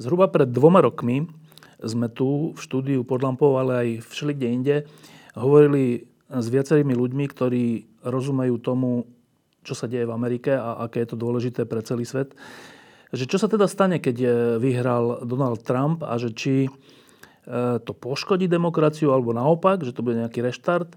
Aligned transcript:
Zhruba 0.00 0.32
pred 0.32 0.48
dvoma 0.48 0.80
rokmi 0.80 1.28
sme 1.84 2.08
tu 2.08 2.56
v 2.56 2.60
štúdiu 2.60 3.04
pod 3.04 3.20
lampou, 3.20 3.60
ale 3.60 3.72
aj 3.76 3.88
všelikde 4.08 4.46
inde, 4.48 4.76
hovorili 5.36 6.08
s 6.32 6.46
viacerými 6.48 6.96
ľuďmi, 6.96 7.24
ktorí 7.28 7.64
rozumejú 8.04 8.56
tomu, 8.64 9.04
čo 9.60 9.76
sa 9.76 9.84
deje 9.84 10.08
v 10.08 10.14
Amerike 10.16 10.56
a 10.56 10.88
aké 10.88 11.04
je 11.04 11.12
to 11.12 11.20
dôležité 11.20 11.68
pre 11.68 11.84
celý 11.84 12.08
svet. 12.08 12.32
Že 13.12 13.24
čo 13.26 13.36
sa 13.42 13.48
teda 13.50 13.68
stane, 13.68 14.00
keď 14.00 14.16
vyhral 14.62 15.26
Donald 15.26 15.66
Trump 15.66 16.06
a 16.06 16.16
že 16.16 16.30
či 16.32 16.54
e, 16.64 16.70
to 17.82 17.92
poškodí 17.92 18.46
demokraciu 18.46 19.10
alebo 19.10 19.34
naopak, 19.34 19.82
že 19.82 19.92
to 19.92 20.06
bude 20.06 20.16
nejaký 20.16 20.40
reštart. 20.40 20.94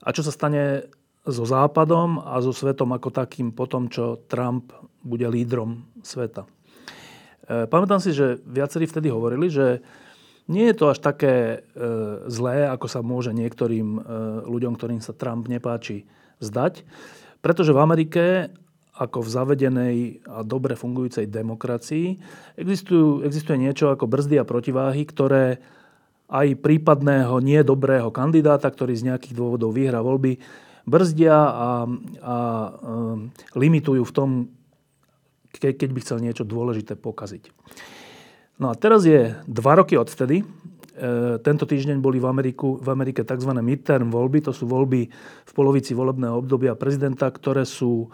A 0.00 0.08
čo 0.10 0.24
sa 0.24 0.32
stane 0.32 0.88
so 1.28 1.44
Západom 1.44 2.18
a 2.24 2.40
so 2.40 2.50
svetom 2.50 2.96
ako 2.96 3.12
takým 3.12 3.52
po 3.52 3.68
tom, 3.68 3.92
čo 3.92 4.24
Trump 4.26 4.72
bude 5.04 5.28
lídrom 5.28 5.84
sveta. 6.00 6.48
E, 7.44 7.68
pamätám 7.68 8.00
si, 8.00 8.16
že 8.16 8.40
viacerí 8.48 8.88
vtedy 8.88 9.12
hovorili, 9.12 9.52
že 9.52 9.84
nie 10.48 10.68
je 10.68 10.76
to 10.76 10.92
až 10.92 11.00
také 11.00 11.34
e, 11.34 11.56
zlé, 12.28 12.68
ako 12.68 12.86
sa 12.88 13.00
môže 13.00 13.32
niektorým 13.32 13.88
e, 13.96 14.00
ľuďom, 14.44 14.76
ktorým 14.76 15.00
sa 15.00 15.16
Trump 15.16 15.48
nepáči, 15.48 16.04
zdať. 16.40 16.84
Pretože 17.40 17.72
v 17.72 17.80
Amerike, 17.80 18.24
ako 18.96 19.24
v 19.24 19.32
zavedenej 19.32 19.96
a 20.28 20.44
dobre 20.44 20.76
fungujúcej 20.76 21.28
demokracii, 21.28 22.20
existujú, 22.56 23.24
existuje 23.24 23.60
niečo 23.60 23.92
ako 23.92 24.08
brzdy 24.08 24.40
a 24.40 24.48
protiváhy, 24.48 25.04
ktoré 25.08 25.60
aj 26.28 26.56
prípadného 26.60 27.36
niedobrého 27.44 28.08
kandidáta, 28.08 28.68
ktorý 28.72 28.96
z 28.96 29.12
nejakých 29.12 29.36
dôvodov 29.36 29.76
vyhrá 29.76 30.00
voľby, 30.00 30.40
brzdia 30.84 31.36
a, 31.36 31.48
a, 31.52 31.68
a 32.24 32.36
limitujú 33.56 34.04
v 34.04 34.14
tom, 34.14 34.30
keď 35.58 35.90
by 35.90 36.00
chcel 36.02 36.18
niečo 36.18 36.42
dôležité 36.42 36.98
pokaziť. 36.98 37.54
No 38.58 38.70
a 38.70 38.74
teraz 38.78 39.02
je 39.02 39.34
dva 39.50 39.74
roky 39.74 39.98
odvtedy. 39.98 40.42
E, 40.42 40.44
tento 41.42 41.66
týždeň 41.66 41.98
boli 41.98 42.22
v, 42.22 42.26
Ameriku, 42.30 42.78
v 42.78 42.88
Amerike 42.94 43.26
tzv. 43.26 43.50
midterm 43.50 44.14
voľby. 44.14 44.46
To 44.46 44.52
sú 44.54 44.70
voľby 44.70 45.10
v 45.46 45.52
polovici 45.52 45.90
volebného 45.90 46.38
obdobia 46.38 46.78
prezidenta, 46.78 47.26
ktoré 47.26 47.66
sú 47.66 48.06
e, 48.06 48.08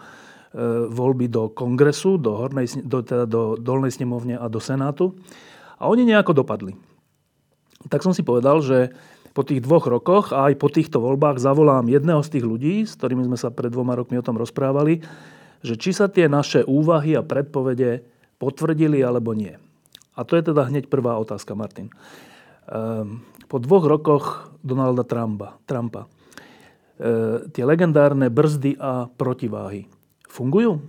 voľby 0.89 1.29
do 1.29 1.53
kongresu, 1.53 2.17
do, 2.17 2.41
hornej, 2.41 2.81
do, 2.81 3.05
teda 3.05 3.29
do 3.29 3.53
dolnej 3.53 3.93
snemovne 3.93 4.33
a 4.33 4.49
do 4.49 4.57
senátu. 4.57 5.13
A 5.77 5.85
oni 5.85 6.09
nejako 6.09 6.41
dopadli. 6.41 6.73
Tak 7.89 8.01
som 8.01 8.13
si 8.13 8.25
povedal, 8.25 8.65
že 8.65 8.93
po 9.31 9.45
tých 9.47 9.63
dvoch 9.63 9.87
rokoch 9.87 10.35
a 10.35 10.51
aj 10.51 10.59
po 10.59 10.67
týchto 10.67 10.99
voľbách 10.99 11.39
zavolám 11.39 11.87
jedného 11.87 12.19
z 12.25 12.29
tých 12.37 12.45
ľudí, 12.45 12.75
s 12.83 12.99
ktorými 12.99 13.23
sme 13.29 13.37
sa 13.39 13.53
pred 13.53 13.71
dvoma 13.71 13.95
rokmi 13.95 14.19
o 14.19 14.25
tom 14.25 14.35
rozprávali, 14.35 15.01
že 15.61 15.77
či 15.77 15.93
sa 15.93 16.09
tie 16.09 16.25
naše 16.25 16.65
úvahy 16.65 17.13
a 17.17 17.25
predpovede 17.25 18.05
potvrdili 18.41 19.01
alebo 19.05 19.37
nie. 19.37 19.53
A 20.17 20.25
to 20.25 20.35
je 20.35 20.51
teda 20.51 20.67
hneď 20.67 20.89
prvá 20.89 21.15
otázka, 21.21 21.53
Martin. 21.53 21.93
Ehm, 22.67 23.23
po 23.51 23.57
dvoch 23.61 23.85
rokoch 23.85 24.25
Donalda 24.63 25.03
Trumpa, 25.03 25.59
Trumpa 25.65 26.05
e, 26.05 26.07
tie 27.51 27.63
legendárne 27.65 28.29
brzdy 28.29 28.77
a 28.79 29.09
protiváhy 29.09 29.89
fungujú? 30.29 30.79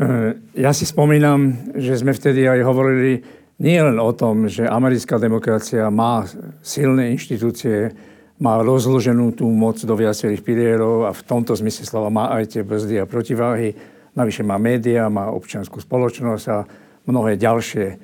E, 0.00 0.34
ja 0.58 0.72
si 0.74 0.88
spomínam, 0.88 1.70
že 1.78 1.94
sme 2.00 2.10
vtedy 2.10 2.48
aj 2.48 2.66
hovorili 2.66 3.22
nie 3.60 3.76
len 3.76 4.00
o 4.00 4.10
tom, 4.16 4.48
že 4.48 4.64
americká 4.64 5.20
demokracia 5.20 5.92
má 5.92 6.24
silné 6.64 7.12
inštitúcie, 7.12 7.92
má 8.40 8.56
rozloženú 8.64 9.36
tú 9.36 9.44
moc 9.52 9.76
do 9.84 9.92
viacerých 9.92 10.40
pilierov 10.40 11.04
a 11.04 11.12
v 11.12 11.22
tomto 11.28 11.52
zmysle 11.52 11.84
slova 11.84 12.08
má 12.08 12.32
aj 12.40 12.56
tie 12.56 12.62
brzdy 12.64 13.04
a 13.04 13.08
protiváhy. 13.08 13.76
Navyše 14.16 14.42
má 14.42 14.56
média, 14.56 15.12
má 15.12 15.28
občianskú 15.28 15.78
spoločnosť 15.78 16.44
a 16.48 16.64
mnohé 17.04 17.36
ďalšie 17.36 17.86
e, 17.86 17.96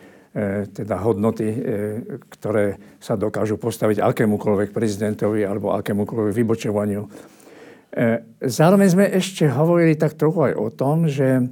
teda 0.71 1.01
hodnoty, 1.01 1.49
e, 1.49 1.59
ktoré 2.37 2.77
sa 3.01 3.17
dokážu 3.17 3.57
postaviť 3.57 4.05
akémukoľvek 4.05 4.77
prezidentovi 4.77 5.41
alebo 5.41 5.73
akémukoľvek 5.73 6.33
vybočovaniu. 6.37 7.03
E, 7.03 8.07
zároveň 8.45 8.89
sme 8.93 9.07
ešte 9.09 9.49
hovorili 9.49 9.97
tak 9.97 10.21
trochu 10.21 10.53
aj 10.53 10.55
o 10.61 10.69
tom, 10.69 11.09
že 11.09 11.41
e, 11.41 11.43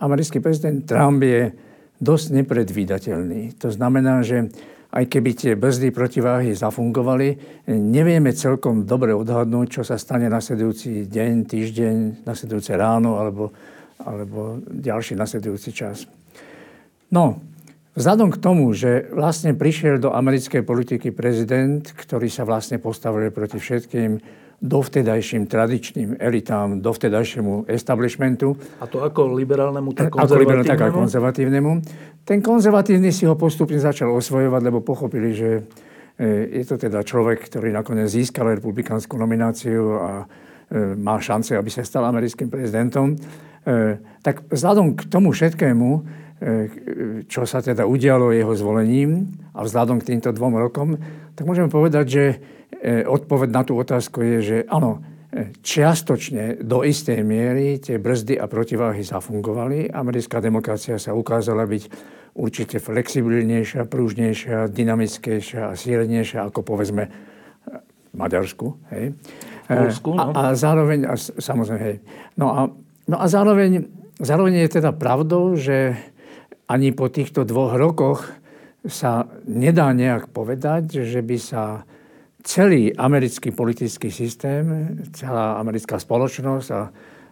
americký 0.00 0.40
prezident 0.40 0.80
Trump 0.88 1.20
je 1.20 1.52
dosť 2.00 2.40
nepredvídateľný. 2.40 3.60
To 3.60 3.68
znamená, 3.68 4.24
že 4.24 4.48
aj 4.96 5.04
keby 5.12 5.30
tie 5.36 5.52
brzdy 5.52 5.92
protiváhy 5.92 6.56
zafungovali, 6.56 7.36
nevieme 7.68 8.32
celkom 8.32 8.88
dobre 8.88 9.12
odhadnúť, 9.12 9.66
čo 9.68 9.82
sa 9.84 10.00
stane 10.00 10.32
nasledujúci 10.32 11.04
deň, 11.04 11.32
týždeň, 11.44 11.96
nasledujúce 12.24 12.72
ráno 12.72 13.20
alebo, 13.20 13.52
alebo 14.00 14.56
ďalší 14.64 15.12
nasledujúci 15.12 15.76
čas. 15.76 16.08
No, 17.12 17.44
vzhľadom 17.92 18.32
k 18.32 18.40
tomu, 18.40 18.72
že 18.72 19.12
vlastne 19.12 19.52
prišiel 19.52 20.00
do 20.00 20.16
americkej 20.16 20.64
politiky 20.64 21.12
prezident, 21.12 21.84
ktorý 21.84 22.32
sa 22.32 22.48
vlastne 22.48 22.80
postavil 22.80 23.28
proti 23.28 23.60
všetkým 23.60 24.16
dovtedajším 24.62 25.44
tradičným 25.46 26.16
elitám, 26.16 26.80
dovtedajšiemu 26.80 27.68
establishmentu. 27.68 28.56
A 28.80 28.88
to 28.88 29.04
ako 29.04 29.36
liberálnemu, 29.36 29.92
tak 29.92 30.08
konzervatívnemu? 30.08 30.24
Ako 30.24 30.40
liberálnemu, 30.40 30.72
tak 30.72 30.80
aj 30.80 30.92
konzervatívnemu. 30.96 31.70
Ten 32.24 32.38
konzervatívny 32.40 33.12
si 33.12 33.28
ho 33.28 33.36
postupne 33.36 33.76
začal 33.76 34.08
osvojovať, 34.16 34.60
lebo 34.64 34.80
pochopili, 34.80 35.36
že 35.36 35.50
e, 36.16 36.62
je 36.62 36.64
to 36.64 36.80
teda 36.80 37.04
človek, 37.04 37.44
ktorý 37.44 37.70
nakoniec 37.70 38.08
získal 38.08 38.48
republikánsku 38.56 39.12
nomináciu 39.14 40.00
a 40.00 40.12
e, 40.24 40.96
má 40.96 41.20
šance, 41.20 41.52
aby 41.52 41.68
sa 41.68 41.84
stal 41.84 42.08
americkým 42.08 42.48
prezidentom. 42.48 43.12
E, 43.12 44.00
tak 44.24 44.48
vzhľadom 44.48 44.96
k 44.96 45.02
tomu 45.12 45.36
všetkému, 45.36 46.24
čo 47.32 47.48
sa 47.48 47.64
teda 47.64 47.88
udialo 47.88 48.28
jeho 48.28 48.52
zvolením 48.52 49.24
a 49.56 49.64
vzhľadom 49.64 50.04
k 50.04 50.12
týmto 50.12 50.36
dvom 50.36 50.60
rokom, 50.60 51.00
tak 51.32 51.48
môžeme 51.48 51.72
povedať, 51.72 52.04
že 52.04 52.24
odpoveď 52.86 53.48
na 53.50 53.62
tú 53.66 53.74
otázku 53.74 54.22
je, 54.22 54.38
že 54.42 54.56
áno, 54.70 55.02
e, 55.34 55.50
čiastočne 55.58 56.62
do 56.62 56.86
istej 56.86 57.26
miery 57.26 57.82
tie 57.82 57.98
brzdy 57.98 58.38
a 58.38 58.46
protiváhy 58.46 59.02
zafungovali. 59.02 59.90
Americká 59.90 60.38
demokracia 60.38 60.94
sa 60.94 61.10
ukázala 61.10 61.66
byť 61.66 61.82
určite 62.38 62.78
flexibilnejšia, 62.78 63.90
prúžnejšia, 63.90 64.70
dynamickejšia 64.70 65.72
a 65.72 65.74
sílenejšia 65.74 66.46
ako 66.46 66.60
povedzme 66.62 67.04
v 67.66 68.14
Maďarsku. 68.14 68.66
Hej. 68.94 69.18
Polsku, 69.66 70.14
no. 70.14 70.30
a, 70.30 70.54
a 70.54 70.54
zároveň, 70.54 71.10
a, 71.10 71.18
samozrejme, 71.18 71.82
hej. 71.82 71.96
No 72.38 72.46
a, 72.54 72.60
no 73.10 73.16
a 73.18 73.26
zároveň, 73.26 73.90
zároveň 74.22 74.62
je 74.62 74.78
teda 74.78 74.94
pravdou, 74.94 75.58
že 75.58 75.98
ani 76.70 76.94
po 76.94 77.10
týchto 77.10 77.42
dvoch 77.42 77.74
rokoch 77.74 78.30
sa 78.86 79.26
nedá 79.50 79.90
nejak 79.90 80.30
povedať, 80.30 81.02
že 81.02 81.18
by 81.18 81.36
sa 81.42 81.82
celý 82.46 82.94
americký 82.94 83.50
politický 83.50 84.14
systém, 84.14 84.94
celá 85.10 85.58
americká 85.58 85.98
spoločnosť 85.98 86.68
a 86.70 86.80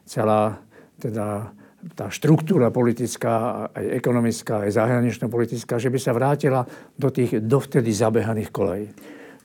celá 0.02 0.58
teda 0.98 1.54
tá 1.94 2.08
štruktúra 2.10 2.72
politická, 2.74 3.68
aj 3.70 3.84
ekonomická, 4.00 4.66
aj 4.66 4.74
zahranično-politická, 4.74 5.76
že 5.78 5.92
by 5.92 5.98
sa 6.00 6.16
vrátila 6.16 6.64
do 6.96 7.08
tých 7.12 7.38
dovtedy 7.44 7.92
zabehaných 7.92 8.50
kolejí. 8.50 8.88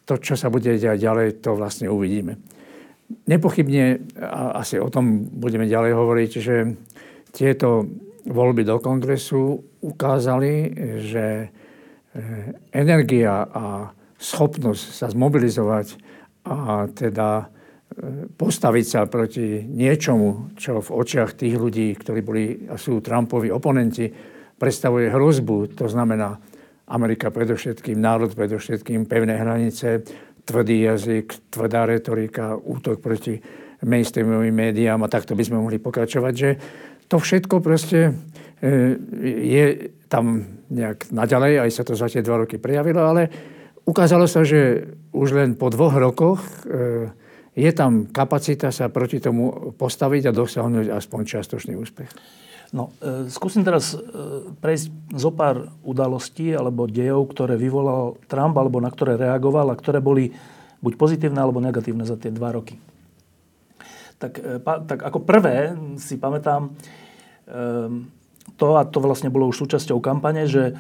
To, 0.08 0.18
čo 0.18 0.34
sa 0.40 0.50
bude 0.50 0.74
diať 0.74 1.06
ďalej, 1.06 1.44
to 1.44 1.54
vlastne 1.54 1.92
uvidíme. 1.92 2.40
Nepochybne, 3.28 4.16
a 4.24 4.64
asi 4.64 4.80
o 4.80 4.90
tom 4.90 5.28
budeme 5.28 5.68
ďalej 5.68 5.92
hovoriť, 5.94 6.32
že 6.40 6.56
tieto 7.30 7.86
voľby 8.26 8.66
do 8.66 8.80
kongresu 8.82 9.60
ukázali, 9.84 10.54
že 11.04 11.26
eh, 11.46 11.50
energia 12.74 13.46
a 13.46 13.94
schopnosť 14.20 14.84
sa 14.92 15.08
zmobilizovať 15.08 15.96
a 16.44 16.86
teda 16.92 17.30
e, 17.40 17.46
postaviť 18.28 18.86
sa 18.86 19.08
proti 19.08 19.64
niečomu, 19.64 20.54
čo 20.60 20.84
v 20.84 20.90
očiach 20.92 21.40
tých 21.40 21.56
ľudí, 21.56 21.96
ktorí 21.96 22.20
boli 22.20 22.44
a 22.68 22.76
sú 22.76 23.00
Trumpovi 23.00 23.48
oponenti, 23.48 24.12
predstavuje 24.60 25.08
hrozbu. 25.08 25.80
To 25.80 25.88
znamená 25.88 26.36
Amerika 26.92 27.32
predovšetkým, 27.32 27.96
národ 27.96 28.36
predovšetkým, 28.36 29.08
pevné 29.08 29.40
hranice, 29.40 30.04
tvrdý 30.44 30.90
jazyk, 30.92 31.54
tvrdá 31.54 31.88
retorika, 31.88 32.60
útok 32.60 33.00
proti 33.00 33.40
mainstreamovým 33.86 34.52
médiám 34.52 35.00
a 35.06 35.12
takto 35.12 35.38
by 35.38 35.44
sme 35.48 35.64
mohli 35.64 35.80
pokračovať, 35.80 36.34
že 36.36 36.50
to 37.08 37.16
všetko 37.22 37.64
proste 37.64 38.12
je 39.40 39.66
tam 40.12 40.60
nejak 40.68 41.14
naďalej, 41.16 41.64
aj 41.64 41.72
sa 41.72 41.84
to 41.88 41.96
za 41.96 42.12
tie 42.12 42.20
dva 42.20 42.44
roky 42.44 42.60
prejavilo, 42.60 43.02
ale 43.02 43.24
ukázalo 43.90 44.30
sa, 44.30 44.46
že 44.46 44.94
už 45.10 45.34
len 45.34 45.50
po 45.58 45.74
dvoch 45.74 45.98
rokoch 45.98 46.46
je 47.58 47.72
tam 47.74 48.06
kapacita 48.08 48.70
sa 48.70 48.88
proti 48.94 49.18
tomu 49.18 49.74
postaviť 49.74 50.30
a 50.30 50.36
dosiahnuť 50.36 50.86
aspoň 50.94 51.22
čiastočný 51.26 51.74
úspech. 51.76 52.08
No, 52.70 52.94
e, 53.02 53.26
skúsim 53.34 53.66
teraz 53.66 53.98
e, 53.98 54.00
prejsť 54.62 55.18
zo 55.18 55.34
pár 55.34 55.74
udalostí 55.82 56.54
alebo 56.54 56.86
dejov, 56.86 57.34
ktoré 57.34 57.58
vyvolal 57.58 58.22
Trump 58.30 58.54
alebo 58.54 58.78
na 58.78 58.94
ktoré 58.94 59.18
reagoval 59.18 59.74
a 59.74 59.80
ktoré 59.80 59.98
boli 59.98 60.38
buď 60.86 60.94
pozitívne 60.94 61.42
alebo 61.42 61.58
negatívne 61.58 62.06
za 62.06 62.14
tie 62.14 62.30
dva 62.30 62.54
roky. 62.54 62.78
Tak, 64.22 64.32
e, 64.38 64.62
pa, 64.62 64.86
tak 64.86 65.02
ako 65.02 65.26
prvé 65.26 65.74
si 65.98 66.22
pamätám 66.22 66.70
e, 66.70 66.72
to, 68.54 68.78
a 68.78 68.86
to 68.86 69.02
vlastne 69.02 69.34
bolo 69.34 69.50
už 69.50 69.66
súčasťou 69.66 69.98
kampane, 69.98 70.46
že 70.46 70.78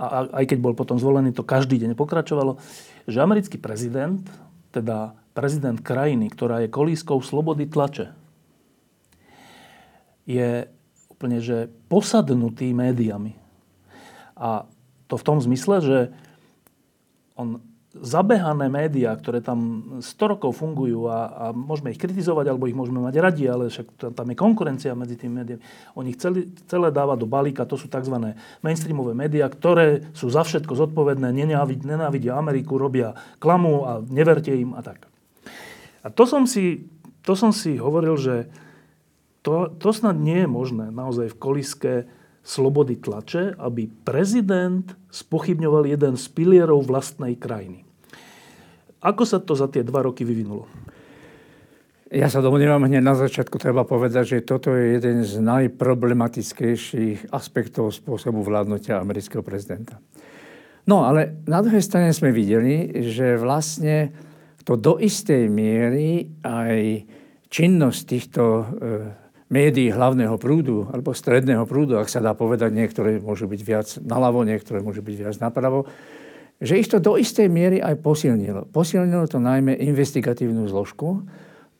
a, 0.00 0.32
aj 0.32 0.44
keď 0.48 0.58
bol 0.64 0.72
potom 0.72 0.96
zvolený, 0.96 1.36
to 1.36 1.44
každý 1.44 1.76
deň 1.76 1.92
pokračovalo, 1.92 2.56
že 3.04 3.20
americký 3.20 3.60
prezident, 3.60 4.24
teda 4.72 5.12
prezident 5.36 5.76
krajiny, 5.76 6.32
ktorá 6.32 6.64
je 6.64 6.72
kolískou 6.72 7.20
slobody 7.20 7.68
tlače, 7.68 8.16
je 10.24 10.64
úplne 11.12 11.38
že 11.44 11.68
posadnutý 11.92 12.72
médiami. 12.72 13.36
A 14.40 14.64
to 15.04 15.20
v 15.20 15.26
tom 15.26 15.36
zmysle, 15.36 15.84
že 15.84 15.98
on 17.36 17.60
zabehané 17.90 18.70
médiá, 18.70 19.10
ktoré 19.18 19.42
tam 19.42 19.82
100 19.98 20.32
rokov 20.38 20.62
fungujú 20.62 21.10
a, 21.10 21.26
a 21.26 21.44
môžeme 21.50 21.90
ich 21.90 21.98
kritizovať, 21.98 22.46
alebo 22.46 22.70
ich 22.70 22.78
môžeme 22.78 23.02
mať 23.02 23.18
radi, 23.18 23.50
ale 23.50 23.66
však 23.66 24.14
tam 24.14 24.26
je 24.30 24.36
konkurencia 24.38 24.94
medzi 24.94 25.18
tými 25.18 25.42
médiami. 25.42 25.62
Oni 25.98 26.14
chceli, 26.14 26.54
celé 26.70 26.94
dávať 26.94 27.26
do 27.26 27.26
balíka, 27.26 27.66
to 27.66 27.74
sú 27.74 27.90
tzv. 27.90 28.14
mainstreamové 28.62 29.18
médiá, 29.18 29.50
ktoré 29.50 30.06
sú 30.14 30.30
za 30.30 30.46
všetko 30.46 30.78
zodpovedné, 30.78 31.34
nenávidia 31.34 32.38
Ameriku, 32.38 32.78
robia 32.78 33.18
klamu 33.42 33.82
a 33.82 33.92
neverte 34.06 34.54
im 34.54 34.78
a 34.78 34.86
tak. 34.86 35.10
A 36.06 36.14
to 36.14 36.30
som 36.30 36.46
si, 36.46 36.86
to 37.26 37.34
som 37.34 37.50
si 37.50 37.74
hovoril, 37.74 38.14
že 38.14 38.46
to, 39.42 39.66
to 39.82 39.90
snad 39.90 40.14
nie 40.14 40.46
je 40.46 40.48
možné 40.48 40.94
naozaj 40.94 41.34
v 41.34 41.40
koliske 41.40 41.92
slobody 42.40 42.96
tlače, 42.96 43.56
aby 43.60 43.86
prezident 43.86 44.96
spochybňoval 45.12 45.86
jeden 45.86 46.14
z 46.16 46.24
pilierov 46.32 46.88
vlastnej 46.88 47.36
krajiny. 47.36 47.84
Ako 49.00 49.24
sa 49.24 49.40
to 49.40 49.56
za 49.56 49.68
tie 49.68 49.80
dva 49.80 50.04
roky 50.04 50.24
vyvinulo? 50.28 50.68
Ja 52.10 52.26
sa 52.26 52.42
domnievam 52.42 52.90
hneď 52.90 53.06
na 53.06 53.14
začiatku 53.14 53.54
treba 53.62 53.86
povedať, 53.86 54.34
že 54.34 54.38
toto 54.42 54.74
je 54.74 54.98
jeden 54.98 55.22
z 55.22 55.38
najproblematickejších 55.46 57.30
aspektov 57.30 57.94
spôsobu 57.94 58.42
vládnutia 58.42 58.98
amerického 58.98 59.46
prezidenta. 59.46 60.02
No 60.90 61.06
ale 61.06 61.38
na 61.46 61.62
druhej 61.62 61.86
strane 61.86 62.10
sme 62.10 62.34
videli, 62.34 62.90
že 63.06 63.38
vlastne 63.38 64.10
to 64.66 64.74
do 64.74 64.98
istej 64.98 65.46
miery 65.46 66.34
aj 66.42 67.06
činnosť 67.46 68.00
týchto 68.10 68.42
e, 68.42 68.64
médií 69.50 69.90
hlavného 69.90 70.38
prúdu 70.38 70.86
alebo 70.94 71.10
stredného 71.10 71.66
prúdu, 71.66 71.98
ak 71.98 72.06
sa 72.06 72.22
dá 72.22 72.32
povedať, 72.38 72.70
niektoré 72.70 73.18
môžu 73.18 73.50
byť 73.50 73.60
viac 73.66 73.88
naľavo, 73.98 74.46
niektoré 74.46 74.78
môžu 74.78 75.02
byť 75.02 75.16
viac 75.18 75.36
napravo, 75.42 75.90
že 76.62 76.78
ich 76.78 76.86
to 76.86 77.02
do 77.02 77.18
istej 77.18 77.50
miery 77.50 77.82
aj 77.82 77.98
posilnilo. 77.98 78.70
Posilnilo 78.70 79.26
to 79.26 79.42
najmä 79.42 79.74
investigatívnu 79.74 80.70
zložku, 80.70 81.26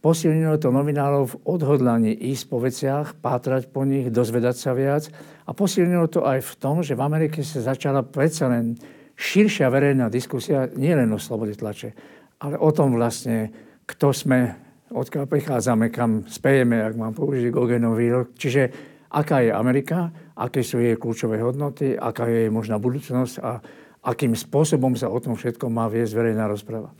posilnilo 0.03 0.57
to 0.57 0.73
novinárov 0.73 1.31
v 1.31 1.39
odhodlaní 1.47 2.13
ísť 2.17 2.45
po 2.51 2.59
veciach, 2.59 3.07
pátrať 3.21 3.71
po 3.71 3.87
nich, 3.87 4.09
dozvedať 4.11 4.57
sa 4.59 4.73
viac 4.73 5.07
a 5.47 5.55
posilnilo 5.55 6.09
to 6.11 6.27
aj 6.27 6.43
v 6.43 6.53
tom, 6.59 6.81
že 6.83 6.97
v 6.97 7.05
Amerike 7.07 7.45
sa 7.45 7.63
začala 7.63 8.03
predsa 8.03 8.49
len 8.49 8.75
širšia 9.21 9.69
verejná 9.69 10.09
diskusia 10.09 10.67
nielen 10.73 11.13
o 11.13 11.21
slobode 11.21 11.53
tlače, 11.55 11.93
ale 12.41 12.57
o 12.57 12.73
tom 12.73 12.97
vlastne, 12.97 13.53
kto 13.85 14.17
sme, 14.17 14.57
odkiaľ 14.91 15.25
prichádzame, 15.31 15.89
kam 15.95 16.27
spejeme, 16.27 16.83
ak 16.83 16.95
mám 16.99 17.15
použiť 17.15 17.51
Gogenov 17.55 17.97
výrok. 17.97 18.35
Čiže 18.35 18.63
aká 19.11 19.43
je 19.43 19.51
Amerika, 19.55 20.11
aké 20.35 20.67
sú 20.67 20.83
jej 20.83 20.99
kľúčové 20.99 21.39
hodnoty, 21.41 21.95
aká 21.95 22.27
je 22.27 22.47
jej 22.47 22.51
možná 22.51 22.77
budúcnosť 22.83 23.35
a 23.43 23.63
akým 24.11 24.35
spôsobom 24.35 24.97
sa 24.97 25.13
o 25.13 25.19
tom 25.21 25.37
všetkom 25.37 25.71
má 25.71 25.87
viesť 25.87 26.13
verejná 26.17 26.49
rozpráva. 26.49 26.91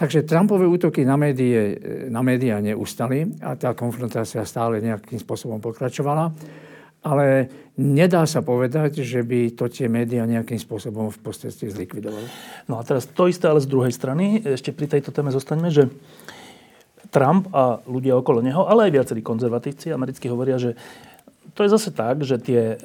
Takže 0.00 0.24
Trumpové 0.24 0.64
útoky 0.64 1.04
na, 1.04 1.20
médie, 1.20 1.76
na 2.08 2.24
médiá 2.24 2.56
neustali 2.64 3.28
a 3.44 3.52
tá 3.52 3.76
konfrontácia 3.76 4.40
stále 4.48 4.80
nejakým 4.80 5.20
spôsobom 5.20 5.60
pokračovala 5.60 6.32
ale 7.00 7.48
nedá 7.80 8.28
sa 8.28 8.44
povedať, 8.44 9.00
že 9.00 9.24
by 9.24 9.56
to 9.56 9.72
tie 9.72 9.88
médiá 9.88 10.28
nejakým 10.28 10.60
spôsobom 10.60 11.08
v 11.08 11.20
podstate 11.24 11.72
zlikvidovali. 11.72 12.28
No 12.68 12.76
a 12.76 12.84
teraz 12.84 13.08
to 13.08 13.24
isté, 13.24 13.48
ale 13.48 13.64
z 13.64 13.72
druhej 13.72 13.92
strany, 13.92 14.44
ešte 14.44 14.76
pri 14.76 14.84
tejto 14.84 15.08
téme 15.08 15.32
zostaneme, 15.32 15.72
že 15.72 15.88
Trump 17.10 17.50
a 17.50 17.82
ľudia 17.84 18.16
okolo 18.16 18.40
neho, 18.40 18.64
ale 18.66 18.88
aj 18.88 18.94
viacerí 18.94 19.20
konzervatívci 19.20 19.90
americkí 19.90 20.30
hovoria, 20.30 20.56
že 20.56 20.78
to 21.54 21.66
je 21.66 21.74
zase 21.74 21.90
tak, 21.90 22.22
že 22.22 22.38
tie 22.38 22.78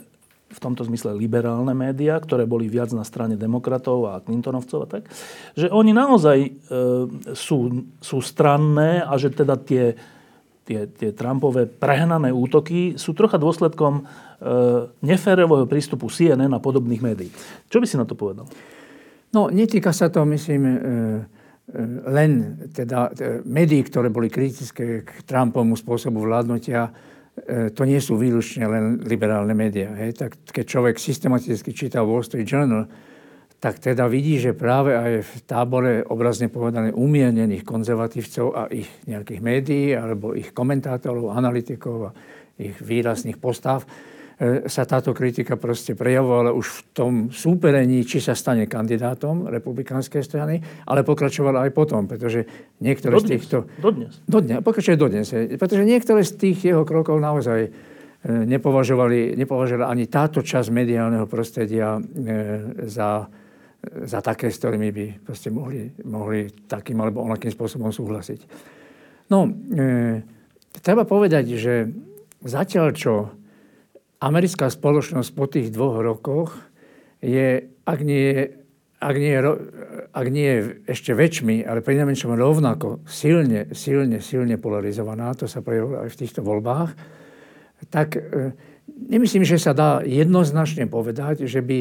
v 0.45 0.59
tomto 0.61 0.85
zmysle 0.85 1.17
liberálne 1.17 1.73
médiá, 1.73 2.21
ktoré 2.21 2.45
boli 2.45 2.69
viac 2.69 2.93
na 2.95 3.03
strane 3.03 3.35
demokratov 3.35 4.07
a 4.07 4.21
Clintonovcov 4.23 4.79
a 4.85 4.87
tak, 4.87 5.03
že 5.57 5.67
oni 5.67 5.91
naozaj 5.91 6.37
e, 6.47 6.49
sú, 7.33 7.85
sú 7.99 8.17
stranné 8.23 9.03
a 9.03 9.13
že 9.19 9.33
teda 9.33 9.57
tie 9.59 9.97
tie, 10.65 10.89
tie 10.89 11.13
Trumpové 11.13 11.69
prehnané 11.69 12.33
útoky 12.33 12.97
sú 12.97 13.13
trocha 13.13 13.37
dôsledkom 13.37 14.01
e, 14.01 14.03
neférového 15.05 15.69
prístupu 15.69 16.09
CNN 16.09 16.49
a 16.49 16.59
podobných 16.59 17.05
médií. 17.05 17.29
Čo 17.69 17.77
by 17.77 17.85
si 17.85 17.95
na 18.01 18.09
to 18.09 18.17
povedal? 18.17 18.49
No, 19.29 19.53
netýka 19.53 19.93
sa 19.93 20.09
to, 20.09 20.25
myslím, 20.25 20.61
e, 20.65 20.75
len 22.07 22.55
teda 22.71 23.11
e, 23.11 23.43
médií, 23.43 23.83
ktoré 23.83 24.07
boli 24.07 24.31
kritické 24.31 25.03
k 25.03 25.11
Trumpovmu 25.27 25.75
spôsobu 25.75 26.23
vládnutia. 26.23 26.87
E, 27.35 27.69
to 27.75 27.83
nie 27.83 27.99
sú 27.99 28.15
výlučne 28.15 28.65
len 28.65 28.83
liberálne 29.03 29.51
médiá. 29.51 29.91
Hej? 29.99 30.15
Tak 30.15 30.31
keď 30.55 30.65
človek 30.65 30.95
systematicky 30.95 31.75
číta 31.75 32.01
Wall 32.01 32.23
Street 32.23 32.47
Journal, 32.47 32.87
tak 33.59 33.81
teda 33.81 34.05
vidí, 34.05 34.37
že 34.37 34.53
práve 34.53 34.93
aj 34.93 35.13
v 35.25 35.33
tábore 35.47 36.05
obrazne 36.05 36.51
povedané 36.51 36.93
umiernených 36.93 37.65
konzervatívcov 37.65 38.47
a 38.53 38.61
ich 38.69 38.87
nejakých 39.09 39.41
médií 39.41 39.87
alebo 39.95 40.37
ich 40.37 40.53
komentátorov, 40.53 41.33
analytikov 41.33 41.97
a 42.07 42.15
ich 42.55 42.77
výrazných 42.79 43.41
postav 43.41 43.83
sa 44.67 44.83
táto 44.83 45.15
kritika 45.15 45.55
proste 45.55 45.95
prejavovala 45.95 46.51
už 46.51 46.67
v 46.67 46.79
tom 46.91 47.13
súperení, 47.31 48.03
či 48.03 48.19
sa 48.19 48.35
stane 48.35 48.67
kandidátom 48.67 49.47
republikánskej 49.47 50.21
strany, 50.27 50.59
ale 50.83 51.07
pokračovala 51.07 51.63
aj 51.63 51.71
potom, 51.71 52.03
pretože 52.03 52.43
niektoré 52.83 53.15
dodnes, 53.15 53.27
z 53.27 53.31
týchto... 53.31 53.57
Dodnes. 53.79 54.19
Dodnes. 54.27 54.59
Pokračuje 54.59 54.99
dodnes. 54.99 55.27
Pretože 55.31 55.87
niektoré 55.87 56.27
z 56.27 56.35
tých 56.35 56.75
jeho 56.75 56.83
krokov 56.83 57.15
naozaj 57.15 57.59
e, 57.63 57.69
nepovažovali, 58.27 59.39
nepovažovali 59.39 59.87
ani 59.87 60.11
táto 60.11 60.43
časť 60.43 60.67
mediálneho 60.67 61.31
prostredia 61.31 61.95
e, 61.95 62.01
za 62.91 63.31
za 63.85 64.17
také, 64.21 64.49
s 64.49 64.57
ktorými 64.57 64.89
by 64.89 65.05
proste 65.21 65.53
mohli, 65.53 65.93
mohli 66.09 66.49
takým 66.65 66.97
alebo 67.01 67.21
onakým 67.21 67.53
spôsobom 67.53 67.93
súhlasiť. 67.93 68.39
No, 69.29 69.45
e, 69.45 69.51
treba 70.81 71.05
povedať, 71.05 71.45
že 71.53 71.89
zatiaľ 72.41 72.87
čo 72.97 73.13
americká 74.21 74.71
spoločnosť 74.71 75.29
po 75.35 75.45
tých 75.49 75.71
dvoch 75.71 75.99
rokoch 75.99 76.55
je, 77.19 77.71
ak 77.83 77.99
nie, 78.03 78.53
ak 79.01 79.15
nie, 79.15 79.35
ak 80.11 80.27
nie 80.31 80.51
ešte 80.87 81.11
väčšmi, 81.11 81.67
ale 81.67 81.83
pri 81.83 81.99
najmenšom 82.03 82.33
rovnako 82.35 83.03
silne, 83.09 83.71
silne, 83.75 84.23
silne 84.23 84.55
polarizovaná, 84.55 85.35
to 85.35 85.45
sa 85.49 85.59
prejavilo 85.59 86.07
aj 86.07 86.09
v 86.13 86.19
týchto 86.19 86.41
voľbách, 86.41 86.91
tak 87.91 88.15
e, 88.15 88.21
nemyslím, 89.11 89.43
že 89.43 89.59
sa 89.59 89.75
dá 89.75 90.01
jednoznačne 90.01 90.87
povedať, 90.87 91.45
že 91.45 91.59
by 91.59 91.79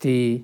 tí 0.00 0.42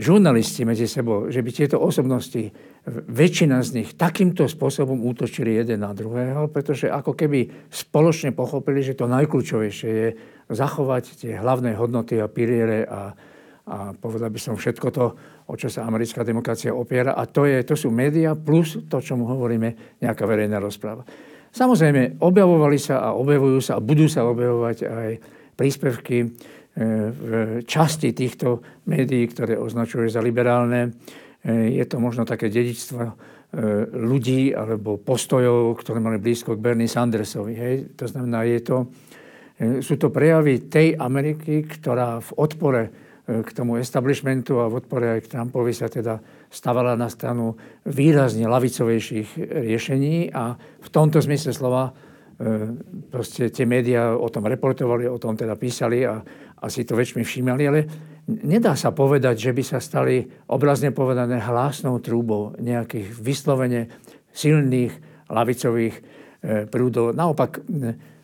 žurnalisti 0.00 0.64
medzi 0.64 0.86
sebou, 0.86 1.28
že 1.28 1.42
by 1.42 1.50
tieto 1.50 1.76
osobnosti, 1.76 2.50
väčšina 2.88 3.60
z 3.60 3.70
nich 3.82 3.90
takýmto 3.92 4.48
spôsobom 4.48 5.04
útočili 5.04 5.52
jeden 5.52 5.84
na 5.84 5.92
druhého, 5.92 6.48
pretože 6.48 6.88
ako 6.88 7.12
keby 7.12 7.68
spoločne 7.68 8.32
pochopili, 8.32 8.80
že 8.80 8.96
to 8.96 9.04
najkľúčovejšie 9.04 9.90
je 9.92 10.08
zachovať 10.50 11.04
tie 11.22 11.32
hlavné 11.38 11.78
hodnoty 11.78 12.18
a 12.18 12.26
piliere 12.26 12.84
a, 12.84 13.14
a 13.70 13.76
povedal 13.94 14.28
by 14.28 14.40
som 14.42 14.54
všetko 14.58 14.88
to, 14.90 15.06
o 15.46 15.54
čo 15.54 15.70
sa 15.70 15.86
americká 15.86 16.26
demokracia 16.26 16.74
opiera. 16.74 17.14
A 17.14 17.26
to, 17.26 17.46
je, 17.46 17.62
to 17.62 17.78
sú 17.78 17.94
médiá 17.94 18.34
plus 18.34 18.78
to, 18.90 18.98
čo 18.98 19.14
mu 19.14 19.30
hovoríme, 19.30 19.98
nejaká 20.02 20.26
verejná 20.26 20.58
rozpráva. 20.58 21.06
Samozrejme, 21.50 22.22
objavovali 22.22 22.78
sa 22.78 23.10
a 23.10 23.18
objavujú 23.18 23.58
sa 23.58 23.78
a 23.78 23.82
budú 23.82 24.06
sa 24.06 24.22
objavovať 24.26 24.76
aj 24.86 25.10
príspevky 25.58 26.30
E, 26.70 27.10
v 27.10 27.30
časti 27.66 28.14
týchto 28.14 28.62
médií, 28.86 29.26
ktoré 29.26 29.58
označuje 29.58 30.06
za 30.06 30.22
liberálne. 30.22 30.94
E, 31.42 31.74
je 31.74 31.84
to 31.84 31.98
možno 31.98 32.22
také 32.22 32.46
dedičstvo 32.46 33.28
ľudí 33.90 34.54
alebo 34.54 34.94
postojov, 34.94 35.74
ktoré 35.82 35.98
mali 35.98 36.22
blízko 36.22 36.54
k 36.54 36.62
Bernie 36.62 36.86
Sandersovi. 36.86 37.58
Hej. 37.58 37.98
To 37.98 38.06
znamená, 38.06 38.46
je 38.46 38.62
to, 38.62 38.86
sú 39.60 39.94
to 40.00 40.08
prejavy 40.08 40.72
tej 40.72 40.96
Ameriky, 40.96 41.68
ktorá 41.68 42.24
v 42.24 42.30
odpore 42.40 42.82
k 43.30 43.50
tomu 43.54 43.78
establishmentu 43.78 44.58
a 44.58 44.66
v 44.66 44.82
odpore 44.82 45.06
aj 45.14 45.20
k 45.22 45.30
Trumpovi 45.36 45.70
sa 45.70 45.86
teda 45.86 46.18
stavala 46.50 46.98
na 46.98 47.06
stranu 47.06 47.54
výrazne 47.86 48.48
lavicovejších 48.48 49.38
riešení 49.38 50.34
a 50.34 50.58
v 50.58 50.88
tomto 50.90 51.22
zmysle 51.22 51.54
slova 51.54 51.94
proste 53.12 53.52
tie 53.52 53.68
médiá 53.68 54.16
o 54.16 54.26
tom 54.32 54.48
reportovali, 54.48 55.04
o 55.06 55.20
tom 55.20 55.36
teda 55.36 55.54
písali 55.60 56.08
a 56.08 56.24
asi 56.64 56.88
to 56.88 56.96
väčšmi 56.96 57.20
všímali, 57.20 57.62
ale 57.68 57.80
nedá 58.26 58.72
sa 58.74 58.90
povedať, 58.96 59.36
že 59.36 59.52
by 59.52 59.62
sa 59.62 59.78
stali 59.78 60.24
obrazne 60.48 60.90
povedané 60.90 61.38
hlásnou 61.38 62.00
trúbou 62.00 62.56
nejakých 62.56 63.12
vyslovene 63.12 63.92
silných 64.32 64.92
lavicových 65.28 65.94
prúdov. 66.72 67.12
Naopak, 67.12 67.60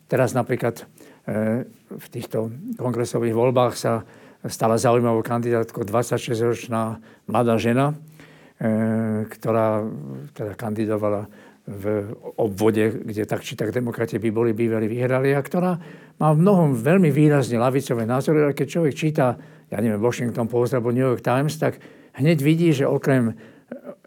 teraz 0.08 0.32
napríklad 0.32 0.88
v 1.26 2.06
týchto 2.10 2.54
kongresových 2.78 3.34
voľbách 3.34 3.74
sa 3.74 4.06
stala 4.46 4.78
zaujímavou 4.78 5.26
kandidátkou 5.26 5.82
26-ročná 5.82 7.02
mladá 7.26 7.58
žena, 7.58 7.92
e, 8.62 9.26
ktorá 9.26 9.82
teda 10.30 10.54
kandidovala 10.54 11.26
v 11.66 12.14
obvode, 12.38 13.02
kde 13.02 13.26
tak 13.26 13.42
či 13.42 13.58
tak 13.58 13.74
demokrati 13.74 14.22
by 14.22 14.30
boli 14.30 14.54
bývali 14.54 14.86
vyhrali 14.86 15.34
a 15.34 15.42
ktorá 15.42 15.74
má 16.14 16.30
v 16.30 16.46
mnohom 16.46 16.78
veľmi 16.78 17.10
výrazne 17.10 17.58
lavicové 17.58 18.06
názory, 18.06 18.46
ale 18.46 18.54
keď 18.54 18.66
človek 18.70 18.94
číta, 18.94 19.34
ja 19.66 19.82
neviem, 19.82 19.98
Washington 19.98 20.46
Post 20.46 20.78
alebo 20.78 20.94
New 20.94 21.02
York 21.02 21.26
Times, 21.26 21.58
tak 21.58 21.82
hneď 22.22 22.38
vidí, 22.38 22.70
že 22.70 22.86
okrem 22.86 23.34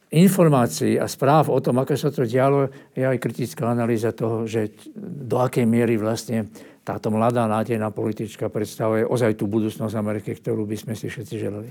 informácií 0.10 0.98
a 0.98 1.06
správ 1.06 1.54
o 1.54 1.60
tom, 1.62 1.78
ako 1.84 1.94
sa 1.94 2.10
to 2.10 2.26
dialo, 2.26 2.72
je 2.98 3.06
aj 3.06 3.22
kritická 3.22 3.70
analýza 3.70 4.10
toho, 4.16 4.48
že 4.48 4.74
do 4.98 5.38
akej 5.38 5.70
miery 5.70 6.02
vlastne 6.02 6.50
táto 6.84 7.14
mladá 7.14 7.46
nádejná 7.46 7.94
politička 7.94 8.50
predstavuje 8.50 9.06
ozaj 9.06 9.38
tú 9.38 9.46
budúcnosť 9.46 9.96
Ameriky, 9.96 10.34
ktorú 10.36 10.66
by 10.66 10.76
sme 10.80 10.94
si 10.98 11.12
všetci 11.12 11.36
želali. 11.38 11.70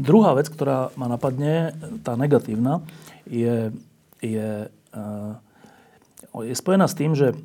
Druhá 0.00 0.32
vec, 0.32 0.48
ktorá 0.48 0.88
ma 0.96 1.04
napadne, 1.04 1.76
tá 2.00 2.16
negatívna, 2.16 2.80
je, 3.28 3.70
je 4.24 4.72
Eh, 4.92 5.34
je 6.44 6.54
spojená 6.56 6.88
s 6.88 6.96
tým, 6.96 7.16
že 7.16 7.32
eh, 7.32 7.36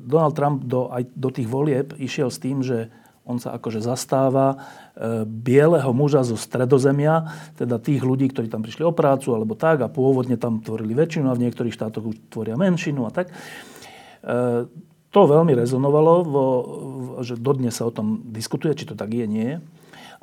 Donald 0.00 0.36
Trump 0.36 0.64
do, 0.64 0.88
aj 0.88 1.08
do 1.12 1.28
tých 1.28 1.48
volieb 1.48 1.92
išiel 2.00 2.32
s 2.32 2.40
tým, 2.40 2.64
že 2.64 2.88
on 3.22 3.38
sa 3.38 3.54
akože 3.54 3.86
zastáva 3.86 4.50
e, 4.50 5.22
bieleho 5.22 5.94
muža 5.94 6.26
zo 6.26 6.34
stredozemia, 6.34 7.30
teda 7.54 7.78
tých 7.78 8.02
ľudí, 8.02 8.26
ktorí 8.26 8.50
tam 8.50 8.66
prišli 8.66 8.82
o 8.82 8.90
prácu 8.90 9.30
alebo 9.30 9.54
tak 9.54 9.78
a 9.78 9.86
pôvodne 9.86 10.34
tam 10.34 10.58
tvorili 10.58 10.90
väčšinu 10.90 11.30
a 11.30 11.38
v 11.38 11.46
niektorých 11.46 11.70
štátoch 11.70 12.02
už 12.02 12.18
tvoria 12.26 12.58
menšinu 12.58 13.06
a 13.06 13.14
tak. 13.14 13.30
To 15.12 15.28
veľmi 15.28 15.52
rezonovalo, 15.52 16.14
vo, 16.24 16.44
že 17.20 17.36
dodnes 17.36 17.76
sa 17.76 17.84
o 17.84 17.92
tom 17.92 18.24
diskutuje, 18.32 18.72
či 18.72 18.88
to 18.88 18.96
tak 18.96 19.12
je, 19.12 19.28
nie. 19.28 19.60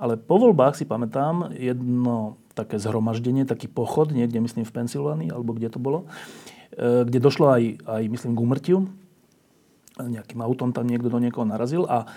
Ale 0.02 0.18
po 0.18 0.42
voľbách 0.42 0.82
si 0.82 0.90
pamätám 0.90 1.54
jedno 1.54 2.42
také 2.58 2.82
zhromaždenie, 2.82 3.46
taký 3.46 3.70
pochod, 3.70 4.10
niekde 4.10 4.42
myslím 4.42 4.66
v 4.66 4.76
Pensylvánii, 4.76 5.30
alebo 5.30 5.54
kde 5.54 5.70
to 5.70 5.80
bolo, 5.80 6.10
e, 6.74 7.06
kde 7.06 7.20
došlo 7.22 7.54
aj, 7.54 7.64
aj 7.86 8.04
myslím 8.10 8.34
k 8.34 8.44
umrtiu. 8.44 8.78
Nejakým 10.00 10.42
autom 10.42 10.74
tam 10.74 10.88
niekto 10.90 11.12
do 11.12 11.20
niekoho 11.22 11.46
narazil 11.46 11.86
a 11.86 12.10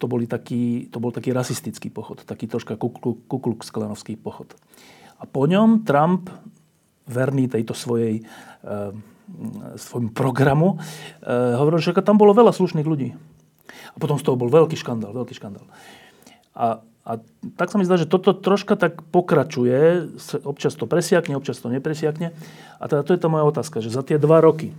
to, 0.00 0.08
boli 0.08 0.24
taký, 0.24 0.88
to 0.88 0.96
bol 0.96 1.12
taký 1.12 1.30
rasistický 1.36 1.92
pochod, 1.92 2.24
taký 2.24 2.48
troška 2.48 2.80
kukluk 2.80 3.60
sklanovský 3.60 4.16
pochod. 4.16 4.56
A 5.20 5.28
po 5.28 5.44
ňom 5.44 5.84
Trump, 5.84 6.32
verný 7.04 7.52
tejto 7.52 7.76
svojej, 7.76 8.20
e, 8.20 8.22
svojmu 9.76 10.10
programu, 10.12 10.80
e, 11.22 11.56
hovoril, 11.56 11.80
že 11.80 11.96
tam 12.00 12.20
bolo 12.20 12.36
veľa 12.36 12.52
slušných 12.54 12.86
ľudí. 12.86 13.14
A 13.92 13.96
potom 13.98 14.18
z 14.20 14.24
toho 14.26 14.38
bol 14.38 14.50
veľký 14.52 14.76
škandál, 14.78 15.14
veľký 15.14 15.34
škandál. 15.34 15.66
A 16.54 16.82
a 17.00 17.16
tak 17.56 17.72
sa 17.72 17.80
mi 17.80 17.88
zdá, 17.88 17.96
že 17.96 18.04
toto 18.04 18.36
troška 18.36 18.76
tak 18.76 19.00
pokračuje, 19.08 20.12
občas 20.44 20.76
to 20.76 20.84
presiakne, 20.84 21.32
občas 21.32 21.56
to 21.58 21.72
nepresiakne. 21.72 22.36
A 22.76 22.84
teda 22.86 23.02
to 23.02 23.16
je 23.16 23.20
tá 23.24 23.26
moja 23.32 23.48
otázka, 23.48 23.80
že 23.80 23.88
za 23.88 24.04
tie 24.04 24.20
dva 24.20 24.44
roky 24.44 24.76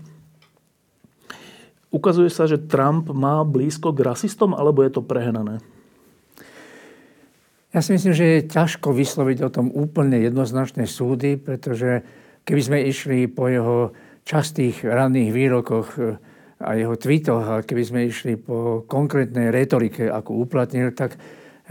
ukazuje 1.92 2.32
sa, 2.32 2.48
že 2.48 2.58
Trump 2.58 3.12
má 3.12 3.44
blízko 3.44 3.92
k 3.92 4.08
rasistom, 4.08 4.56
alebo 4.56 4.82
je 4.82 4.92
to 4.96 5.04
prehnané? 5.04 5.60
Ja 7.72 7.80
si 7.80 7.96
myslím, 7.96 8.16
že 8.16 8.26
je 8.40 8.50
ťažko 8.52 8.92
vysloviť 8.92 9.38
o 9.48 9.50
tom 9.52 9.72
úplne 9.72 10.20
jednoznačné 10.20 10.88
súdy, 10.88 11.40
pretože 11.40 12.04
keby 12.44 12.62
sme 12.64 12.78
išli 12.88 13.32
po 13.32 13.48
jeho 13.48 13.96
častých 14.24 14.86
ranných 14.86 15.32
výrokoch 15.34 15.88
e, 15.98 16.02
a 16.62 16.78
jeho 16.78 16.94
tweetoch 16.94 17.46
a 17.46 17.56
keby 17.66 17.84
sme 17.84 18.00
išli 18.06 18.38
po 18.38 18.86
konkrétnej 18.86 19.50
retorike, 19.50 20.06
ako 20.06 20.46
uplatnil, 20.46 20.94
tak 20.94 21.18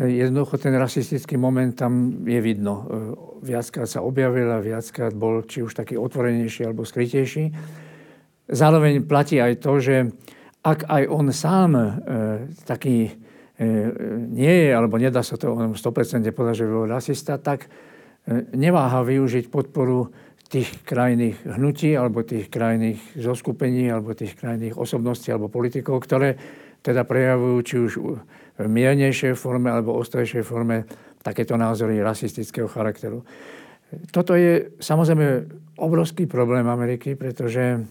Jednoducho 0.01 0.57
ten 0.57 0.73
rasistický 0.81 1.37
moment 1.37 1.77
tam 1.77 2.25
je 2.25 2.41
vidno. 2.41 2.73
E, 2.73 2.83
viackrát 3.53 3.85
sa 3.85 4.01
objavil 4.01 4.49
a 4.49 4.65
viackrát 4.65 5.13
bol 5.13 5.45
či 5.45 5.61
už 5.61 5.77
taký 5.77 6.01
otvorenejší 6.01 6.65
alebo 6.65 6.89
skrytejší. 6.89 7.53
Zároveň 8.49 9.05
platí 9.05 9.37
aj 9.37 9.61
to, 9.61 9.77
že 9.77 9.97
ak 10.65 10.89
aj 10.89 11.03
on 11.05 11.29
sám 11.37 11.71
e, 11.77 11.85
taký 12.65 13.13
e, 13.13 13.13
nie 14.33 14.55
je, 14.65 14.69
alebo 14.73 14.97
nedá 14.97 15.21
sa 15.21 15.37
to 15.37 15.53
on 15.53 15.77
100% 15.77 16.25
povedať, 16.33 16.65
že 16.65 16.73
bol 16.73 16.89
rasista, 16.89 17.37
tak 17.37 17.69
e, 17.69 17.69
neváha 18.57 19.05
využiť 19.05 19.53
podporu 19.53 20.09
tých 20.51 20.83
krajných 20.83 21.47
hnutí 21.47 21.95
alebo 21.95 22.27
tých 22.27 22.51
krajných 22.51 22.99
zoskupení 23.15 23.87
alebo 23.87 24.19
tých 24.19 24.35
krajných 24.35 24.75
osobností 24.75 25.31
alebo 25.31 25.47
politikov, 25.47 26.03
ktoré 26.03 26.35
teda 26.83 27.07
prejavujú 27.07 27.57
či 27.63 27.75
už 27.79 27.93
v 28.59 28.67
miernejšej 28.67 29.39
forme 29.39 29.71
alebo 29.71 29.95
ostrejšej 29.95 30.43
forme 30.43 30.91
takéto 31.23 31.55
názory 31.55 32.03
rasistického 32.03 32.67
charakteru. 32.67 33.23
Toto 34.11 34.35
je 34.35 34.75
samozrejme 34.83 35.47
obrovský 35.79 36.27
problém 36.27 36.67
Ameriky, 36.67 37.15
pretože 37.15 37.87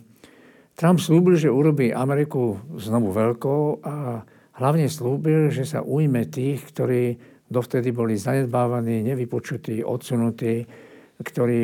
Trump 0.75 0.99
slúbil, 0.99 1.39
že 1.39 1.51
urobí 1.51 1.91
Ameriku 1.91 2.59
znovu 2.75 3.11
veľkou 3.11 3.83
a 3.83 4.23
hlavne 4.59 4.87
slúbil, 4.87 5.51
že 5.51 5.63
sa 5.63 5.83
ujme 5.83 6.27
tých, 6.27 6.63
ktorí 6.71 7.19
dovtedy 7.51 7.91
boli 7.91 8.15
zanedbávaní, 8.15 9.03
nevypočutí, 9.03 9.83
odsunutí, 9.83 10.63
ktorí 11.19 11.63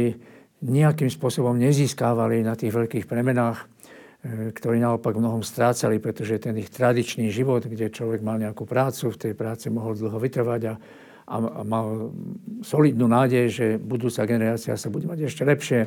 nejakým 0.65 1.09
spôsobom 1.13 1.53
nezískávali 1.55 2.41
na 2.41 2.57
tých 2.57 2.73
veľkých 2.73 3.05
premenách 3.05 3.69
E, 4.25 4.49
ktorí 4.49 4.81
naopak 4.81 5.13
mnohom 5.13 5.45
strácali, 5.45 6.01
pretože 6.01 6.41
ten 6.41 6.57
ich 6.57 6.73
tradičný 6.73 7.29
život, 7.29 7.61
kde 7.61 7.93
človek 7.93 8.25
mal 8.25 8.41
nejakú 8.41 8.65
prácu, 8.65 9.13
v 9.13 9.21
tej 9.21 9.33
práci 9.37 9.69
mohol 9.69 9.93
dlho 9.93 10.17
vytrvať 10.17 10.61
a, 10.65 10.73
a, 11.29 11.35
a 11.45 11.61
mal 11.61 12.09
solidnú 12.65 13.05
nádej, 13.05 13.45
že 13.53 13.65
budúca 13.77 14.25
generácia 14.25 14.73
sa 14.81 14.89
bude 14.89 15.05
mať 15.05 15.29
ešte 15.29 15.45
lepšie, 15.45 15.81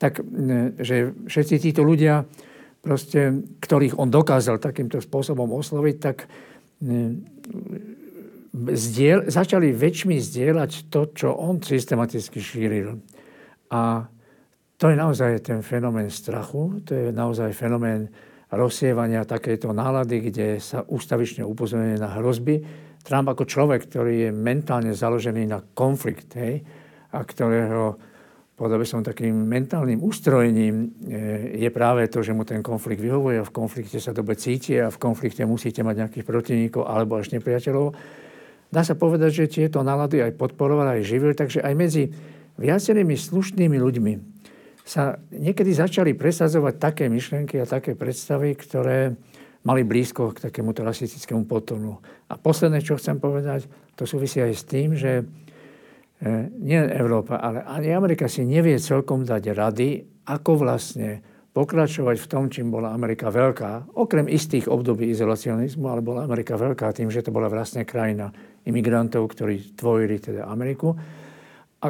tak 0.00 0.16
e, 0.16 0.80
že 0.80 1.12
všetci 1.28 1.54
títo 1.60 1.84
ľudia, 1.84 2.24
proste, 2.80 3.44
ktorých 3.60 4.00
on 4.00 4.08
dokázal 4.08 4.56
takýmto 4.56 5.04
spôsobom 5.04 5.52
osloviť, 5.52 5.96
tak 6.00 6.24
e, 6.24 7.20
zdiel, 8.72 9.28
začali 9.28 9.76
väčšmi 9.76 10.16
zdieľať 10.16 10.88
to, 10.88 11.12
čo 11.12 11.36
on 11.36 11.60
systematicky 11.60 12.40
šíril. 12.40 12.96
A 13.72 14.06
to 14.78 14.88
je 14.88 14.96
naozaj 14.96 15.42
ten 15.42 15.60
fenomén 15.60 16.08
strachu, 16.08 16.80
to 16.86 16.94
je 16.94 17.06
naozaj 17.10 17.50
fenomén 17.50 18.08
rozsievania 18.48 19.28
takéto 19.28 19.74
nálady, 19.76 20.30
kde 20.30 20.46
sa 20.62 20.86
ústavične 20.86 21.44
upozorňuje 21.44 21.98
na 22.00 22.16
hrozby. 22.16 22.64
Trump 23.04 23.28
ako 23.28 23.44
človek, 23.44 23.88
ktorý 23.90 24.28
je 24.28 24.30
mentálne 24.32 24.92
založený 24.94 25.44
na 25.48 25.60
konflikt, 25.74 26.32
hej, 26.36 26.64
a 27.12 27.18
ktorého 27.24 27.96
povedal 28.58 28.82
by 28.82 28.88
som 28.90 29.06
takým 29.06 29.46
mentálnym 29.46 30.02
ústrojením 30.02 30.74
e, 31.06 31.62
je 31.62 31.70
práve 31.70 32.10
to, 32.10 32.26
že 32.26 32.34
mu 32.34 32.42
ten 32.42 32.58
konflikt 32.58 32.98
vyhovuje 32.98 33.46
v 33.46 33.54
konflikte 33.54 34.02
sa 34.02 34.10
dobre 34.10 34.34
cíti 34.34 34.74
a 34.82 34.90
v 34.90 34.98
konflikte 34.98 35.46
musíte 35.46 35.86
mať 35.86 35.94
nejakých 35.94 36.26
protivníkov 36.26 36.82
alebo 36.82 37.22
až 37.22 37.30
nepriateľov. 37.38 37.94
Dá 38.68 38.82
sa 38.82 38.98
povedať, 38.98 39.30
že 39.46 39.62
tieto 39.62 39.86
nálady 39.86 40.26
aj 40.26 40.34
podporoval, 40.34 40.98
aj 40.98 41.06
živil, 41.06 41.32
takže 41.38 41.62
aj 41.62 41.74
medzi 41.78 42.10
viacerými 42.58 43.14
slušnými 43.14 43.78
ľuďmi, 43.78 44.14
sa 44.88 45.20
niekedy 45.30 45.76
začali 45.76 46.16
presadzovať 46.16 46.74
také 46.80 47.04
myšlienky 47.12 47.60
a 47.60 47.68
také 47.68 47.92
predstavy, 47.92 48.56
ktoré 48.56 49.12
mali 49.68 49.84
blízko 49.84 50.32
k 50.32 50.48
takémuto 50.48 50.80
rasistickému 50.80 51.44
potonu. 51.44 52.00
A 52.32 52.40
posledné, 52.40 52.80
čo 52.80 52.96
chcem 52.96 53.20
povedať, 53.20 53.68
to 54.00 54.08
súvisí 54.08 54.40
aj 54.40 54.52
s 54.56 54.64
tým, 54.64 54.96
že 54.96 55.20
e, 55.20 55.24
nie 56.56 56.80
Európa, 56.80 57.36
ale 57.36 57.68
ani 57.68 57.92
Amerika 57.92 58.32
si 58.32 58.48
nevie 58.48 58.80
celkom 58.80 59.28
dať 59.28 59.52
rady, 59.52 59.88
ako 60.24 60.64
vlastne 60.64 61.20
pokračovať 61.52 62.16
v 62.16 62.30
tom, 62.30 62.44
čím 62.48 62.72
bola 62.72 62.94
Amerika 62.94 63.28
veľká, 63.28 63.92
okrem 63.98 64.30
istých 64.30 64.72
období 64.72 65.10
izolacionizmu, 65.12 65.84
ale 65.84 66.00
bola 66.00 66.24
Amerika 66.24 66.56
veľká 66.56 66.94
tým, 66.96 67.12
že 67.12 67.20
to 67.20 67.34
bola 67.34 67.50
vlastne 67.52 67.84
krajina 67.84 68.32
imigrantov, 68.64 69.26
ktorí 69.36 69.76
tvorili 69.76 70.16
teda 70.22 70.48
Ameriku. 70.48 70.94
A, 71.78 71.88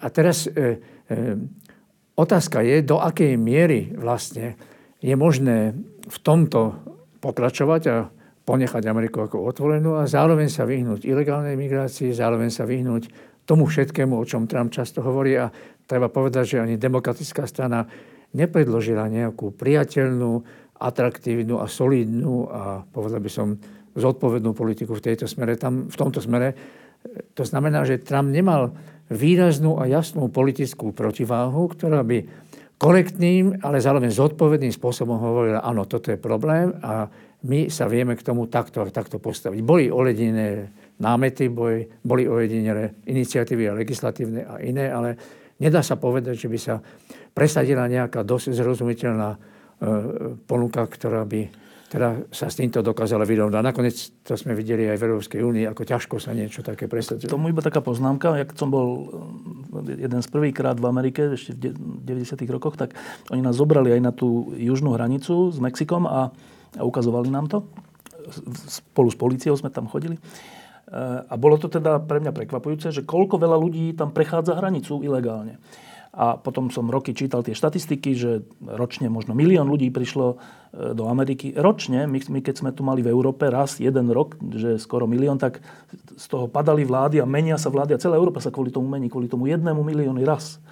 a 0.00 0.06
teraz 0.10 0.50
e, 0.50 0.50
e, 0.50 1.18
otázka 2.18 2.66
je, 2.66 2.82
do 2.82 2.98
akej 2.98 3.38
miery 3.38 3.94
vlastne 3.94 4.58
je 4.98 5.14
možné 5.14 5.76
v 6.04 6.18
tomto 6.20 6.74
pokračovať 7.22 7.82
a 7.88 7.96
ponechať 8.44 8.82
Ameriku 8.84 9.24
ako 9.24 9.48
otvorenú 9.48 9.96
a 9.96 10.04
zároveň 10.04 10.52
sa 10.52 10.68
vyhnúť 10.68 11.08
ilegálnej 11.08 11.56
migrácii, 11.56 12.12
zároveň 12.12 12.52
sa 12.52 12.68
vyhnúť 12.68 13.08
tomu 13.48 13.64
všetkému, 13.64 14.16
o 14.16 14.24
čom 14.28 14.44
Trump 14.44 14.72
často 14.72 15.00
hovorí. 15.00 15.36
A 15.40 15.48
treba 15.88 16.12
povedať, 16.12 16.56
že 16.56 16.62
ani 16.64 16.76
demokratická 16.76 17.48
strana 17.48 17.88
nepredložila 18.34 19.08
nejakú 19.08 19.54
priateľnú, 19.56 20.64
atraktívnu 20.74 21.62
a 21.62 21.70
solidnú 21.70 22.50
a 22.50 22.82
povedal 22.82 23.22
by 23.22 23.30
som 23.30 23.56
zodpovednú 23.94 24.52
politiku 24.52 24.98
v, 24.98 25.04
tejto 25.06 25.30
smere, 25.30 25.54
tam, 25.54 25.86
v 25.86 25.96
tomto 25.96 26.18
smere. 26.18 26.50
To 27.38 27.46
znamená, 27.46 27.86
že 27.86 28.02
Trump 28.02 28.34
nemal 28.34 28.74
výraznú 29.12 29.76
a 29.80 29.88
jasnú 29.90 30.32
politickú 30.32 30.96
protiváhu, 30.96 31.68
ktorá 31.68 32.00
by 32.00 32.24
korektným, 32.80 33.64
ale 33.64 33.80
zároveň 33.80 34.10
zodpovedným 34.10 34.72
spôsobom 34.74 35.16
hovorila, 35.16 35.64
áno, 35.64 35.84
toto 35.88 36.10
je 36.10 36.18
problém 36.18 36.72
a 36.82 37.08
my 37.44 37.68
sa 37.68 37.84
vieme 37.84 38.16
k 38.16 38.24
tomu 38.24 38.48
takto 38.48 38.80
a 38.80 38.88
takto 38.88 39.20
postaviť. 39.20 39.60
Boli 39.60 39.92
olediné 39.92 40.72
námety, 41.00 41.52
boli, 41.52 41.84
boli 42.00 42.24
ojedinele 42.24 43.04
iniciatívy 43.04 43.68
a 43.68 43.76
legislatívne 43.76 44.42
a 44.48 44.54
iné, 44.64 44.88
ale 44.88 45.16
nedá 45.60 45.84
sa 45.84 46.00
povedať, 46.00 46.34
že 46.40 46.48
by 46.48 46.58
sa 46.58 46.80
presadila 47.36 47.84
nejaká 47.84 48.24
dosť 48.24 48.56
zrozumiteľná 48.56 49.30
e, 49.34 49.38
ponuka, 50.48 50.86
ktorá 50.88 51.28
by 51.28 51.63
teda 51.94 52.26
sa 52.34 52.50
s 52.50 52.58
týmto 52.58 52.82
dokázala 52.82 53.22
vyrovnať. 53.22 53.62
Nakoniec 53.62 53.96
to 54.26 54.34
sme 54.34 54.58
videli 54.58 54.90
aj 54.90 54.98
v 54.98 55.04
Európskej 55.06 55.40
únii, 55.46 55.64
ako 55.70 55.82
ťažko 55.86 56.18
sa 56.18 56.34
niečo 56.34 56.66
také 56.66 56.90
presadzuje. 56.90 57.30
Tomu 57.30 57.54
iba 57.54 57.62
taká 57.62 57.78
poznámka, 57.78 58.34
jak 58.34 58.50
som 58.58 58.74
bol 58.74 58.88
e, 59.86 60.02
jeden 60.02 60.18
z 60.18 60.26
prvýkrát 60.26 60.74
v 60.74 60.90
Amerike, 60.90 61.38
ešte 61.38 61.54
v 61.54 62.02
90. 62.02 62.42
rokoch, 62.50 62.74
tak 62.74 62.98
oni 63.30 63.46
nás 63.46 63.54
zobrali 63.54 63.94
aj 63.94 64.00
na 64.02 64.10
tú 64.10 64.50
južnú 64.58 64.98
hranicu 64.98 65.54
s 65.54 65.62
Mexikom 65.62 66.10
a 66.10 66.34
a 66.78 66.82
ukazovali 66.82 67.30
nám 67.30 67.46
to. 67.46 67.62
Spolu 68.68 69.10
s 69.12 69.18
policiou 69.18 69.54
sme 69.54 69.70
tam 69.70 69.86
chodili. 69.86 70.18
E, 70.18 70.20
a 71.22 71.34
bolo 71.38 71.60
to 71.60 71.70
teda 71.70 72.02
pre 72.02 72.18
mňa 72.18 72.32
prekvapujúce, 72.34 72.90
že 72.90 73.06
koľko 73.06 73.38
veľa 73.38 73.58
ľudí 73.60 73.94
tam 73.94 74.10
prechádza 74.10 74.58
hranicu 74.58 75.04
ilegálne. 75.04 75.60
A 76.14 76.38
potom 76.38 76.70
som 76.70 76.86
roky 76.86 77.10
čítal 77.10 77.42
tie 77.42 77.58
štatistiky, 77.58 78.14
že 78.14 78.46
ročne 78.62 79.10
možno 79.10 79.34
milión 79.34 79.66
ľudí 79.66 79.90
prišlo 79.90 80.26
e, 80.30 80.36
do 80.94 81.10
Ameriky. 81.10 81.50
Ročne, 81.58 82.06
my, 82.06 82.22
my 82.30 82.38
keď 82.38 82.54
sme 82.62 82.70
tu 82.70 82.86
mali 82.86 83.02
v 83.02 83.10
Európe 83.10 83.50
raz 83.50 83.82
jeden 83.82 84.14
rok, 84.14 84.38
že 84.54 84.78
skoro 84.78 85.10
milión, 85.10 85.42
tak 85.42 85.58
z 86.14 86.26
toho 86.30 86.46
padali 86.46 86.86
vlády 86.86 87.18
a 87.18 87.26
menia 87.26 87.58
sa 87.58 87.66
vlády 87.66 87.98
a 87.98 88.02
celá 88.02 88.14
Európa 88.14 88.38
sa 88.38 88.54
kvôli 88.54 88.70
tomu 88.70 88.86
mení, 88.86 89.10
kvôli 89.10 89.26
tomu 89.26 89.50
jednému 89.50 89.82
milióny 89.82 90.22
raz. 90.22 90.62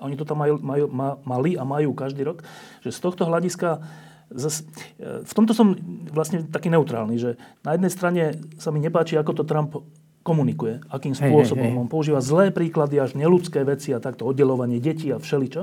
A 0.00 0.08
oni 0.08 0.16
to 0.16 0.24
tam 0.24 0.40
majú, 0.40 0.56
majú, 0.56 0.88
mali 1.28 1.60
a 1.60 1.64
majú 1.68 1.92
každý 1.92 2.24
rok. 2.24 2.40
Že 2.80 2.90
z 2.96 3.00
tohto 3.04 3.28
hľadiska 3.28 3.84
Zas, 4.30 4.62
e, 5.02 5.26
v 5.26 5.32
tomto 5.34 5.50
som 5.50 5.74
vlastne 6.14 6.46
taký 6.46 6.70
neutrálny, 6.70 7.18
že 7.18 7.34
na 7.66 7.74
jednej 7.74 7.90
strane 7.90 8.22
sa 8.62 8.70
mi 8.70 8.78
nepáči, 8.78 9.18
ako 9.18 9.42
to 9.42 9.44
Trump 9.44 9.74
komunikuje, 10.20 10.84
akým 10.92 11.16
spôsobom. 11.16 11.64
Hej, 11.64 11.72
hej, 11.72 11.76
hej. 11.76 11.82
On 11.82 11.88
používa 11.88 12.20
zlé 12.20 12.52
príklady, 12.52 13.00
až 13.00 13.16
neludské 13.16 13.64
veci 13.64 13.96
a 13.96 14.04
takto 14.04 14.28
oddelovanie 14.28 14.76
detí 14.76 15.08
a 15.08 15.16
všeličo. 15.16 15.62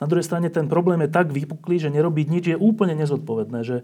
Na 0.00 0.06
druhej 0.06 0.28
strane 0.28 0.52
ten 0.52 0.68
problém 0.68 1.00
je 1.04 1.10
tak 1.10 1.32
vypuklý, 1.32 1.80
že 1.80 1.88
nerobiť 1.88 2.26
nič 2.28 2.44
je 2.52 2.56
úplne 2.60 2.92
nezodpovedné. 3.00 3.64
Že 3.64 3.76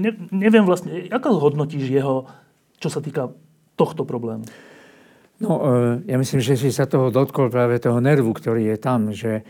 ne, 0.00 0.10
neviem 0.32 0.64
vlastne, 0.64 1.12
ako 1.12 1.44
hodnotíš 1.44 1.92
jeho, 1.92 2.24
čo 2.80 2.88
sa 2.88 3.04
týka 3.04 3.36
tohto 3.76 4.08
problému? 4.08 4.48
No, 5.38 5.50
e, 5.60 6.08
ja 6.08 6.16
myslím, 6.16 6.40
že 6.40 6.56
si 6.56 6.72
sa 6.72 6.88
toho 6.88 7.12
dotkol 7.12 7.52
práve 7.52 7.78
toho 7.78 8.00
nervu, 8.00 8.32
ktorý 8.32 8.74
je 8.74 8.76
tam, 8.80 9.12
že 9.12 9.44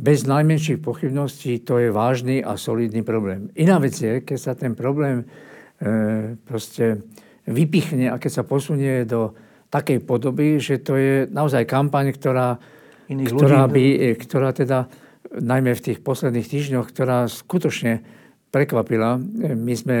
bez 0.00 0.24
najmenších 0.24 0.80
pochybností 0.80 1.60
to 1.60 1.76
je 1.76 1.92
vážny 1.92 2.40
a 2.40 2.56
solidný 2.56 3.04
problém. 3.04 3.52
Iná 3.52 3.76
vec 3.76 4.00
je, 4.00 4.24
keď 4.24 4.38
sa 4.40 4.52
ten 4.56 4.72
problém 4.72 5.28
e, 5.76 6.34
proste 6.48 7.04
vypichne 7.50 8.08
a 8.08 8.16
keď 8.16 8.40
sa 8.40 8.44
posunie 8.46 9.02
do 9.02 9.34
takej 9.70 10.02
podoby, 10.02 10.58
že 10.58 10.82
to 10.82 10.98
je 10.98 11.26
naozaj 11.30 11.66
kampaň, 11.66 12.14
ktorá, 12.14 12.58
ktorá, 13.06 13.66
by, 13.70 13.84
e, 13.98 14.08
ktorá 14.18 14.50
teda 14.54 14.90
najmä 15.30 15.74
v 15.78 15.84
tých 15.90 15.98
posledných 16.02 16.46
týždňoch, 16.46 16.90
ktorá 16.90 17.30
skutočne 17.30 18.02
prekvapila. 18.50 19.18
E, 19.18 19.54
my 19.54 19.74
sme 19.74 19.96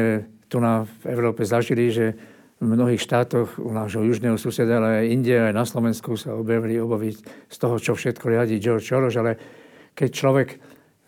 tu 0.50 0.58
na, 0.58 0.86
v 1.06 1.14
Európe 1.14 1.46
zažili, 1.46 1.94
že 1.94 2.18
v 2.60 2.66
mnohých 2.76 3.00
štátoch 3.00 3.56
u 3.56 3.72
nášho 3.72 4.04
južného 4.04 4.36
suseda, 4.36 4.82
ale 4.82 5.06
aj 5.06 5.12
Indie, 5.14 5.38
aj 5.38 5.54
na 5.56 5.64
Slovensku 5.64 6.18
sa 6.18 6.36
objavili 6.36 6.76
obavy 6.76 7.16
z 7.48 7.56
toho, 7.56 7.80
čo 7.80 7.96
všetko 7.96 8.26
riadi 8.26 8.60
George 8.60 8.84
Soros, 8.84 9.16
ale 9.16 9.38
keď 9.96 10.10
človek 10.12 10.48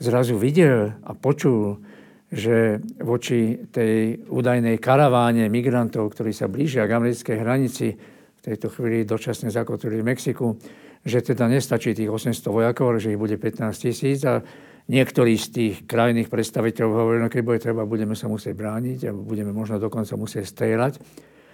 zrazu 0.01 0.41
videl 0.41 0.97
a 1.05 1.13
počul, 1.13 1.83
že 2.33 2.81
voči 3.05 3.69
tej 3.69 4.25
údajnej 4.33 4.81
karaváne 4.81 5.53
migrantov, 5.53 6.17
ktorí 6.17 6.33
sa 6.33 6.49
blížia 6.49 6.89
k 6.89 6.97
americkej 6.97 7.37
hranici, 7.37 7.93
v 7.93 8.41
tejto 8.41 8.73
chvíli 8.73 9.07
dočasne 9.07 9.53
zakotvili 9.53 10.03
v 10.03 10.09
Mexiku, 10.09 10.59
že 11.05 11.23
teda 11.23 11.47
nestačí 11.47 11.95
tých 11.95 12.11
800 12.11 12.43
vojakov, 12.49 12.91
ale 12.91 12.99
že 12.99 13.15
ich 13.15 13.21
bude 13.21 13.39
15 13.39 13.71
tisíc 13.71 14.25
a 14.27 14.43
niektorí 14.91 15.39
z 15.39 15.47
tých 15.53 15.75
krajných 15.87 16.27
predstaviteľov 16.27 16.91
hovorili, 16.91 17.23
no 17.23 17.31
keď 17.31 17.43
bude 17.45 17.61
treba, 17.63 17.87
budeme 17.87 18.19
sa 18.19 18.27
musieť 18.27 18.59
brániť 18.59 18.99
a 19.07 19.11
budeme 19.15 19.55
možno 19.55 19.79
dokonca 19.79 20.19
musieť 20.19 20.49
strieľať. 20.49 20.99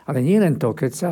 Ale 0.09 0.25
nie 0.25 0.41
len 0.41 0.57
to, 0.57 0.73
keď 0.73 0.93
sa 0.95 1.11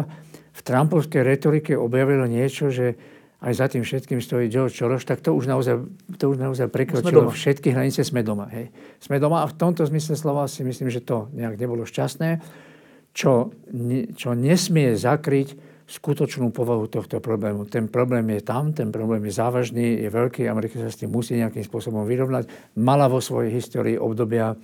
v 0.56 0.60
Trumpovskej 0.64 1.20
retorike 1.20 1.76
objavilo 1.76 2.24
niečo, 2.24 2.72
že 2.72 2.96
aj 3.36 3.52
za 3.52 3.66
tým 3.68 3.84
všetkým 3.84 4.24
stojí 4.24 4.48
George 4.48 4.72
Soros, 4.72 5.04
tak 5.04 5.20
to 5.20 5.36
už 5.36 5.44
naozaj, 5.44 5.84
to 6.16 6.24
už 6.32 6.40
naozaj 6.40 6.72
prekročilo 6.72 7.28
všetky 7.28 7.76
hranice, 7.76 8.00
sme 8.00 8.24
doma. 8.24 8.48
Hej. 8.48 8.72
Sme 8.96 9.20
doma 9.20 9.44
a 9.44 9.50
v 9.50 9.56
tomto 9.60 9.84
zmysle 9.84 10.16
slova 10.16 10.48
si 10.48 10.64
myslím, 10.64 10.88
že 10.88 11.04
to 11.04 11.28
nejak 11.36 11.60
nebolo 11.60 11.84
šťastné, 11.84 12.40
čo, 13.12 13.52
čo 14.16 14.32
nesmie 14.32 14.96
zakryť 14.96 15.52
skutočnú 15.86 16.50
povahu 16.50 16.88
tohto 16.90 17.22
problému. 17.22 17.68
Ten 17.68 17.86
problém 17.92 18.26
je 18.34 18.42
tam, 18.42 18.74
ten 18.74 18.90
problém 18.90 19.22
je 19.28 19.38
závažný, 19.38 20.02
je 20.02 20.08
veľký, 20.10 20.48
Amerika 20.48 20.80
sa 20.80 20.90
s 20.90 20.98
tým 20.98 21.12
musí 21.12 21.38
nejakým 21.38 21.62
spôsobom 21.62 22.08
vyrovnať. 22.08 22.74
Mala 22.80 23.06
vo 23.06 23.22
svojej 23.22 23.54
histórii 23.54 23.94
obdobia 23.94 24.56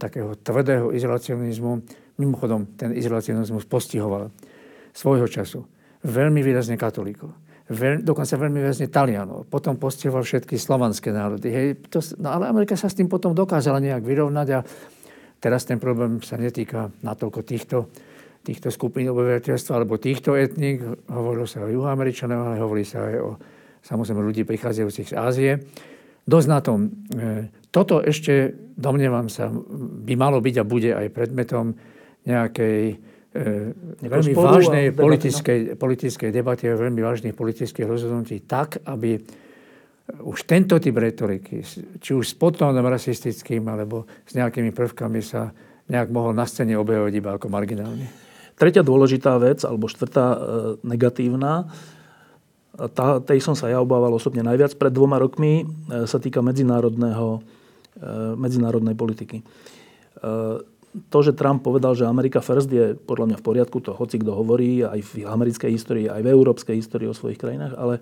takého 0.00 0.38
tvrdého 0.38 0.94
izolacionizmu. 0.94 1.72
Mimochodom, 2.16 2.78
ten 2.78 2.94
izolacionizmus 2.94 3.66
postihoval 3.66 4.30
svojho 4.94 5.26
času 5.26 5.66
veľmi 6.06 6.40
výrazne 6.40 6.78
katolíkov 6.78 7.43
veľ, 7.70 8.04
dokonca 8.04 8.34
veľmi 8.36 8.60
väzne 8.60 8.92
Talianov. 8.92 9.48
Potom 9.48 9.80
postihoval 9.80 10.24
všetky 10.24 10.60
slovanské 10.60 11.08
národy. 11.14 11.48
Hej, 11.48 11.66
to, 11.88 12.04
no 12.20 12.28
ale 12.36 12.50
Amerika 12.50 12.76
sa 12.76 12.92
s 12.92 12.98
tým 12.98 13.08
potom 13.08 13.32
dokázala 13.32 13.80
nejak 13.80 14.04
vyrovnať 14.04 14.48
a 14.52 14.60
teraz 15.40 15.64
ten 15.64 15.80
problém 15.80 16.20
sa 16.20 16.36
netýka 16.36 16.92
natoľko 17.00 17.40
týchto, 17.40 17.88
týchto 18.44 18.68
skupín 18.68 19.08
obyvateľstva 19.08 19.72
alebo 19.80 19.96
týchto 19.96 20.36
etník. 20.36 20.84
Hovorilo 21.08 21.48
sa 21.48 21.64
o 21.64 21.72
juhoameričanov, 21.72 22.52
ale 22.52 22.60
hovorí 22.60 22.84
sa 22.84 23.08
aj 23.08 23.16
o 23.20 23.30
samozrejme 23.84 24.20
ľudí 24.20 24.42
prichádzajúcich 24.48 25.12
z 25.12 25.14
Ázie. 25.16 25.52
Dosť 26.24 26.48
na 26.48 26.60
tom. 26.64 26.88
E, 27.12 27.52
toto 27.68 28.00
ešte, 28.00 28.56
domnievam 28.76 29.28
sa, 29.28 29.52
by 29.52 30.14
malo 30.16 30.40
byť 30.40 30.54
a 30.56 30.64
bude 30.64 30.90
aj 30.96 31.12
predmetom 31.12 31.76
nejakej 32.24 32.96
veľmi 33.34 34.32
vážnej 34.32 34.84
politickej, 34.94 35.58
no? 35.74 35.76
politickej 35.76 36.30
debaty 36.30 36.70
a 36.70 36.78
veľmi 36.78 37.02
vážnych 37.02 37.34
politických 37.34 37.86
rozhodnutí 37.86 38.46
tak, 38.46 38.78
aby 38.86 39.18
už 40.22 40.44
tento 40.46 40.78
typ 40.78 40.94
retoriky, 40.94 41.64
či 41.98 42.10
už 42.12 42.24
s 42.30 42.34
podtónom 42.36 42.84
rasistickým, 42.84 43.64
alebo 43.66 44.06
s 44.28 44.36
nejakými 44.36 44.70
prvkami 44.70 45.18
sa 45.24 45.50
nejak 45.88 46.12
mohol 46.12 46.36
na 46.36 46.44
scéne 46.44 46.76
objavovať 46.78 47.12
iba 47.16 47.30
ako 47.34 47.46
marginálny. 47.50 48.06
Tretia 48.54 48.86
dôležitá 48.86 49.34
vec, 49.42 49.66
alebo 49.66 49.90
štvrtá 49.90 50.26
e, 50.30 50.38
negatívna, 50.86 51.66
tá, 52.74 53.22
tej 53.22 53.38
som 53.38 53.54
sa 53.54 53.70
ja 53.70 53.78
obával 53.78 54.10
osobne 54.10 54.42
najviac 54.42 54.74
pred 54.74 54.90
dvoma 54.90 55.18
rokmi, 55.18 55.62
e, 55.62 56.04
sa 56.06 56.18
týka 56.18 56.42
medzinárodného, 56.42 57.38
e, 57.38 57.40
medzinárodnej 58.38 58.94
politiky. 58.98 59.40
E, 59.40 59.44
to, 60.94 61.18
že 61.26 61.34
Trump 61.34 61.66
povedal, 61.66 61.98
že 61.98 62.06
Amerika 62.06 62.38
first 62.38 62.70
je 62.70 62.94
podľa 62.94 63.34
mňa 63.34 63.38
v 63.42 63.46
poriadku, 63.46 63.82
to 63.82 63.90
hoci 63.98 64.22
kto 64.22 64.30
hovorí 64.30 64.86
aj 64.86 65.00
v 65.02 65.26
americkej 65.26 65.70
histórii, 65.74 66.06
aj 66.06 66.22
v 66.22 66.30
európskej 66.30 66.78
histórii 66.78 67.10
o 67.10 67.16
svojich 67.16 67.38
krajinách, 67.38 67.74
ale 67.74 67.98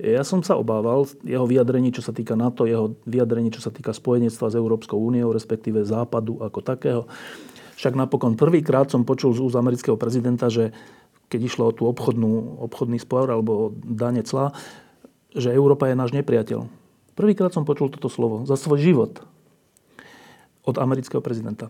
ja 0.00 0.24
som 0.24 0.40
sa 0.40 0.56
obával 0.56 1.04
jeho 1.26 1.44
vyjadrení, 1.44 1.92
čo 1.92 2.00
sa 2.00 2.16
týka 2.16 2.32
NATO, 2.32 2.64
jeho 2.64 2.96
vyjadrení, 3.04 3.52
čo 3.52 3.60
sa 3.60 3.68
týka 3.68 3.92
spojenectva 3.92 4.48
s 4.48 4.56
Európskou 4.56 4.96
úniou, 4.96 5.34
respektíve 5.34 5.84
Západu 5.84 6.40
ako 6.40 6.58
takého. 6.64 7.02
Však 7.76 7.98
napokon 7.98 8.32
prvýkrát 8.32 8.88
som 8.88 9.04
počul 9.04 9.36
z 9.36 9.44
úz 9.44 9.52
amerického 9.58 10.00
prezidenta, 10.00 10.48
že 10.48 10.72
keď 11.28 11.40
išlo 11.44 11.62
o 11.68 11.76
tú 11.76 11.84
obchodnú, 11.84 12.62
obchodný 12.64 12.96
spor 12.96 13.28
alebo 13.28 13.76
dane 13.76 14.24
cla, 14.24 14.56
že 15.36 15.52
Európa 15.52 15.92
je 15.92 16.00
náš 16.00 16.16
nepriateľ. 16.16 16.64
Prvýkrát 17.12 17.52
som 17.52 17.68
počul 17.68 17.92
toto 17.92 18.08
slovo 18.08 18.48
za 18.48 18.56
svoj 18.56 18.80
život 18.80 19.20
od 20.64 20.76
amerického 20.80 21.20
prezidenta 21.20 21.68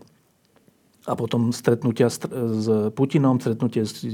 a 1.08 1.16
potom 1.16 1.48
stretnutia 1.54 2.12
s, 2.12 2.20
Putinom, 2.92 3.40
stretnutie 3.40 3.88
s, 3.88 4.04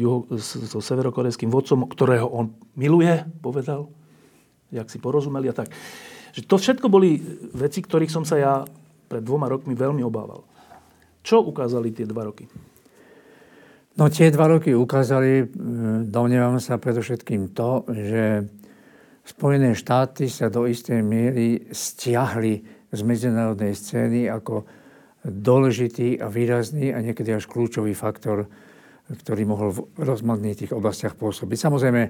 so 0.70 0.78
severokorejským 0.78 1.50
vodcom, 1.50 1.90
ktorého 1.90 2.30
on 2.30 2.54
miluje, 2.78 3.26
povedal, 3.42 3.90
jak 4.70 4.86
si 4.86 5.02
porozumeli 5.02 5.50
a 5.50 5.54
tak. 5.54 5.70
Že 6.34 6.40
to 6.46 6.56
všetko 6.58 6.86
boli 6.86 7.18
veci, 7.56 7.82
ktorých 7.82 8.12
som 8.12 8.22
sa 8.22 8.36
ja 8.38 8.54
pred 9.10 9.22
dvoma 9.22 9.50
rokmi 9.50 9.74
veľmi 9.74 10.02
obával. 10.06 10.46
Čo 11.26 11.42
ukázali 11.42 11.90
tie 11.90 12.06
dva 12.06 12.26
roky? 12.30 12.46
No 13.96 14.12
tie 14.12 14.28
dva 14.28 14.46
roky 14.46 14.76
ukázali, 14.76 15.48
domnievam 16.06 16.60
sa 16.60 16.76
predovšetkým 16.76 17.56
to, 17.56 17.82
že 17.90 18.44
Spojené 19.26 19.74
štáty 19.74 20.30
sa 20.30 20.46
do 20.46 20.70
istej 20.70 21.02
miery 21.02 21.66
stiahli 21.74 22.62
z 22.94 23.00
medzinárodnej 23.02 23.74
scény 23.74 24.30
ako 24.30 24.62
dôležitý 25.26 26.22
a 26.22 26.30
výrazný 26.30 26.94
a 26.94 27.02
niekedy 27.02 27.34
až 27.34 27.50
kľúčový 27.50 27.92
faktor, 27.98 28.46
ktorý 29.10 29.42
mohol 29.46 29.68
v 29.74 29.80
rozmanných 29.98 30.66
tých 30.66 30.72
oblastiach 30.74 31.18
pôsobiť. 31.18 31.58
Samozrejme, 31.58 32.02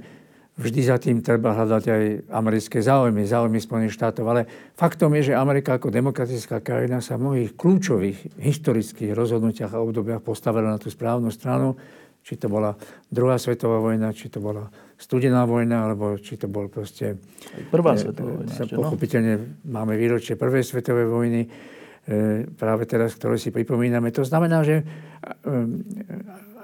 vždy 0.57 0.81
za 0.81 0.97
tým 0.97 1.21
treba 1.21 1.53
hľadať 1.53 1.85
aj 1.85 2.03
americké 2.33 2.81
záujmy, 2.81 3.29
záujmy 3.29 3.61
Spojených 3.61 3.97
štátov, 3.97 4.25
ale 4.25 4.43
faktom 4.73 5.13
je, 5.21 5.33
že 5.33 5.35
Amerika 5.37 5.77
ako 5.77 5.93
demokratická 5.93 6.65
krajina 6.65 7.05
sa 7.05 7.21
v 7.21 7.29
mnohých 7.29 7.53
kľúčových 7.57 8.41
historických 8.41 9.13
rozhodnutiach 9.13 9.77
a 9.77 9.85
obdobiach 9.85 10.25
postavila 10.25 10.73
na 10.73 10.81
tú 10.81 10.89
správnu 10.89 11.29
stranu, 11.29 11.77
či 12.27 12.35
to 12.41 12.51
bola 12.51 12.75
druhá 13.07 13.39
svetová 13.39 13.79
vojna, 13.79 14.11
či 14.11 14.27
to 14.33 14.43
bola 14.43 14.67
studená 14.99 15.47
vojna, 15.47 15.87
alebo 15.87 16.17
či 16.19 16.41
to 16.41 16.51
bol 16.51 16.67
proste... 16.67 17.21
Prvá 17.71 17.95
e, 17.95 18.03
svetová 18.03 18.41
vojna. 18.41 18.51
No? 18.51 18.81
pochopiteľne 18.83 19.35
máme 19.69 19.95
výročie 19.95 20.35
prvej 20.35 20.65
svetovej 20.65 21.07
vojny, 21.07 21.47
práve 22.55 22.87
teraz, 22.87 23.19
ktoré 23.19 23.35
si 23.35 23.51
pripomíname. 23.51 24.15
To 24.15 24.23
znamená, 24.23 24.63
že 24.63 24.79
e, 24.79 24.85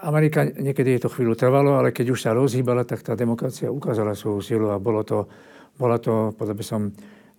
Amerika, 0.07 0.46
niekedy 0.46 0.98
je 0.98 1.02
to 1.02 1.11
chvíľu 1.11 1.35
trvalo, 1.35 1.83
ale 1.83 1.90
keď 1.90 2.07
už 2.14 2.20
sa 2.22 2.31
rozhýbala, 2.31 2.87
tak 2.87 3.02
tá 3.02 3.18
demokracia 3.18 3.66
ukázala 3.66 4.14
svoju 4.14 4.40
silu 4.42 4.70
a 4.70 4.78
bolo 4.78 5.02
to, 5.02 5.26
bola 5.74 5.98
to, 5.98 6.31
povedal 6.38 6.55
by 6.55 6.66
som, 6.66 6.83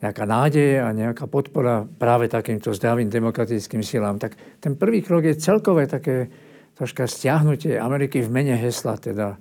nejaká 0.04 0.28
nádej 0.28 0.84
a 0.84 0.92
nejaká 0.92 1.32
podpora 1.32 1.88
práve 1.88 2.28
takýmto 2.28 2.76
zdravým 2.76 3.08
demokratickým 3.08 3.80
silám. 3.80 4.20
Tak 4.20 4.60
ten 4.60 4.76
prvý 4.76 5.00
krok 5.00 5.24
je 5.24 5.40
celkové 5.40 5.88
také 5.88 6.28
troška 6.76 7.08
stiahnutie 7.08 7.80
Ameriky 7.80 8.20
v 8.20 8.28
mene 8.28 8.60
hesla, 8.60 9.00
teda 9.00 9.32
e, 9.32 9.38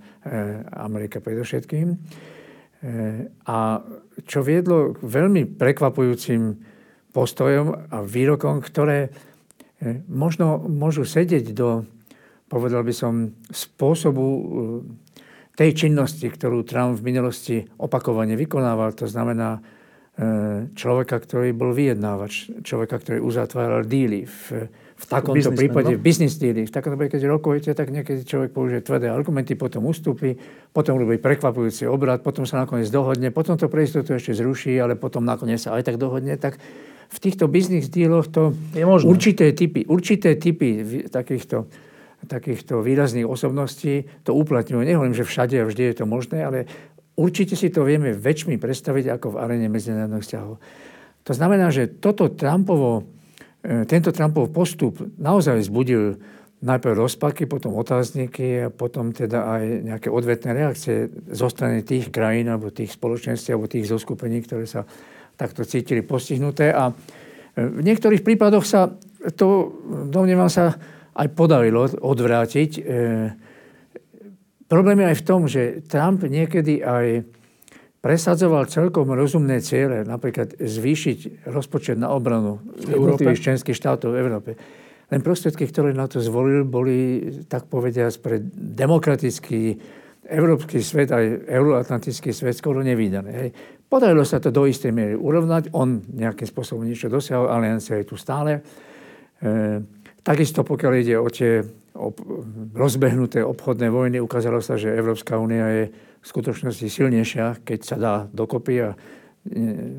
Amerika 0.79 1.19
predovšetkým. 1.19 1.89
E, 1.91 1.97
a 3.43 3.83
čo 4.23 4.47
viedlo 4.47 4.95
k 4.95 5.03
veľmi 5.03 5.59
prekvapujúcim 5.59 6.71
postojom 7.13 7.93
a 7.93 8.01
výrokom, 8.01 8.65
ktoré 8.65 9.09
e, 9.79 10.01
možno 10.09 10.59
môžu 10.59 11.05
sedieť 11.05 11.53
do, 11.53 11.85
povedal 12.49 12.83
by 12.83 12.93
som, 12.97 13.37
spôsobu 13.53 14.25
e, 14.25 14.41
tej 15.53 15.87
činnosti, 15.87 16.27
ktorú 16.27 16.65
Trump 16.65 16.97
v 16.97 17.13
minulosti 17.13 17.57
opakovane 17.77 18.33
vykonával. 18.41 18.97
To 18.97 19.05
znamená 19.05 19.61
e, 19.61 19.61
človeka, 20.73 21.21
ktorý 21.21 21.53
bol 21.53 21.77
vyjednávač, 21.77 22.65
človeka, 22.65 22.97
ktorý 22.97 23.21
uzatváral 23.21 23.85
díly 23.85 24.25
v, 24.25 24.69
v 24.73 25.05
takomto 25.05 25.53
prípade, 25.53 25.93
no? 25.93 25.99
v 25.99 26.03
business 26.03 26.41
dealing, 26.41 26.65
v 26.65 26.73
takomto 26.73 26.97
prípade, 26.97 27.21
keď 27.21 27.29
rokujete, 27.29 27.71
tak 27.77 27.93
niekedy 27.93 28.25
človek 28.25 28.57
použije 28.57 28.81
tvrdé 28.81 29.13
argumenty, 29.13 29.53
potom 29.53 29.85
ustúpi, 29.85 30.41
potom 30.73 30.97
robí 30.97 31.21
prekvapujúci 31.21 31.85
obrad, 31.85 32.25
potom 32.25 32.49
sa 32.49 32.65
nakoniec 32.65 32.89
dohodne, 32.89 33.29
potom 33.29 33.61
to 33.61 33.69
pre 33.69 33.85
istotu 33.85 34.17
ešte 34.17 34.33
zruší, 34.33 34.73
ale 34.81 34.97
potom 34.97 35.21
nakoniec 35.21 35.61
sa 35.61 35.77
aj 35.77 35.85
tak 35.85 35.97
dohodne. 36.01 36.41
Tak 36.41 36.57
v 37.13 37.19
týchto 37.21 37.45
business 37.47 37.93
dealoch 37.93 38.33
to 38.33 38.57
je 38.73 38.85
možné. 38.89 39.07
určité 39.07 39.53
typy, 39.53 39.85
určité 39.85 40.41
typy 40.41 40.81
takýchto, 41.13 41.69
takýchto 42.25 42.81
výrazných 42.81 43.29
osobností 43.29 44.09
to 44.25 44.33
uplatňujú. 44.33 44.81
Nehovorím, 44.81 45.13
že 45.13 45.29
všade 45.29 45.61
a 45.61 45.69
vždy 45.69 45.93
je 45.93 45.97
to 46.01 46.07
možné, 46.09 46.41
ale 46.41 46.59
určite 47.21 47.53
si 47.53 47.69
to 47.69 47.85
vieme 47.85 48.17
väčšmi 48.17 48.57
predstaviť 48.57 49.21
ako 49.21 49.37
v 49.37 49.41
arene 49.45 49.69
medzinárodných 49.69 50.25
vzťahov. 50.25 50.57
To 51.23 51.33
znamená, 51.37 51.71
že 51.71 51.87
toto 52.01 52.33
Trumpovo 52.33 53.07
E, 53.63 53.87
tento 53.87 54.11
Trumpov 54.11 54.51
postup 54.51 54.99
naozaj 55.23 55.63
vzbudil 55.63 56.19
najprv 56.63 56.95
rozpaky, 56.99 57.47
potom 57.47 57.75
otázniky 57.79 58.67
a 58.67 58.69
potom 58.71 59.11
teda 59.15 59.39
aj 59.59 59.65
nejaké 59.87 60.09
odvetné 60.11 60.51
reakcie 60.55 61.11
zo 61.31 61.51
strany 61.51 61.83
tých 61.83 62.11
krajín 62.11 62.51
alebo 62.51 62.71
tých 62.71 62.95
spoločenství 62.95 63.51
alebo 63.55 63.71
tých 63.71 63.87
zoskupení, 63.87 64.43
ktoré 64.47 64.67
sa 64.67 64.87
takto 65.37 65.67
cítili 65.67 66.05
postihnuté. 66.05 66.71
A 66.73 66.91
e, 66.91 66.95
v 67.63 67.83
niektorých 67.85 68.25
prípadoch 68.25 68.65
sa 68.65 68.93
to, 69.37 69.73
domnievam 70.11 70.51
sa, 70.51 70.77
aj 71.13 71.29
podarilo 71.37 71.85
odvrátiť. 71.89 72.71
E, 72.79 72.83
problém 74.67 75.05
je 75.05 75.11
aj 75.13 75.17
v 75.21 75.27
tom, 75.27 75.41
že 75.45 75.63
Trump 75.85 76.25
niekedy 76.25 76.81
aj 76.81 77.27
presadzoval 78.03 78.67
celkom 78.67 79.15
rozumné 79.15 79.63
ciele, 79.63 80.03
napríklad 80.03 80.59
zvýšiť 80.59 81.47
rozpočet 81.47 81.95
na 81.95 82.11
obranu 82.11 82.59
jednotlivých 82.83 83.53
členských 83.53 83.79
štátov 83.79 84.11
v 84.11 84.19
Európe. 84.19 84.51
Len 85.13 85.21
prostriedky, 85.21 85.69
ktoré 85.69 85.95
na 85.95 86.09
to 86.09 86.19
zvolil, 86.19 86.65
boli, 86.67 87.31
tak 87.47 87.69
povediať, 87.69 88.19
pre 88.19 88.41
demokratický 88.57 89.77
európsky 90.27 90.79
svet, 90.79 91.11
aj 91.11 91.51
euroatlantický 91.51 92.31
svet 92.31 92.55
skoro 92.55 92.81
nevýdané. 92.81 93.31
Hej. 93.31 93.51
Podarilo 93.91 94.25
sa 94.25 94.41
to 94.41 94.49
do 94.49 94.65
istej 94.65 94.95
miery 94.95 95.15
urovnať. 95.19 95.75
On 95.77 96.01
nejakým 96.01 96.49
spôsobom 96.49 96.87
niečo 96.87 97.13
dosiahol, 97.13 97.51
aliancia 97.51 97.99
je 98.01 98.07
tu 98.09 98.17
stále. 98.17 98.63
E, 99.43 99.83
takisto 100.25 100.65
pokiaľ 100.65 100.93
ide 100.97 101.17
o 101.21 101.29
tie 101.29 101.61
ob, 101.99 102.17
rozbehnuté 102.73 103.45
obchodné 103.45 103.93
vojny, 103.93 104.17
ukázalo 104.23 104.65
sa, 104.65 104.81
že 104.81 104.95
Európska 104.95 105.37
únia 105.37 105.69
je 105.69 105.85
v 105.93 106.27
skutočnosti 106.27 106.87
silnejšia, 106.89 107.67
keď 107.67 107.81
sa 107.85 107.97
dá 107.99 108.15
dokopy 108.31 108.75
a 108.81 108.91
e, 108.95 108.97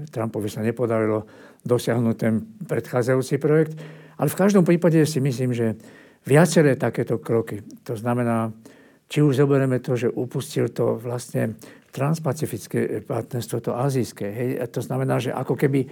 Trumpovi 0.09 0.49
sa 0.49 0.65
nepodarilo 0.65 1.27
dosiahnuť 1.61 2.15
ten 2.17 2.41
predchádzajúci 2.65 3.37
projekt. 3.37 3.77
Ale 4.17 4.31
v 4.31 4.39
každom 4.39 4.63
prípade 4.63 5.03
si 5.05 5.19
myslím, 5.21 5.53
že 5.53 5.77
viaceré 6.23 6.79
takéto 6.79 7.19
kroky, 7.19 7.61
to 7.83 7.93
znamená, 7.93 8.49
či 9.07 9.19
už 9.21 9.39
zoberieme 9.39 9.79
to, 9.79 9.95
že 9.95 10.09
upustil 10.09 10.71
to 10.73 10.97
vlastne 10.97 11.55
transpacifické 11.93 13.05
partnerstvo, 13.05 13.57
to 13.61 13.71
azijské. 13.77 14.25
Hej, 14.33 14.51
a 14.57 14.65
to 14.65 14.81
znamená, 14.81 15.21
že 15.21 15.29
ako 15.29 15.53
keby, 15.53 15.85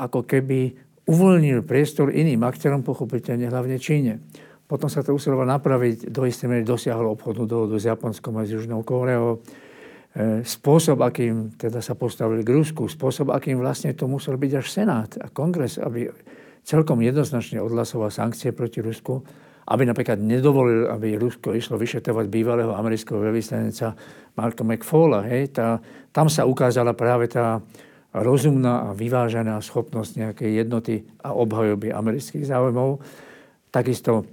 ako 0.00 0.24
keby 0.24 0.72
uvoľnil 1.04 1.68
priestor 1.68 2.08
iným 2.08 2.40
aktérom, 2.48 2.80
pochopiteľne 2.80 3.52
hlavne 3.52 3.76
Číne. 3.76 4.24
Potom 4.64 4.88
sa 4.88 5.04
to 5.04 5.12
usiloval 5.12 5.44
napraviť, 5.44 6.08
do 6.08 6.24
istej 6.24 6.48
miery 6.48 6.64
dosiahol 6.64 7.12
obchodnú 7.12 7.44
dohodu 7.44 7.76
s 7.76 7.84
Japonskom 7.84 8.40
a 8.40 8.48
s 8.48 8.56
Južnou 8.56 8.80
Kóreou. 8.80 9.44
E, 10.16 10.40
spôsob, 10.40 11.04
akým 11.04 11.52
teda 11.60 11.84
sa 11.84 11.92
postavili 11.92 12.40
k 12.40 12.56
Rusku, 12.56 12.88
spôsob, 12.88 13.28
akým 13.28 13.60
vlastne 13.60 13.92
to 13.92 14.08
musel 14.08 14.40
byť 14.40 14.52
až 14.56 14.66
Senát 14.72 15.10
a 15.20 15.28
Kongres, 15.28 15.76
aby 15.76 16.08
celkom 16.64 17.04
jednoznačne 17.04 17.60
odhlasoval 17.60 18.08
sankcie 18.08 18.56
proti 18.56 18.80
Rusku, 18.80 19.20
aby 19.64 19.82
napríklad 19.88 20.20
nedovolil, 20.20 20.92
aby 20.92 21.16
Rusko 21.16 21.56
išlo 21.56 21.80
vyšetrovať 21.80 22.28
bývalého 22.28 22.76
amerického 22.76 23.16
veľvyslanca 23.16 23.96
Marka 24.36 24.62
McFalla. 24.66 25.24
Hej, 25.24 25.56
tá, 25.56 25.80
tam 26.12 26.28
sa 26.28 26.44
ukázala 26.44 26.92
práve 26.92 27.32
tá 27.32 27.64
rozumná 28.14 28.90
a 28.90 28.94
vyvážená 28.94 29.58
schopnosť 29.58 30.12
nejakej 30.20 30.50
jednoty 30.62 31.02
a 31.24 31.34
obhajoby 31.34 31.90
amerických 31.90 32.46
záujmov. 32.46 33.02
Takisto, 33.74 34.28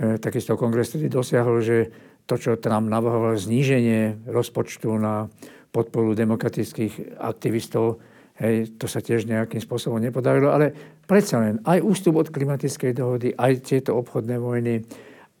e, 0.00 0.18
takisto 0.18 0.58
kongres 0.58 0.96
tedy 0.96 1.06
dosiahol, 1.06 1.62
že 1.62 1.92
to, 2.26 2.34
čo 2.40 2.58
Trump 2.58 2.90
navrhoval, 2.90 3.38
zníženie 3.38 4.26
rozpočtu 4.26 4.90
na 4.98 5.30
podporu 5.70 6.18
demokratických 6.18 7.22
aktivistov, 7.22 8.02
hej, 8.40 8.74
to 8.80 8.88
sa 8.88 9.04
tiež 9.04 9.28
nejakým 9.28 9.60
spôsobom 9.60 10.00
nepodarilo, 10.00 10.50
ale 10.50 10.72
predsa 11.04 11.44
len 11.44 11.60
aj 11.68 11.84
ústup 11.84 12.16
od 12.16 12.32
klimatickej 12.32 12.92
dohody, 12.96 13.28
aj 13.36 13.52
tieto 13.62 13.94
obchodné 14.00 14.40
vojny, 14.40 14.80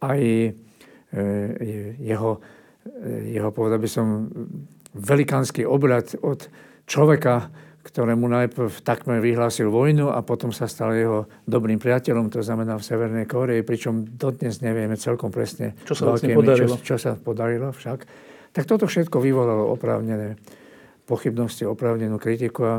aj 0.04 0.20
e, 0.20 0.50
jeho, 1.96 2.38
e, 2.84 3.34
jeho, 3.34 3.50
povedal 3.50 3.80
by 3.80 3.88
som, 3.88 4.28
velikánsky 4.90 5.62
obrad 5.62 6.18
od 6.20 6.50
človeka, 6.84 7.48
ktorému 7.80 8.28
najprv 8.28 8.84
takmer 8.84 9.24
vyhlásil 9.24 9.72
vojnu 9.72 10.12
a 10.12 10.20
potom 10.20 10.52
sa 10.52 10.68
stal 10.68 10.92
jeho 10.92 11.24
dobrým 11.48 11.80
priateľom, 11.80 12.28
to 12.28 12.44
znamená 12.44 12.76
v 12.76 12.84
Severnej 12.84 13.24
Koreji, 13.24 13.64
pričom 13.64 14.04
dodnes 14.04 14.60
nevieme 14.60 15.00
celkom 15.00 15.32
presne, 15.32 15.72
čo 15.88 15.96
sa 15.96 16.12
vlastne 16.12 16.36
podarilo. 16.36 16.76
Čo, 16.84 16.94
čo 16.94 16.96
sa 17.00 17.16
podarilo 17.16 17.72
však. 17.72 17.98
Tak 18.50 18.64
toto 18.66 18.84
všetko 18.84 19.22
vyvolalo 19.22 19.72
oprávnené 19.72 20.36
pochybnosti, 21.10 21.66
oprávnenú 21.66 22.22
kritiku 22.22 22.62
a 22.62 22.74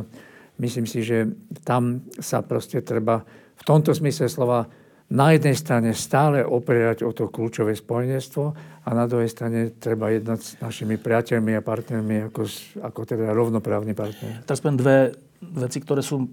myslím 0.63 0.87
si, 0.87 1.03
že 1.03 1.27
tam 1.67 2.07
sa 2.15 2.39
proste 2.39 2.79
treba 2.79 3.27
v 3.59 3.63
tomto 3.67 3.91
smysle 3.91 4.31
slova 4.31 4.71
na 5.11 5.35
jednej 5.35 5.59
strane 5.59 5.91
stále 5.91 6.39
opierať 6.39 7.03
o 7.03 7.11
to 7.11 7.27
kľúčové 7.27 7.75
spojenstvo 7.75 8.55
a 8.87 8.89
na 8.95 9.03
druhej 9.11 9.27
strane 9.27 9.75
treba 9.75 10.07
jednať 10.07 10.39
s 10.39 10.51
našimi 10.63 10.95
priateľmi 10.95 11.59
a 11.59 11.61
partnermi 11.61 12.31
ako, 12.31 12.47
ako 12.79 12.99
teda 13.03 13.35
rovnoprávni 13.35 13.91
partner. 13.91 14.47
Teraz 14.47 14.63
poviem 14.63 14.79
dve 14.79 14.97
veci, 15.43 15.83
ktoré 15.83 15.99
sú 15.99 16.31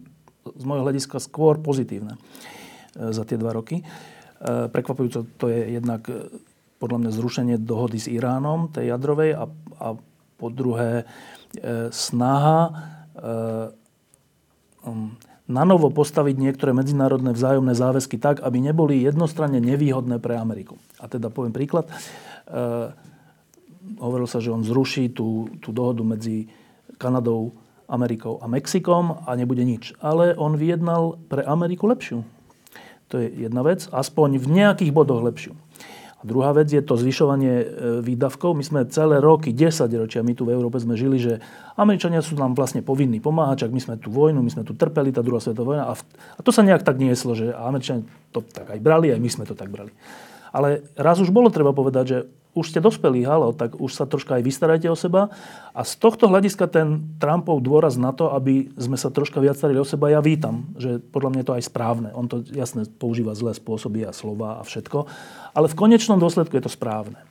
z 0.55 0.65
môjho 0.65 0.87
hľadiska 0.87 1.19
skôr 1.19 1.59
pozitívne 1.59 2.15
e, 2.15 3.11
za 3.11 3.27
tie 3.27 3.35
dva 3.35 3.51
roky. 3.51 3.83
E, 3.83 3.85
prekvapujúco 4.71 5.27
to 5.37 5.51
je 5.51 5.75
jednak 5.75 6.07
e, 6.07 6.31
podľa 6.79 6.99
mňa 7.03 7.11
zrušenie 7.11 7.57
dohody 7.59 7.99
s 7.99 8.07
Iránom, 8.07 8.71
tej 8.71 8.95
jadrovej, 8.95 9.35
a, 9.35 9.45
a 9.83 9.87
po 10.39 10.49
druhé 10.55 11.03
snaha 11.91 12.61
um, 14.85 15.17
na 15.49 15.65
novo 15.65 15.89
postaviť 15.89 16.37
niektoré 16.37 16.77
medzinárodné 16.77 17.33
vzájomné 17.33 17.73
záväzky 17.73 18.21
tak, 18.21 18.45
aby 18.45 18.61
neboli 18.61 19.01
jednostranne 19.01 19.59
nevýhodné 19.65 20.21
pre 20.21 20.37
Ameriku. 20.37 20.77
A 21.01 21.09
teda 21.09 21.33
poviem 21.33 21.57
príklad. 21.57 21.89
E, 21.89 21.93
hovorilo 23.97 24.29
sa, 24.29 24.45
že 24.45 24.53
on 24.53 24.61
zruší 24.61 25.09
tú, 25.09 25.49
tú 25.65 25.73
dohodu 25.73 26.05
medzi 26.05 26.53
Kanadou, 27.01 27.57
Amerikou 27.89 28.37
a 28.45 28.47
Mexikom 28.47 29.25
a 29.25 29.33
nebude 29.33 29.65
nič. 29.65 29.97
Ale 30.05 30.37
on 30.37 30.61
vyjednal 30.61 31.17
pre 31.33 31.41
Ameriku 31.49 31.89
lepšiu. 31.89 32.29
To 33.09 33.17
je 33.17 33.49
jedna 33.49 33.65
vec, 33.65 33.89
aspoň 33.89 34.37
v 34.37 34.47
nejakých 34.53 34.93
bodoch 34.93 35.25
lepšiu. 35.25 35.57
A 36.19 36.27
druhá 36.27 36.51
vec 36.51 36.67
je 36.67 36.83
to 36.83 36.99
zvyšovanie 36.99 37.55
e, 37.63 37.67
výdavkov. 38.03 38.59
My 38.59 38.67
sme 38.67 38.81
celé 38.91 39.23
roky, 39.23 39.55
10 39.55 39.87
ročia, 39.95 40.27
my 40.27 40.35
tu 40.35 40.43
v 40.43 40.59
Európe 40.59 40.83
sme 40.83 40.99
žili, 40.99 41.23
že 41.23 41.39
Američania 41.79 42.27
sú 42.27 42.35
nám 42.35 42.59
vlastne 42.59 42.83
povinní 42.83 43.23
pomáhať, 43.23 43.67
čak 43.67 43.71
my 43.71 43.79
sme 43.79 43.95
tu 44.03 44.11
vojnu, 44.11 44.43
my 44.43 44.51
sme 44.51 44.67
tu 44.67 44.75
trpeli, 44.75 45.15
tá 45.15 45.23
druhá 45.23 45.39
svetová 45.39 45.79
vojna. 45.79 45.85
A, 45.87 45.95
v, 45.95 46.03
a 46.35 46.41
to 46.43 46.51
sa 46.51 46.67
nejak 46.67 46.83
tak 46.83 46.99
nieslo, 46.99 47.39
že 47.39 47.55
Američania 47.55 48.03
to 48.35 48.43
tak 48.43 48.67
aj 48.67 48.83
brali, 48.83 49.15
aj 49.15 49.21
my 49.23 49.31
sme 49.31 49.45
to 49.47 49.55
tak 49.55 49.71
brali. 49.71 49.95
Ale 50.51 50.91
raz 50.99 51.23
už 51.23 51.31
bolo 51.31 51.55
treba 51.55 51.71
povedať, 51.71 52.05
že 52.11 52.19
už 52.59 52.75
ste 52.75 52.83
dospelí, 52.83 53.23
halo, 53.23 53.55
tak 53.55 53.79
už 53.79 53.95
sa 53.95 54.05
troška 54.05 54.37
aj 54.37 54.43
vystarajte 54.43 54.91
o 54.91 54.99
seba. 54.99 55.31
A 55.71 55.87
z 55.87 55.95
tohto 56.03 56.27
hľadiska 56.27 56.67
ten 56.67 57.15
Trumpov 57.23 57.63
dôraz 57.63 57.95
na 57.95 58.11
to, 58.11 58.35
aby 58.35 58.67
sme 58.75 58.99
sa 58.99 59.15
troška 59.15 59.39
viac 59.39 59.55
starali 59.55 59.79
o 59.79 59.87
seba, 59.87 60.11
ja 60.11 60.19
vítam, 60.19 60.67
že 60.75 60.99
podľa 60.99 61.31
mňa 61.31 61.41
je 61.41 61.49
to 61.49 61.57
aj 61.57 61.65
správne. 61.71 62.09
On 62.19 62.27
to 62.27 62.43
jasne 62.51 62.83
používa 62.99 63.39
zlé 63.39 63.55
spôsoby 63.55 64.03
a 64.03 64.11
slova 64.11 64.59
a 64.59 64.67
všetko, 64.67 65.07
ale 65.55 65.71
v 65.71 65.79
konečnom 65.79 66.19
dôsledku 66.19 66.59
je 66.59 66.67
to 66.67 66.73
správne. 66.75 67.23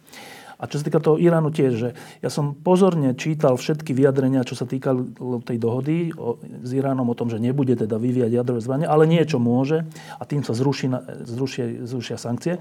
A 0.57 0.65
čo 0.65 0.81
sa 0.81 0.89
týka 0.89 0.97
toho 0.97 1.21
Iránu 1.21 1.53
tiež, 1.53 1.73
že 1.77 1.89
ja 2.17 2.29
som 2.33 2.57
pozorne 2.57 3.13
čítal 3.13 3.61
všetky 3.61 3.93
vyjadrenia, 3.93 4.41
čo 4.41 4.57
sa 4.57 4.65
týkalo 4.65 5.05
tej 5.45 5.61
dohody 5.61 6.09
o, 6.17 6.41
s 6.41 6.73
Iránom 6.73 7.05
o 7.05 7.17
tom, 7.17 7.29
že 7.29 7.37
nebude 7.37 7.77
teda 7.77 8.01
vyvíjať 8.01 8.31
jadrové 8.33 8.65
zbranie, 8.65 8.89
ale 8.89 9.05
niečo 9.05 9.37
môže 9.37 9.85
a 10.17 10.23
tým 10.25 10.41
sa 10.41 10.57
zruší, 10.57 10.89
zrušia, 11.29 11.85
zrušia 11.85 12.17
sankcie. 12.17 12.57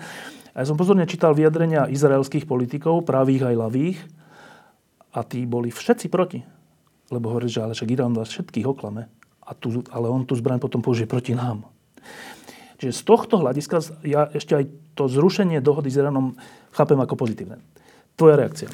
A 0.52 0.56
ja 0.60 0.66
som 0.68 0.76
pozorne 0.76 1.08
čítal 1.08 1.32
vyjadrenia 1.32 1.88
izraelských 1.88 2.44
politikov, 2.44 3.08
pravých 3.08 3.48
aj 3.48 3.56
lavých, 3.56 3.98
a 5.16 5.24
tí 5.24 5.48
boli 5.48 5.72
všetci 5.72 6.12
proti. 6.12 6.44
Lebo 7.08 7.32
hovorí, 7.32 7.48
že 7.48 7.64
ale 7.64 7.72
však 7.72 7.88
Irán 7.88 8.12
vás 8.12 8.28
všetkých 8.28 8.68
oklame, 8.68 9.08
a 9.46 9.54
tu, 9.56 9.80
ale 9.88 10.10
on 10.10 10.26
tú 10.26 10.36
zbraň 10.36 10.60
potom 10.60 10.82
použije 10.82 11.08
proti 11.08 11.32
nám. 11.32 11.64
Čiže 12.76 12.92
z 12.92 13.02
tohto 13.08 13.40
hľadiska 13.40 14.04
ja 14.04 14.28
ešte 14.28 14.52
aj 14.52 14.64
to 14.98 15.08
zrušenie 15.08 15.64
dohody 15.64 15.88
s 15.88 15.96
Iránom 15.96 16.36
chápem 16.76 16.98
ako 17.00 17.16
pozitívne. 17.16 17.62
Tvoja 18.16 18.36
reakcia? 18.40 18.68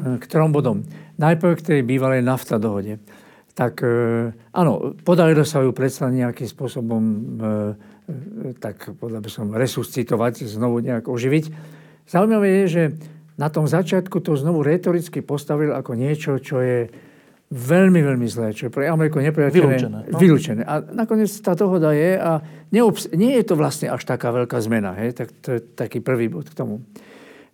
K 0.00 0.24
trom 0.30 0.54
bodom. 0.54 0.86
Najprv 1.20 1.52
k 1.60 1.66
tej 1.66 1.80
bývalej 1.84 2.24
nafta 2.24 2.56
dohode. 2.56 3.02
Tak 3.52 3.84
e, 3.84 4.32
áno, 4.56 4.96
podarilo 5.04 5.44
sa 5.44 5.60
ju 5.60 5.74
predsa 5.76 6.08
nejakým 6.08 6.48
spôsobom 6.48 7.02
e, 7.02 7.16
e, 8.48 8.56
tak 8.56 8.94
podľa 8.96 9.20
by 9.20 9.28
som 9.28 9.52
resuscitovať, 9.52 10.48
znovu 10.48 10.80
nejak 10.80 11.10
oživiť. 11.10 11.44
Zaujímavé 12.08 12.64
je, 12.64 12.66
že 12.70 12.82
na 13.36 13.52
tom 13.52 13.68
začiatku 13.68 14.22
to 14.24 14.38
znovu 14.38 14.64
retoricky 14.64 15.20
postavil 15.20 15.76
ako 15.76 15.92
niečo, 15.98 16.40
čo 16.40 16.62
je 16.62 16.88
veľmi, 17.50 18.00
veľmi 18.00 18.26
zlé, 18.30 18.54
čo 18.54 18.70
je 18.70 18.72
pre 18.72 18.86
Ameriku 18.86 19.18
nepriateľné. 19.18 19.76
Vylúčené. 19.76 19.98
No? 20.06 20.16
Vylúčené. 20.16 20.62
A 20.62 20.80
nakoniec 20.80 21.28
tá 21.42 21.58
dohoda 21.58 21.90
je 21.90 22.14
a 22.16 22.40
neobs- 22.70 23.10
nie 23.10 23.34
je 23.34 23.44
to 23.44 23.58
vlastne 23.58 23.90
až 23.90 24.06
taká 24.06 24.30
veľká 24.30 24.56
zmena. 24.62 24.94
Hej? 24.94 25.18
Tak 25.18 25.28
to 25.42 25.48
je 25.58 25.60
taký 25.74 25.98
prvý 25.98 26.30
bod 26.30 26.46
k 26.46 26.54
tomu. 26.54 26.86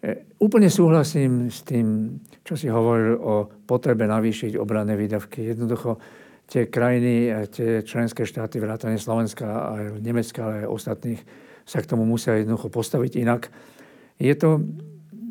E, 0.07 0.39
úplne 0.39 0.71
súhlasím 0.71 1.51
s 1.51 1.67
tým, 1.67 2.19
čo 2.47 2.55
si 2.55 2.71
hovoril 2.71 3.19
o 3.19 3.51
potrebe 3.67 4.07
navýšiť 4.07 4.55
obranné 4.55 4.95
výdavky. 4.95 5.51
Jednoducho 5.51 5.99
tie 6.47 6.71
krajiny, 6.71 7.35
tie 7.51 7.83
členské 7.83 8.23
štáty, 8.23 8.63
vrátane 8.63 9.03
Slovenska, 9.03 9.75
aj 9.75 9.99
Nemecka, 9.99 10.47
ale 10.47 10.55
aj 10.63 10.71
ostatných, 10.71 11.21
sa 11.67 11.83
k 11.83 11.91
tomu 11.91 12.07
musia 12.07 12.39
jednoducho 12.39 12.71
postaviť 12.71 13.13
inak. 13.19 13.51
Je 14.23 14.31
to, 14.39 14.63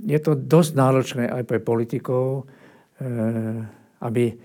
je 0.03 0.19
to 0.19 0.35
dosť 0.35 0.71
náročné 0.75 1.23
aj 1.31 1.47
pre 1.47 1.63
politikov, 1.63 2.43
e, 2.99 3.07
aby, 4.03 4.35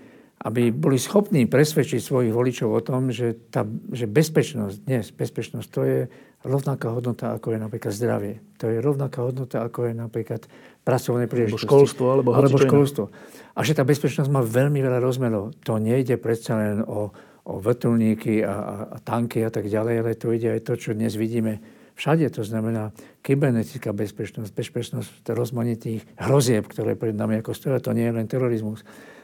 aby 0.41 0.73
boli 0.73 0.97
schopní 0.97 1.45
presvedčiť 1.45 2.01
svojich 2.01 2.33
voličov 2.33 2.69
o 2.73 2.81
tom, 2.81 3.13
že, 3.13 3.37
tá, 3.53 3.61
že 3.93 4.09
bezpečnosť, 4.09 4.75
dnes 4.89 5.13
bezpečnosť, 5.13 5.67
to 5.69 5.81
je 5.85 5.99
rovnaká 6.41 6.89
hodnota, 6.89 7.37
ako 7.37 7.53
je 7.53 7.59
napríklad 7.61 7.93
zdravie. 7.93 8.41
To 8.57 8.65
je 8.65 8.81
rovnaká 8.81 9.21
hodnota, 9.21 9.61
ako 9.61 9.89
je 9.89 9.93
napríklad 9.93 10.41
pracovné 10.81 11.29
príležitosti. 11.29 11.69
Alebo 11.69 11.85
školstvo, 11.85 12.05
alebo, 12.09 12.29
alebo 12.33 12.57
školstvo. 12.57 13.03
A 13.53 13.59
že 13.61 13.77
tá 13.77 13.85
bezpečnosť 13.85 14.29
má 14.33 14.41
veľmi 14.41 14.81
veľa 14.81 14.97
rozmerov. 14.97 15.53
To 15.69 15.77
nejde 15.77 16.17
predsa 16.17 16.57
len 16.57 16.81
o, 16.81 17.13
o 17.45 17.53
vrtulníky 17.61 18.41
a, 18.41 18.49
a, 18.49 18.75
a 18.89 18.97
tanky 18.97 19.45
a 19.45 19.53
tak 19.53 19.69
ďalej, 19.69 19.95
ale 20.01 20.17
to 20.17 20.33
ide 20.33 20.57
aj 20.57 20.65
to, 20.65 20.73
čo 20.73 20.97
dnes 20.97 21.13
vidíme 21.13 21.61
všade. 21.93 22.25
To 22.33 22.41
znamená 22.41 22.89
kybernetická 23.21 23.93
bezpečnosť, 23.93 24.49
bezpečnosť 24.49 25.13
rozmanitých 25.29 26.17
hrozieb, 26.17 26.65
ktoré 26.65 26.97
pred 26.97 27.13
nami 27.13 27.45
ako 27.45 27.53
stoja. 27.53 27.77
To 27.85 27.93
nie 27.93 28.09
je 28.09 28.17
len 28.17 28.25
terorizmus. 28.25 28.81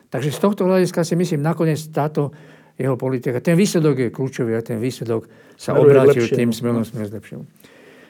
Takže 0.07 0.31
z 0.31 0.39
tohto 0.39 0.63
hľadiska 0.63 1.03
si 1.03 1.19
myslím, 1.19 1.43
nakoniec 1.43 1.79
táto 1.91 2.31
jeho 2.77 2.95
politika. 2.95 3.41
Ten 3.41 3.57
výsledok 3.57 4.07
je 4.07 4.09
kľúčový 4.13 4.53
a 4.55 4.61
ten 4.61 4.77
výsledok 4.77 5.25
sa 5.57 5.73
obrátil 5.73 6.29
tým 6.29 6.53
smerom, 6.53 6.85
smerom 6.85 7.09
zlepším. 7.09 7.41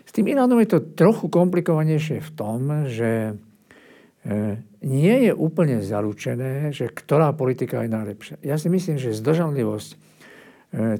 S 0.03 0.11
tým 0.11 0.27
Iránom 0.27 0.59
je 0.59 0.77
to 0.77 0.79
trochu 0.95 1.31
komplikovanejšie 1.31 2.19
v 2.23 2.31
tom, 2.35 2.59
že 2.87 3.31
e, 3.31 4.43
nie 4.83 5.15
je 5.27 5.31
úplne 5.35 5.79
zaručené, 5.83 6.71
že 6.75 6.91
ktorá 6.91 7.31
politika 7.35 7.83
je 7.83 7.91
najlepšia. 7.91 8.35
Ja 8.43 8.59
si 8.59 8.67
myslím, 8.67 8.99
že 8.99 9.15
zdržanlivosť 9.15 9.89
e, 9.91 9.97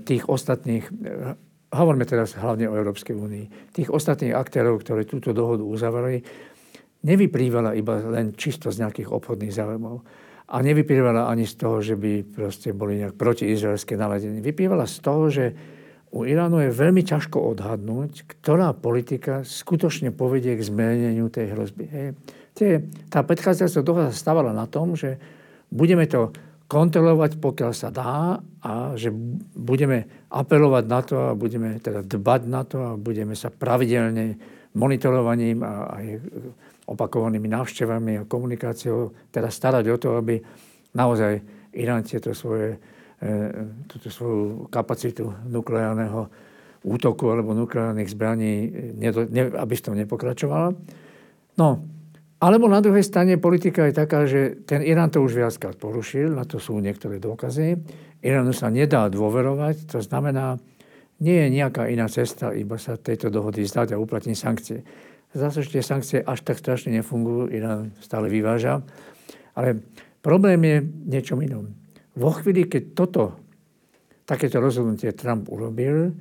tých 0.03 0.27
ostatných, 0.27 0.87
e, 0.87 0.91
hovoríme 1.71 2.07
teraz 2.07 2.35
hlavne 2.39 2.71
o 2.71 2.75
Európskej 2.75 3.15
únii, 3.15 3.75
tých 3.75 3.91
ostatných 3.91 4.35
aktérov, 4.35 4.79
ktorí 4.79 5.07
túto 5.07 5.35
dohodu 5.35 5.63
uzavreli, 5.63 6.23
nevyplývala 7.03 7.75
iba 7.79 7.99
len 8.11 8.35
čisto 8.35 8.71
z 8.71 8.83
nejakých 8.83 9.11
obchodných 9.11 9.55
záujmov 9.55 9.95
a 10.47 10.55
nevyplývala 10.63 11.27
ani 11.27 11.43
z 11.43 11.55
toho, 11.59 11.83
že 11.83 11.99
by 11.99 12.23
proste 12.23 12.71
boli 12.71 13.03
nejak 13.03 13.19
protiizraelské 13.19 13.99
naladenie. 13.99 14.39
Vyplývala 14.39 14.87
z 14.87 14.97
toho, 15.03 15.23
že 15.27 15.45
u 16.15 16.23
Iránu 16.23 16.63
je 16.63 16.71
veľmi 16.71 17.03
ťažko 17.03 17.51
odhadnúť, 17.51 18.23
ktorá 18.39 18.71
politika 18.71 19.43
skutočne 19.43 20.15
povedie 20.15 20.55
k 20.55 20.63
zmeneniu 20.63 21.27
tej 21.27 21.51
hrozby. 21.51 21.85
Hej. 21.91 22.07
Tie, 22.55 22.71
tá 23.11 23.27
predchádzajúca 23.27 23.81
dohoda 23.83 24.09
stávala 24.15 24.55
na 24.55 24.65
tom, 24.71 24.95
že 24.95 25.19
budeme 25.67 26.07
to 26.07 26.31
kontrolovať, 26.71 27.39
pokiaľ 27.43 27.71
sa 27.75 27.91
dá 27.91 28.39
a 28.63 28.95
že 28.95 29.11
budeme 29.55 30.27
apelovať 30.31 30.83
na 30.87 30.99
to 31.03 31.15
a 31.31 31.35
budeme 31.35 31.79
teda 31.79 32.03
dbať 32.07 32.41
na 32.47 32.61
to 32.63 32.77
a 32.83 32.91
budeme 32.99 33.35
sa 33.35 33.51
pravidelne 33.51 34.39
monitorovaním 34.75 35.63
a 35.63 35.91
aj 35.91 36.05
opakovanými 36.87 37.51
návštevami 37.51 38.23
a 38.23 38.27
komunikáciou, 38.27 39.11
teda 39.29 39.51
starať 39.51 39.85
o 39.91 39.97
to, 39.99 40.09
aby 40.15 40.39
naozaj 40.95 41.43
Irán 41.75 42.07
tieto 42.07 42.31
svoje, 42.31 42.79
e, 43.19 43.27
túto 43.91 44.07
svoju 44.07 44.71
kapacitu 44.71 45.29
nukleárneho 45.51 46.31
útoku 46.87 47.27
alebo 47.27 47.51
nukleárnych 47.51 48.07
zbraní, 48.07 48.71
aby 49.59 49.73
s 49.75 49.83
tom 49.83 49.99
nepokračovala. 49.99 50.71
No, 51.59 51.83
alebo 52.37 52.69
na 52.69 52.79
druhej 52.79 53.01
strane 53.01 53.41
politika 53.41 53.89
je 53.89 53.93
taká, 53.97 54.29
že 54.29 54.61
ten 54.63 54.85
Irán 54.85 55.09
to 55.09 55.25
už 55.25 55.41
viackrát 55.41 55.73
porušil, 55.73 56.37
na 56.37 56.45
to 56.45 56.61
sú 56.61 56.77
niektoré 56.77 57.17
dôkazy. 57.17 57.81
Iránu 58.21 58.53
sa 58.53 58.69
nedá 58.69 59.09
dôverovať, 59.09 59.89
to 59.89 59.99
znamená, 60.05 60.61
nie 61.17 61.33
je 61.33 61.47
nejaká 61.49 61.89
iná 61.89 62.05
cesta, 62.05 62.53
iba 62.53 62.77
sa 62.77 62.93
tejto 62.93 63.33
dohody 63.33 63.65
zdať 63.65 63.97
a 63.97 64.01
uplatniť 64.01 64.37
sankcie. 64.37 64.85
Zase, 65.37 65.61
tie 65.69 65.85
sankcie 65.85 66.25
až 66.25 66.41
tak 66.41 66.57
strašne 66.57 66.97
nefungujú, 66.97 67.53
Irán 67.53 67.93
stále 68.01 68.25
vyváža. 68.25 68.81
Ale 69.53 69.85
problém 70.25 70.57
je 70.65 70.77
niečom 71.13 71.37
inom. 71.45 71.69
Vo 72.17 72.33
chvíli, 72.33 72.65
keď 72.65 72.83
toto, 72.97 73.37
takéto 74.25 74.57
rozhodnutie 74.57 75.13
Trump 75.13 75.45
urobil, 75.53 76.17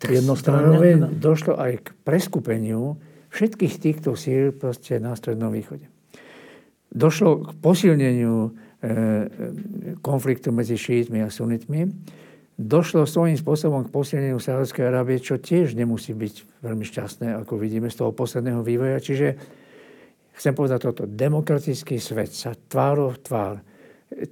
jednostranne 0.00 1.12
došlo 1.20 1.60
aj 1.60 1.72
k 1.84 1.86
preskupeniu 2.04 2.96
všetkých 3.32 3.74
týchto 3.80 4.16
síl 4.16 4.56
proste 4.56 4.96
na 4.96 5.12
Strednom 5.12 5.52
východe. 5.52 5.84
Došlo 6.88 7.44
k 7.44 7.50
posilneniu 7.58 8.48
e, 8.48 8.50
konfliktu 10.00 10.54
medzi 10.54 10.78
šítmi 10.78 11.20
a 11.20 11.28
sunitmi 11.28 11.90
došlo 12.54 13.02
svojím 13.06 13.34
spôsobom 13.34 13.86
k 13.86 13.94
posilneniu 13.94 14.38
Sáhodskej 14.38 14.86
Arábie, 14.86 15.18
čo 15.18 15.42
tiež 15.42 15.74
nemusí 15.74 16.14
byť 16.14 16.62
veľmi 16.62 16.86
šťastné, 16.86 17.34
ako 17.42 17.58
vidíme 17.58 17.90
z 17.90 17.98
toho 17.98 18.14
posledného 18.14 18.62
vývoja. 18.62 19.02
Čiže 19.02 19.28
chcem 20.38 20.54
povedať 20.54 20.78
toto, 20.86 21.02
demokratický 21.10 21.98
svet 21.98 22.30
sa 22.30 22.54
tvárov 22.54 23.18
tvár 23.22 23.58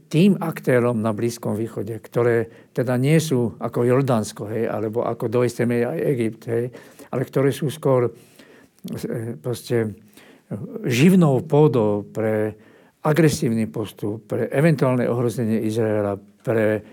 tým 0.07 0.39
aktérom 0.39 1.03
na 1.03 1.11
Blízkom 1.11 1.59
východe, 1.59 1.99
ktoré 1.99 2.71
teda 2.71 2.95
nie 2.95 3.19
sú 3.19 3.59
ako 3.59 3.83
Jordánsko, 3.83 4.47
hej, 4.47 4.71
alebo 4.71 5.03
ako 5.03 5.27
do 5.27 5.43
istej 5.43 5.67
aj 5.67 5.99
Egypt, 6.15 6.43
hej, 6.47 6.71
ale 7.11 7.23
ktoré 7.27 7.51
sú 7.51 7.67
skôr 7.67 8.07
e, 8.07 8.11
proste 9.43 9.99
živnou 10.87 11.43
pôdou 11.43 12.07
pre 12.07 12.55
agresívny 13.03 13.67
postup, 13.67 14.31
pre 14.31 14.47
eventuálne 14.55 15.11
ohrozenie 15.11 15.67
Izraela, 15.67 16.15
pre 16.47 16.85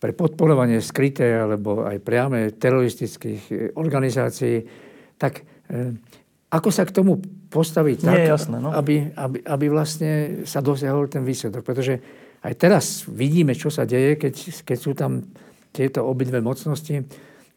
pre 0.00 0.16
podporovanie 0.16 0.80
skryté 0.80 1.36
alebo 1.36 1.84
aj 1.84 2.00
priame 2.00 2.56
teroristických 2.56 3.42
e, 3.52 3.54
organizácií, 3.76 4.64
tak 5.20 5.44
e, 5.68 5.92
ako 6.50 6.68
sa 6.72 6.88
k 6.88 6.96
tomu 6.96 7.20
postaviť 7.52 7.98
tak, 8.08 8.16
Nie, 8.16 8.32
jasné, 8.32 8.56
no. 8.58 8.72
aby, 8.72 9.12
aby, 9.12 9.38
aby 9.44 9.66
vlastne 9.68 10.42
sa 10.48 10.64
dosiahol 10.64 11.06
ten 11.06 11.22
výsledok. 11.22 11.62
Pretože 11.62 11.94
aj 12.40 12.54
teraz 12.56 12.84
vidíme, 13.06 13.52
čo 13.52 13.68
sa 13.68 13.84
deje, 13.84 14.16
keď, 14.16 14.64
keď 14.64 14.78
sú 14.80 14.96
tam 14.96 15.30
tieto 15.70 16.02
obidve 16.08 16.40
mocnosti. 16.40 17.04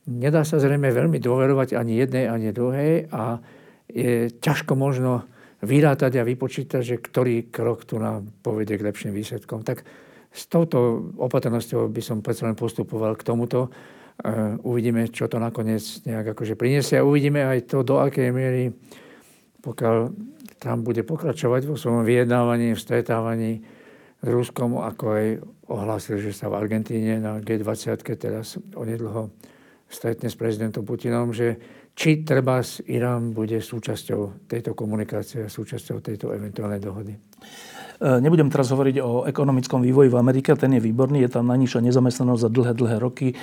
Nedá 0.03 0.43
sa 0.43 0.59
zrejme 0.59 0.91
veľmi 0.91 1.17
dôverovať 1.17 1.79
ani 1.79 1.97
jednej, 1.97 2.27
ani 2.27 2.51
druhej 2.51 3.07
a 3.09 3.39
je 3.87 4.29
ťažko 4.35 4.75
možno 4.75 5.25
vyrátať 5.63 6.19
a 6.19 6.27
vypočítať, 6.27 6.81
že 6.83 6.99
ktorý 6.99 7.47
krok 7.47 7.87
tu 7.87 7.95
nám 7.95 8.27
povedie 8.43 8.75
k 8.75 8.85
lepším 8.85 9.15
výsledkom. 9.15 9.63
Tak 9.63 9.87
s 10.33 10.49
touto 10.49 11.13
opatrnosťou 11.21 11.93
by 11.93 12.01
som 12.01 12.25
predsa 12.25 12.49
len 12.49 12.57
postupoval 12.57 13.13
k 13.13 13.23
tomuto. 13.23 13.69
Uh, 14.13 14.57
uvidíme, 14.65 15.09
čo 15.09 15.29
to 15.29 15.37
nakoniec 15.37 15.81
nejak 16.05 16.33
akože 16.33 16.57
priniesie 16.57 17.01
a 17.01 17.05
uvidíme 17.05 17.41
aj 17.45 17.69
to, 17.69 17.85
do 17.85 18.01
akej 18.01 18.29
miery, 18.33 18.73
pokiaľ 19.61 20.09
Trump 20.57 20.81
bude 20.85 21.01
pokračovať 21.05 21.69
vo 21.69 21.77
svojom 21.77 22.05
vyjednávaní, 22.05 22.73
v 22.73 22.81
stretávaní 22.81 23.53
s 24.23 24.27
Ruskom, 24.27 24.79
ako 24.79 25.05
aj 25.11 25.25
ohlásil, 25.67 26.21
že 26.23 26.31
sa 26.31 26.47
v 26.47 26.61
Argentíne 26.61 27.19
na 27.19 27.43
G20 27.43 27.99
teraz 28.15 28.55
onedlho 28.77 29.33
stretne 29.91 30.31
s 30.31 30.39
prezidentom 30.39 30.87
Putinom, 30.87 31.35
že 31.35 31.59
či 31.93 32.25
treba 32.25 32.63
Irán 32.89 33.35
bude 33.35 33.61
súčasťou 33.61 34.49
tejto 34.49 34.73
komunikácie 34.73 35.45
a 35.45 35.51
súčasťou 35.51 36.01
tejto 36.01 36.33
eventuálnej 36.33 36.81
dohody. 36.81 37.13
E, 38.03 38.19
nebudem 38.19 38.51
teraz 38.51 38.67
hovoriť 38.67 38.99
o 38.99 39.23
ekonomickom 39.23 39.79
vývoji 39.79 40.11
v 40.11 40.19
Amerike, 40.19 40.51
ten 40.59 40.75
je 40.75 40.83
výborný, 40.83 41.23
je 41.23 41.39
tam 41.39 41.47
najnižšia 41.47 41.87
nezamestnanosť 41.87 42.41
za 42.43 42.49
dlhé, 42.51 42.73
dlhé 42.75 42.97
roky, 42.99 43.31
e, 43.31 43.35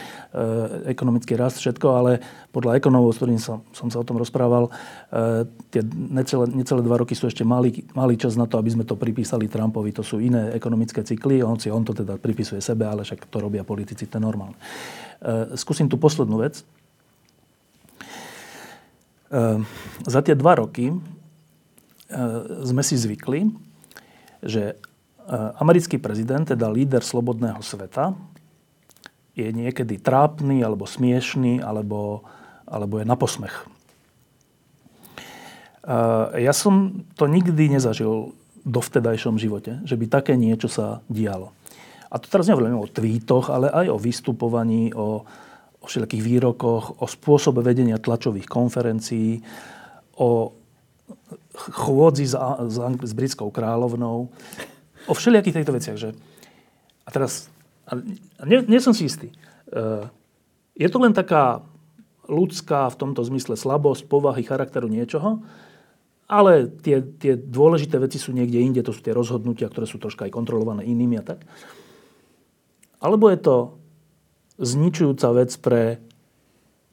ekonomický 0.93 1.33
rast, 1.33 1.65
všetko, 1.65 1.87
ale 1.89 2.21
podľa 2.53 2.77
ekonomov, 2.77 3.17
s 3.17 3.25
ktorým 3.25 3.41
som, 3.41 3.65
som 3.73 3.89
sa 3.89 3.97
o 3.97 4.05
tom 4.05 4.21
rozprával, 4.21 4.69
e, 4.69 5.49
tie 5.73 5.81
necelé, 5.89 6.45
necelé 6.53 6.85
dva 6.85 7.01
roky 7.01 7.17
sú 7.17 7.25
ešte 7.25 7.41
malý, 7.41 7.89
malý 7.97 8.21
čas 8.21 8.37
na 8.37 8.45
to, 8.45 8.61
aby 8.61 8.69
sme 8.69 8.85
to 8.85 9.01
pripísali 9.01 9.49
Trumpovi. 9.49 9.97
To 9.97 10.05
sú 10.05 10.21
iné 10.21 10.53
ekonomické 10.53 11.01
cykly, 11.09 11.41
on, 11.41 11.57
si, 11.57 11.73
on 11.73 11.81
to 11.81 11.97
teda 11.97 12.21
pripisuje 12.21 12.61
sebe, 12.61 12.85
ale 12.85 13.01
však 13.01 13.33
to 13.33 13.41
robia 13.41 13.65
politici, 13.65 14.05
to 14.05 14.21
je 14.21 14.23
normálne. 14.23 14.61
Skúsim 15.57 15.85
tú 15.85 16.01
poslednú 16.01 16.41
vec. 16.41 16.65
Za 20.09 20.21
tie 20.25 20.33
dva 20.33 20.57
roky 20.57 20.97
sme 22.65 22.81
si 22.81 22.97
zvykli, 22.97 23.53
že 24.41 24.75
e, 24.75 24.77
americký 25.61 26.01
prezident, 26.01 26.45
teda 26.49 26.69
líder 26.73 27.05
slobodného 27.05 27.61
sveta, 27.61 28.17
je 29.39 29.49
niekedy 29.49 30.03
trápny, 30.03 30.61
alebo 30.61 30.85
smiešný, 30.85 31.63
alebo, 31.63 32.27
alebo 32.67 33.01
je 33.01 33.07
na 33.07 33.17
posmech. 33.17 33.55
E, 35.85 35.97
ja 36.41 36.53
som 36.53 37.05
to 37.17 37.31
nikdy 37.31 37.71
nezažil 37.73 38.35
do 38.65 38.81
vtedajšom 38.81 39.41
živote, 39.41 39.81
že 39.89 39.97
by 39.97 40.05
také 40.09 40.37
niečo 40.37 40.69
sa 40.69 41.01
dialo. 41.09 41.57
A 42.11 42.19
to 42.19 42.27
teraz 42.27 42.51
nehovorím 42.51 42.83
o 42.83 42.91
tweetoch, 42.91 43.55
ale 43.55 43.71
aj 43.71 43.87
o 43.89 43.97
vystupovaní, 43.97 44.91
o, 44.93 45.23
o 45.79 45.85
všelijakých 45.87 46.27
výrokoch, 46.27 47.01
o 47.01 47.07
spôsobe 47.07 47.63
vedenia 47.63 48.03
tlačových 48.03 48.51
konferencií, 48.51 49.41
o 50.19 50.53
chôdzi 51.69 52.25
s, 52.25 52.35
s, 52.73 52.77
s 52.81 53.13
britskou 53.13 53.53
kráľovnou, 53.53 54.33
o 55.09 55.13
všelijakých 55.13 55.57
týchto 55.61 55.77
veciach. 55.77 55.97
Že... 56.01 56.11
A 57.05 57.09
teraz, 57.13 57.53
a 57.85 57.97
nie, 58.49 58.65
nie 58.65 58.81
som 58.81 58.97
si 58.97 59.05
istý, 59.09 59.35
uh, 59.75 60.09
je 60.73 60.89
to 60.89 60.97
len 61.03 61.13
taká 61.13 61.61
ľudská 62.31 62.89
v 62.89 62.97
tomto 62.97 63.21
zmysle 63.27 63.59
slabosť, 63.59 64.07
povahy, 64.07 64.47
charakteru 64.47 64.87
niečoho, 64.87 65.43
ale 66.31 66.71
tie, 66.71 67.03
tie 67.03 67.35
dôležité 67.35 67.99
veci 67.99 68.23
sú 68.23 68.31
niekde 68.31 68.63
inde, 68.63 68.87
to 68.87 68.95
sú 68.95 69.03
tie 69.03 69.11
rozhodnutia, 69.11 69.67
ktoré 69.67 69.85
sú 69.91 69.99
troška 69.99 70.31
aj 70.31 70.33
kontrolované 70.33 70.87
inými 70.87 71.19
a 71.19 71.27
tak. 71.27 71.43
Alebo 73.03 73.27
je 73.35 73.39
to 73.43 73.57
zničujúca 74.63 75.29
vec 75.35 75.51
pre 75.59 75.99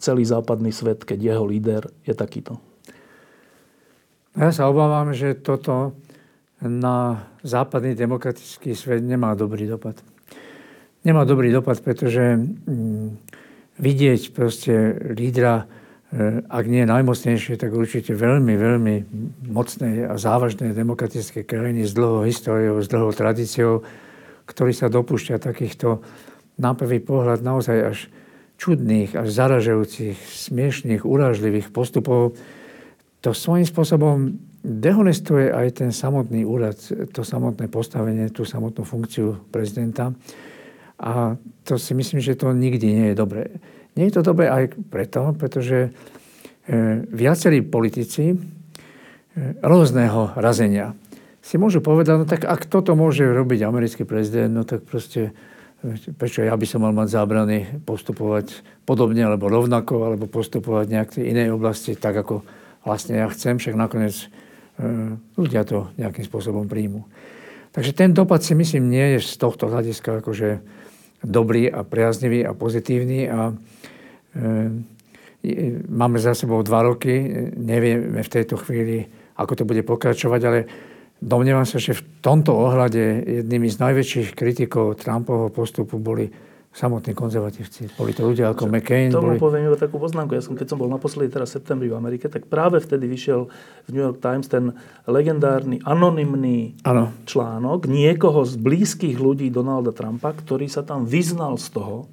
celý 0.02 0.26
západný 0.26 0.74
svet, 0.74 1.06
keď 1.06 1.38
jeho 1.38 1.46
líder 1.46 1.86
je 2.02 2.18
takýto. 2.18 2.58
Ja 4.38 4.54
sa 4.54 4.70
obávam, 4.70 5.18
že 5.18 5.34
toto 5.34 5.98
na 6.62 7.26
západný 7.42 7.98
demokratický 7.98 8.78
svet 8.78 9.02
nemá 9.02 9.34
dobrý 9.34 9.66
dopad. 9.66 9.98
Nemá 11.02 11.26
dobrý 11.26 11.50
dopad, 11.50 11.82
pretože 11.82 12.38
mm, 12.38 13.18
vidieť 13.82 14.38
proste 14.38 14.94
lídra, 15.18 15.66
e, 16.14 16.46
ak 16.46 16.66
nie 16.70 16.86
najmocnejšie, 16.86 17.58
tak 17.58 17.74
určite 17.74 18.14
veľmi, 18.14 18.54
veľmi 18.54 18.96
mocnej 19.50 20.06
a 20.06 20.22
závažnej 20.22 20.70
demokratické 20.78 21.42
krajiny 21.42 21.90
s 21.90 21.98
dlhou 21.98 22.22
históriou, 22.22 22.78
s 22.78 22.86
dlhou 22.94 23.18
tradíciou, 23.18 23.82
ktorý 24.46 24.70
sa 24.70 24.86
dopúšťa 24.86 25.42
takýchto 25.42 26.06
na 26.62 26.78
prvý 26.78 27.02
pohľad 27.02 27.42
naozaj 27.42 27.78
až 27.90 27.98
čudných, 28.62 29.18
až 29.18 29.34
zaražajúcich, 29.34 30.18
smiešných, 30.18 31.10
urážlivých 31.10 31.74
postupov, 31.74 32.38
to 33.28 33.36
svojím 33.36 33.68
spôsobom 33.68 34.40
dehonestuje 34.64 35.52
aj 35.52 35.84
ten 35.84 35.92
samotný 35.92 36.48
úrad, 36.48 36.80
to 37.12 37.28
samotné 37.28 37.68
postavenie, 37.68 38.32
tú 38.32 38.48
samotnú 38.48 38.88
funkciu 38.88 39.52
prezidenta. 39.52 40.16
A 40.96 41.36
to 41.68 41.76
si 41.76 41.92
myslím, 41.92 42.24
že 42.24 42.40
to 42.40 42.56
nikdy 42.56 42.88
nie 42.88 43.08
je 43.12 43.20
dobré. 43.20 43.60
Nie 44.00 44.08
je 44.08 44.16
to 44.16 44.32
dobré 44.32 44.48
aj 44.48 44.80
preto, 44.88 45.36
pretože 45.36 45.78
e, 45.84 45.90
viacerí 47.04 47.68
politici 47.68 48.32
e, 48.32 48.36
rôzneho 49.60 50.32
razenia 50.40 50.96
si 51.44 51.60
môžu 51.60 51.84
povedať, 51.84 52.16
no 52.16 52.24
tak 52.24 52.48
ak 52.48 52.64
toto 52.72 52.96
môže 52.96 53.28
robiť 53.28 53.60
americký 53.68 54.08
prezident, 54.08 54.56
no 54.56 54.64
tak 54.64 54.88
proste 54.88 55.36
e, 55.84 56.00
prečo 56.16 56.48
ja 56.48 56.56
by 56.56 56.64
som 56.64 56.80
mal 56.80 56.96
mať 56.96 57.12
zábrany 57.12 57.84
postupovať 57.84 58.64
podobne 58.88 59.28
alebo 59.28 59.52
rovnako, 59.52 60.08
alebo 60.08 60.32
postupovať 60.32 60.86
v 60.88 60.96
nejakej 60.96 61.24
inej 61.28 61.48
oblasti, 61.52 61.92
tak 61.92 62.16
ako 62.24 62.48
vlastne 62.84 63.22
ja 63.22 63.28
chcem, 63.30 63.58
však 63.58 63.76
nakoniec 63.78 64.16
e, 64.18 64.28
ľudia 65.38 65.64
to 65.64 65.90
nejakým 65.96 66.26
spôsobom 66.26 66.66
príjmu. 66.66 67.06
Takže 67.72 67.94
ten 67.94 68.10
dopad 68.14 68.42
si 68.42 68.58
myslím 68.58 68.90
nie 68.90 69.18
je 69.18 69.26
z 69.26 69.38
tohto 69.38 69.70
hľadiska 69.70 70.26
akože 70.26 70.62
dobrý 71.22 71.70
a 71.70 71.86
priaznivý 71.86 72.46
a 72.46 72.58
pozitívny 72.58 73.30
a 73.30 73.54
e, 73.54 74.96
máme 75.88 76.18
za 76.20 76.34
sebou 76.34 76.60
dva 76.66 76.84
roky, 76.84 77.14
nevieme 77.56 78.22
v 78.26 78.34
tejto 78.34 78.58
chvíli, 78.58 79.06
ako 79.38 79.54
to 79.54 79.64
bude 79.64 79.86
pokračovať, 79.86 80.42
ale 80.44 80.60
domnievam 81.22 81.66
sa, 81.66 81.78
že 81.78 81.98
v 81.98 82.04
tomto 82.20 82.54
ohľade 82.54 83.24
jednými 83.46 83.70
z 83.70 83.78
najväčších 83.78 84.30
kritikov 84.34 85.00
Trumpovho 85.00 85.54
postupu 85.54 86.02
boli 86.02 86.30
samotní 86.78 87.18
konzervatívci. 87.18 87.90
Boli 87.98 88.14
to 88.14 88.30
ľudia 88.30 88.54
ako 88.54 88.70
McCain. 88.70 89.10
Tomu 89.10 89.34
boli... 89.34 89.42
poviem 89.42 89.66
iba 89.66 89.82
takú 89.82 89.98
poznámku. 89.98 90.38
Ja 90.38 90.46
som, 90.46 90.54
keď 90.54 90.70
som 90.70 90.78
bol 90.78 90.86
naposledy 90.86 91.34
teraz 91.34 91.50
v 91.50 91.58
septembri 91.58 91.90
v 91.90 91.98
Amerike, 91.98 92.30
tak 92.30 92.46
práve 92.46 92.78
vtedy 92.78 93.10
vyšiel 93.10 93.50
v 93.50 93.90
New 93.90 94.06
York 94.06 94.22
Times 94.22 94.46
ten 94.46 94.78
legendárny, 95.10 95.82
anonymný 95.82 96.78
ano. 96.86 97.18
článok 97.26 97.90
niekoho 97.90 98.46
z 98.46 98.62
blízkych 98.62 99.18
ľudí 99.18 99.50
Donalda 99.50 99.90
Trumpa, 99.90 100.38
ktorý 100.38 100.70
sa 100.70 100.86
tam 100.86 101.10
vyznal 101.10 101.58
z 101.58 101.74
toho, 101.74 102.06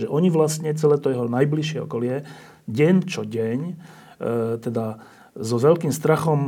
že 0.00 0.08
oni 0.08 0.32
vlastne 0.32 0.72
celé 0.72 0.96
to 0.96 1.12
jeho 1.12 1.28
najbližšie 1.28 1.84
okolie 1.84 2.24
deň 2.64 2.94
čo 3.04 3.28
deň, 3.28 3.58
e, 3.68 3.74
teda 4.64 4.96
so 5.36 5.60
veľkým 5.60 5.92
strachom 5.92 6.38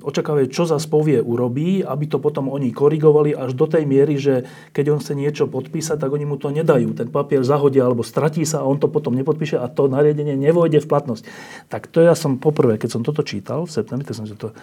očakávajú, 0.00 0.46
čo 0.48 0.64
za 0.64 0.80
povie 0.88 1.20
urobí, 1.20 1.84
aby 1.84 2.04
to 2.08 2.16
potom 2.16 2.48
oni 2.48 2.72
korigovali 2.72 3.36
až 3.36 3.52
do 3.52 3.68
tej 3.68 3.84
miery, 3.84 4.16
že 4.16 4.48
keď 4.72 4.84
on 4.96 5.00
chce 5.04 5.12
niečo 5.12 5.44
podpísať, 5.44 6.00
tak 6.00 6.08
oni 6.08 6.24
mu 6.24 6.40
to 6.40 6.48
nedajú. 6.48 6.96
Ten 6.96 7.12
papier 7.12 7.44
zahodia 7.44 7.84
alebo 7.84 8.00
stratí 8.00 8.48
sa 8.48 8.64
a 8.64 8.68
on 8.68 8.80
to 8.80 8.88
potom 8.88 9.12
nepodpíše 9.12 9.60
a 9.60 9.68
to 9.68 9.92
nariadenie 9.92 10.32
nevojde 10.40 10.80
v 10.80 10.88
platnosť. 10.88 11.22
Tak 11.68 11.92
to 11.92 12.00
ja 12.00 12.16
som 12.16 12.40
poprvé, 12.40 12.80
keď 12.80 12.96
som 12.96 13.02
toto 13.04 13.20
čítal 13.20 13.68
v 13.68 13.74
septembri, 13.74 14.08
tak 14.08 14.16
som 14.16 14.24
si 14.24 14.32
to... 14.32 14.56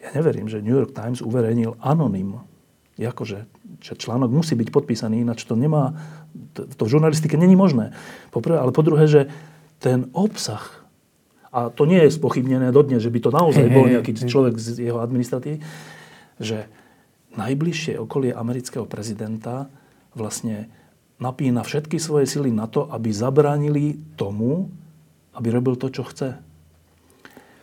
Ja 0.00 0.12
neverím, 0.12 0.48
že 0.48 0.60
New 0.60 0.76
York 0.76 0.92
Times 0.92 1.24
uverejnil 1.24 1.80
anonym. 1.80 2.40
Jakože, 3.00 3.48
že 3.80 3.96
článok 3.96 4.28
musí 4.28 4.52
byť 4.52 4.68
podpísaný, 4.68 5.24
ináč 5.24 5.48
to 5.48 5.56
nemá... 5.56 5.96
To 6.56 6.82
v 6.84 6.92
žurnalistike 6.92 7.40
není 7.40 7.56
možné. 7.56 7.96
Poprvé, 8.28 8.60
ale 8.60 8.72
po 8.76 8.84
druhé, 8.84 9.08
že 9.08 9.32
ten 9.80 10.12
obsah 10.12 10.79
a 11.50 11.66
to 11.70 11.82
nie 11.82 11.98
je 12.06 12.14
spochybnené 12.14 12.70
dodnes, 12.70 13.02
že 13.02 13.10
by 13.10 13.20
to 13.22 13.30
naozaj 13.34 13.66
bol 13.74 13.90
nejaký 13.90 14.14
človek 14.14 14.54
z 14.54 14.86
jeho 14.86 15.02
administratívy, 15.02 15.58
že 16.38 16.70
najbližšie 17.34 17.98
okolie 17.98 18.30
amerického 18.30 18.86
prezidenta 18.86 19.66
vlastne 20.14 20.70
napína 21.18 21.66
všetky 21.66 21.98
svoje 21.98 22.30
sily 22.30 22.54
na 22.54 22.70
to, 22.70 22.86
aby 22.90 23.10
zabránili 23.10 23.98
tomu, 24.14 24.70
aby 25.34 25.50
robil 25.50 25.74
to, 25.74 25.90
čo 25.90 26.06
chce. 26.06 26.38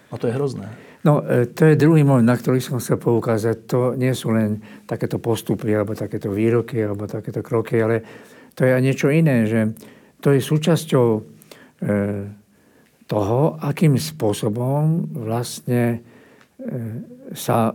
A 0.07 0.13
to 0.15 0.27
je 0.29 0.35
hrozné. 0.35 0.71
No, 1.03 1.23
e, 1.23 1.47
to 1.47 1.71
je 1.71 1.79
druhý 1.79 2.03
moment, 2.03 2.23
na 2.23 2.35
ktorý 2.35 2.59
som 2.59 2.79
chcel 2.79 2.99
poukázať. 2.99 3.55
To 3.71 3.79
nie 3.95 4.11
sú 4.11 4.31
len 4.35 4.59
takéto 4.87 5.19
postupy, 5.19 5.71
alebo 5.71 5.95
takéto 5.95 6.31
výroky, 6.31 6.79
alebo 6.79 7.07
takéto 7.07 7.39
kroky, 7.43 7.79
ale 7.79 8.03
to 8.55 8.63
je 8.63 8.71
aj 8.71 8.81
niečo 8.83 9.07
iné, 9.11 9.47
že 9.47 9.71
to 10.19 10.35
je 10.35 10.39
súčasťou 10.41 11.07
e, 11.15 11.19
toho, 13.07 13.55
akým 13.63 13.95
spôsobom 13.95 15.15
vlastne 15.15 16.03
e, 16.59 16.77
sa, 17.31 17.71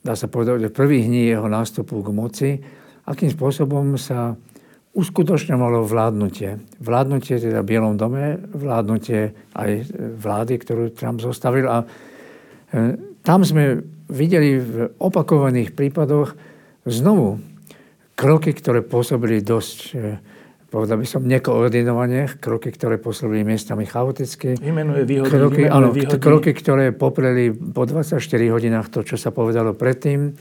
dá 0.00 0.14
sa 0.16 0.26
povedať, 0.26 0.72
v 0.72 0.74
prvých 0.74 1.06
dní 1.06 1.22
jeho 1.36 1.46
nástupu 1.46 2.00
k 2.00 2.08
moci, 2.10 2.50
akým 3.04 3.28
spôsobom 3.28 4.00
sa 4.00 4.34
uskutočňovalo 4.90 5.86
vládnutie. 5.86 6.58
Vládnutie 6.82 7.38
teda 7.38 7.62
v 7.62 7.68
Bielom 7.70 7.94
dome, 7.94 8.40
vládnutie 8.50 9.30
aj 9.54 9.70
vlády, 10.18 10.54
ktorú 10.58 10.90
Trump 10.96 11.22
zostavil. 11.22 11.68
A 11.70 11.84
e, 11.84 11.86
tam 13.22 13.44
sme 13.46 13.78
videli 14.10 14.58
v 14.58 14.90
opakovaných 14.98 15.76
prípadoch 15.76 16.34
znovu 16.88 17.38
kroky, 18.18 18.50
ktoré 18.50 18.82
pôsobili 18.82 19.44
dosť, 19.44 19.78
e, 19.94 20.18
povedal 20.70 21.02
by 21.02 21.06
som, 21.06 21.26
nekoordinovane, 21.26 22.38
kroky, 22.38 22.70
ktoré 22.70 23.02
pôsobili 23.02 23.42
miestami 23.42 23.90
chaoticky. 23.90 24.54
Vymenuje 24.54 25.02
výhody. 25.02 25.30
Kroky, 25.34 25.62
áno, 25.66 25.90
výhody. 25.90 26.22
kroky, 26.22 26.50
ktoré 26.54 26.94
popreli 26.94 27.50
po 27.50 27.82
24 27.84 28.22
hodinách 28.54 28.86
to, 28.88 29.02
čo 29.02 29.18
sa 29.18 29.34
povedalo 29.34 29.74
predtým. 29.74 30.38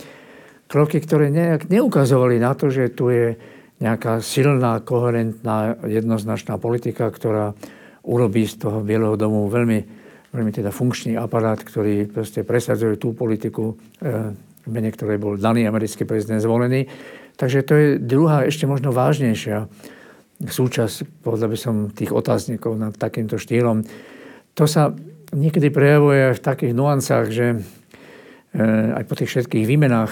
Kroky, 0.70 1.02
ktoré 1.02 1.34
nejak 1.34 1.66
neukazovali 1.74 2.38
na 2.38 2.54
to, 2.54 2.70
že 2.70 2.94
tu 2.94 3.10
je 3.10 3.34
nejaká 3.82 4.22
silná, 4.22 4.78
koherentná, 4.86 5.82
jednoznačná 5.90 6.62
politika, 6.62 7.10
ktorá 7.10 7.58
urobí 8.06 8.46
z 8.46 8.70
toho 8.70 8.86
Bieleho 8.86 9.18
domu 9.18 9.50
veľmi, 9.50 9.80
veľmi 10.30 10.52
teda 10.54 10.70
funkčný 10.70 11.18
aparát, 11.18 11.58
ktorý 11.58 12.06
proste 12.06 12.46
presadzuje 12.46 13.02
tú 13.02 13.18
politiku, 13.18 13.74
e, 13.98 14.36
mene 14.70 14.90
ktorej 14.94 15.18
bol 15.18 15.42
daný 15.42 15.66
americký 15.66 16.06
prezident 16.06 16.44
zvolený. 16.44 16.86
Takže 17.34 17.60
to 17.66 17.74
je 17.74 17.88
druhá, 17.98 18.46
ešte 18.46 18.68
možno 18.68 18.92
vážnejšia 18.92 19.66
súčasť, 20.40 21.24
povedal 21.24 21.52
by 21.52 21.60
som, 21.60 21.76
tých 21.92 22.16
otáznikov 22.16 22.80
nad 22.80 22.96
takýmto 22.96 23.36
štýlom. 23.36 23.84
To 24.56 24.64
sa 24.64 24.96
niekedy 25.36 25.68
prejavuje 25.68 26.36
v 26.36 26.42
takých 26.44 26.74
nuancách, 26.74 27.26
že 27.28 27.46
e, 27.52 27.58
aj 28.96 29.04
po 29.04 29.14
tých 29.20 29.30
všetkých 29.36 29.68
výmenách 29.68 30.12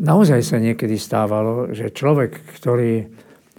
naozaj 0.00 0.40
sa 0.40 0.56
niekedy 0.56 0.96
stávalo, 0.96 1.68
že 1.76 1.92
človek, 1.92 2.40
ktorý 2.56 3.12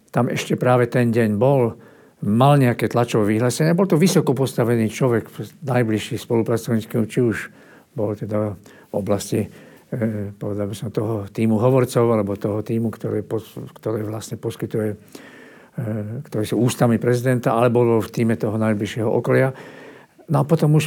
tam 0.10 0.30
ešte 0.30 0.58
práve 0.58 0.90
ten 0.90 1.14
deň 1.14 1.38
bol, 1.38 1.78
mal 2.24 2.56
nejaké 2.58 2.90
tlačové 2.90 3.38
vyhlásenie. 3.38 3.78
Bol 3.78 3.90
to 3.90 4.00
vysoko 4.00 4.34
postavený 4.34 4.90
človek, 4.90 5.30
najbližší 5.62 6.18
spolupracovníkov, 6.18 7.02
či 7.10 7.20
už 7.22 7.38
bol 7.94 8.18
teda 8.18 8.58
v 8.58 8.94
oblasti 8.94 9.46
eh, 9.46 10.34
povedal 10.34 10.70
by 10.70 10.76
som, 10.78 10.90
toho 10.90 11.30
týmu 11.30 11.62
hovorcov, 11.62 12.06
alebo 12.10 12.40
toho 12.40 12.66
týmu, 12.66 12.90
ktorý, 12.90 13.22
ktorý 13.78 14.02
vlastne 14.08 14.42
poskytuje, 14.42 14.98
eh, 15.78 16.24
ktorý 16.26 16.46
sú 16.46 16.56
ústami 16.62 16.98
prezidenta, 16.98 17.56
alebo 17.56 18.00
v 18.00 18.10
týme 18.10 18.36
toho 18.38 18.56
najbližšieho 18.58 19.10
okolia. 19.10 19.54
No 20.32 20.42
a 20.42 20.48
potom 20.48 20.80
už 20.80 20.86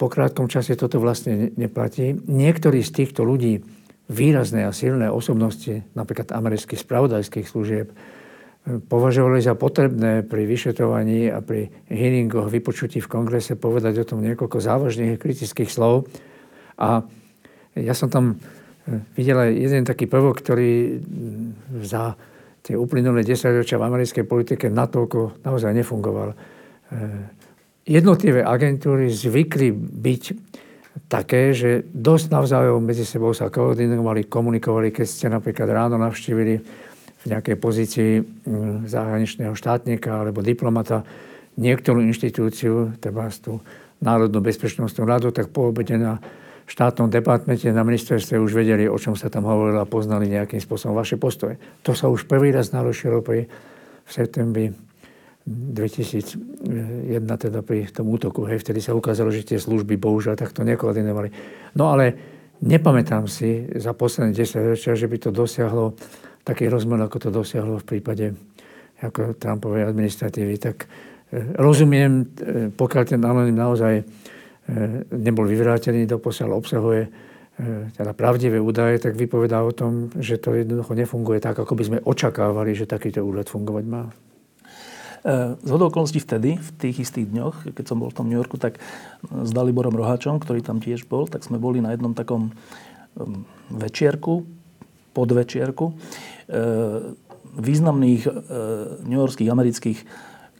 po 0.00 0.08
krátkom 0.08 0.48
čase 0.48 0.72
toto 0.72 0.96
vlastne 0.96 1.52
neplatí. 1.60 2.16
Niektorí 2.16 2.80
z 2.80 3.04
týchto 3.04 3.20
ľudí 3.20 3.60
výrazné 4.08 4.64
a 4.64 4.72
silné 4.72 5.12
osobnosti, 5.12 5.84
napríklad 5.92 6.32
amerických 6.32 6.80
spravodajských 6.80 7.44
služieb, 7.44 7.92
považovali 8.88 9.40
za 9.40 9.56
potrebné 9.56 10.24
pri 10.24 10.44
vyšetrovaní 10.44 11.32
a 11.32 11.40
pri 11.40 11.72
hearingoch, 11.88 12.52
vypočutí 12.52 13.00
v 13.00 13.08
kongrese 13.08 13.56
povedať 13.56 14.04
o 14.04 14.08
tom 14.08 14.20
niekoľko 14.20 14.60
závažných 14.60 15.16
kritických 15.16 15.72
slov. 15.72 16.08
A 16.76 17.00
ja 17.72 17.94
som 17.96 18.12
tam 18.12 18.36
e, 18.36 18.36
videl 19.16 19.40
aj 19.40 19.50
jeden 19.56 19.82
taký 19.88 20.04
prvok, 20.04 20.44
ktorý 20.44 21.00
za 21.80 22.12
tie 22.68 22.76
uplynulé 22.76 23.24
10 23.24 23.64
ročia 23.64 23.80
v 23.80 23.88
americkej 23.88 24.28
politike 24.28 24.68
natoľko 24.68 25.40
naozaj 25.40 25.72
nefungoval. 25.72 26.36
E, 26.36 26.36
jednotlivé 27.88 28.44
agentúry 28.44 29.08
zvykli 29.08 29.72
byť 29.72 30.22
také, 31.08 31.56
že 31.56 31.88
dosť 31.88 32.28
navzájom 32.28 32.84
medzi 32.84 33.08
sebou 33.08 33.32
sa 33.32 33.48
koordinovali, 33.48 34.28
komunikovali, 34.28 34.92
keď 34.92 35.06
ste 35.08 35.26
napríklad 35.32 35.64
ráno 35.72 35.96
navštívili 35.96 36.54
v 37.18 37.24
nejakej 37.24 37.56
pozícii 37.56 38.12
mm, 38.20 38.84
zahraničného 38.84 39.56
štátnika 39.56 40.20
alebo 40.20 40.44
diplomata 40.44 41.00
niektorú 41.56 42.04
inštitúciu, 42.04 43.00
treba 43.00 43.32
tú 43.40 43.64
Národnú 43.98 44.38
bezpečnostnú 44.44 45.08
radu, 45.08 45.32
tak 45.34 45.50
po 45.50 45.74
obede 45.74 45.98
na 45.98 46.20
štátnom 46.68 47.08
departmente 47.08 47.64
na 47.72 47.80
ministerstve 47.80 48.36
už 48.36 48.52
vedeli, 48.52 48.84
o 48.84 49.00
čom 49.00 49.16
sa 49.16 49.32
tam 49.32 49.48
hovorilo 49.48 49.80
a 49.80 49.88
poznali 49.88 50.28
nejakým 50.28 50.60
spôsobom 50.60 50.92
vaše 50.92 51.16
postoje. 51.16 51.56
To 51.82 51.96
sa 51.96 52.12
už 52.12 52.28
prvý 52.28 52.52
raz 52.52 52.70
narušilo 52.76 53.24
pri 53.24 53.48
v 54.08 54.10
septembri 54.10 54.72
2001 55.48 57.24
teda 57.24 57.60
pri 57.64 57.88
tom 57.88 58.08
útoku, 58.12 58.44
hej, 58.48 58.60
vtedy 58.60 58.84
sa 58.84 58.92
ukázalo, 58.92 59.32
že 59.32 59.48
tie 59.48 59.56
služby 59.60 59.96
bohužiaľ 59.96 60.36
takto 60.36 60.60
nekoordinovali. 60.64 61.32
No 61.76 61.92
ale 61.92 62.12
nepamätám 62.60 63.24
si 63.28 63.64
za 63.76 63.96
posledné 63.96 64.36
10 64.36 64.72
ročia, 64.76 64.92
že 64.92 65.08
by 65.08 65.16
to 65.16 65.30
dosiahlo 65.32 65.96
taký 66.44 66.68
rozmer, 66.68 67.00
ako 67.00 67.16
to 67.16 67.30
dosiahlo 67.32 67.80
v 67.80 67.88
prípade 67.96 68.26
ako 69.00 69.36
Trumpovej 69.40 69.88
administratívy. 69.88 70.54
Tak 70.60 70.76
e, 70.84 70.86
rozumiem, 71.56 72.12
e, 72.12 72.24
pokiaľ 72.72 73.04
ten 73.08 73.20
anonym 73.24 73.56
naozaj 73.56 74.04
nebol 75.12 75.48
vyvrátený, 75.48 76.04
doposiaľ 76.04 76.60
obsahuje 76.60 77.08
teda 77.98 78.14
pravdivé 78.14 78.62
údaje, 78.62 79.02
tak 79.02 79.18
vypovedá 79.18 79.66
o 79.66 79.74
tom, 79.74 80.14
že 80.14 80.38
to 80.38 80.54
jednoducho 80.54 80.94
nefunguje 80.94 81.42
tak, 81.42 81.58
ako 81.58 81.74
by 81.74 81.84
sme 81.84 81.98
očakávali, 82.06 82.76
že 82.76 82.86
takýto 82.86 83.26
úrad 83.26 83.50
fungovať 83.50 83.84
má. 83.88 84.14
Z 85.58 85.68
hodou 85.74 85.90
okolností 85.90 86.22
vtedy, 86.22 86.54
v 86.54 86.70
tých 86.78 87.02
istých 87.02 87.26
dňoch, 87.34 87.74
keď 87.74 87.84
som 87.90 87.98
bol 87.98 88.14
v 88.14 88.16
tom 88.22 88.30
New 88.30 88.38
Yorku, 88.38 88.54
tak 88.62 88.78
s 89.26 89.50
Daliborom 89.50 89.90
Rohačom, 89.90 90.38
ktorý 90.38 90.62
tam 90.62 90.78
tiež 90.78 91.10
bol, 91.10 91.26
tak 91.26 91.42
sme 91.42 91.58
boli 91.58 91.82
na 91.82 91.90
jednom 91.90 92.14
takom 92.14 92.54
večierku, 93.66 94.46
podvečierku, 95.10 95.90
e, 95.90 95.94
významných 97.58 98.22
e, 98.22 98.32
newyorských 99.02 99.50
amerických 99.50 99.98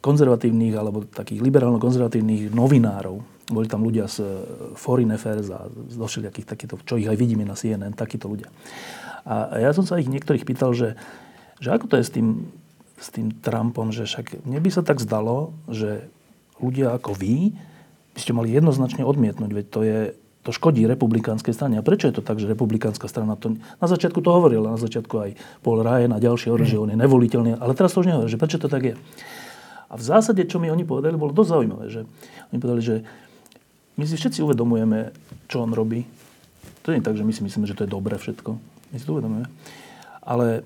konzervatívnych 0.03 0.75
alebo 0.75 1.07
takých 1.07 1.39
liberálno-konzervatívnych 1.39 2.51
novinárov. 2.51 3.38
Boli 3.49 3.65
tam 3.65 3.81
ľudia 3.81 4.05
z 4.05 4.21
e, 4.21 4.29
Foreign 4.77 5.11
Affairs 5.13 5.49
a 5.49 5.67
z 5.67 5.97
všelijakých 5.97 6.47
takýchto, 6.47 6.79
čo 6.85 6.95
ich 7.01 7.09
aj 7.09 7.17
vidíme 7.17 7.43
na 7.43 7.57
CNN, 7.57 7.97
takíto 7.97 8.29
ľudia. 8.29 8.53
A 9.25 9.59
ja 9.59 9.73
som 9.75 9.83
sa 9.83 9.99
ich 9.99 10.07
niektorých 10.07 10.45
pýtal, 10.47 10.71
že, 10.71 10.95
že 11.59 11.73
ako 11.73 11.91
to 11.91 11.95
je 11.99 12.05
s 12.07 12.11
tým 12.13 12.27
s 12.99 13.09
tým 13.15 13.31
Trumpom, 13.31 13.95
že 13.95 14.03
však 14.03 14.43
mne 14.43 14.59
by 14.59 14.69
sa 14.69 14.83
tak 14.83 14.99
zdalo, 14.99 15.55
že 15.71 16.11
ľudia 16.59 16.91
ako 16.99 17.15
vy 17.15 17.55
by 18.11 18.19
ste 18.19 18.35
mali 18.35 18.51
jednoznačne 18.51 19.07
odmietnúť, 19.07 19.51
veď 19.55 19.65
to 19.71 19.79
je 19.87 19.99
to 20.43 20.51
škodí 20.55 20.87
republikánskej 20.87 21.51
strane. 21.51 21.75
A 21.79 21.83
prečo 21.83 22.07
je 22.07 22.19
to 22.19 22.23
tak, 22.23 22.39
že 22.39 22.47
republikánska 22.47 23.11
strana 23.11 23.35
to... 23.35 23.59
Na 23.79 23.87
začiatku 23.87 24.23
to 24.23 24.31
hovorila, 24.31 24.75
na 24.75 24.79
začiatku 24.79 25.15
aj 25.19 25.29
Paul 25.63 25.83
Ryan 25.83 26.15
a 26.15 26.23
ďalšie 26.23 26.51
hovorili, 26.51 26.71
že 26.71 26.79
on 26.79 26.91
je 26.91 26.99
nevoliteľný, 26.99 27.59
ale 27.59 27.75
teraz 27.75 27.95
to 27.95 28.03
už 28.03 28.07
nehovorí, 28.07 28.31
že 28.31 28.39
prečo 28.39 28.59
to 28.59 28.71
tak 28.71 28.83
je. 28.87 28.95
A 29.89 29.93
v 29.99 30.03
zásade, 30.03 30.39
čo 30.47 30.61
mi 30.61 30.71
oni 30.71 30.87
povedali, 30.87 31.19
bolo 31.19 31.35
dosť 31.35 31.49
zaujímavé, 31.49 31.85
že 31.91 32.01
oni 32.55 32.57
povedali, 32.61 32.81
že 32.83 32.95
my 33.99 34.07
si 34.07 34.15
všetci 34.15 34.39
uvedomujeme, 34.39 35.11
čo 35.51 35.67
on 35.67 35.75
robí. 35.75 36.07
To 36.87 36.95
nie 36.95 37.03
je 37.03 37.07
tak, 37.11 37.19
že 37.19 37.27
my 37.27 37.35
si 37.35 37.43
myslíme, 37.43 37.67
že 37.67 37.75
to 37.75 37.83
je 37.83 37.91
dobré 37.91 38.15
všetko. 38.15 38.55
My 38.55 38.95
si 38.95 39.03
to 39.03 39.19
uvedomujeme. 39.19 39.51
Ale 40.23 40.63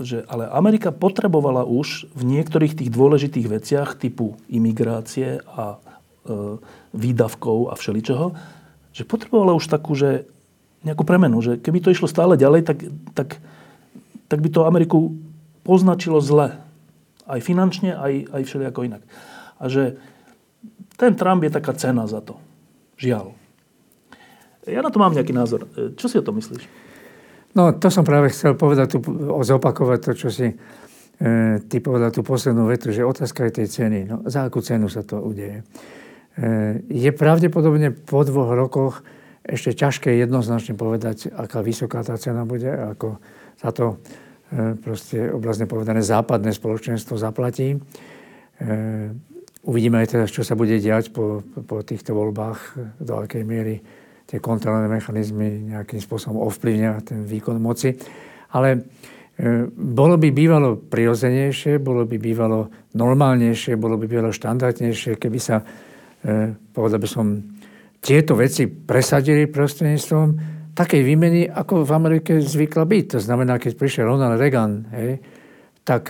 že 0.00 0.24
ale 0.28 0.48
Amerika 0.48 0.88
potrebovala 0.94 1.68
už 1.68 2.08
v 2.16 2.22
niektorých 2.24 2.72
tých 2.72 2.90
dôležitých 2.90 3.46
veciach 3.52 4.00
typu 4.00 4.40
imigrácie 4.48 5.44
a 5.44 5.76
e, 5.76 5.78
výdavkov 6.96 7.68
a 7.68 7.74
všeličoho, 7.76 8.32
že 8.96 9.04
potrebovala 9.04 9.52
už 9.56 9.68
takú, 9.68 9.92
že 9.92 10.24
nejakú 10.82 11.04
premenu, 11.04 11.38
že 11.44 11.60
keby 11.60 11.78
to 11.84 11.92
išlo 11.92 12.08
stále 12.08 12.34
ďalej, 12.40 12.64
tak, 12.64 12.78
tak, 13.14 13.28
tak 14.26 14.38
by 14.40 14.48
to 14.48 14.66
Ameriku 14.66 15.14
poznačilo 15.62 16.18
zle. 16.18 16.58
Aj 17.22 17.40
finančne, 17.40 17.94
aj, 17.94 18.34
aj 18.34 18.42
všelijako 18.48 18.80
inak. 18.88 19.02
A 19.62 19.70
že 19.70 20.00
ten 20.96 21.12
Trump 21.16 21.42
je 21.42 21.50
taká 21.50 21.72
cena 21.74 22.06
za 22.06 22.20
to. 22.20 22.38
Žiaľ. 23.00 23.34
Ja 24.66 24.80
na 24.80 24.90
to 24.94 25.02
mám 25.02 25.10
nejaký 25.10 25.34
názor. 25.34 25.66
Čo 25.98 26.06
si 26.06 26.16
o 26.18 26.24
to 26.24 26.30
myslíš? 26.30 26.64
No 27.52 27.74
to 27.76 27.92
som 27.92 28.06
práve 28.06 28.32
chcel 28.32 28.56
povedať, 28.56 28.96
tu, 28.96 28.98
zopakovať 29.42 29.98
to, 30.00 30.12
čo 30.16 30.28
si 30.32 30.48
e, 30.48 30.54
ty 31.66 31.76
povedal 31.82 32.14
tú 32.14 32.24
poslednú 32.24 32.70
vetu, 32.70 32.94
že 32.94 33.04
otázka 33.04 33.44
je 33.48 33.62
tej 33.62 33.68
ceny. 33.68 34.00
No, 34.08 34.16
za 34.24 34.48
akú 34.48 34.64
cenu 34.64 34.88
sa 34.88 35.04
to 35.04 35.20
udeje? 35.20 35.60
E, 35.60 36.80
je 36.88 37.10
pravdepodobne 37.12 37.92
po 37.92 38.24
dvoch 38.24 38.56
rokoch 38.56 39.04
ešte 39.42 39.74
ťažké 39.74 40.14
jednoznačne 40.22 40.78
povedať, 40.78 41.28
aká 41.34 41.60
vysoká 41.60 42.06
tá 42.06 42.14
cena 42.14 42.46
bude, 42.46 42.70
ako 42.70 43.18
za 43.58 43.70
to 43.74 43.86
e, 44.48 44.78
proste 44.78 45.28
obrazne 45.28 45.66
povedané 45.66 46.00
západné 46.00 46.54
spoločenstvo 46.54 47.18
zaplatí. 47.18 47.76
E, 47.76 47.78
uvidíme 49.62 50.02
aj 50.02 50.18
teraz, 50.18 50.28
čo 50.34 50.42
sa 50.42 50.58
bude 50.58 50.78
diať 50.78 51.14
po, 51.14 51.42
po 51.42 51.82
týchto 51.86 52.14
voľbách, 52.14 52.58
do 52.98 53.22
akej 53.22 53.42
miery 53.46 53.78
tie 54.26 54.38
kontrolné 54.40 54.88
mechanizmy 54.88 55.74
nejakým 55.74 56.00
spôsobom 56.00 56.40
ovplyvňa 56.48 57.04
ten 57.04 57.20
výkon 57.26 57.60
moci. 57.60 57.94
Ale 58.52 58.84
bolo 59.72 60.20
by 60.20 60.28
bývalo 60.28 60.76
prirodzenejšie, 60.76 61.80
bolo 61.80 62.04
by 62.04 62.16
bývalo 62.20 62.68
normálnejšie, 62.94 63.80
bolo 63.80 63.96
by 63.96 64.06
bývalo 64.06 64.30
štandardnejšie, 64.30 65.16
keby 65.16 65.38
sa, 65.40 65.64
povedal 66.72 67.00
by 67.00 67.08
som, 67.08 67.26
tieto 68.02 68.34
veci 68.34 68.66
presadili 68.66 69.46
prostredníctvom 69.46 70.26
takej 70.74 71.02
výmeny, 71.06 71.46
ako 71.46 71.86
v 71.86 71.92
Amerike 71.94 72.32
zvykla 72.42 72.82
byť. 72.82 73.04
To 73.14 73.18
znamená, 73.22 73.62
keď 73.62 73.72
prišiel 73.78 74.10
Ronald 74.10 74.40
Reagan, 74.40 74.90
hej, 74.96 75.22
tak 75.86 76.08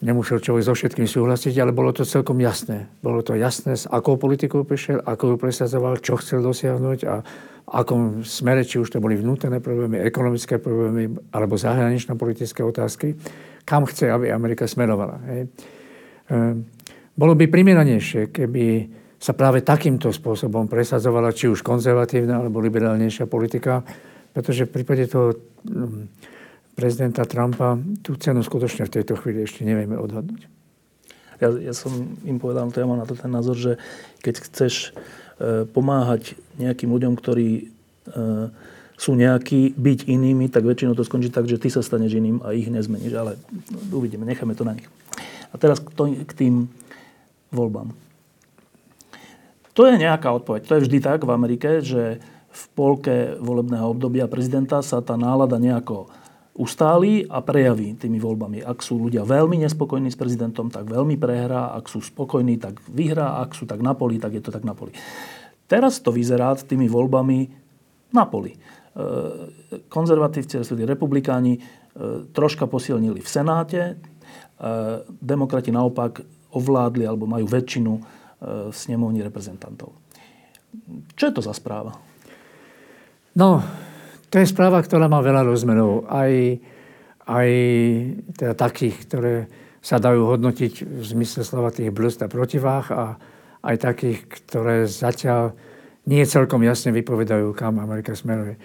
nemusel 0.00 0.40
človek 0.40 0.64
so 0.64 0.72
všetkým 0.72 1.04
súhlasiť, 1.04 1.54
ale 1.60 1.76
bolo 1.76 1.92
to 1.92 2.08
celkom 2.08 2.40
jasné. 2.40 2.88
Bolo 3.04 3.20
to 3.20 3.36
jasné, 3.36 3.76
s 3.76 3.84
akou 3.84 4.16
politikou 4.16 4.64
prišiel, 4.64 5.04
ako 5.04 5.34
ju 5.34 5.36
presadzoval, 5.36 6.00
čo 6.00 6.16
chcel 6.16 6.40
dosiahnuť 6.40 6.98
a 7.04 7.14
akom 7.70 8.26
smere, 8.26 8.66
či 8.66 8.82
už 8.82 8.90
to 8.90 8.98
boli 8.98 9.14
vnútorné 9.14 9.62
problémy, 9.62 10.02
ekonomické 10.02 10.58
problémy 10.58 11.14
alebo 11.30 11.54
zahranično-politické 11.54 12.64
otázky, 12.66 13.14
kam 13.62 13.86
chce, 13.86 14.10
aby 14.10 14.32
Amerika 14.32 14.66
smerovala. 14.66 15.22
Hej. 15.30 15.40
Ehm, 16.32 16.66
bolo 17.14 17.36
by 17.36 17.46
primeranejšie, 17.46 18.34
keby 18.34 18.64
sa 19.20 19.36
práve 19.36 19.60
takýmto 19.60 20.08
spôsobom 20.08 20.64
presadzovala 20.64 21.36
či 21.36 21.52
už 21.52 21.60
konzervatívna 21.60 22.40
alebo 22.40 22.58
liberálnejšia 22.64 23.28
politika, 23.28 23.84
pretože 24.32 24.64
v 24.64 24.74
prípade 24.80 25.04
toho 25.06 25.36
prezidenta 26.80 27.28
Trumpa 27.28 27.76
tú 28.00 28.16
cenu 28.16 28.40
skutočne 28.40 28.88
v 28.88 28.94
tejto 28.96 29.20
chvíli 29.20 29.44
ešte 29.44 29.68
nevieme 29.68 30.00
odhadnúť. 30.00 30.48
Ja, 31.40 31.52
ja 31.52 31.74
som 31.76 31.92
im 32.24 32.40
povedal, 32.40 32.72
to 32.72 32.80
ja 32.80 32.88
mám 32.88 33.00
na 33.00 33.04
to 33.04 33.12
ten 33.12 33.28
názor, 33.28 33.56
že 33.56 33.76
keď 34.24 34.34
chceš 34.48 34.96
e, 35.36 35.68
pomáhať 35.68 36.40
nejakým 36.56 36.88
ľuďom, 36.88 37.16
ktorí 37.16 37.48
e, 37.56 37.62
sú 38.96 39.16
nejakí, 39.16 39.76
byť 39.76 40.08
inými, 40.08 40.52
tak 40.52 40.64
väčšinou 40.64 40.92
to 40.92 41.04
skončí 41.04 41.32
tak, 41.32 41.48
že 41.48 41.56
ty 41.56 41.72
sa 41.72 41.80
staneš 41.80 42.20
iným 42.20 42.44
a 42.44 42.52
ich 42.52 42.68
nezmeníš. 42.68 43.16
Ale 43.16 43.40
uvidíme, 43.88 44.28
necháme 44.28 44.52
to 44.52 44.64
na 44.64 44.76
nich. 44.76 44.88
A 45.52 45.56
teraz 45.56 45.80
k, 45.80 46.32
tým 46.36 46.68
voľbám. 47.48 47.96
To 49.72 49.88
je 49.88 49.96
nejaká 49.96 50.28
odpoveď. 50.28 50.68
To 50.68 50.76
je 50.76 50.84
vždy 50.84 50.98
tak 51.00 51.24
v 51.24 51.32
Amerike, 51.32 51.80
že 51.80 52.20
v 52.50 52.62
polke 52.76 53.40
volebného 53.40 53.88
obdobia 53.88 54.28
prezidenta 54.28 54.84
sa 54.84 55.00
tá 55.00 55.16
nálada 55.16 55.56
nejako 55.56 56.12
ustáli 56.60 57.24
a 57.24 57.40
prejaví 57.40 57.96
tými 57.96 58.20
voľbami. 58.20 58.60
Ak 58.60 58.84
sú 58.84 59.00
ľudia 59.00 59.24
veľmi 59.24 59.64
nespokojní 59.64 60.12
s 60.12 60.20
prezidentom, 60.20 60.68
tak 60.68 60.84
veľmi 60.92 61.16
prehrá. 61.16 61.72
Ak 61.72 61.88
sú 61.88 62.04
spokojní, 62.04 62.60
tak 62.60 62.84
vyhrá. 62.84 63.40
Ak 63.40 63.56
sú 63.56 63.64
tak 63.64 63.80
na 63.80 63.96
poli, 63.96 64.20
tak 64.20 64.36
je 64.36 64.44
to 64.44 64.52
tak 64.52 64.68
na 64.68 64.76
poli. 64.76 64.92
Teraz 65.64 66.04
to 66.04 66.12
vyzerá 66.12 66.52
tými 66.60 66.84
voľbami 66.84 67.48
na 68.12 68.28
poli. 68.28 68.52
E, 68.52 68.58
konzervatívci, 69.88 70.60
republikáni, 70.84 71.56
e, 71.56 71.60
troška 72.28 72.68
posilnili 72.68 73.24
v 73.24 73.28
Senáte. 73.32 73.80
E, 73.80 73.94
demokrati 75.08 75.72
naopak 75.72 76.20
ovládli 76.52 77.08
alebo 77.08 77.24
majú 77.24 77.48
väčšinu 77.48 77.92
v 78.40 78.72
snemovni 78.72 79.20
reprezentantov. 79.20 79.92
Čo 81.12 81.24
je 81.28 81.32
to 81.36 81.44
za 81.44 81.52
správa? 81.52 81.92
No, 83.36 83.60
to 84.30 84.38
je 84.38 84.46
správa, 84.46 84.78
ktorá 84.78 85.10
má 85.10 85.18
veľa 85.18 85.42
rozmerov. 85.42 86.06
Aj, 86.06 86.30
aj 87.26 87.50
teda 88.38 88.54
takých, 88.54 88.96
ktoré 89.10 89.34
sa 89.82 89.98
dajú 89.98 90.30
hodnotiť 90.30 90.86
v 90.86 91.04
zmysle 91.04 91.42
slova 91.42 91.74
tých 91.74 91.90
blst 91.90 92.22
a 92.22 92.30
protiváh 92.30 92.86
a 92.94 93.04
aj 93.66 93.76
takých, 93.80 94.18
ktoré 94.28 94.86
zatiaľ 94.86 95.52
nie 96.08 96.22
celkom 96.24 96.62
jasne 96.64 96.94
vypovedajú, 96.94 97.52
kam 97.52 97.82
Amerika 97.82 98.16
smeruje. 98.16 98.56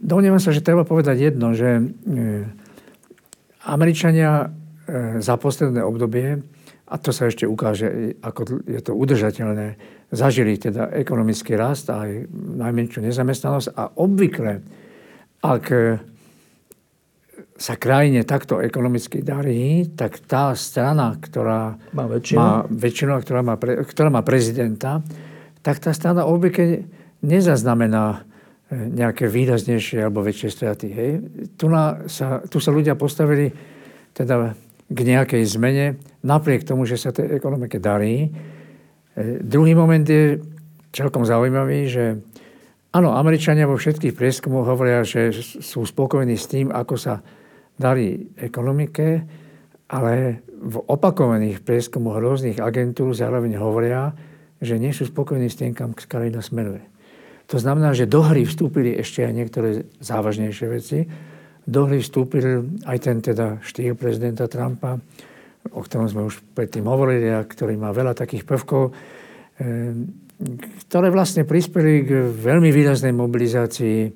Domnievam 0.00 0.40
sa, 0.40 0.52
že 0.52 0.64
treba 0.64 0.84
povedať 0.84 1.32
jedno, 1.32 1.52
že 1.52 1.76
e, 1.76 1.82
Američania 3.68 4.48
e, 4.48 5.20
za 5.20 5.36
posledné 5.36 5.84
obdobie, 5.84 6.40
a 6.90 6.94
to 6.98 7.14
sa 7.14 7.30
ešte 7.30 7.46
ukáže, 7.46 8.18
ako 8.18 8.66
je 8.66 8.80
to 8.82 8.92
udržateľné, 8.98 9.78
zažili 10.10 10.58
teda 10.58 10.90
ekonomický 10.90 11.54
rast 11.54 11.86
a 11.86 12.02
aj 12.02 12.26
najmenšiu 12.34 13.06
nezamestnanosť 13.06 13.68
a 13.78 13.94
obvykle 13.94 14.79
ak 15.40 15.64
e, 15.72 15.82
sa 17.60 17.76
krajine 17.76 18.24
takto 18.24 18.60
ekonomicky 18.60 19.20
darí, 19.20 19.88
tak 19.92 20.20
tá 20.24 20.52
strana, 20.56 21.16
ktorá 21.20 21.76
má 21.92 22.04
väčšinu, 22.08 22.38
má 22.40 22.64
väčšinu 22.68 23.12
ktorá, 23.20 23.40
má 23.44 23.54
pre, 23.60 23.84
ktorá 23.84 24.08
má 24.08 24.24
prezidenta, 24.24 25.04
tak 25.60 25.80
tá 25.80 25.92
strana 25.92 26.24
obvykle 26.24 26.88
nezaznamená 27.24 28.24
e, 28.72 28.88
nejaké 28.96 29.28
výraznejšie 29.28 30.08
alebo 30.08 30.24
väčšie 30.24 30.48
straty. 30.52 30.86
Hej. 30.88 31.10
Tu, 31.56 31.66
na, 31.68 32.04
sa, 32.08 32.40
tu 32.44 32.60
sa 32.60 32.72
ľudia 32.72 32.96
postavili 32.96 33.52
teda 34.16 34.56
k 34.90 34.98
nejakej 35.06 35.42
zmene, 35.46 35.86
napriek 36.24 36.66
tomu, 36.66 36.82
že 36.88 36.98
sa 36.98 37.14
tej 37.14 37.36
ekonomike 37.36 37.80
darí. 37.80 38.28
E, 38.28 38.28
druhý 39.40 39.76
moment 39.76 40.04
je 40.04 40.40
celkom 40.90 41.22
zaujímavý, 41.22 41.86
že 41.86 42.04
Áno, 42.90 43.14
Američania 43.14 43.70
vo 43.70 43.78
všetkých 43.78 44.18
prieskumoch 44.18 44.66
hovoria, 44.66 45.06
že 45.06 45.30
sú 45.62 45.86
spokojní 45.86 46.34
s 46.34 46.50
tým, 46.50 46.74
ako 46.74 46.94
sa 46.98 47.22
darí 47.78 48.34
ekonomike, 48.34 49.22
ale 49.94 50.42
v 50.58 50.76
opakovaných 50.90 51.62
prieskumoch 51.62 52.18
rôznych 52.18 52.58
agentúr 52.58 53.14
zároveň 53.14 53.62
hovoria, 53.62 54.10
že 54.58 54.74
nie 54.76 54.90
sú 54.90 55.06
spokojní 55.06 55.46
s 55.46 55.62
tým, 55.62 55.70
kam 55.70 55.94
krajina 55.94 56.42
smeruje. 56.42 56.82
To 57.50 57.62
znamená, 57.62 57.94
že 57.94 58.10
do 58.10 58.26
hry 58.26 58.42
vstúpili 58.42 58.98
ešte 58.98 59.22
aj 59.22 59.32
niektoré 59.34 59.68
závažnejšie 60.02 60.66
veci. 60.70 61.06
Do 61.66 61.86
hry 61.86 62.02
vstúpil 62.02 62.78
aj 62.86 62.98
ten 63.02 63.22
teda 63.22 63.62
štýl 63.62 63.94
prezidenta 63.94 64.50
Trumpa, 64.50 64.98
o 65.70 65.80
ktorom 65.82 66.10
sme 66.10 66.26
už 66.26 66.42
predtým 66.54 66.86
hovorili 66.90 67.30
a 67.30 67.46
ktorý 67.46 67.78
má 67.78 67.94
veľa 67.94 68.18
takých 68.18 68.46
prvkov. 68.46 68.94
Ktoré 70.88 71.12
vlastne 71.12 71.44
prispeli 71.44 72.00
k 72.00 72.10
veľmi 72.32 72.72
výraznej 72.72 73.12
mobilizácii 73.12 73.98
e, 74.08 74.10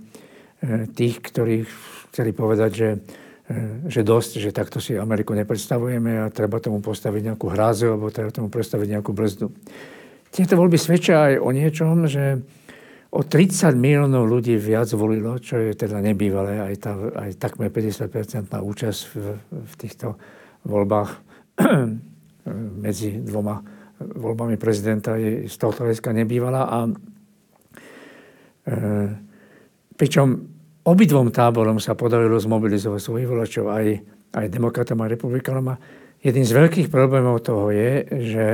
tých, 0.97 1.21
ktorí 1.21 1.69
chceli 2.09 2.33
povedať, 2.33 2.71
že, 2.73 2.91
e, 3.45 3.59
že 3.93 4.01
dosť, 4.01 4.41
že 4.41 4.57
takto 4.57 4.81
si 4.81 4.97
Ameriku 4.97 5.37
nepredstavujeme 5.37 6.25
a 6.25 6.33
treba 6.33 6.65
tomu 6.65 6.81
postaviť 6.81 7.29
nejakú 7.29 7.47
hrázu 7.53 7.93
alebo 7.93 8.09
treba 8.09 8.33
tomu 8.33 8.49
postaviť 8.49 8.89
nejakú 8.97 9.13
brzdu. 9.13 9.53
Tieto 10.33 10.57
voľby 10.57 10.81
svedčia 10.81 11.29
aj 11.29 11.35
o 11.45 11.51
niečom, 11.53 12.09
že 12.09 12.41
o 13.15 13.21
30 13.23 13.77
miliónov 13.77 14.25
ľudí 14.27 14.57
viac 14.57 14.91
volilo, 14.97 15.39
čo 15.39 15.61
je 15.61 15.77
teda 15.77 16.01
nebývalé, 16.01 16.73
aj, 16.73 16.75
tá, 16.83 16.93
aj 16.97 17.31
takmer 17.39 17.69
50-percentná 17.69 18.65
účasť 18.65 19.01
v, 19.13 19.15
v 19.45 19.75
týchto 19.79 20.19
voľbách 20.65 21.21
medzi 22.85 23.21
dvoma 23.21 23.74
voľbami 24.01 24.59
prezidenta 24.59 25.15
je 25.15 25.47
z 25.47 25.57
tohto 25.57 25.87
hľadiska 25.87 26.11
nebývala. 26.11 26.61
A, 26.67 26.79
e, 28.67 28.75
pričom 29.95 30.27
obidvom 30.85 31.33
táborom 31.33 31.81
sa 31.81 31.97
podarilo 31.97 32.37
zmobilizovať 32.37 33.01
svojich 33.01 33.29
volačov, 33.29 33.71
aj, 33.73 33.87
aj 34.37 34.47
demokratom, 34.53 35.01
aj 35.01 35.15
republikánom. 35.17 35.75
A 35.75 35.81
jedným 36.21 36.45
z 36.45 36.53
veľkých 36.53 36.89
problémov 36.93 37.41
toho 37.41 37.73
je, 37.73 37.91
že 38.25 38.47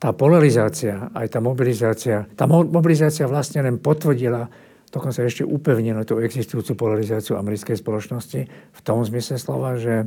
tá 0.00 0.12
polarizácia, 0.12 1.08
aj 1.16 1.26
tá 1.32 1.40
mobilizácia, 1.40 2.28
tá 2.36 2.44
mobilizácia 2.48 3.24
vlastne 3.24 3.64
len 3.64 3.80
potvrdila, 3.80 4.52
dokonca 4.92 5.24
ešte 5.24 5.48
upevnila 5.48 6.04
tú 6.04 6.20
existujúcu 6.20 6.76
polarizáciu 6.76 7.40
americkej 7.40 7.80
spoločnosti 7.80 8.40
v 8.46 8.80
tom 8.84 9.00
zmysle 9.00 9.40
slova, 9.40 9.80
že 9.80 10.06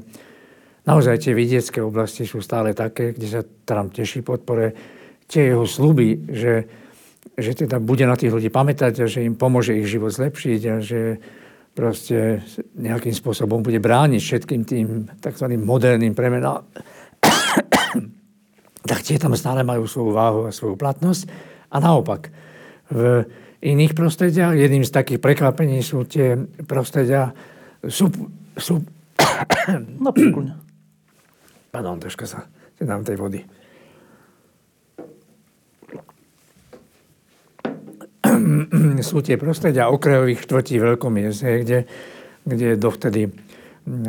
naozaj 0.88 1.28
tie 1.28 1.34
vidiecké 1.36 1.84
oblasti 1.84 2.24
sú 2.24 2.40
stále 2.40 2.72
také, 2.72 3.12
kde 3.12 3.28
sa 3.28 3.42
Trump 3.44 3.92
teší 3.92 4.24
podpore. 4.24 4.72
Tie 5.28 5.52
jeho 5.52 5.68
sluby, 5.68 6.32
že, 6.32 6.54
že 7.36 7.52
teda 7.52 7.84
bude 7.84 8.08
na 8.08 8.16
tých 8.16 8.32
ľudí 8.32 8.48
pamätať 8.48 9.04
a 9.04 9.12
že 9.12 9.28
im 9.28 9.36
pomôže 9.36 9.76
ich 9.76 9.92
život 9.92 10.16
zlepšiť 10.16 10.62
a 10.72 10.76
že 10.80 11.20
proste 11.76 12.42
nejakým 12.74 13.14
spôsobom 13.14 13.62
bude 13.62 13.78
brániť 13.78 14.22
všetkým 14.24 14.62
tým 14.66 14.88
tzv. 15.20 15.46
moderným 15.60 16.16
premenám, 16.16 16.66
tak 18.90 19.00
tie 19.04 19.20
tam 19.20 19.36
stále 19.36 19.62
majú 19.68 19.86
svoju 19.86 20.12
váhu 20.16 20.40
a 20.48 20.56
svoju 20.56 20.80
platnosť. 20.80 21.28
A 21.70 21.84
naopak, 21.84 22.32
v 22.88 23.28
iných 23.60 23.92
prostrediach, 23.92 24.56
jedným 24.56 24.88
z 24.88 24.96
takých 24.96 25.20
prekvapení 25.20 25.84
sú 25.84 26.08
tie 26.08 26.40
prostredia 26.64 27.36
sú, 27.84 28.10
sú 28.56 28.82
No. 30.00 30.14
Pardon, 31.78 32.02
troška 32.02 32.26
sa 32.26 32.42
dám 32.82 33.06
tej 33.06 33.22
vody. 33.22 33.46
Sú 39.06 39.22
tie 39.22 39.38
prostredia 39.38 39.94
okrajových 39.94 40.42
štvrtí 40.42 40.82
veľkomiest, 40.82 41.46
kde, 41.46 41.86
kde 42.50 42.82
dovtedy 42.82 43.30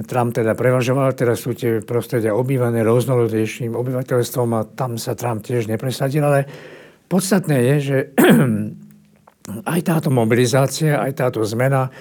Trump 0.09 0.33
teda 0.33 0.57
prevažoval, 0.57 1.12
teraz 1.12 1.45
sú 1.45 1.53
tie 1.53 1.85
prostredia 1.85 2.33
obývané 2.33 2.81
rôznorodejším 2.89 3.77
obyvateľstvom 3.77 4.49
a 4.57 4.64
tam 4.64 4.97
sa 4.97 5.12
Trump 5.12 5.45
tiež 5.45 5.69
nepresadil, 5.69 6.25
ale 6.25 6.49
podstatné 7.12 7.77
je, 7.77 7.77
že 7.85 7.99
aj 9.77 9.81
táto 9.85 10.09
mobilizácia, 10.09 11.05
aj 11.05 11.12
táto 11.21 11.45
zmena 11.45 11.93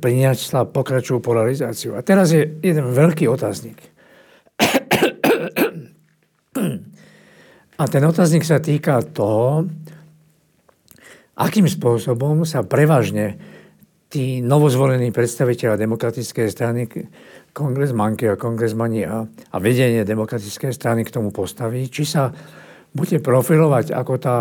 priniesla 0.00 0.64
pokračujú 0.64 1.20
polarizáciu. 1.20 1.92
A 1.92 2.00
teraz 2.00 2.32
je 2.32 2.56
jeden 2.64 2.88
veľký 2.88 3.28
otáznik. 3.28 3.97
A 7.78 7.82
ten 7.86 8.02
otáznik 8.02 8.42
sa 8.42 8.58
týka 8.58 9.02
toho, 9.02 9.70
akým 11.38 11.70
spôsobom 11.70 12.42
sa 12.42 12.66
prevažne 12.66 13.38
tí 14.08 14.40
novozvolení 14.40 15.12
predstaviteľa 15.12 15.78
demokratickej 15.78 16.46
strany, 16.48 16.88
kongresmanky 17.52 18.26
a 18.26 18.40
kongresmani 18.40 19.04
a, 19.04 19.28
a 19.28 19.56
vedenie 19.60 20.02
demokratickej 20.02 20.72
strany 20.72 21.04
k 21.04 21.12
tomu 21.12 21.30
postaví, 21.30 21.86
či 21.86 22.08
sa 22.08 22.32
bude 22.96 23.20
profilovať 23.20 23.92
ako 23.92 24.14
tá 24.16 24.36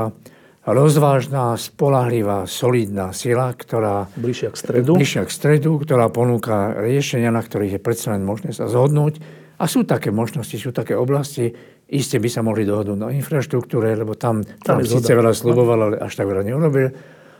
rozvážna, 0.67 1.55
spolahlivá, 1.55 2.43
solidná 2.43 3.15
sila, 3.15 3.55
ktorá... 3.55 4.11
Bližšia 4.19 4.51
k 4.51 4.57
stredu. 4.59 4.91
Bližšia 4.99 5.23
k 5.23 5.31
stredu, 5.31 5.71
ktorá 5.79 6.11
ponúka 6.11 6.75
riešenia, 6.75 7.31
na 7.31 7.39
ktorých 7.39 7.79
je 7.79 7.81
predsa 7.81 8.15
len 8.15 8.27
možné 8.27 8.51
sa 8.51 8.67
zhodnúť. 8.67 9.19
A 9.57 9.65
sú 9.65 9.87
také 9.87 10.11
možnosti, 10.11 10.53
sú 10.59 10.75
také 10.75 10.93
oblasti, 10.93 11.55
iste 11.87 12.19
by 12.19 12.29
sa 12.31 12.43
mohli 12.43 12.67
dohodnúť 12.67 12.99
na 12.99 13.09
infraštruktúre, 13.15 13.95
lebo 13.95 14.15
tam, 14.19 14.43
tam, 14.63 14.79
tam 14.79 14.85
síce 14.85 15.11
veľa 15.15 15.31
sluboval, 15.31 15.79
ale 15.91 15.95
až 16.03 16.13
tak 16.19 16.27
veľa 16.27 16.43
neurobil. 16.43 16.91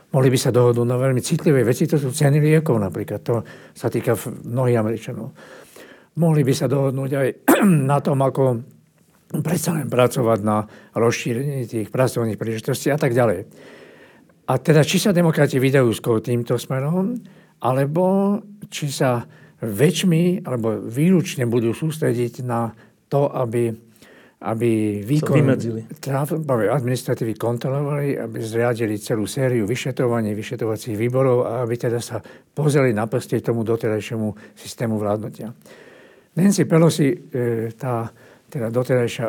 Mohli 0.08 0.28
by 0.32 0.38
sa 0.40 0.50
dohodnúť 0.50 0.88
na 0.88 0.96
veľmi 0.96 1.20
citlivej 1.20 1.64
veci, 1.68 1.84
to 1.84 2.00
sú 2.00 2.08
ceny 2.08 2.40
liekov 2.40 2.80
napríklad, 2.80 3.20
to 3.20 3.44
sa 3.76 3.92
týka 3.92 4.16
mnohých 4.48 4.80
Američanov. 4.80 5.36
Mohli 6.16 6.42
by 6.48 6.54
sa 6.56 6.66
dohodnúť 6.66 7.10
aj 7.12 7.28
na 7.92 7.98
tom, 8.00 8.18
ako 8.24 8.64
predsa 9.44 9.76
len 9.76 9.92
pracovať 9.92 10.38
na 10.40 10.64
rozšírení 10.96 11.68
tých 11.68 11.92
pracovných 11.92 12.40
príležitostí 12.40 12.88
a 12.88 12.96
tak 12.96 13.12
ďalej. 13.12 13.44
A 14.48 14.56
teda, 14.56 14.80
či 14.80 14.96
sa 14.96 15.12
demokrati 15.12 15.60
vydajú 15.60 15.92
skôr 15.92 16.24
týmto 16.24 16.56
smerom, 16.56 17.20
alebo 17.60 18.38
či 18.72 18.88
sa 18.88 19.28
väčšmi 19.58 20.46
alebo 20.46 20.78
výlučne 20.78 21.44
budú 21.50 21.74
sústrediť 21.74 22.46
na 22.46 22.72
to, 23.10 23.26
aby, 23.26 23.74
aby 24.38 25.02
výkon 25.02 25.50
administratívy 26.70 27.34
kontrolovali, 27.34 28.14
aby 28.14 28.38
zriadili 28.38 28.94
celú 28.94 29.26
sériu 29.26 29.66
vyšetrovaní, 29.66 30.30
vyšetrovacích 30.30 30.94
výborov 30.94 31.42
a 31.42 31.66
aby 31.66 31.74
teda 31.74 31.98
sa 31.98 32.22
pozreli 32.54 32.94
na 32.94 33.10
prste 33.10 33.42
tomu 33.42 33.66
doterajšiemu 33.66 34.54
systému 34.54 34.94
vládnutia. 34.94 35.50
Nancy 36.38 36.70
Pelosi, 36.70 37.10
e, 37.10 37.74
tá 37.74 38.06
teda 38.46 38.70
doterajšia 38.70 39.26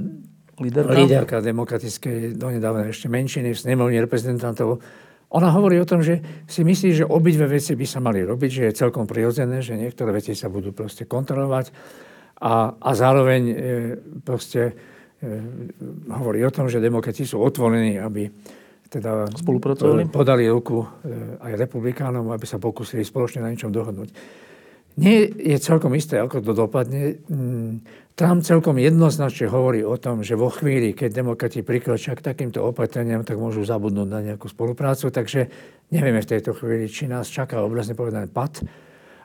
líderka, 0.64 0.92
líderka 0.92 1.36
demokratickej, 1.40 2.36
donedávna 2.36 2.92
ešte 2.92 3.08
menšiny 3.08 3.56
v 3.56 3.58
snemovni 3.58 3.96
reprezentantov, 3.96 4.76
ona 5.34 5.50
hovorí 5.50 5.80
o 5.80 5.88
tom, 5.88 6.04
že 6.04 6.20
si 6.46 6.62
myslí, 6.62 7.02
že 7.02 7.04
obidve 7.08 7.48
veci 7.48 7.74
by 7.74 7.86
sa 7.88 7.98
mali 7.98 8.22
robiť, 8.22 8.50
že 8.52 8.62
je 8.70 8.78
celkom 8.86 9.08
prirodzené, 9.08 9.64
že 9.64 9.74
niektoré 9.74 10.14
veci 10.14 10.36
sa 10.36 10.46
budú 10.46 10.70
proste 10.70 11.08
kontrolovať 11.08 11.74
a, 12.40 12.74
a 12.74 12.90
zároveň 12.94 13.42
e, 13.46 13.54
proste 14.22 14.60
e, 14.66 14.72
hovorí 16.10 16.42
o 16.42 16.54
tom, 16.54 16.66
že 16.66 16.82
demokrati 16.82 17.22
sú 17.22 17.38
otvorení, 17.38 17.98
aby 18.02 18.26
teda 18.90 19.26
spolupracovali, 19.34 20.06
podali 20.10 20.44
ruku 20.46 20.82
e, 20.82 20.86
aj 21.42 21.52
republikánom, 21.58 22.30
aby 22.30 22.46
sa 22.46 22.62
pokúsili 22.62 23.02
spoločne 23.02 23.42
na 23.42 23.50
niečom 23.50 23.74
dohodnúť. 23.74 24.10
Nie 24.94 25.26
je 25.26 25.58
celkom 25.58 25.90
isté, 25.98 26.22
ako 26.22 26.38
to 26.38 26.52
dopadne. 26.54 27.18
Mm, 27.26 27.82
Trump 28.14 28.46
celkom 28.46 28.78
jednoznačne 28.78 29.50
hovorí 29.50 29.82
o 29.82 29.98
tom, 29.98 30.22
že 30.22 30.38
vo 30.38 30.46
chvíli, 30.46 30.94
keď 30.94 31.18
demokrati 31.18 31.66
prikročia 31.66 32.14
k 32.14 32.22
takýmto 32.22 32.62
opatreniam, 32.62 33.26
tak 33.26 33.34
môžu 33.34 33.66
zabudnúť 33.66 34.06
na 34.06 34.22
nejakú 34.22 34.46
spoluprácu. 34.46 35.10
Takže 35.10 35.50
nevieme 35.90 36.22
v 36.22 36.30
tejto 36.30 36.54
chvíli, 36.54 36.86
či 36.86 37.10
nás 37.10 37.26
čaká 37.26 37.58
obrazne 37.66 37.98
povedané 37.98 38.30
pad, 38.30 38.62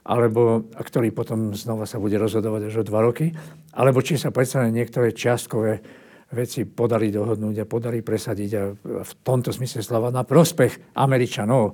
alebo, 0.10 0.66
ktorý 0.74 1.14
potom 1.14 1.54
znova 1.54 1.86
sa 1.86 2.02
bude 2.02 2.18
rozhodovať 2.18 2.74
až 2.74 2.82
o 2.82 2.88
dva 2.90 3.06
roky, 3.06 3.30
alebo 3.78 4.02
či 4.02 4.18
sa 4.18 4.34
predsa 4.34 4.66
niektoré 4.66 5.14
čiastkové 5.14 5.86
veci 6.34 6.66
podarí 6.66 7.14
dohodnúť 7.14 7.62
a 7.62 7.70
podarí 7.70 8.02
presadiť 8.02 8.52
a 8.58 8.64
v 9.06 9.12
tomto 9.22 9.54
smysle 9.54 9.86
slova 9.86 10.10
na 10.10 10.26
prospech 10.26 10.98
Američanov 10.98 11.74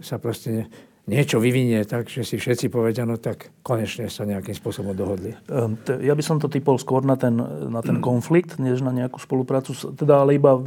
sa 0.00 0.20
proste 0.20 0.68
niečo 1.08 1.40
vyvinie 1.40 1.88
tak, 1.88 2.12
že 2.12 2.20
si 2.20 2.36
všetci 2.36 2.68
povedia, 2.68 3.08
no 3.08 3.16
tak 3.16 3.48
konečne 3.64 4.12
sa 4.12 4.28
nejakým 4.28 4.52
spôsobom 4.52 4.92
dohodli. 4.92 5.32
Ehm, 5.48 5.80
ja 6.04 6.12
by 6.12 6.20
som 6.20 6.36
to 6.36 6.52
typol 6.52 6.76
skôr 6.76 7.00
na 7.00 7.16
ten, 7.16 7.32
na 7.72 7.80
ten 7.80 8.04
konflikt, 8.04 8.60
než 8.60 8.84
na 8.84 8.92
nejakú 8.92 9.16
spoluprácu, 9.16 9.72
teda 9.96 10.20
ale 10.20 10.36
iba 10.36 10.60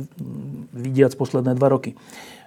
vidiac 0.73 1.13
posledné 1.13 1.53
dva 1.53 1.69
roky. 1.69 1.93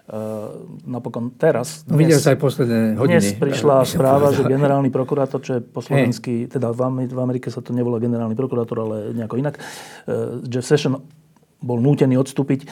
Ehm, 0.05 0.85
napokon 0.85 1.33
teraz... 1.33 1.81
No, 1.89 1.97
videl 1.97 2.21
sa 2.21 2.37
aj 2.37 2.39
posledné 2.45 3.01
hodiny. 3.01 3.25
Dnes 3.25 3.41
prišla 3.41 3.89
správa, 3.89 4.37
že 4.37 4.45
generálny 4.45 4.93
prokurátor, 4.93 5.41
čo 5.41 5.57
je 5.57 5.61
po 5.65 5.81
slovensky, 5.81 6.45
teda 6.45 6.77
v 6.77 7.19
Amerike 7.25 7.49
sa 7.49 7.65
to 7.65 7.73
nevolá 7.73 7.97
generálny 7.97 8.37
prokurátor, 8.37 8.85
ale 8.85 8.97
nejako 9.17 9.41
inak, 9.41 9.57
ehm, 9.57 10.45
Jeff 10.45 10.69
Session 10.69 11.01
bol 11.65 11.81
nútený 11.81 12.21
odstúpiť 12.21 12.69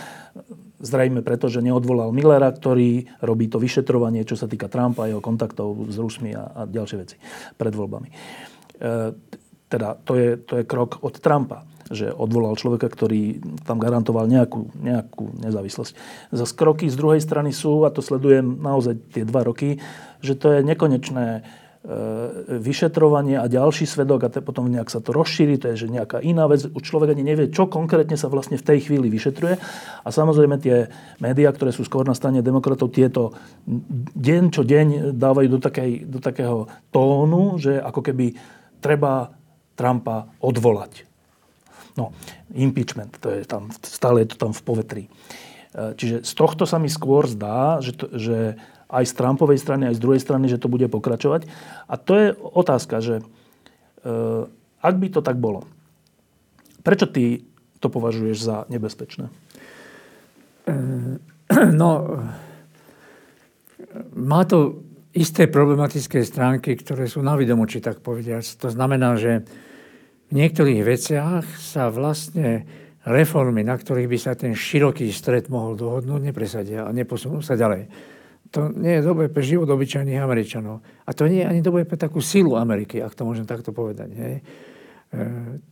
Zrejme 0.83 1.23
preto, 1.23 1.47
že 1.47 1.63
neodvolal 1.63 2.11
Millera, 2.11 2.51
ktorý 2.51 3.07
robí 3.23 3.47
to 3.47 3.63
vyšetrovanie, 3.63 4.27
čo 4.27 4.35
sa 4.35 4.51
týka 4.51 4.67
Trumpa, 4.67 5.07
jeho 5.07 5.23
kontaktov 5.23 5.79
s 5.87 5.95
Rusmi 5.95 6.35
a, 6.35 6.43
a 6.43 6.61
ďalšie 6.67 6.97
veci 6.99 7.17
pred 7.55 7.71
voľbami. 7.71 8.11
E, 8.11 8.15
teda 9.71 9.89
to 10.03 10.13
je, 10.19 10.43
to 10.43 10.59
je 10.59 10.65
krok 10.67 10.99
od 11.07 11.15
Trumpa, 11.23 11.63
že 11.91 12.13
odvolal 12.13 12.55
človeka, 12.55 12.87
ktorý 12.87 13.43
tam 13.67 13.83
garantoval 13.83 14.31
nejakú, 14.31 14.71
nejakú 14.79 15.35
nezávislosť. 15.43 15.93
Zas 16.31 16.51
kroky 16.55 16.87
z 16.87 16.97
druhej 17.01 17.21
strany 17.25 17.51
sú, 17.51 17.83
a 17.83 17.91
to 17.91 18.05
sledujem 18.05 18.61
naozaj 18.61 19.01
tie 19.11 19.25
dva 19.27 19.43
roky, 19.43 19.83
že 20.23 20.39
to 20.39 20.55
je 20.55 20.61
nekonečné 20.63 21.43
E, 21.83 22.63
vyšetrovanie 22.63 23.43
a 23.43 23.51
ďalší 23.51 23.91
svedok 23.91 24.23
a 24.23 24.29
te, 24.31 24.39
potom 24.39 24.71
nejak 24.71 24.87
sa 24.87 25.03
to 25.03 25.11
rozšíri, 25.11 25.59
to 25.59 25.75
je 25.75 25.83
že 25.83 25.89
nejaká 25.91 26.23
iná 26.23 26.47
vec. 26.47 26.63
Už 26.63 26.79
človek 26.79 27.11
ani 27.11 27.27
nevie, 27.27 27.51
čo 27.51 27.67
konkrétne 27.67 28.15
sa 28.15 28.31
vlastne 28.31 28.55
v 28.55 28.63
tej 28.63 28.87
chvíli 28.87 29.11
vyšetruje. 29.11 29.59
A 30.07 30.09
samozrejme 30.15 30.63
tie 30.63 30.87
médiá, 31.19 31.51
ktoré 31.51 31.75
sú 31.75 31.83
skôr 31.83 32.07
na 32.07 32.15
strane 32.15 32.39
demokratov, 32.39 32.95
tieto 32.95 33.35
deň 34.15 34.43
čo 34.55 34.63
deň 34.63 35.19
dávajú 35.19 35.49
do, 35.51 35.59
takej, 35.59 36.07
do 36.07 36.23
takého 36.23 36.71
tónu, 36.95 37.59
že 37.59 37.83
ako 37.83 37.99
keby 37.99 38.39
treba 38.79 39.35
Trumpa 39.75 40.39
odvolať. 40.39 41.12
No, 41.97 42.17
impeachment, 42.57 43.21
to 43.21 43.29
je 43.29 43.45
tam, 43.45 43.69
stále 43.85 44.25
je 44.25 44.33
to 44.33 44.37
tam 44.41 44.53
v 44.57 44.63
povetrí. 44.65 45.05
E, 45.07 45.93
čiže 45.97 46.25
z 46.25 46.33
tohto 46.33 46.65
sa 46.65 46.81
mi 46.81 46.89
skôr 46.89 47.29
zdá, 47.29 47.85
že, 47.85 47.93
to, 47.93 48.09
že 48.17 48.57
aj 48.93 49.05
z 49.09 49.13
Trumpovej 49.17 49.59
strany, 49.61 49.89
aj 49.89 49.97
z 49.97 50.05
druhej 50.05 50.21
strany, 50.21 50.49
že 50.49 50.61
to 50.61 50.73
bude 50.73 50.89
pokračovať. 50.89 51.49
A 51.89 51.95
to 51.97 52.13
je 52.17 52.27
otázka, 52.37 53.01
že 53.05 53.21
e, 53.21 53.25
ak 54.81 54.95
by 54.97 55.09
to 55.13 55.21
tak 55.21 55.37
bolo, 55.37 55.69
prečo 56.81 57.09
ty 57.09 57.45
to 57.81 57.89
považuješ 57.93 58.39
za 58.41 58.57
nebezpečné? 58.69 59.29
No, 61.53 62.09
má 64.17 64.41
to 64.49 64.81
isté 65.13 65.45
problematické 65.45 66.25
stránky, 66.25 66.81
ktoré 66.81 67.05
sú 67.05 67.21
na 67.21 67.37
tak 67.37 68.01
povediať. 68.01 68.57
To 68.65 68.73
znamená, 68.73 69.21
že 69.21 69.45
v 70.33 70.41
niektorých 70.41 70.81
veciach 70.81 71.45
sa 71.61 71.93
vlastne 71.93 72.65
reformy, 73.05 73.61
na 73.61 73.77
ktorých 73.77 74.09
by 74.09 74.19
sa 74.19 74.33
ten 74.33 74.57
široký 74.57 75.13
stred 75.13 75.53
mohol 75.53 75.77
dohodnúť, 75.77 76.33
nepresadia 76.33 76.89
a 76.89 76.91
neposunú 76.91 77.45
sa 77.45 77.53
ďalej 77.53 77.93
to 78.53 78.69
nie 78.69 79.01
je 79.01 79.03
dobré 79.03 79.33
pre 79.33 79.41
život 79.41 79.65
obyčajných 79.65 80.21
Američanov. 80.21 80.85
A 81.09 81.11
to 81.17 81.25
nie 81.25 81.41
je 81.41 81.49
ani 81.49 81.65
dobré 81.65 81.89
pre 81.89 81.97
takú 81.97 82.21
silu 82.21 82.61
Ameriky, 82.61 83.01
ak 83.01 83.17
to 83.17 83.25
môžem 83.25 83.49
takto 83.49 83.73
povedať. 83.73 84.13
Hej. 84.13 84.35
E, 84.37 85.23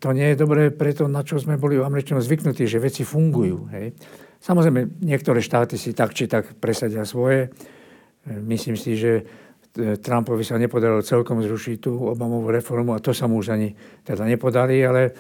to 0.01 0.17
nie 0.17 0.33
je 0.33 0.41
dobré 0.41 0.73
pre 0.73 0.97
to, 0.97 1.05
na 1.05 1.21
čo 1.21 1.37
sme 1.37 1.61
boli 1.61 1.77
u 1.77 1.85
Američanov 1.85 2.25
zvyknutí, 2.25 2.65
že 2.65 2.81
veci 2.81 3.05
fungujú. 3.05 3.69
Hej. 3.77 3.93
Samozrejme, 4.41 5.05
niektoré 5.05 5.45
štáty 5.45 5.77
si 5.77 5.93
tak 5.93 6.17
či 6.17 6.25
tak 6.25 6.57
presadia 6.57 7.05
svoje. 7.05 7.53
E, 8.25 8.41
myslím 8.49 8.81
si, 8.81 8.97
že 8.97 9.29
Trumpovi 9.75 10.43
sa 10.43 10.59
nepodarilo 10.59 10.99
celkom 11.07 11.39
zrušiť 11.47 11.77
tú 11.79 11.95
Obamovú 12.11 12.51
reformu 12.51 12.99
a 12.99 13.03
to 13.03 13.15
sa 13.15 13.31
mu 13.31 13.39
už 13.39 13.55
ani 13.55 13.71
teda 14.03 14.27
nepodali, 14.27 14.83
ale, 14.83 15.15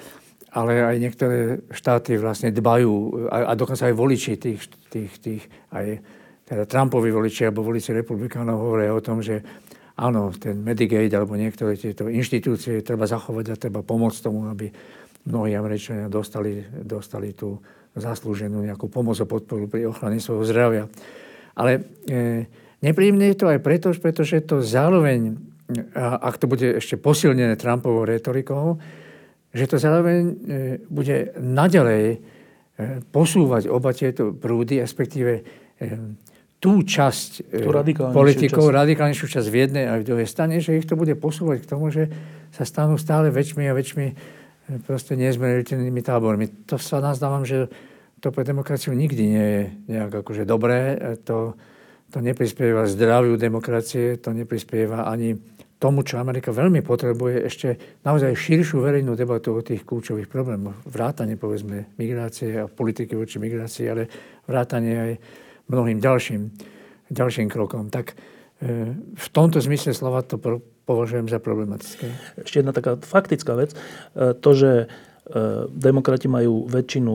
ale 0.50 0.82
aj 0.82 0.96
niektoré 0.98 1.38
štáty 1.70 2.18
vlastne 2.18 2.50
dbajú 2.50 3.26
a, 3.30 3.50
a 3.50 3.52
dokonca 3.54 3.86
aj 3.86 3.94
voliči 3.94 4.34
tých, 4.42 4.66
tých, 4.90 5.12
tých 5.22 5.42
aj 5.70 6.02
teda 6.50 6.66
Trumpovi 6.66 7.14
voliči 7.14 7.46
alebo 7.46 7.62
voliči 7.62 7.94
republikánov 7.94 8.58
hovoria 8.58 8.90
o 8.90 8.98
tom, 8.98 9.22
že 9.22 9.38
áno, 9.94 10.34
ten 10.34 10.58
Medigate 10.58 11.14
alebo 11.14 11.38
niektoré 11.38 11.78
tieto 11.78 12.10
inštitúcie 12.10 12.82
treba 12.82 13.06
zachovať 13.06 13.54
a 13.54 13.60
treba 13.60 13.86
pomôcť 13.86 14.18
tomu, 14.18 14.50
aby 14.50 14.66
mnohí 15.30 15.54
Američania 15.54 16.10
dostali, 16.10 16.64
dostali 16.82 17.38
tú 17.38 17.54
zaslúženú 17.94 18.66
nejakú 18.66 18.90
pomoc 18.90 19.14
a 19.22 19.30
podporu 19.30 19.70
pri 19.70 19.86
ochrane 19.86 20.18
svojho 20.18 20.42
zdravia. 20.42 20.84
Ale 21.54 21.86
e, 22.06 22.46
nepríjemné 22.84 23.32
je 23.32 23.38
to 23.38 23.46
aj 23.48 23.60
preto, 23.60 23.92
pretože 23.96 24.40
to 24.44 24.64
zároveň, 24.64 25.36
ak 25.96 26.36
to 26.40 26.46
bude 26.50 26.82
ešte 26.82 26.96
posilnené 27.00 27.56
Trumpovou 27.56 28.04
retorikou, 28.04 28.80
že 29.50 29.66
to 29.66 29.76
zároveň 29.82 30.20
e, 30.22 30.34
bude 30.86 31.34
naďalej 31.34 32.04
e, 32.14 32.18
posúvať 33.10 33.66
oba 33.66 33.90
tieto 33.90 34.30
prúdy, 34.30 34.78
respektíve 34.78 35.32
e, 35.34 35.42
tú 36.62 36.86
časť 36.86 37.50
tú 37.50 37.70
politikov, 38.14 38.70
časť. 38.70 38.78
radikálnejšiu 38.78 39.26
časť 39.26 39.48
v 39.50 39.56
jednej 39.56 39.84
a 39.90 39.98
v 39.98 40.06
druhej 40.06 40.28
strane, 40.28 40.62
že 40.62 40.78
ich 40.78 40.86
to 40.86 40.94
bude 40.94 41.16
posúvať 41.18 41.66
k 41.66 41.70
tomu, 41.70 41.90
že 41.90 42.06
sa 42.54 42.62
stanú 42.62 42.94
stále 42.94 43.32
väčšmi 43.32 43.64
a 43.66 43.74
väčšmi 43.74 44.06
proste 44.86 45.18
nezmeriteľnými 45.18 46.02
tábormi. 46.04 46.46
To 46.70 46.78
sa 46.78 47.02
nazdávam, 47.02 47.42
že 47.42 47.66
to 48.20 48.30
pre 48.30 48.44
demokraciu 48.44 48.92
nikdy 48.92 49.24
nie 49.24 49.46
je 49.48 49.62
nejak 49.88 50.22
akože 50.22 50.44
dobré. 50.44 50.94
To, 51.26 51.56
to 52.10 52.18
neprispieva 52.18 52.90
zdraviu 52.90 53.38
demokracie, 53.38 54.18
to 54.18 54.34
neprispieva 54.34 55.06
ani 55.06 55.38
tomu, 55.80 56.04
čo 56.04 56.20
Amerika 56.20 56.52
veľmi 56.52 56.84
potrebuje, 56.84 57.48
ešte 57.48 57.68
naozaj 58.04 58.36
širšiu 58.36 58.84
verejnú 58.84 59.16
debatu 59.16 59.56
o 59.56 59.64
tých 59.64 59.88
kľúčových 59.88 60.28
problémoch. 60.28 60.76
Vrátanie, 60.84 61.40
povedzme, 61.40 61.88
migrácie 61.96 62.60
a 62.60 62.68
politiky 62.68 63.16
voči 63.16 63.40
migrácii, 63.40 63.86
ale 63.88 64.04
vrátanie 64.44 64.94
aj 65.00 65.12
mnohým 65.72 65.96
ďalším, 65.96 66.52
ďalším 67.08 67.48
krokom. 67.48 67.88
Tak 67.88 68.12
e, 68.12 68.14
v 69.00 69.26
tomto 69.32 69.56
zmysle 69.64 69.96
slova 69.96 70.20
to 70.20 70.36
považujem 70.84 71.32
za 71.32 71.40
problematické. 71.40 72.06
Ešte 72.44 72.60
jedna 72.60 72.76
taká 72.76 73.00
faktická 73.00 73.56
vec. 73.56 73.72
E, 73.72 74.36
to, 74.36 74.50
že 74.52 74.70
e, 74.84 74.86
demokrati 75.72 76.28
majú 76.28 76.68
väčšinu 76.68 77.14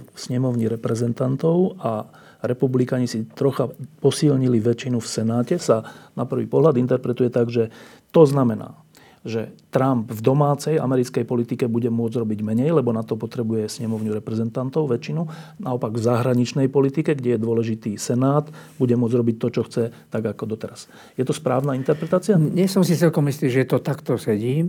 v 0.00 0.16
snemovni 0.16 0.64
reprezentantov 0.64 1.76
a 1.76 2.08
republikáni 2.42 3.10
si 3.10 3.26
trocha 3.26 3.70
posilnili 3.98 4.62
väčšinu 4.62 5.02
v 5.02 5.08
Senáte, 5.08 5.58
sa 5.58 5.82
na 6.14 6.22
prvý 6.22 6.46
pohľad 6.46 6.78
interpretuje 6.78 7.30
tak, 7.32 7.50
že 7.50 7.70
to 8.14 8.22
znamená, 8.24 8.78
že 9.26 9.50
Trump 9.74 10.08
v 10.08 10.20
domácej 10.22 10.78
americkej 10.78 11.26
politike 11.26 11.66
bude 11.66 11.90
môcť 11.90 12.22
robiť 12.22 12.38
menej, 12.40 12.70
lebo 12.70 12.94
na 12.94 13.02
to 13.02 13.18
potrebuje 13.18 13.66
snemovňu 13.66 14.14
reprezentantov, 14.14 14.86
väčšinu. 14.88 15.26
Naopak 15.58 15.98
v 15.98 16.04
zahraničnej 16.06 16.70
politike, 16.70 17.18
kde 17.18 17.34
je 17.34 17.42
dôležitý 17.42 17.90
Senát, 17.98 18.46
bude 18.78 18.94
môcť 18.94 19.14
robiť 19.18 19.36
to, 19.36 19.48
čo 19.50 19.62
chce, 19.66 19.84
tak 20.08 20.22
ako 20.22 20.54
doteraz. 20.54 20.86
Je 21.18 21.26
to 21.26 21.34
správna 21.34 21.74
interpretácia? 21.74 22.38
Nie 22.38 22.70
som 22.70 22.86
si 22.86 22.94
celkom 22.94 23.26
istý, 23.26 23.50
že 23.50 23.66
to 23.66 23.82
takto 23.82 24.14
sedí. 24.16 24.62
E, 24.62 24.66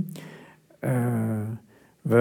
v 2.03 2.11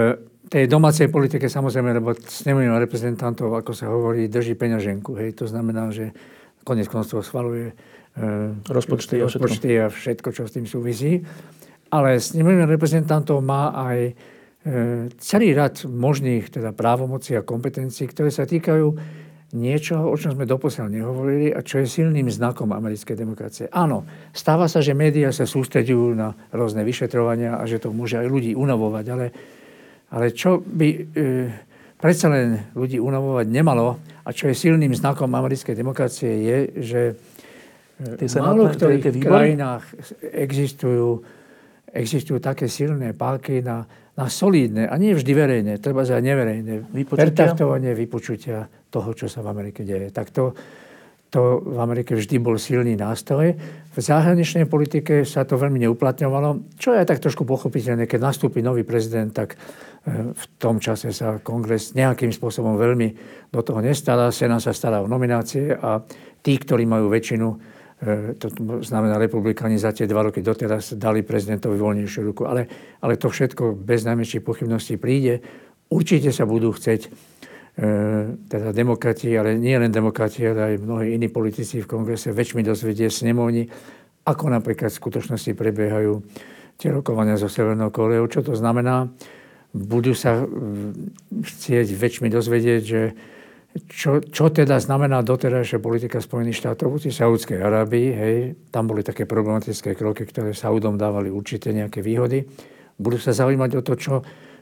tej 0.48 0.64
domácej 0.64 1.12
politike 1.12 1.46
samozrejme, 1.46 2.00
lebo 2.00 2.16
snemovňa 2.16 2.80
reprezentantov, 2.80 3.52
ako 3.52 3.72
sa 3.76 3.92
hovorí, 3.92 4.32
drží 4.32 4.56
peňaženku. 4.56 5.12
Hej. 5.20 5.44
To 5.44 5.46
znamená, 5.46 5.92
že 5.92 6.16
konec 6.64 6.88
koncov 6.88 7.20
schvaluje 7.20 7.72
e, 7.72 7.74
rozpočty, 8.64 9.20
rozpočty 9.20 9.76
a 9.76 9.92
všetko, 9.92 10.28
čo 10.32 10.48
s 10.48 10.56
tým 10.56 10.64
súvisí. 10.64 11.20
Ale 11.92 12.16
snemovňa 12.16 12.64
reprezentantov 12.64 13.44
má 13.44 13.76
aj 13.76 13.98
e, 14.08 14.12
celý 15.20 15.52
rad 15.52 15.84
možných 15.84 16.48
teda 16.48 16.72
právomocí 16.72 17.36
a 17.36 17.44
kompetencií, 17.44 18.08
ktoré 18.08 18.32
sa 18.32 18.48
týkajú 18.48 19.18
niečoho, 19.48 20.12
o 20.12 20.16
čom 20.20 20.36
sme 20.36 20.44
doposiaľ 20.44 20.92
nehovorili 20.92 21.48
a 21.52 21.64
čo 21.64 21.80
je 21.80 21.88
silným 21.88 22.28
znakom 22.28 22.68
americkej 22.68 23.16
demokracie. 23.16 23.64
Áno, 23.72 24.04
stáva 24.36 24.68
sa, 24.68 24.84
že 24.84 24.92
médiá 24.92 25.32
sa 25.32 25.48
sústredujú 25.48 26.12
na 26.12 26.36
rôzne 26.52 26.84
vyšetrovania 26.84 27.56
a 27.56 27.64
že 27.64 27.80
to 27.80 27.88
môže 27.88 28.20
aj 28.20 28.28
ľudí 28.28 28.52
unavovať, 28.52 29.04
ale 29.08 29.26
ale 30.12 30.32
čo 30.32 30.60
by 30.60 30.88
e, 30.88 31.00
predsa 31.98 32.32
len 32.32 32.72
ľudí 32.72 32.96
unavovať 32.96 33.46
nemalo 33.48 34.00
a 34.24 34.28
čo 34.32 34.48
je 34.48 34.54
silným 34.56 34.92
znakom 34.96 35.28
americkej 35.32 35.74
demokracie 35.76 36.32
je, 36.44 36.58
že 36.80 37.00
v 37.98 38.22
e, 38.22 38.38
málo 38.38 38.70
ktorých 38.70 39.04
krajinách 39.18 39.84
existujú, 40.22 41.24
existujú 41.90 42.38
také 42.38 42.70
silné 42.70 43.12
páky 43.12 43.60
na, 43.60 43.84
na 44.14 44.26
solidné, 44.30 44.86
a 44.86 44.94
nie 44.98 45.14
vždy 45.14 45.32
verejné, 45.34 45.72
treba 45.82 46.06
za 46.06 46.22
neverejné, 46.22 46.90
pertaktovanie 47.06 47.94
vypočutia 47.94 48.66
toho, 48.88 49.10
čo 49.14 49.26
sa 49.26 49.42
v 49.42 49.50
Amerike 49.50 49.82
deje. 49.82 50.14
Tak 50.14 50.30
to, 50.30 50.54
to 51.28 51.60
v 51.60 51.78
Amerike 51.78 52.16
vždy 52.16 52.40
bol 52.40 52.56
silný 52.56 52.96
nástroj. 52.96 53.52
V 53.92 53.98
zahraničnej 53.98 54.64
politike 54.64 55.28
sa 55.28 55.44
to 55.44 55.60
veľmi 55.60 55.84
neuplatňovalo, 55.84 56.78
čo 56.80 56.96
je 56.96 57.04
aj 57.04 57.08
tak 57.12 57.20
trošku 57.20 57.44
pochopiteľné, 57.44 58.08
keď 58.08 58.32
nastúpi 58.32 58.64
nový 58.64 58.86
prezident, 58.86 59.28
tak 59.28 59.60
v 60.14 60.44
tom 60.56 60.80
čase 60.80 61.12
sa 61.12 61.38
kongres 61.42 61.92
nejakým 61.92 62.32
spôsobom 62.32 62.78
veľmi 62.78 63.08
do 63.52 63.60
toho 63.60 63.80
nestará. 63.82 64.30
Senát 64.32 64.62
sa 64.62 64.72
stará 64.72 65.02
o 65.04 65.10
nominácie 65.10 65.74
a 65.74 66.00
tí, 66.40 66.56
ktorí 66.56 66.88
majú 66.88 67.12
väčšinu, 67.12 67.46
e, 67.48 67.56
to 68.38 68.48
znamená 68.84 69.18
republikáni 69.18 69.76
za 69.76 69.92
tie 69.92 70.08
dva 70.08 70.30
roky 70.30 70.40
doteraz 70.40 70.96
dali 70.96 71.26
prezidentovi 71.26 71.76
voľnejšiu 71.76 72.20
ruku. 72.32 72.48
Ale, 72.48 72.68
ale 73.02 73.20
to 73.20 73.28
všetko 73.28 73.76
bez 73.76 74.06
najmenších 74.06 74.44
pochybností 74.44 74.96
príde. 74.96 75.42
Určite 75.88 76.32
sa 76.32 76.48
budú 76.48 76.72
chceť 76.72 77.00
e, 77.04 77.08
teda 78.50 78.74
demokrati, 78.74 79.30
ale 79.38 79.54
nie 79.54 79.78
len 79.78 79.94
demokrati, 79.94 80.42
ale 80.50 80.74
aj 80.74 80.82
mnohí 80.82 81.14
iní 81.14 81.30
politici 81.30 81.78
v 81.78 81.86
kongrese 81.86 82.34
väčšmi 82.34 82.66
dozvedie 82.66 83.06
snemovni, 83.06 83.70
ako 84.26 84.50
napríklad 84.50 84.90
v 84.90 84.98
skutočnosti 84.98 85.54
prebiehajú 85.54 86.18
tie 86.74 86.90
rokovania 86.90 87.38
so 87.38 87.46
Severnou 87.46 87.94
Koreou. 87.94 88.26
Čo 88.26 88.50
to 88.50 88.54
znamená? 88.58 89.06
budú 89.72 90.16
sa 90.16 90.44
mm, 90.44 91.44
chcieť 91.44 91.86
väčšmi 91.92 92.28
dozvedieť, 92.32 92.82
že 92.82 93.02
čo, 93.84 94.24
čo 94.24 94.48
teda 94.48 94.80
znamená 94.80 95.20
doterajšia 95.20 95.78
politika 95.78 96.24
Spojených 96.24 96.64
štátov 96.64 96.98
voči 96.98 97.12
Saudskej 97.12 97.60
Arábii. 97.60 98.08
Hej, 98.10 98.36
tam 98.72 98.88
boli 98.88 99.04
také 99.04 99.28
problematické 99.28 99.92
kroky, 99.92 100.24
ktoré 100.24 100.56
Saudom 100.56 100.96
dávali 100.96 101.28
určite 101.28 101.70
nejaké 101.70 102.00
výhody. 102.00 102.48
Budú 102.96 103.20
sa 103.20 103.36
zaujímať 103.36 103.70
o 103.78 103.82
to, 103.84 103.94
čo, 103.94 104.14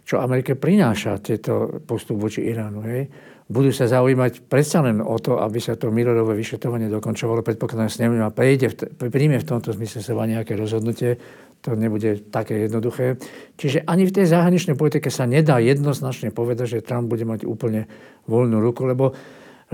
čo 0.06 0.22
Amerike 0.22 0.54
prináša 0.54 1.18
tieto 1.18 1.82
postup 1.82 2.22
voči 2.22 2.46
Iránu. 2.46 2.80
Hej. 2.86 3.10
Budú 3.46 3.70
sa 3.74 3.90
zaujímať 3.90 4.46
predsa 4.46 4.82
len 4.82 5.02
o 5.02 5.18
to, 5.18 5.38
aby 5.42 5.58
sa 5.58 5.74
to 5.74 5.90
mirorové 5.90 6.38
vyšetrovanie 6.38 6.86
dokončovalo. 6.90 7.42
Predpokladám, 7.42 7.90
s 7.90 7.98
a 7.98 8.30
prejde, 8.30 8.70
príjme 8.98 9.42
v 9.42 9.46
tomto 9.46 9.74
zmysle 9.74 10.02
seba 10.02 10.26
nejaké 10.26 10.54
rozhodnutie 10.54 11.18
to 11.66 11.74
nebude 11.74 12.30
také 12.30 12.70
jednoduché. 12.70 13.18
Čiže 13.58 13.82
ani 13.90 14.06
v 14.06 14.14
tej 14.14 14.30
zahraničnej 14.30 14.78
politike 14.78 15.10
sa 15.10 15.26
nedá 15.26 15.58
jednoznačne 15.58 16.30
povedať, 16.30 16.78
že 16.78 16.86
Trump 16.86 17.10
bude 17.10 17.26
mať 17.26 17.42
úplne 17.42 17.90
voľnú 18.30 18.62
ruku, 18.62 18.86
lebo, 18.86 19.10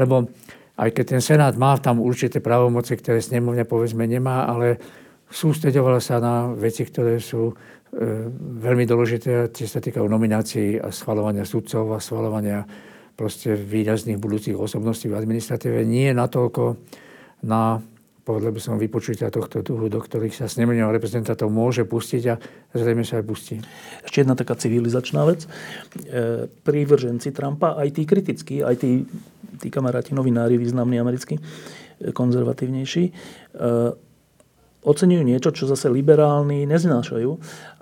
lebo 0.01 0.33
aj 0.81 0.89
keď 0.89 1.05
ten 1.05 1.23
Senát 1.23 1.53
má 1.61 1.77
tam 1.77 2.01
určité 2.01 2.41
právomoci, 2.41 2.97
ktoré 2.97 3.21
snemovňa 3.21 3.69
povedzme 3.69 4.09
nemá, 4.09 4.49
ale 4.49 4.81
sústredovala 5.29 6.01
sa 6.01 6.17
na 6.17 6.49
veci, 6.57 6.89
ktoré 6.89 7.21
sú 7.21 7.53
veľmi 7.93 8.89
dôležité, 8.89 9.53
tie 9.53 9.69
sa 9.69 9.85
týkajú 9.85 10.09
nominácií 10.09 10.81
a 10.81 10.89
schvalovania 10.89 11.45
sudcov 11.45 11.93
a 11.93 12.01
schvalovania 12.01 12.65
proste 13.13 13.53
výrazných 13.53 14.17
budúcich 14.17 14.57
osobností 14.57 15.13
v 15.13 15.21
administratíve. 15.21 15.85
Nie 15.85 16.17
natoľko 16.17 16.81
na 17.45 17.85
povedal 18.23 18.55
by 18.55 18.61
som, 18.63 18.79
vypočutia 18.79 19.35
tohto 19.35 19.67
druhu, 19.67 19.91
do 19.91 19.99
ktorých 19.99 20.35
sa 20.35 20.47
snemenia 20.47 20.87
reprezentantov 20.87 21.51
môže 21.51 21.83
pustiť 21.83 22.23
a 22.31 22.39
zrejme 22.71 23.03
sa 23.03 23.19
aj 23.19 23.25
pustí. 23.27 23.59
Ešte 24.07 24.23
jedna 24.23 24.39
taká 24.39 24.55
civilizačná 24.55 25.27
vec. 25.27 25.43
E, 25.43 26.47
prívrženci 26.63 27.35
Trumpa, 27.35 27.75
aj 27.75 27.99
tí 27.99 28.07
kritickí, 28.07 28.63
aj 28.63 28.79
tí, 28.79 29.03
tí 29.59 29.69
kamaráti, 29.75 30.15
novinári, 30.15 30.55
významní 30.55 31.03
americkí, 31.03 31.35
e, 31.35 32.15
konzervatívnejší, 32.15 33.05
e, 33.11 33.13
oceňujú 34.83 35.23
niečo, 35.23 35.55
čo 35.55 35.71
zase 35.71 35.87
liberálni 35.87 36.67
neznášajú. 36.67 37.31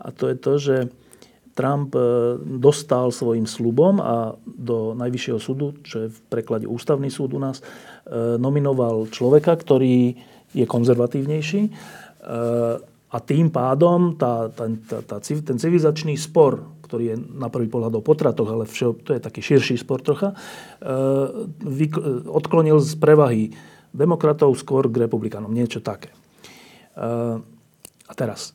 A 0.04 0.08
to 0.12 0.28
je 0.28 0.36
to, 0.36 0.52
že 0.60 0.76
Trump 1.60 1.92
e, 1.92 2.00
dostal 2.40 3.10
svojim 3.10 3.44
slubom 3.44 4.00
a 4.00 4.32
do 4.44 4.96
Najvyššieho 4.96 5.40
súdu, 5.42 5.76
čo 5.84 6.06
je 6.06 6.08
v 6.08 6.18
preklade 6.30 6.64
Ústavný 6.64 7.10
súd 7.10 7.36
u 7.36 7.40
nás, 7.42 7.60
e, 7.60 7.64
nominoval 8.38 9.10
človeka, 9.10 9.58
ktorý 9.58 10.16
je 10.56 10.64
konzervatívnejší 10.64 11.62
e, 11.66 11.70
a 13.10 13.18
tým 13.18 13.50
pádom 13.50 14.14
tá, 14.14 14.48
tá, 14.54 14.70
tá, 14.86 14.98
tá, 15.02 15.16
ten 15.20 15.58
civilizačný 15.58 16.14
spor, 16.14 16.62
ktorý 16.86 17.04
je 17.12 17.16
na 17.18 17.50
prvý 17.50 17.66
pohľad 17.66 17.98
o 17.98 18.06
potratoch, 18.06 18.46
ale 18.46 18.70
všeo, 18.70 19.02
to 19.02 19.10
je 19.18 19.20
taký 19.20 19.42
širší 19.42 19.82
spor 19.82 19.98
trocha, 19.98 20.30
odklonil 22.30 22.78
z 22.78 22.94
prevahy 23.02 23.50
demokratov 23.90 24.54
skôr 24.54 24.86
k 24.86 25.10
republikánom. 25.10 25.50
Niečo 25.50 25.82
také. 25.82 26.14
A 27.00 28.12
teraz, 28.12 28.52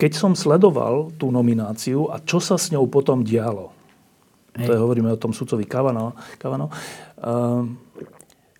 keď 0.00 0.12
som 0.16 0.32
sledoval 0.32 1.12
tú 1.20 1.28
nomináciu 1.28 2.08
a 2.08 2.18
čo 2.24 2.40
sa 2.40 2.56
s 2.56 2.72
ňou 2.72 2.88
potom 2.88 3.20
dialo, 3.20 3.70
Hej. 4.56 4.66
to 4.66 4.70
je, 4.72 4.80
hovoríme 4.80 5.10
o 5.12 5.20
tom 5.20 5.36
sudcovi 5.36 5.68
Kavano, 5.68 6.16
Kavano 6.38 6.70
uh, 6.70 7.66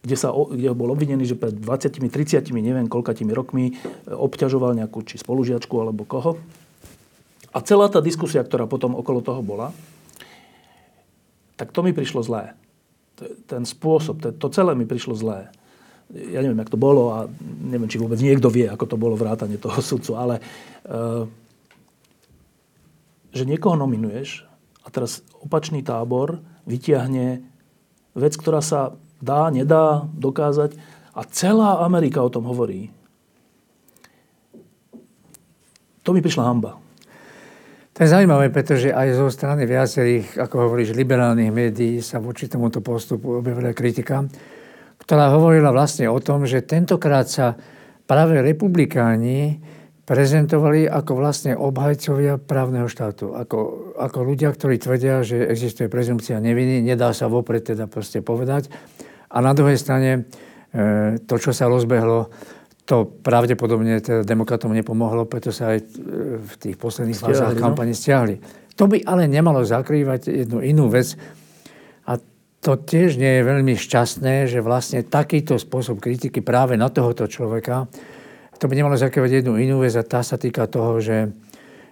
kde, 0.05 0.17
sa, 0.21 0.29
kde 0.37 0.77
bol 0.77 0.93
obvinený, 0.93 1.25
že 1.25 1.41
pred 1.41 1.57
20, 1.57 1.97
30, 2.13 2.45
neviem 2.53 2.85
koľkatými 2.85 3.33
rokmi 3.33 3.73
e, 3.73 4.13
obťažoval 4.13 4.77
nejakú 4.77 5.01
či 5.01 5.17
spolužiačku 5.17 5.73
alebo 5.81 6.05
koho. 6.05 6.37
A 7.57 7.59
celá 7.65 7.89
tá 7.89 8.05
diskusia, 8.05 8.45
ktorá 8.45 8.69
potom 8.69 8.93
okolo 8.93 9.25
toho 9.25 9.41
bola, 9.41 9.73
tak 11.57 11.73
to 11.73 11.81
mi 11.81 11.97
prišlo 11.97 12.21
zlé. 12.21 12.53
Ten 13.49 13.65
spôsob, 13.65 14.21
to 14.21 14.47
celé 14.53 14.77
mi 14.77 14.85
prišlo 14.85 15.17
zlé. 15.17 15.49
Ja 16.15 16.47
neviem, 16.47 16.63
jak 16.63 16.71
to 16.71 16.79
bolo 16.79 17.11
a 17.11 17.19
neviem, 17.67 17.91
či 17.91 17.99
vôbec 17.99 18.23
niekto 18.23 18.47
vie, 18.47 18.71
ako 18.71 18.87
to 18.87 18.97
bolo 18.97 19.19
vrátanie 19.19 19.59
toho 19.59 19.83
sudcu, 19.83 20.15
ale 20.15 20.39
uh, 20.87 21.27
že 23.35 23.43
niekoho 23.43 23.75
nominuješ 23.75 24.47
a 24.87 24.89
teraz 24.95 25.27
opačný 25.43 25.83
tábor 25.83 26.39
vytiahne 26.71 27.43
vec, 28.15 28.39
ktorá 28.39 28.63
sa 28.63 28.95
dá, 29.19 29.51
nedá 29.51 30.07
dokázať. 30.15 30.79
A 31.19 31.27
celá 31.27 31.83
Amerika 31.83 32.23
o 32.23 32.31
tom 32.31 32.47
hovorí. 32.47 32.95
To 36.07 36.15
mi 36.15 36.23
prišla 36.23 36.47
hamba. 36.47 36.79
To 37.95 38.03
je 38.03 38.11
zaujímavé, 38.11 38.51
pretože 38.51 38.91
aj 38.91 39.15
zo 39.15 39.31
strany 39.31 39.71
viacerých, 39.71 40.43
ako 40.43 40.67
hovoríš, 40.67 40.99
liberálnych 40.99 41.55
médií 41.55 42.03
sa 42.03 42.19
voči 42.19 42.51
tomuto 42.51 42.83
postupu 42.83 43.39
objavila 43.39 43.71
kritika, 43.71 44.27
ktorá 45.05 45.33
hovorila 45.37 45.71
vlastne 45.71 46.09
o 46.09 46.17
tom, 46.19 46.49
že 46.49 46.65
tentokrát 46.65 47.29
sa 47.29 47.61
práve 48.09 48.41
republikáni 48.41 49.61
prezentovali 50.05 50.85
ako 50.85 51.13
vlastne 51.17 51.53
obhajcovia 51.57 52.37
právneho 52.37 52.85
štátu. 52.85 53.33
Ako, 53.33 53.93
ako 53.97 54.19
ľudia, 54.21 54.53
ktorí 54.53 54.77
tvrdia, 54.77 55.25
že 55.25 55.49
existuje 55.49 55.89
prezumcia 55.89 56.37
neviny, 56.45 56.85
nedá 56.85 57.13
sa 57.17 57.29
vopred 57.29 57.65
teda 57.65 57.89
proste 57.89 58.21
povedať. 58.21 58.69
A 59.33 59.41
na 59.41 59.57
druhej 59.57 59.81
strane 59.81 60.29
e, 60.77 61.17
to, 61.25 61.41
čo 61.41 61.57
sa 61.57 61.73
rozbehlo, 61.73 62.29
to 62.85 63.09
pravdepodobne 63.09 63.97
teda 64.05 64.29
demokratom 64.29 64.77
nepomohlo, 64.77 65.25
preto 65.25 65.49
sa 65.49 65.73
aj 65.73 65.79
e, 65.81 65.85
v 66.37 66.53
tých 66.61 66.77
posledných 66.77 67.17
fázach 67.17 67.57
no? 67.57 67.61
kampane 67.65 67.97
stiahli. 67.97 68.37
To 68.77 68.85
by 68.85 69.09
ale 69.09 69.25
nemalo 69.25 69.65
zakrývať 69.65 70.29
jednu 70.29 70.61
inú 70.61 70.93
vec. 70.93 71.17
To 72.65 72.81
tiež 72.81 73.21
nie 73.21 73.41
je 73.41 73.43
veľmi 73.45 73.77
šťastné, 73.77 74.49
že 74.49 74.65
vlastne 74.65 75.05
takýto 75.05 75.61
spôsob 75.61 76.01
kritiky 76.01 76.41
práve 76.41 76.81
na 76.81 76.89
tohoto 76.89 77.29
človeka 77.29 77.93
to 78.59 78.73
by 78.73 78.81
nemalo 78.81 78.97
zakrývať 78.97 79.45
jednu 79.45 79.61
inú 79.61 79.83
vec 79.83 79.93
a 79.93 80.07
tá 80.07 80.25
sa 80.25 80.39
týka 80.39 80.65
toho, 80.65 80.97
že, 80.97 81.29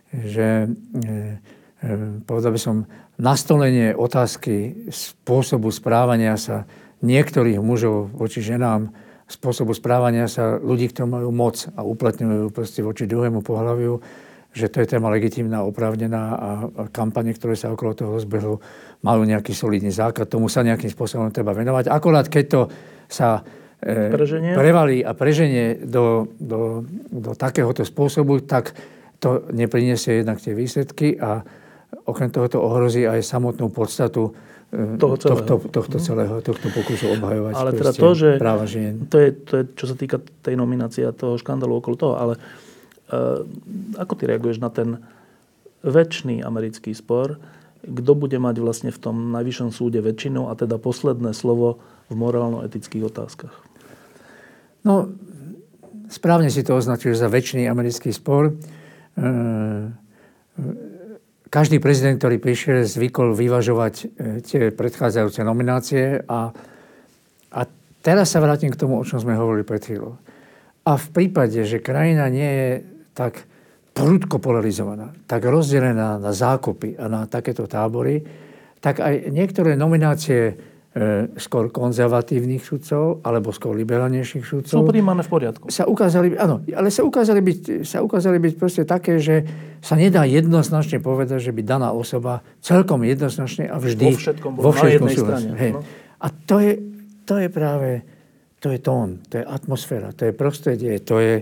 že 0.08 0.64
e, 0.64 1.36
e, 1.84 2.22
povedal 2.24 2.54
by 2.54 2.60
som, 2.60 2.76
nastolenie 3.20 3.92
otázky 3.92 4.88
spôsobu 4.88 5.68
správania 5.68 6.40
sa 6.40 6.64
niektorých 7.04 7.60
mužov 7.60 8.14
voči 8.14 8.40
ženám, 8.40 8.88
spôsobu 9.28 9.76
správania 9.76 10.32
sa 10.32 10.56
ľudí, 10.56 10.88
ktorí 10.88 11.12
majú 11.12 11.28
moc 11.28 11.68
a 11.76 11.84
uplatňujú 11.84 12.48
proste 12.56 12.80
voči 12.80 13.04
druhému 13.04 13.44
pohľaviu, 13.44 14.00
že 14.52 14.72
to 14.72 14.80
je 14.80 14.96
téma 14.96 15.12
legitimná, 15.12 15.64
oprávnená 15.64 16.22
a 16.32 16.50
kampane, 16.92 17.36
ktoré 17.36 17.52
sa 17.52 17.68
okolo 17.72 17.92
toho 17.92 18.16
rozbehu, 18.16 18.64
majú 19.02 19.26
nejaký 19.26 19.50
solidný 19.50 19.90
základ, 19.90 20.30
tomu 20.30 20.46
sa 20.46 20.62
nejakým 20.62 20.90
spôsobom 20.90 21.30
treba 21.34 21.54
venovať. 21.54 21.90
Akorát 21.90 22.26
keď 22.30 22.44
to 22.46 22.60
sa 23.10 23.42
E, 23.82 24.14
preženie? 24.14 24.54
prevalí 24.54 25.02
a 25.02 25.10
preženie 25.10 25.74
do, 25.82 26.30
do, 26.38 26.86
do 27.10 27.34
takéhoto 27.34 27.82
spôsobu, 27.82 28.38
tak 28.46 28.78
to 29.18 29.42
nepriniesie 29.50 30.22
jednak 30.22 30.38
tie 30.38 30.54
výsledky 30.54 31.18
a 31.18 31.42
okrem 32.06 32.30
toho 32.30 32.46
to 32.46 32.58
ohrozí 32.62 33.02
aj 33.02 33.26
samotnú 33.26 33.74
podstatu 33.74 34.38
e, 34.70 34.94
toho 35.02 35.18
celého. 35.18 35.42
Tohto, 35.42 35.66
tohto 35.66 35.98
mhm. 35.98 36.04
celého, 36.06 36.34
tohto 36.46 36.66
pokusu 36.70 37.10
obhajovať 37.18 37.52
ale 37.58 37.70
teda 37.74 37.90
to, 37.90 38.10
že 38.14 38.28
práva 38.38 38.70
žien. 38.70 39.02
To 39.10 39.18
je, 39.18 39.28
to 39.34 39.52
je, 39.58 39.64
čo 39.74 39.84
sa 39.90 39.98
týka 39.98 40.22
tej 40.46 40.54
nominácie 40.54 41.02
a 41.02 41.10
toho 41.10 41.34
škandalu 41.34 41.82
okolo 41.82 41.96
toho, 41.98 42.14
ale 42.14 42.34
uh, 42.38 43.42
ako 43.98 44.14
ty 44.14 44.30
reaguješ 44.30 44.62
na 44.62 44.70
ten 44.70 45.02
väčší 45.82 46.38
americký 46.38 46.94
spor, 46.94 47.42
kto 47.82 48.12
bude 48.14 48.38
mať 48.38 48.56
vlastne 48.62 48.90
v 48.94 48.98
tom 49.02 49.34
najvyššom 49.34 49.70
súde 49.74 49.98
väčšinu 49.98 50.46
a 50.46 50.54
teda 50.54 50.78
posledné 50.78 51.34
slovo 51.34 51.82
v 52.06 52.14
morálno-etických 52.14 53.10
otázkach? 53.10 53.54
No, 54.86 55.10
správne 56.10 56.50
si 56.50 56.62
to 56.62 56.78
označuje 56.78 57.18
za 57.18 57.26
väčší 57.26 57.66
americký 57.66 58.14
spor. 58.14 58.54
E, 58.54 59.22
každý 61.50 61.82
prezident, 61.82 62.18
ktorý 62.18 62.38
prišiel, 62.38 62.86
zvykol 62.86 63.34
vyvažovať 63.34 63.94
e, 63.98 64.04
tie 64.42 64.70
predchádzajúce 64.70 65.42
nominácie 65.42 66.22
a, 66.26 66.54
a 67.50 67.60
teraz 68.02 68.34
sa 68.34 68.42
vrátim 68.42 68.70
k 68.70 68.78
tomu, 68.78 68.98
o 68.98 69.06
čom 69.06 69.22
sme 69.22 69.38
hovorili 69.38 69.66
pred 69.66 69.82
chvíľou. 69.82 70.18
A 70.82 70.98
v 70.98 71.06
prípade, 71.14 71.62
že 71.62 71.78
krajina 71.78 72.26
nie 72.26 72.50
je 72.50 72.70
tak 73.14 73.46
prudko 73.92 74.40
polarizovaná, 74.40 75.12
tak 75.28 75.44
rozdelená 75.44 76.16
na 76.16 76.32
zákopy 76.32 76.96
a 76.96 77.08
na 77.08 77.28
takéto 77.28 77.68
tábory, 77.68 78.24
tak 78.80 78.98
aj 78.98 79.30
niektoré 79.30 79.76
nominácie 79.76 80.72
E, 80.92 81.24
skôr 81.40 81.72
konzervatívnych 81.72 82.60
sudcov 82.60 83.24
alebo 83.24 83.48
skôr 83.48 83.72
liberálnejších 83.80 84.44
sudcov. 84.44 84.76
Sú 84.76 84.84
príjmané 84.84 85.24
v 85.24 85.30
poriadku. 85.32 85.72
Sa 85.72 85.88
ukázali, 85.88 86.36
áno, 86.36 86.60
ale 86.68 86.92
sa 86.92 87.00
ukázali, 87.00 87.40
byť, 87.40 87.60
sa 87.80 88.04
ukázali 88.04 88.36
byť 88.36 88.54
proste 88.60 88.84
také, 88.84 89.16
že 89.16 89.40
sa 89.80 89.96
nedá 89.96 90.28
jednoznačne 90.28 91.00
povedať, 91.00 91.48
že 91.48 91.56
by 91.56 91.64
daná 91.64 91.96
osoba 91.96 92.44
celkom 92.60 93.08
jednoznačne 93.08 93.72
a 93.72 93.80
vždy 93.80 94.04
vo 94.04 94.20
všetkom, 94.20 94.52
vo 94.52 94.68
všetkom 94.68 95.08
na 95.08 95.16
strane. 95.16 95.48
No. 95.72 95.80
A 96.20 96.26
to 96.28 96.60
je, 96.60 96.76
to 97.24 97.40
je 97.40 97.48
práve, 97.48 98.04
to 98.60 98.68
je 98.68 98.76
tón, 98.84 99.24
to 99.32 99.40
je 99.40 99.48
atmosféra, 99.48 100.12
to 100.12 100.28
je 100.28 100.36
prostredie, 100.36 101.00
to 101.00 101.24
je, 101.24 101.40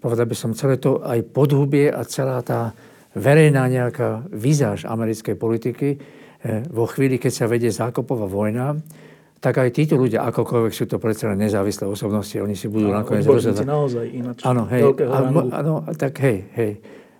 povedal 0.00 0.26
by 0.26 0.36
som, 0.36 0.56
celé 0.56 0.80
to 0.80 1.04
aj 1.04 1.20
podhubie 1.30 1.92
a 1.92 2.02
celá 2.08 2.40
tá 2.40 2.72
verejná 3.14 3.68
nejaká 3.68 4.26
vizáž 4.32 4.88
americkej 4.88 5.36
politiky, 5.36 5.88
E, 6.40 6.64
vo 6.72 6.88
chvíli, 6.88 7.20
keď 7.20 7.32
sa 7.32 7.44
vedie 7.44 7.68
zákopová 7.68 8.24
vojna, 8.24 8.80
tak 9.44 9.60
aj 9.60 9.76
títo 9.76 10.00
ľudia, 10.00 10.24
akokoľvek 10.24 10.72
sú 10.72 10.88
to 10.88 10.96
predsa 10.96 11.32
nezávislé 11.36 11.84
osobnosti, 11.84 12.32
oni 12.40 12.56
si 12.56 12.68
budú 12.68 12.88
no, 12.88 12.96
nakoniec 12.96 13.28
rozhodať. 13.28 13.64
naozaj 13.64 14.04
ináč. 14.08 14.40
Áno, 14.48 14.64
hej. 14.72 14.88
Áno, 15.52 15.84
tak 15.96 16.16
hej, 16.24 16.48
hej. 16.56 16.72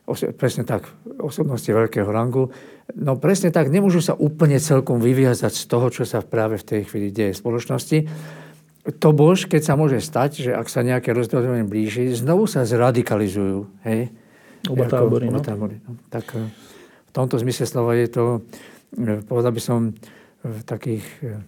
Oso, 0.09 0.33
presne 0.33 0.65
tak, 0.65 0.89
osobnosti 1.21 1.69
veľkého 1.69 2.09
rangu. 2.09 2.49
No 2.97 3.21
presne 3.21 3.53
tak, 3.53 3.69
nemôžu 3.69 4.01
sa 4.01 4.17
úplne 4.17 4.57
celkom 4.57 5.05
vyviazať 5.05 5.53
z 5.53 5.65
toho, 5.69 5.87
čo 5.93 6.09
sa 6.09 6.25
práve 6.25 6.57
v 6.57 6.65
tej 6.65 6.81
chvíli 6.89 7.13
deje 7.13 7.37
v 7.37 7.41
spoločnosti. 7.45 7.99
To 8.81 9.13
bož, 9.13 9.45
keď 9.45 9.63
sa 9.63 9.75
môže 9.77 10.01
stať, 10.01 10.31
že 10.49 10.51
ak 10.57 10.67
sa 10.73 10.81
nejaké 10.81 11.13
rozhodovanie 11.13 11.69
blíži, 11.69 12.17
znovu 12.17 12.49
sa 12.49 12.65
zradikalizujú. 12.65 13.69
Hej? 13.85 14.09
Oba 14.73 14.89
tábory, 14.89 15.29
no. 15.29 15.41
no. 15.41 15.93
Tak 16.09 16.33
e, 16.33 16.49
v 17.09 17.11
tomto 17.13 17.37
zmysle 17.37 17.69
slova 17.69 17.93
je 17.97 18.09
to 18.09 18.25
E, 18.99 19.23
povedal 19.23 19.55
by 19.55 19.63
som, 19.63 19.95
v 20.41 20.61
takých 20.67 21.05
e, 21.23 21.39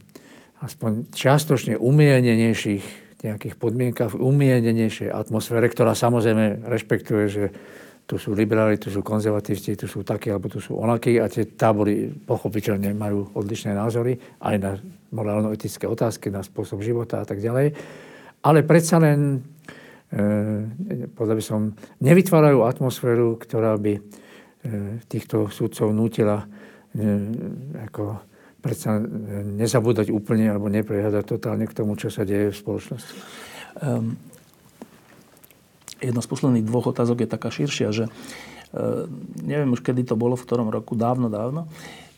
aspoň 0.63 1.11
čiastočne 1.11 1.75
umiernenejších 1.81 2.85
nejakých 3.23 3.55
podmienkach, 3.55 4.19
v 4.19 4.23
umiernenejšej 4.23 5.11
atmosfére, 5.11 5.71
ktorá 5.71 5.95
samozrejme 5.95 6.67
rešpektuje, 6.67 7.25
že 7.31 7.45
tu 8.03 8.19
sú 8.19 8.35
liberáli, 8.35 8.83
tu 8.83 8.91
sú 8.91 8.99
konzervatívci, 8.99 9.79
tu 9.79 9.87
sú 9.87 10.03
takí, 10.03 10.27
alebo 10.27 10.51
tu 10.51 10.59
sú 10.59 10.75
onakí 10.75 11.23
a 11.23 11.31
tie 11.31 11.47
tábory 11.47 12.11
pochopiteľne 12.11 12.91
majú 12.99 13.31
odlišné 13.39 13.79
názory 13.79 14.19
aj 14.43 14.57
na 14.59 14.71
morálno-etické 15.13 15.85
otázky, 15.87 16.33
na 16.33 16.41
spôsob 16.41 16.81
života 16.81 17.21
a 17.21 17.27
tak 17.29 17.39
ďalej. 17.39 17.77
Ale 18.43 18.67
predsa 18.67 18.99
len, 18.99 19.45
e, 20.11 21.07
povedal 21.13 21.37
by 21.39 21.45
som, 21.45 21.61
nevytvárajú 22.01 22.65
atmosféru, 22.65 23.39
ktorá 23.39 23.79
by 23.79 23.95
e, 23.97 24.01
týchto 25.07 25.53
súdcov 25.53 25.93
nutila 25.95 26.49
ako 27.73 28.21
predsa 28.63 29.01
nezabúdať 29.59 30.15
úplne 30.15 30.53
alebo 30.53 30.71
neprehľadať 30.71 31.25
totálne 31.27 31.67
k 31.67 31.77
tomu, 31.77 31.99
čo 31.99 32.13
sa 32.13 32.23
deje 32.23 32.55
v 32.55 32.61
spoločnosti. 32.61 33.15
Um, 33.83 34.15
jedna 35.99 36.21
z 36.23 36.31
posledných 36.31 36.69
dvoch 36.69 36.93
otázok 36.93 37.27
je 37.27 37.29
taká 37.33 37.49
širšia, 37.51 37.89
že 37.91 38.05
uh, 38.07 39.09
neviem 39.43 39.73
už, 39.75 39.83
kedy 39.83 40.07
to 40.07 40.15
bolo, 40.15 40.39
v 40.39 40.47
ktorom 40.47 40.71
roku, 40.71 40.95
dávno, 40.95 41.27
dávno, 41.27 41.67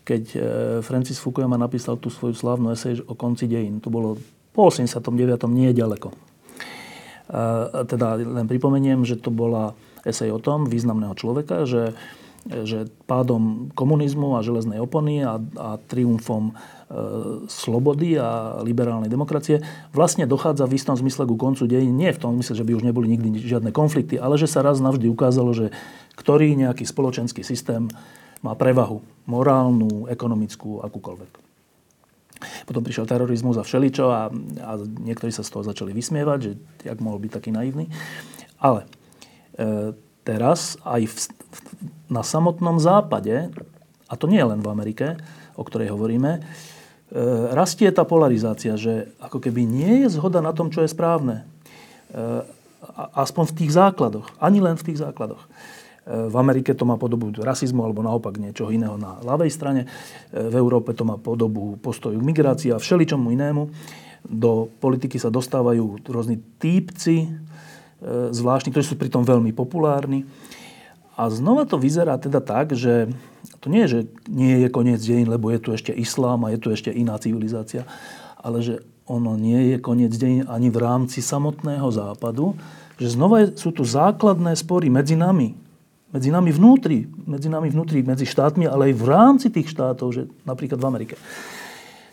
keď 0.04 0.22
uh, 0.36 0.42
Francis 0.84 1.18
Fukuyama 1.18 1.56
napísal 1.56 1.96
tú 1.96 2.12
svoju 2.12 2.36
slávnu 2.36 2.70
esej 2.76 3.02
o 3.08 3.16
konci 3.16 3.48
dejín. 3.48 3.80
To 3.80 3.88
bolo 3.88 4.20
po 4.54 4.70
89. 4.70 5.10
nie 5.50 5.74
ďaleko. 5.74 6.14
Teda 7.88 8.20
len 8.20 8.46
pripomeniem, 8.46 9.02
že 9.02 9.16
to 9.18 9.32
bola 9.32 9.72
esej 10.06 10.30
o 10.30 10.38
tom 10.38 10.68
významného 10.68 11.16
človeka, 11.18 11.66
že 11.66 11.96
že 12.44 12.92
pádom 13.08 13.72
komunizmu 13.72 14.36
a 14.36 14.44
železnej 14.44 14.76
opony 14.76 15.24
a, 15.24 15.40
a 15.40 15.80
triumfom 15.80 16.52
e, 16.52 16.54
slobody 17.48 18.20
a 18.20 18.60
liberálnej 18.60 19.08
demokracie 19.08 19.64
vlastne 19.96 20.28
dochádza 20.28 20.68
v 20.68 20.76
istom 20.76 20.92
zmysle 20.92 21.24
ku 21.24 21.40
koncu 21.40 21.64
dejín. 21.64 21.96
Nie 21.96 22.12
v 22.12 22.20
tom 22.20 22.36
zmysle, 22.36 22.60
že 22.60 22.66
by 22.68 22.76
už 22.76 22.84
neboli 22.84 23.08
nikdy 23.08 23.40
žiadne 23.40 23.72
konflikty, 23.72 24.20
ale 24.20 24.36
že 24.36 24.44
sa 24.44 24.60
raz 24.60 24.76
navždy 24.76 25.08
ukázalo, 25.08 25.56
že 25.56 25.72
ktorý 26.20 26.52
nejaký 26.52 26.84
spoločenský 26.84 27.40
systém 27.40 27.88
má 28.44 28.52
prevahu 28.52 29.00
morálnu, 29.24 30.04
ekonomickú, 30.12 30.84
akúkoľvek. 30.84 31.32
Potom 32.68 32.84
prišiel 32.84 33.08
terorizmus 33.08 33.56
a 33.56 33.64
všeličo 33.64 34.06
a, 34.12 34.28
a 34.60 34.70
niektorí 34.84 35.32
sa 35.32 35.40
z 35.40 35.48
toho 35.48 35.64
začali 35.64 35.96
vysmievať, 35.96 36.38
že 36.44 36.50
jak 36.84 37.00
mohol 37.00 37.24
byť 37.24 37.32
taký 37.32 37.50
naivný. 37.56 37.88
Ale 38.60 38.84
e, 39.56 39.96
teraz 40.28 40.76
aj 40.84 41.08
v, 41.08 41.16
na 42.12 42.20
samotnom 42.20 42.76
západe, 42.76 43.48
a 44.08 44.14
to 44.20 44.28
nie 44.28 44.40
je 44.40 44.50
len 44.50 44.60
v 44.60 44.68
Amerike, 44.68 45.16
o 45.56 45.64
ktorej 45.64 45.96
hovoríme, 45.96 46.36
e, 46.36 46.40
rastie 47.56 47.88
tá 47.96 48.04
polarizácia, 48.04 48.76
že 48.76 49.08
ako 49.24 49.40
keby 49.40 49.64
nie 49.64 50.04
je 50.04 50.20
zhoda 50.20 50.44
na 50.44 50.52
tom, 50.52 50.68
čo 50.68 50.84
je 50.84 50.92
správne. 50.92 51.48
E, 52.12 52.44
aspoň 53.16 53.44
v 53.48 53.56
tých 53.64 53.72
základoch. 53.72 54.36
Ani 54.36 54.60
len 54.60 54.76
v 54.76 54.92
tých 54.92 55.00
základoch. 55.00 55.48
V 56.04 56.36
Amerike 56.36 56.76
to 56.76 56.84
má 56.84 57.00
podobu 57.00 57.32
rasizmu 57.32 57.80
alebo 57.80 58.04
naopak 58.04 58.36
niečoho 58.36 58.68
iného 58.68 59.00
na 59.00 59.24
ľavej 59.24 59.48
strane. 59.48 59.88
V 60.28 60.52
Európe 60.52 60.92
to 60.92 61.08
má 61.08 61.16
podobu 61.16 61.80
postoju 61.80 62.20
k 62.20 62.28
migrácii 62.28 62.70
a 62.76 62.80
všeličomu 62.80 63.32
inému. 63.32 63.72
Do 64.28 64.68
politiky 64.84 65.16
sa 65.16 65.32
dostávajú 65.32 66.04
rôzni 66.04 66.40
týpci, 66.60 67.24
e, 67.24 67.28
zvláštni, 68.32 68.72
ktorí 68.72 68.84
sú 68.84 69.00
pritom 69.00 69.24
veľmi 69.24 69.56
populárni. 69.56 70.28
A 71.16 71.32
znova 71.32 71.64
to 71.64 71.80
vyzerá 71.80 72.20
teda 72.20 72.44
tak, 72.44 72.76
že 72.76 73.08
to 73.64 73.72
nie 73.72 73.88
je, 73.88 73.88
že 73.88 74.00
nie 74.28 74.60
je 74.60 74.68
koniec 74.68 75.00
dejín, 75.00 75.28
lebo 75.28 75.48
je 75.52 75.60
tu 75.60 75.72
ešte 75.72 75.92
islám 75.92 76.44
a 76.44 76.52
je 76.52 76.60
tu 76.60 76.68
ešte 76.68 76.92
iná 76.92 77.16
civilizácia, 77.16 77.88
ale 78.36 78.60
že 78.60 78.84
ono 79.08 79.36
nie 79.40 79.72
je 79.72 79.76
koniec 79.80 80.12
dejín 80.16 80.44
ani 80.48 80.68
v 80.68 80.80
rámci 80.84 81.24
samotného 81.24 81.88
západu, 81.88 82.56
že 83.00 83.12
znova 83.12 83.52
sú 83.56 83.72
tu 83.72 83.84
základné 83.84 84.56
spory 84.56 84.92
medzi 84.92 85.16
nami, 85.16 85.63
medzi 86.14 86.30
nami 86.30 86.54
vnútri, 86.54 87.10
medzi 87.26 87.50
nami 87.50 87.74
vnútri, 87.74 88.06
medzi 88.06 88.22
štátmi, 88.22 88.70
ale 88.70 88.90
aj 88.90 88.94
v 88.94 89.04
rámci 89.10 89.48
tých 89.50 89.74
štátov, 89.74 90.14
že 90.14 90.22
napríklad 90.46 90.78
v 90.78 90.86
Amerike. 90.86 91.14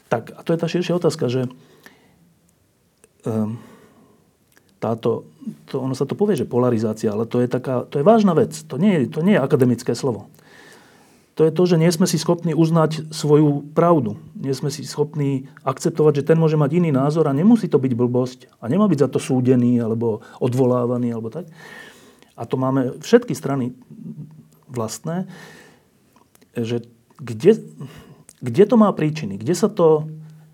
Tak, 0.10 0.34
a 0.34 0.42
to 0.42 0.58
je 0.58 0.60
tá 0.60 0.66
širšia 0.66 0.98
otázka, 0.98 1.30
že 1.30 1.46
um, 3.30 3.62
táto, 4.82 5.30
to, 5.70 5.86
ono 5.86 5.94
sa 5.94 6.10
to 6.10 6.18
povie, 6.18 6.34
že 6.34 6.50
polarizácia, 6.50 7.14
ale 7.14 7.30
to 7.30 7.38
je, 7.38 7.48
taká, 7.48 7.86
to 7.86 8.02
je 8.02 8.04
vážna 8.04 8.34
vec. 8.34 8.58
To 8.66 8.82
nie, 8.82 9.06
je, 9.06 9.14
to 9.14 9.22
nie 9.22 9.38
je 9.38 9.46
akademické 9.46 9.94
slovo. 9.94 10.34
To 11.40 11.48
je 11.48 11.54
to, 11.54 11.64
že 11.64 11.80
nie 11.80 11.88
sme 11.94 12.10
si 12.10 12.20
schopní 12.20 12.52
uznať 12.52 13.14
svoju 13.14 13.72
pravdu. 13.72 14.20
Nie 14.36 14.52
sme 14.52 14.68
si 14.68 14.84
schopní 14.84 15.48
akceptovať, 15.64 16.22
že 16.22 16.28
ten 16.34 16.38
môže 16.42 16.60
mať 16.60 16.82
iný 16.82 16.92
názor 16.92 17.30
a 17.30 17.38
nemusí 17.38 17.72
to 17.72 17.80
byť 17.80 17.94
blbosť 17.96 18.40
a 18.60 18.68
nemá 18.68 18.90
byť 18.90 19.08
za 19.08 19.10
to 19.14 19.20
súdený 19.22 19.80
alebo 19.80 20.26
odvolávaný 20.44 21.14
alebo 21.14 21.32
tak. 21.32 21.48
A 22.36 22.48
to 22.48 22.56
máme 22.56 23.00
všetky 23.04 23.36
strany 23.36 23.76
vlastné, 24.72 25.28
že 26.56 26.88
kde, 27.20 27.62
kde 28.40 28.64
to 28.66 28.76
má 28.80 28.90
príčiny? 28.96 29.38
Kde 29.38 29.56
sa 29.56 29.68
to... 29.70 30.08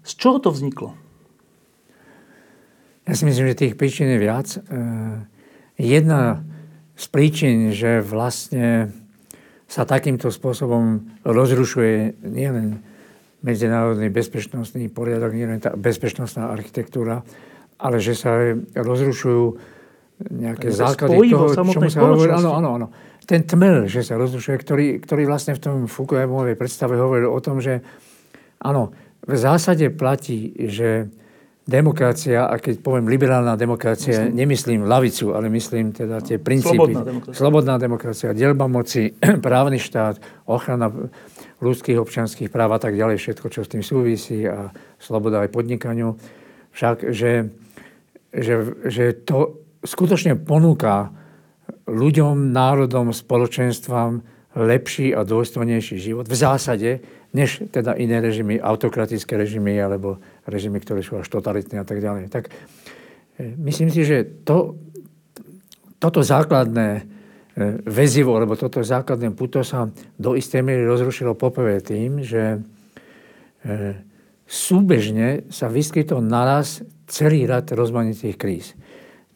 Z 0.08 0.16
čoho 0.20 0.40
to 0.40 0.50
vzniklo? 0.52 0.96
Ja 3.08 3.14
si 3.16 3.24
myslím, 3.24 3.52
že 3.52 3.62
tých 3.68 3.76
príčin 3.80 4.08
je 4.12 4.20
viac. 4.20 4.48
E, 4.56 4.60
jedna 5.80 6.44
z 7.00 7.06
príčin, 7.08 7.72
že 7.72 8.04
vlastne 8.04 8.92
sa 9.68 9.84
takýmto 9.84 10.32
spôsobom 10.32 11.08
rozrušuje 11.28 12.24
nielen 12.24 12.84
medzinárodný 13.44 14.10
bezpečnostný 14.10 14.90
poriadok, 14.92 15.36
nielen 15.36 15.60
tá 15.62 15.76
bezpečnostná 15.76 16.50
architektúra, 16.52 17.22
ale 17.78 18.02
že 18.02 18.18
sa 18.18 18.58
rozrušujú 18.74 19.44
nejaké 20.18 20.74
základy 20.74 21.30
toho, 21.30 21.54
čomu 21.54 21.90
sa 21.90 22.02
hovorí. 22.02 22.32
Áno, 22.34 22.58
áno, 22.58 22.70
áno 22.82 22.88
ten 23.28 23.44
tmel, 23.44 23.92
že 23.92 24.08
sa 24.08 24.16
rozlišuje, 24.16 24.56
ktorý, 24.56 24.86
ktorý 25.04 25.28
vlastne 25.28 25.52
v 25.52 25.60
tom 25.60 25.78
Foucaultovej 25.92 26.56
predstave 26.56 26.96
hovoril 26.96 27.28
o 27.28 27.40
tom, 27.44 27.60
že 27.60 27.84
áno, 28.64 28.96
v 29.28 29.36
zásade 29.36 29.92
platí, 29.92 30.56
že 30.72 31.12
demokracia, 31.68 32.48
a 32.48 32.56
keď 32.56 32.80
poviem 32.80 33.12
liberálna 33.12 33.60
demokracia, 33.60 34.24
myslím. 34.24 34.40
nemyslím 34.40 34.82
lavicu, 34.88 35.36
ale 35.36 35.52
myslím 35.52 35.92
teda 35.92 36.24
tie 36.24 36.40
princípy. 36.40 36.80
Slobodná 36.80 37.04
demokracia. 37.04 37.36
Slobodná 37.36 37.76
demokracia, 37.76 38.30
delba 38.32 38.72
moci, 38.72 39.12
právny 39.48 39.76
štát, 39.76 40.48
ochrana 40.48 40.88
ľudských 41.60 42.00
občanských 42.00 42.48
práv 42.48 42.72
a 42.72 42.80
tak 42.80 42.96
ďalej, 42.96 43.20
všetko, 43.20 43.52
čo 43.52 43.68
s 43.68 43.72
tým 43.76 43.84
súvisí 43.84 44.48
a 44.48 44.72
sloboda 44.96 45.44
aj 45.44 45.52
podnikaniu. 45.52 46.16
Však, 46.72 47.12
že, 47.12 47.52
že, 48.32 48.56
že 48.88 49.12
to 49.28 49.67
skutočne 49.88 50.36
ponúka 50.36 51.16
ľuďom, 51.88 52.52
národom, 52.52 53.16
spoločenstvám 53.16 54.20
lepší 54.58 55.16
a 55.16 55.24
dôstojnejší 55.24 55.96
život 56.02 56.26
v 56.28 56.36
zásade, 56.36 56.92
než 57.32 57.70
teda 57.72 57.94
iné 57.96 58.20
režimy, 58.20 58.58
autokratické 58.58 59.38
režimy 59.38 59.78
alebo 59.78 60.18
režimy, 60.50 60.82
ktoré 60.82 61.06
sú 61.06 61.22
až 61.22 61.30
totalitné 61.30 61.80
a 61.80 61.86
tak 61.88 62.02
ďalej. 62.02 62.34
Tak 62.34 62.50
e, 62.50 63.54
myslím 63.62 63.94
si, 63.94 64.02
že 64.02 64.26
to, 64.44 64.76
toto 66.02 66.26
základné 66.26 66.90
e, 66.98 67.02
väzivo, 67.86 68.34
alebo 68.34 68.58
toto 68.58 68.82
základné 68.82 69.32
puto 69.38 69.62
sa 69.62 69.92
do 70.18 70.34
istej 70.34 70.66
miery 70.66 70.84
rozrušilo 70.90 71.38
poprvé 71.38 71.78
tým, 71.84 72.26
že 72.26 72.58
e, 72.58 72.60
súbežne 74.50 75.46
sa 75.54 75.70
vyskytol 75.70 76.24
naraz 76.26 76.82
celý 77.06 77.46
rad 77.46 77.70
rozmanitých 77.70 78.36
kríz. 78.40 78.74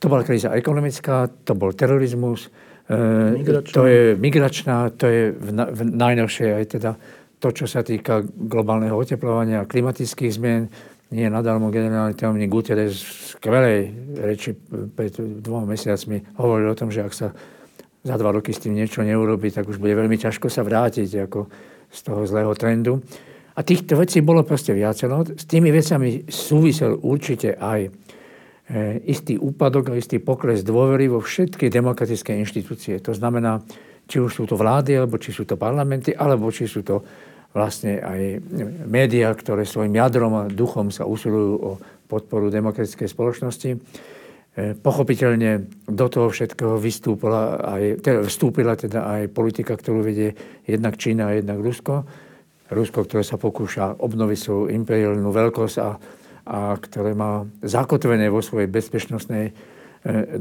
To 0.02 0.10
bola 0.10 0.26
kríza 0.26 0.49
ekonomická, 0.58 1.30
to 1.45 1.54
bol 1.54 1.78
terorizmus, 1.78 2.49
e, 2.89 3.38
migračná. 3.38 3.74
to 3.74 3.82
je 3.86 4.02
migračná, 4.18 4.78
to 4.97 5.06
je 5.06 5.22
v, 5.30 5.47
v 5.54 5.82
najnovšej 5.93 6.49
aj 6.58 6.66
teda 6.66 6.91
to, 7.38 7.47
čo 7.54 7.66
sa 7.70 7.86
týka 7.86 8.26
globálneho 8.26 8.97
oteplovania 8.97 9.62
a 9.62 9.70
klimatických 9.70 10.34
zmien. 10.34 10.70
Nie 11.12 11.28
nadarmo 11.28 11.74
generálny 11.74 12.16
tajomník 12.16 12.47
Guterres 12.47 13.04
v 13.04 13.12
skvelej 13.36 13.80
reči 14.16 14.56
pred 14.95 15.12
dvoma 15.18 15.76
mesiacmi 15.76 16.39
hovoril 16.39 16.72
o 16.72 16.78
tom, 16.78 16.88
že 16.88 17.04
ak 17.04 17.14
sa 17.14 17.36
za 18.02 18.16
dva 18.18 18.32
roky 18.34 18.56
s 18.56 18.64
tým 18.64 18.74
niečo 18.74 19.06
neurobi, 19.06 19.54
tak 19.54 19.70
už 19.70 19.78
bude 19.78 19.93
veľmi 19.93 20.18
ťažko 20.18 20.49
sa 20.49 20.66
vrátiť 20.66 21.30
ako 21.30 21.39
z 21.91 21.99
toho 22.02 22.22
zlého 22.26 22.54
trendu. 22.56 23.04
A 23.52 23.68
týchto 23.68 23.99
vecí 23.99 24.24
bolo 24.24 24.47
proste 24.47 24.72
viacero. 24.72 25.28
S 25.28 25.43
tými 25.43 25.76
vecami 25.76 26.24
súvisel 26.32 26.95
určite 27.04 27.60
aj 27.60 28.01
istý 29.03 29.36
úpadok 29.36 29.91
a 29.91 29.99
istý 29.99 30.24
pokles 30.24 30.63
dôvery 30.63 31.11
vo 31.11 31.19
všetky 31.19 31.67
demokratické 31.67 32.39
inštitúcie. 32.39 33.03
To 33.03 33.11
znamená, 33.11 33.59
či 34.07 34.24
už 34.24 34.32
sú 34.32 34.43
to 34.47 34.55
vlády, 34.55 34.95
alebo 34.95 35.19
či 35.19 35.36
sú 35.36 35.43
to 35.43 35.59
parlamenty, 35.59 36.15
alebo 36.15 36.47
či 36.51 36.67
sú 36.67 36.84
to 36.84 37.03
vlastne 37.51 37.99
aj 37.99 38.39
médiá, 38.88 39.36
ktoré 39.36 39.67
svojim 39.67 39.91
jadrom 39.99 40.34
a 40.39 40.43
duchom 40.47 40.88
sa 40.88 41.03
usilujú 41.03 41.53
o 41.59 41.72
podporu 42.07 42.47
demokratickej 42.47 43.07
spoločnosti. 43.11 43.72
E, 43.76 43.78
pochopiteľne 44.76 45.67
do 45.88 46.07
toho 46.07 46.32
všetkého 46.32 46.80
vystúpila 46.80 47.59
aj, 47.59 48.03
teda 48.03 48.19
vstúpila 48.24 48.76
teda 48.80 49.03
aj 49.03 49.22
politika, 49.32 49.76
ktorú 49.76 50.03
vedie 50.03 50.36
jednak 50.63 50.95
Čína 50.95 51.32
a 51.32 51.36
jednak 51.39 51.59
Rusko. 51.59 52.07
Rusko, 52.72 53.03
ktoré 53.03 53.24
sa 53.28 53.36
pokúša 53.36 53.99
obnoviť 53.99 54.39
svoju 54.39 54.63
imperiálnu 54.72 55.28
veľkosť 55.28 55.76
a 55.84 55.89
a 56.46 56.74
ktoré 56.78 57.14
má 57.14 57.46
zakotvené 57.62 58.30
vo 58.34 58.42
svojej 58.42 58.70
bezpečnostnej 58.70 59.52
e, 59.52 59.54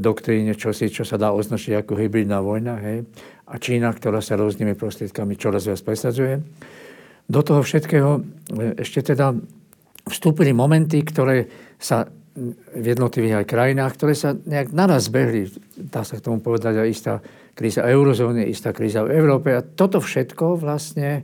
doktríne 0.01 0.57
čosi, 0.57 0.89
čo 0.89 1.05
sa 1.05 1.21
dá 1.21 1.29
označiť 1.33 1.85
ako 1.85 1.93
hybridná 1.97 2.41
vojna. 2.41 2.77
Hej? 2.81 3.05
A 3.47 3.59
Čína, 3.61 3.93
ktorá 3.93 4.23
sa 4.23 4.39
rôznymi 4.39 4.73
prostriedkami 4.73 5.37
čoraz 5.37 5.69
viac 5.69 5.81
presadzuje. 5.85 6.41
Do 7.29 7.41
toho 7.45 7.61
všetkého 7.61 8.09
e, 8.17 8.21
ešte 8.81 9.13
teda 9.13 9.35
vstúpili 10.09 10.51
momenty, 10.51 11.05
ktoré 11.05 11.45
sa 11.77 12.09
v 12.71 12.85
jednotlivých 12.95 13.43
aj 13.43 13.45
krajinách, 13.45 13.91
ktoré 13.99 14.13
sa 14.15 14.31
nejak 14.31 14.71
naraz 14.71 15.11
zbehli. 15.11 15.51
Dá 15.75 16.07
sa 16.07 16.15
k 16.15 16.23
tomu 16.23 16.39
povedať 16.39 16.79
aj 16.79 16.87
istá 16.87 17.13
kríza 17.51 17.83
eurozóny, 17.83 18.47
istá 18.47 18.71
kríza 18.71 19.03
v 19.03 19.19
Európe. 19.19 19.51
A 19.51 19.59
toto 19.59 19.99
všetko 19.99 20.55
vlastne 20.55 21.21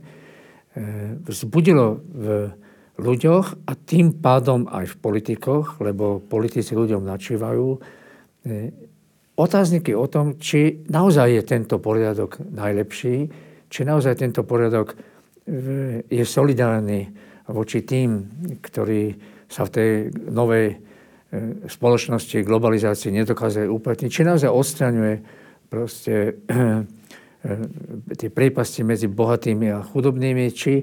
e, 0.76 1.18
vzbudilo 1.24 2.04
v 2.12 2.26
ľuďoch 2.98 3.70
a 3.70 3.72
tým 3.78 4.18
pádom 4.18 4.66
aj 4.66 4.94
v 4.94 4.96
politikoch, 4.98 5.78
lebo 5.78 6.18
politici 6.18 6.74
ľuďom 6.74 7.06
načívajú, 7.06 7.66
e, 7.70 7.78
otázniky 9.38 9.94
o 9.94 10.10
tom, 10.10 10.34
či 10.42 10.82
naozaj 10.90 11.28
je 11.30 11.42
tento 11.46 11.78
poriadok 11.78 12.42
najlepší, 12.42 13.16
či 13.70 13.80
naozaj 13.86 14.18
tento 14.18 14.42
poriadok 14.42 14.92
e, 14.92 14.96
je 16.10 16.24
solidárny 16.26 17.06
voči 17.46 17.86
tým, 17.86 18.26
ktorí 18.58 19.14
sa 19.46 19.62
v 19.62 19.70
tej 19.70 19.90
novej 20.34 20.66
e, 20.74 20.76
spoločnosti, 21.70 22.42
globalizácii 22.42 23.14
nedokázajú 23.14 23.70
uplatniť, 23.78 24.10
či 24.10 24.26
naozaj 24.26 24.50
odstraňuje 24.50 25.14
proste 25.70 26.42
tie 28.18 28.28
prípasti 28.32 28.82
medzi 28.82 29.06
bohatými 29.06 29.68
a 29.70 29.84
chudobnými, 29.84 30.48
či 30.50 30.82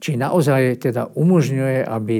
či 0.00 0.20
naozaj 0.20 0.80
teda 0.80 1.12
umožňuje, 1.16 1.84
aby 1.84 2.16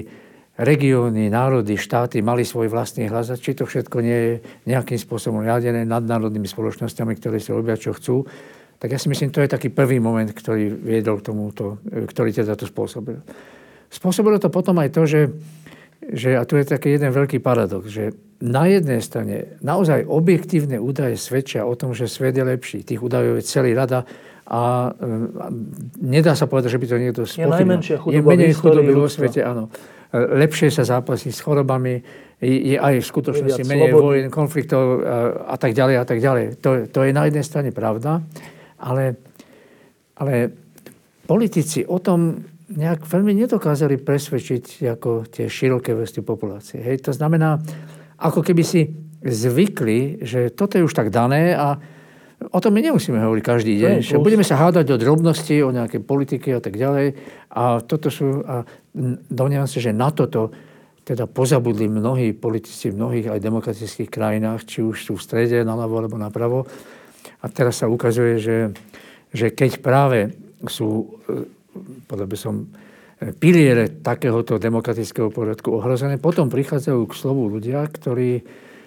regióny, 0.56 1.28
národy, 1.28 1.76
štáty 1.76 2.24
mali 2.24 2.40
svoj 2.40 2.72
vlastný 2.72 3.12
hlas 3.12 3.28
či 3.36 3.52
to 3.52 3.68
všetko 3.68 3.96
nie 4.00 4.18
je 4.18 4.32
nejakým 4.64 4.96
spôsobom 4.96 5.44
riadené 5.44 5.84
nadnárodnými 5.84 6.48
spoločnosťami, 6.48 7.12
ktoré 7.20 7.36
si 7.36 7.52
robia, 7.52 7.76
čo 7.76 7.92
chcú. 7.92 8.24
Tak 8.76 8.92
ja 8.92 8.98
si 9.00 9.08
myslím, 9.08 9.32
to 9.32 9.44
je 9.44 9.52
taký 9.52 9.68
prvý 9.72 10.00
moment, 10.00 10.28
ktorý 10.28 10.68
viedol 10.72 11.20
k 11.20 11.32
tomuto, 11.32 11.80
ktorý 11.88 12.32
teda 12.32 12.56
to 12.56 12.68
spôsobil. 12.68 13.20
Spôsobilo 13.88 14.36
to 14.40 14.52
potom 14.52 14.76
aj 14.80 14.92
to, 14.92 15.02
že, 15.08 15.22
že 16.12 16.36
a 16.36 16.44
tu 16.44 16.60
je 16.60 16.68
taký 16.68 16.96
jeden 16.96 17.12
veľký 17.12 17.40
paradox, 17.40 17.88
že 17.88 18.12
na 18.40 18.68
jednej 18.68 19.00
strane 19.00 19.56
naozaj 19.64 20.04
objektívne 20.04 20.76
údaje 20.76 21.16
svedčia 21.16 21.64
o 21.64 21.72
tom, 21.72 21.96
že 21.96 22.04
svet 22.04 22.36
je 22.36 22.44
lepší. 22.44 22.84
Tých 22.84 23.00
údajov 23.00 23.40
je 23.40 23.48
celý 23.48 23.72
rada 23.72 24.04
a, 24.46 24.94
a 24.94 25.46
nedá 25.98 26.38
sa 26.38 26.46
povedať, 26.46 26.78
že 26.78 26.80
by 26.80 26.86
to 26.86 26.96
niekto 27.02 27.22
spochybnil. 27.26 27.50
Je 27.50 27.56
najmenšia 27.58 27.96
chudoba 27.98 28.14
Je 28.14 28.20
menej 28.22 28.52
chudoby 28.54 28.92
vo 28.94 29.10
svete, 29.10 29.42
áno. 29.42 29.66
Lepšie 30.14 30.70
sa 30.70 30.86
zápasí 30.86 31.34
s 31.34 31.42
chorobami, 31.42 31.98
je, 32.38 32.78
aj 32.78 33.02
v 33.02 33.06
skutočnosti 33.06 33.66
menej 33.66 33.90
vojen, 33.90 34.30
konfliktov 34.30 35.02
a, 35.02 35.50
a 35.50 35.56
tak 35.58 35.74
ďalej 35.74 35.94
a 35.98 36.04
tak 36.06 36.18
ďalej. 36.22 36.44
To, 36.62 36.86
to 36.86 36.98
je 37.02 37.10
na 37.10 37.26
jednej 37.26 37.42
strane 37.42 37.70
pravda, 37.74 38.22
ale, 38.78 39.18
ale 40.14 40.54
politici 41.26 41.82
o 41.82 41.98
tom 41.98 42.38
nejak 42.70 43.02
veľmi 43.02 43.34
nedokázali 43.34 43.98
presvedčiť 43.98 44.94
ako 44.94 45.26
tie 45.26 45.50
široké 45.50 45.90
vrsty 45.90 46.22
populácie. 46.22 46.78
Hej. 46.78 47.10
To 47.10 47.12
znamená, 47.14 47.58
ako 48.22 48.46
keby 48.46 48.62
si 48.62 48.90
zvykli, 49.26 50.22
že 50.22 50.54
toto 50.54 50.78
je 50.78 50.86
už 50.86 50.94
tak 50.94 51.10
dané 51.10 51.54
a 51.54 51.78
o 52.40 52.58
tom 52.60 52.72
my 52.76 52.80
nemusíme 52.84 53.16
hovoriť 53.16 53.44
každý 53.44 53.74
deň. 53.80 53.94
Že 54.04 54.20
budeme 54.20 54.44
sa 54.44 54.60
hádať 54.60 54.92
o 54.92 55.00
drobnosti, 55.00 55.56
o 55.64 55.72
nejaké 55.72 56.00
politiky 56.00 56.52
a 56.56 56.60
tak 56.60 56.76
ďalej. 56.76 57.16
A 57.52 57.80
toto 57.80 58.12
sú, 58.12 58.44
a 58.44 58.64
domnievam 59.30 59.68
sa, 59.68 59.78
že 59.80 59.96
na 59.96 60.12
toto 60.12 60.52
teda 61.06 61.30
pozabudli 61.30 61.86
mnohí 61.86 62.34
politici 62.34 62.90
v 62.90 62.98
mnohých 62.98 63.26
aj 63.30 63.38
demokratických 63.38 64.10
krajinách, 64.10 64.66
či 64.66 64.82
už 64.82 65.06
sú 65.06 65.14
v 65.14 65.22
strede, 65.22 65.62
naľavo 65.62 65.94
alebo 66.02 66.18
napravo. 66.18 66.66
A 67.40 67.46
teraz 67.46 67.78
sa 67.78 67.86
ukazuje, 67.86 68.42
že, 68.42 68.58
že 69.30 69.54
keď 69.54 69.78
práve 69.78 70.34
sú 70.66 71.14
povedal 72.06 72.28
by 72.28 72.38
som, 72.38 72.54
piliere 73.40 73.88
takéhoto 73.88 74.60
demokratického 74.60 75.32
poriadku 75.32 75.72
ohrozené. 75.72 76.20
Potom 76.20 76.52
prichádzajú 76.52 77.00
k 77.08 77.16
slovu 77.16 77.48
ľudia, 77.48 77.88
ktorí, 77.88 78.44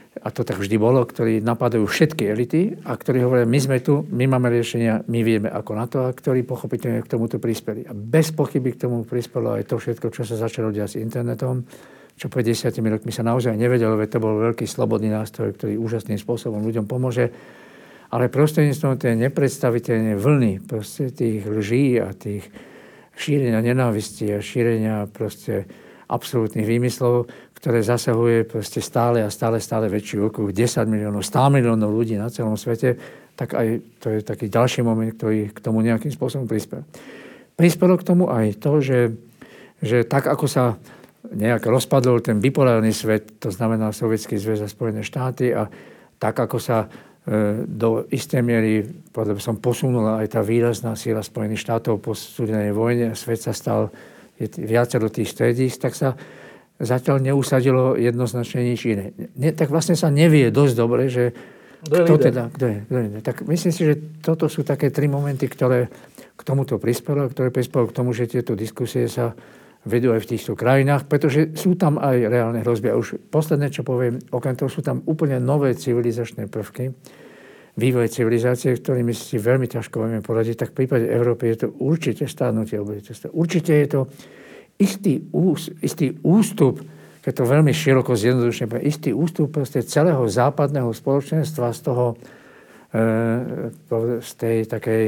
a 0.10 0.34
to 0.34 0.42
tak 0.42 0.58
vždy 0.58 0.76
bolo, 0.82 1.06
ktorí 1.06 1.38
napadajú 1.40 1.86
všetky 1.86 2.24
elity 2.26 2.62
a 2.82 2.98
ktorí 2.98 3.22
hovoria, 3.22 3.46
my 3.46 3.60
sme 3.62 3.78
tu, 3.80 4.04
my 4.10 4.26
máme 4.26 4.50
riešenia, 4.50 5.06
my 5.06 5.20
vieme 5.22 5.48
ako 5.54 5.72
na 5.78 5.86
to 5.86 6.04
a 6.04 6.10
ktorí 6.10 6.42
pochopiteľne 6.44 7.06
k 7.06 7.12
tomuto 7.14 7.38
prispeli. 7.38 7.86
A 7.86 7.94
bez 7.94 8.34
pochyby 8.34 8.74
k 8.74 8.90
tomu 8.90 9.06
prispelo 9.06 9.54
aj 9.54 9.70
to 9.70 9.78
všetko, 9.78 10.10
čo 10.10 10.26
sa 10.26 10.36
začalo 10.36 10.74
diať 10.74 10.98
s 10.98 11.02
internetom, 11.02 11.62
čo 12.20 12.28
pred 12.28 12.44
desiatimi 12.44 12.90
rokmi 12.90 13.14
sa 13.14 13.24
naozaj 13.24 13.54
nevedelo, 13.56 13.96
veď 13.96 14.18
to 14.18 14.20
bol 14.20 14.36
veľký 14.50 14.66
slobodný 14.68 15.14
nástroj, 15.14 15.56
ktorý 15.56 15.80
úžasným 15.80 16.20
spôsobom 16.20 16.60
ľuďom 16.66 16.90
pomôže 16.90 17.32
ale 18.10 18.26
prostredníctvom 18.26 18.98
tej 18.98 19.14
nepredstaviteľnej 19.30 20.18
vlny 20.18 20.54
proste 20.66 21.14
tých 21.14 21.46
lží 21.46 22.02
a 22.02 22.10
tých 22.18 22.50
šírenia 23.14 23.62
nenávisti 23.62 24.34
a 24.34 24.42
šírenia 24.42 25.06
proste 25.06 25.70
absolútnych 26.10 26.66
výmyslov, 26.66 27.30
ktoré 27.60 27.84
zasahuje 27.84 28.48
proste 28.48 28.80
stále 28.80 29.24
a 29.24 29.30
stále, 29.30 29.60
stále 29.60 29.92
väčší 29.92 30.20
okruh, 30.24 30.52
10 30.52 30.88
miliónov, 30.88 31.28
100 31.28 31.56
miliónov 31.56 31.92
ľudí 31.92 32.16
na 32.16 32.32
celom 32.32 32.56
svete, 32.56 32.96
tak 33.36 33.56
aj 33.56 33.68
to 34.00 34.08
je 34.16 34.20
taký 34.24 34.48
ďalší 34.48 34.84
moment, 34.84 35.12
ktorý 35.12 35.52
k 35.52 35.60
tomu 35.60 35.84
nejakým 35.84 36.12
spôsobom 36.12 36.48
prispel. 36.48 36.84
Prispelo 37.60 38.00
k 38.00 38.08
tomu 38.08 38.32
aj 38.32 38.60
to, 38.60 38.80
že, 38.80 39.00
že 39.84 40.08
tak 40.08 40.28
ako 40.28 40.48
sa 40.48 40.80
nejak 41.36 41.68
rozpadol 41.68 42.24
ten 42.24 42.40
bipolárny 42.40 42.96
svet, 42.96 43.44
to 43.44 43.52
znamená 43.52 43.92
Sovietský 43.92 44.40
zväz 44.40 44.64
a 44.64 44.72
Spojené 44.72 45.04
štáty 45.04 45.52
a 45.52 45.68
tak 46.16 46.36
ako 46.36 46.58
sa 46.60 46.88
E, 47.30 47.62
do 47.68 48.10
istej 48.10 48.42
miery, 48.42 48.82
by 49.14 49.38
som, 49.38 49.62
posunula 49.62 50.18
aj 50.24 50.34
tá 50.34 50.42
výrazná 50.42 50.98
síla 50.98 51.22
Spojených 51.22 51.62
štátov 51.62 52.02
po 52.02 52.18
studenej 52.18 52.74
vojne 52.74 53.14
a 53.14 53.20
svet 53.20 53.44
sa 53.44 53.54
stal 53.54 53.94
viacero 54.40 55.12
tých 55.14 55.30
stredísk, 55.30 55.78
tak 55.84 55.94
sa 55.94 56.18
zatiaľ 56.80 57.20
neusadilo 57.20 58.00
jednoznačne 58.00 58.64
nič 58.64 58.88
iné. 58.88 59.12
Ne, 59.36 59.52
tak 59.52 59.68
vlastne 59.68 60.00
sa 60.00 60.08
nevie 60.08 60.48
dosť 60.50 60.74
dobre, 60.80 61.12
že 61.12 61.36
kto, 61.80 61.96
kto 62.08 62.16
teda, 62.20 62.44
kto 62.52 62.66
je, 62.68 62.78
kto 62.88 62.98
je. 63.00 63.08
Tak 63.24 63.36
myslím 63.48 63.72
si, 63.72 63.82
že 63.88 63.96
toto 64.20 64.52
sú 64.52 64.68
také 64.68 64.92
tri 64.92 65.08
momenty, 65.08 65.48
ktoré 65.48 65.88
k 66.36 66.42
tomuto 66.44 66.80
prispelo, 66.80 67.28
ktoré 67.28 67.52
prispelo 67.52 67.88
k 67.88 67.96
tomu, 67.96 68.12
že 68.16 68.28
tieto 68.28 68.56
diskusie 68.56 69.08
sa 69.08 69.36
vedú 69.88 70.12
aj 70.12 70.28
v 70.28 70.30
týchto 70.36 70.60
krajinách, 70.60 71.08
pretože 71.08 71.56
sú 71.56 71.80
tam 71.80 71.96
aj 72.00 72.28
reálne 72.28 72.60
hrozby. 72.64 72.92
A 72.92 73.00
už 73.00 73.32
posledné, 73.32 73.72
čo 73.72 73.88
poviem, 73.88 74.20
okrem 74.32 74.56
toho 74.60 74.68
sú 74.68 74.84
tam 74.84 75.00
úplne 75.08 75.40
nové 75.40 75.72
civilizačné 75.72 76.52
prvky, 76.52 76.92
vývoj 77.80 78.12
civilizácie, 78.12 78.76
ktorými 78.76 79.16
si 79.16 79.40
veľmi 79.40 79.72
ťažko 79.72 80.04
vieme 80.04 80.20
poradiť, 80.20 80.68
tak 80.68 80.70
v 80.76 80.84
prípade 80.84 81.08
Európy 81.08 81.56
je 81.56 81.58
to 81.64 81.68
určite 81.80 82.28
stárnutie 82.28 82.76
obyvateľstva. 82.76 83.32
Určite 83.32 83.72
je 83.72 83.88
to 83.88 84.02
istý, 84.80 85.28
ús, 85.36 85.68
istý 85.84 86.16
ústup, 86.24 86.80
keď 87.20 87.34
to 87.36 87.44
veľmi 87.44 87.76
široko 87.76 88.16
zjednodušne 88.16 88.80
istý 88.80 89.12
ústup 89.12 89.52
proste 89.52 89.84
celého 89.84 90.24
západného 90.24 90.96
spoločenstva 90.96 91.76
z 91.76 91.80
toho, 91.84 92.16
e, 92.96 94.24
z 94.24 94.32
tej 94.40 94.58
takej 94.72 95.04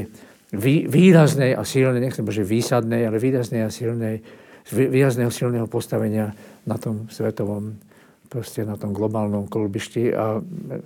výraznej 0.92 1.56
a 1.56 1.64
silnej, 1.64 2.04
nechcem 2.04 2.28
že 2.28 2.44
výsadnej, 2.44 3.08
ale 3.08 3.16
výraznej 3.16 3.64
a 3.64 3.72
silnej 3.72 4.20
výrazného 4.70 5.32
silného 5.32 5.66
postavenia 5.72 6.36
na 6.68 6.76
tom 6.76 7.08
svetovom, 7.08 7.80
proste 8.28 8.68
na 8.68 8.76
tom 8.76 8.92
globálnom 8.92 9.48
kolbišti 9.48 10.12
a, 10.12 10.38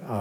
a 0.05 0.17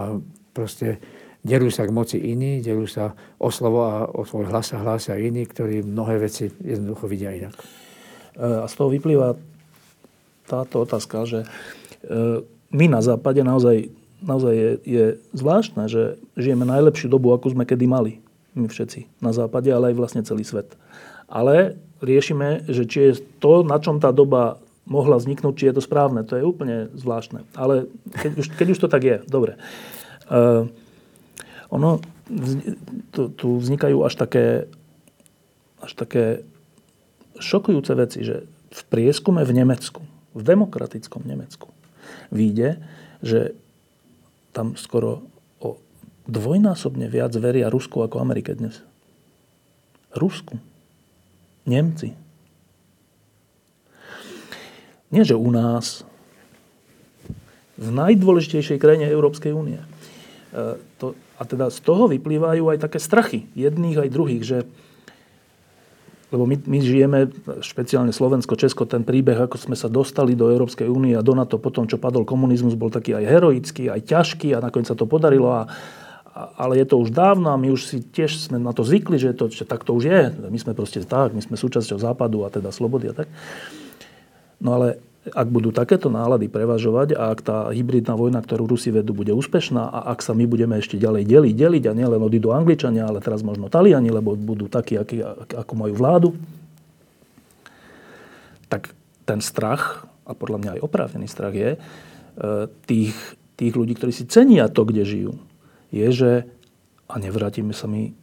proste 0.51 0.97
derú 1.45 1.69
sa 1.69 1.85
k 1.85 1.93
moci 1.93 2.17
iní, 2.17 2.65
derú 2.65 2.89
sa 2.89 3.13
o 3.37 3.53
slovo 3.53 3.85
a 3.85 4.09
o 4.09 4.25
svoj 4.25 4.49
hlas 4.49 4.73
a 4.73 4.81
hlásia 4.81 5.21
iní, 5.21 5.45
ktorí 5.45 5.85
mnohé 5.85 6.17
veci 6.17 6.49
jednoducho 6.49 7.05
vidia 7.05 7.29
inak. 7.31 7.84
E, 8.35 8.63
a 8.63 8.65
z 8.67 8.73
toho 8.75 8.91
vyplýva 8.91 9.39
táto 10.45 10.83
otázka, 10.83 11.25
že 11.25 11.39
e, 11.43 11.47
my 12.69 12.85
na 12.91 13.01
západe 13.01 13.41
naozaj, 13.41 13.89
naozaj 14.21 14.53
je, 14.53 14.71
je 14.83 15.05
zvláštne, 15.33 15.87
že 15.87 16.19
žijeme 16.35 16.67
najlepšiu 16.67 17.07
dobu, 17.07 17.31
akú 17.31 17.49
sme 17.49 17.65
kedy 17.65 17.87
mali. 17.87 18.19
My 18.55 18.71
všetci 18.71 19.19
na 19.19 19.35
západe, 19.35 19.67
ale 19.67 19.91
aj 19.91 19.99
vlastne 19.99 20.21
celý 20.23 20.47
svet. 20.47 20.79
Ale 21.27 21.75
riešime, 21.99 22.63
že 22.71 22.87
či 22.87 22.99
je 23.11 23.13
to, 23.43 23.67
na 23.67 23.81
čom 23.83 23.99
tá 23.99 24.15
doba 24.15 24.63
mohla 24.85 25.17
vzniknúť, 25.17 25.53
či 25.57 25.67
je 25.67 25.75
to 25.75 25.83
správne. 25.83 26.23
To 26.23 26.37
je 26.37 26.45
úplne 26.45 26.93
zvláštne. 26.93 27.43
Ale 27.57 27.89
keď 28.13 28.31
už, 28.37 28.45
keď 28.53 28.67
už 28.71 28.79
to 28.79 28.87
tak 28.87 29.01
je, 29.03 29.17
dobre. 29.25 29.57
Uh, 30.29 30.69
ono, 31.73 31.99
tu, 33.11 33.33
tu 33.33 33.47
vznikajú 33.57 34.05
až 34.05 34.13
také, 34.15 34.69
až 35.81 35.91
také 35.97 36.45
šokujúce 37.39 37.93
veci, 37.95 38.23
že 38.23 38.45
v 38.71 38.81
prieskume 38.91 39.43
v 39.47 39.51
Nemecku, 39.55 40.01
v 40.35 40.41
demokratickom 40.41 41.23
Nemecku, 41.23 41.71
vyjde, 42.31 42.83
že 43.23 43.55
tam 44.51 44.75
skoro 44.79 45.23
o 45.59 45.79
dvojnásobne 46.27 47.07
viac 47.11 47.35
veria 47.35 47.71
Rusku 47.71 48.03
ako 48.03 48.23
Amerike 48.23 48.55
dnes. 48.55 48.79
Rusku. 50.15 50.59
Nemci. 51.65 52.13
Nie, 55.11 55.23
že 55.23 55.35
u 55.35 55.49
nás, 55.51 56.05
v 57.75 57.89
najdôležitejšej 57.91 58.79
krajine 58.79 59.11
Európskej 59.11 59.51
únie. 59.51 59.79
E, 59.79 59.87
a 61.35 61.43
teda 61.43 61.67
z 61.67 61.79
toho 61.83 62.07
vyplývajú 62.07 62.71
aj 62.71 62.87
také 62.87 62.99
strachy 63.03 63.51
jedných 63.51 64.07
aj 64.07 64.09
druhých, 64.15 64.43
že 64.47 64.57
lebo 66.35 66.43
my, 66.43 66.59
my 66.67 66.79
žijeme, 66.83 67.19
špeciálne 67.63 68.11
Slovensko, 68.11 68.59
Česko, 68.59 68.83
ten 68.83 69.07
príbeh, 69.07 69.39
ako 69.39 69.55
sme 69.55 69.79
sa 69.79 69.87
dostali 69.87 70.35
do 70.35 70.51
Európskej 70.51 70.91
únie 70.91 71.15
a 71.15 71.23
do 71.23 71.31
NATO 71.31 71.55
potom, 71.55 71.87
čo 71.87 71.95
padol 71.95 72.27
komunizmus, 72.27 72.75
bol 72.75 72.91
taký 72.91 73.15
aj 73.15 73.23
heroický, 73.23 73.87
aj 73.87 74.03
ťažký 74.03 74.51
a 74.51 74.59
nakoniec 74.59 74.91
sa 74.91 74.99
to 74.99 75.07
podarilo 75.07 75.55
a 75.55 75.71
ale 76.35 76.83
je 76.83 76.91
to 76.91 76.99
už 76.99 77.15
dávno 77.15 77.47
a 77.47 77.55
my 77.55 77.71
už 77.71 77.87
si 77.87 78.03
tiež 78.03 78.51
sme 78.51 78.59
na 78.59 78.75
to 78.75 78.83
zvykli, 78.83 79.15
že, 79.15 79.31
to, 79.31 79.47
že 79.47 79.63
tak 79.63 79.87
to 79.87 79.95
už 79.95 80.03
je. 80.03 80.21
My 80.51 80.59
sme 80.59 80.75
proste 80.75 80.99
tak, 81.07 81.31
my 81.31 81.39
sme 81.39 81.55
súčasťou 81.55 81.95
západu 81.95 82.43
a 82.43 82.51
teda 82.51 82.75
slobody 82.75 83.07
a 83.07 83.15
tak. 83.15 83.31
No 84.59 84.75
ale 84.75 84.99
ak 85.33 85.47
budú 85.49 85.73
takéto 85.73 86.13
nálady 86.13 86.45
prevažovať 86.45 87.17
a 87.17 87.33
ak 87.33 87.39
tá 87.41 87.57
hybridná 87.73 88.13
vojna, 88.13 88.45
ktorú 88.45 88.69
Rusi 88.69 88.93
vedú, 88.93 89.17
bude 89.17 89.33
úspešná 89.33 89.89
a 89.89 90.13
ak 90.13 90.21
sa 90.21 90.37
my 90.37 90.45
budeme 90.45 90.77
ešte 90.77 91.01
ďalej 91.01 91.25
deliť, 91.25 91.55
deliť 91.57 91.83
a 91.89 91.97
nielen 91.97 92.21
odídu 92.21 92.53
Angličania, 92.53 93.09
ale 93.09 93.25
teraz 93.25 93.41
možno 93.41 93.65
Taliani, 93.65 94.13
lebo 94.13 94.37
budú 94.37 94.69
takí, 94.69 94.93
aký, 94.93 95.25
ako 95.49 95.73
majú 95.73 95.93
vládu, 95.97 96.29
tak 98.69 98.93
ten 99.25 99.41
strach, 99.41 100.05
a 100.29 100.37
podľa 100.37 100.57
mňa 100.61 100.69
aj 100.77 100.83
oprávnený 100.85 101.27
strach 101.29 101.57
je, 101.57 101.73
e, 101.73 101.79
tých, 102.85 103.17
tých 103.57 103.73
ľudí, 103.73 103.97
ktorí 103.97 104.13
si 104.13 104.29
cenia 104.29 104.69
to, 104.69 104.85
kde 104.85 105.09
žijú, 105.09 105.33
je, 105.89 106.07
že 106.13 106.31
a 107.05 107.15
nevrátime 107.21 107.73
sa 107.73 107.85
my 107.85 108.13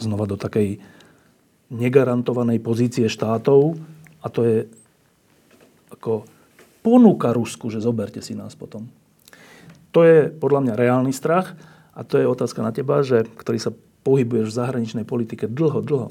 znova 0.00 0.24
do 0.24 0.40
takej 0.40 0.80
negarantovanej 1.68 2.58
pozície 2.64 3.06
štátov 3.06 3.76
a 4.24 4.26
to 4.32 4.40
je 4.42 4.56
ako 5.92 6.24
ponuka 6.80 7.34
Rusku, 7.36 7.68
že 7.68 7.82
zoberte 7.82 8.24
si 8.24 8.32
nás 8.32 8.56
potom. 8.56 8.88
To 9.90 10.06
je 10.06 10.30
podľa 10.30 10.70
mňa 10.70 10.74
reálny 10.78 11.12
strach 11.12 11.52
a 11.92 12.06
to 12.06 12.16
je 12.16 12.30
otázka 12.30 12.62
na 12.62 12.70
teba, 12.70 13.02
že, 13.02 13.26
ktorý 13.26 13.58
sa 13.58 13.74
pohybuješ 14.06 14.54
v 14.54 14.58
zahraničnej 14.58 15.04
politike 15.04 15.50
dlho, 15.50 15.82
dlho. 15.84 16.08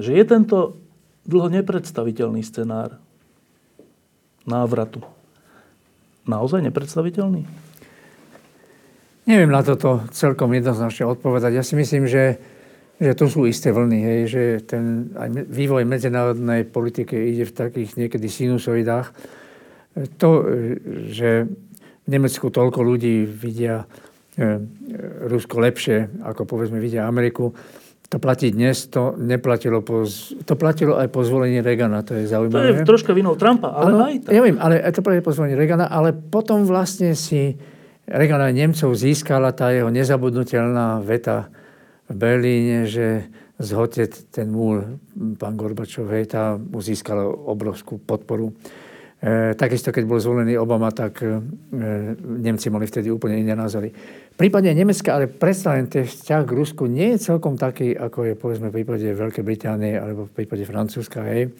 Že 0.00 0.10
je 0.18 0.24
tento 0.26 0.58
dlho 1.28 1.48
nepredstaviteľný 1.52 2.42
scenár 2.42 2.98
návratu 4.44 5.04
naozaj 6.24 6.64
nepredstaviteľný? 6.64 7.44
Neviem 9.24 9.48
na 9.48 9.64
toto 9.64 10.04
celkom 10.12 10.52
jednoznačne 10.52 11.08
odpovedať. 11.08 11.56
Ja 11.56 11.64
si 11.64 11.76
myslím, 11.80 12.04
že, 12.04 12.36
že 12.98 13.12
to 13.18 13.26
sú 13.26 13.44
isté 13.44 13.74
vlny, 13.74 13.98
hej, 13.98 14.20
že 14.30 14.42
ten 14.62 15.10
aj 15.18 15.50
vývoj 15.50 15.82
medzinárodnej 15.82 16.62
politiky 16.68 17.34
ide 17.34 17.44
v 17.44 17.54
takých 17.54 17.90
niekedy 17.98 18.30
sinusoidách. 18.30 19.10
To, 20.18 20.30
že 21.10 21.46
v 22.04 22.08
Nemecku 22.08 22.50
toľko 22.50 22.80
ľudí 22.82 23.26
vidia 23.26 23.86
e, 24.34 24.58
Rusko 25.26 25.58
lepšie, 25.58 26.22
ako 26.22 26.46
povedzme 26.46 26.78
vidia 26.78 27.06
Ameriku, 27.06 27.54
to 28.10 28.22
platí 28.22 28.54
dnes, 28.54 28.86
to 28.92 29.18
neplatilo 29.18 29.82
po, 29.82 30.06
to 30.46 30.54
platilo 30.54 31.00
aj 31.00 31.10
po 31.10 31.26
zvolení 31.26 31.64
Regana, 31.64 32.04
to 32.06 32.14
je 32.14 32.30
zaujímavé. 32.30 32.78
To 32.78 32.84
je 32.84 32.86
troška 32.86 33.10
vinou 33.10 33.34
Trumpa, 33.34 33.74
ale 33.74 33.90
ano, 33.90 33.98
aj 34.06 34.14
tak. 34.28 34.30
Ja 34.30 34.40
viem, 34.44 34.58
ale 34.60 34.78
to 34.94 35.02
platilo 35.02 35.24
po 35.26 35.34
zvolení 35.34 35.58
Regana, 35.58 35.90
ale 35.90 36.14
potom 36.14 36.62
vlastne 36.62 37.18
si 37.18 37.58
Regan 38.04 38.38
aj 38.38 38.54
Nemcov 38.54 38.92
získala 38.94 39.50
tá 39.56 39.72
jeho 39.72 39.88
nezabudnutelná 39.88 41.00
veta 41.00 41.48
v 42.08 42.14
Berlíne, 42.14 42.84
že 42.84 43.28
zhote 43.56 44.10
ten 44.34 44.50
múl, 44.50 44.98
pán 45.38 45.54
Gorbačov, 45.54 46.10
hej, 46.10 46.26
tá 46.26 46.58
mu 46.58 46.82
získala 46.82 47.24
obrovskú 47.24 48.02
podporu. 48.02 48.50
E, 49.24 49.54
takisto, 49.56 49.94
keď 49.94 50.04
bol 50.04 50.20
zvolený 50.20 50.58
Obama, 50.58 50.90
tak 50.90 51.22
e, 51.22 51.40
Nemci 52.20 52.68
mali 52.68 52.84
vtedy 52.84 53.08
úplne 53.08 53.40
iné 53.40 53.56
názory. 53.56 53.88
V 54.34 54.36
prípade 54.36 54.68
Nemecka, 54.74 55.14
ale 55.14 55.30
predsa 55.30 55.78
len 55.78 55.86
ten 55.86 56.04
vzťah 56.04 56.42
k 56.42 56.52
Rusku 56.52 56.90
nie 56.90 57.14
je 57.14 57.30
celkom 57.30 57.54
taký, 57.54 57.94
ako 57.94 58.26
je 58.26 58.34
povedzme 58.34 58.68
v 58.68 58.82
prípade 58.82 59.06
Veľkej 59.06 59.46
Británie 59.46 59.94
alebo 59.94 60.26
v 60.26 60.34
prípade 60.34 60.66
Francúzska. 60.66 61.22
Hej. 61.24 61.54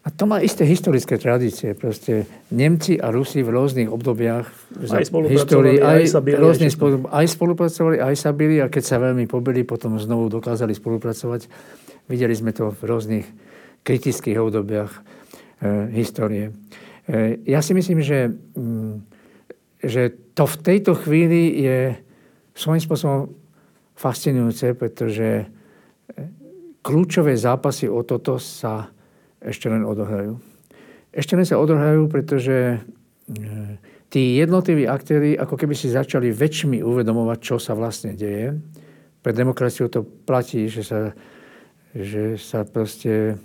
A 0.00 0.08
to 0.08 0.24
má 0.24 0.40
isté 0.40 0.64
historické 0.64 1.20
tradície. 1.20 1.76
Proste 1.76 2.24
Nemci 2.48 2.96
a 2.96 3.12
Rusi 3.12 3.44
v 3.44 3.52
rôznych 3.52 3.92
obdobiach 3.92 4.48
aj 4.88 5.04
histórii, 5.28 5.76
aj, 5.76 5.96
aj 6.00 6.04
sa 6.08 6.20
byli. 6.24 6.36
Rôzne 6.40 6.66
aj, 6.66 6.72
spolu, 6.72 6.96
aj 7.04 7.26
spolupracovali, 7.28 7.96
aj 8.00 8.16
sa 8.16 8.30
byli 8.32 8.64
a 8.64 8.72
keď 8.72 8.84
sa 8.84 8.96
veľmi 8.96 9.28
pobili, 9.28 9.60
potom 9.60 10.00
znovu 10.00 10.32
dokázali 10.32 10.72
spolupracovať. 10.72 11.52
Videli 12.08 12.32
sme 12.32 12.56
to 12.56 12.72
v 12.72 12.80
rôznych 12.80 13.26
kritických 13.84 14.40
obdobiach 14.40 14.88
e, 14.88 15.00
histórie. 15.92 16.56
E, 17.04 17.44
ja 17.44 17.60
si 17.60 17.76
myslím, 17.76 18.00
že, 18.00 18.32
mm, 18.56 18.94
že 19.84 20.16
to 20.32 20.48
v 20.48 20.56
tejto 20.64 20.96
chvíli 20.96 21.60
je 21.60 21.78
svojím 22.56 22.80
spôsobom 22.80 23.36
fascinujúce, 24.00 24.72
pretože 24.80 25.44
e, 25.44 25.46
kľúčové 26.80 27.36
zápasy 27.36 27.84
o 27.84 28.00
toto 28.00 28.40
sa 28.40 28.88
ešte 29.40 29.66
len 29.72 29.82
odohrajú. 29.82 30.38
Ešte 31.10 31.34
len 31.34 31.44
sa 31.48 31.58
odohrajú, 31.58 32.06
pretože 32.06 32.76
e, 32.76 32.78
tí 34.12 34.38
jednotliví 34.38 34.86
aktéry 34.86 35.34
ako 35.34 35.58
keby 35.58 35.74
si 35.74 35.90
začali 35.90 36.30
väčšmi 36.30 36.84
uvedomovať, 36.84 37.38
čo 37.42 37.56
sa 37.58 37.74
vlastne 37.74 38.14
deje. 38.14 38.56
Pre 39.20 39.32
demokraciu 39.34 39.90
to 39.90 40.04
platí, 40.04 40.70
že 40.70 40.86
sa, 40.86 41.12
že 41.92 42.40
sa 42.40 42.64
proste 42.64 43.36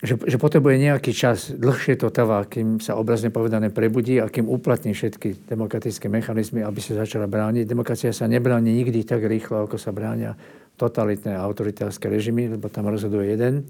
že, 0.00 0.16
že 0.16 0.40
potrebuje 0.40 0.80
nejaký 0.80 1.12
čas, 1.12 1.52
dlhšie 1.52 2.00
to 2.00 2.08
trvá, 2.08 2.48
kým 2.48 2.80
sa 2.80 2.96
obrazne 2.96 3.28
povedané 3.28 3.68
prebudí 3.68 4.16
a 4.16 4.32
kým 4.32 4.48
uplatní 4.48 4.96
všetky 4.96 5.44
demokratické 5.44 6.08
mechanizmy, 6.08 6.64
aby 6.64 6.80
sa 6.80 7.04
začala 7.04 7.28
brániť. 7.28 7.68
Demokracia 7.68 8.12
sa 8.16 8.24
nebráni 8.24 8.72
nikdy 8.72 9.04
tak 9.04 9.20
rýchlo, 9.28 9.68
ako 9.68 9.76
sa 9.76 9.92
bránia 9.92 10.32
totalitné 10.80 11.36
autoritárske 11.36 12.08
režimy, 12.08 12.56
lebo 12.56 12.72
tam 12.72 12.88
rozhoduje 12.88 13.36
jeden. 13.36 13.68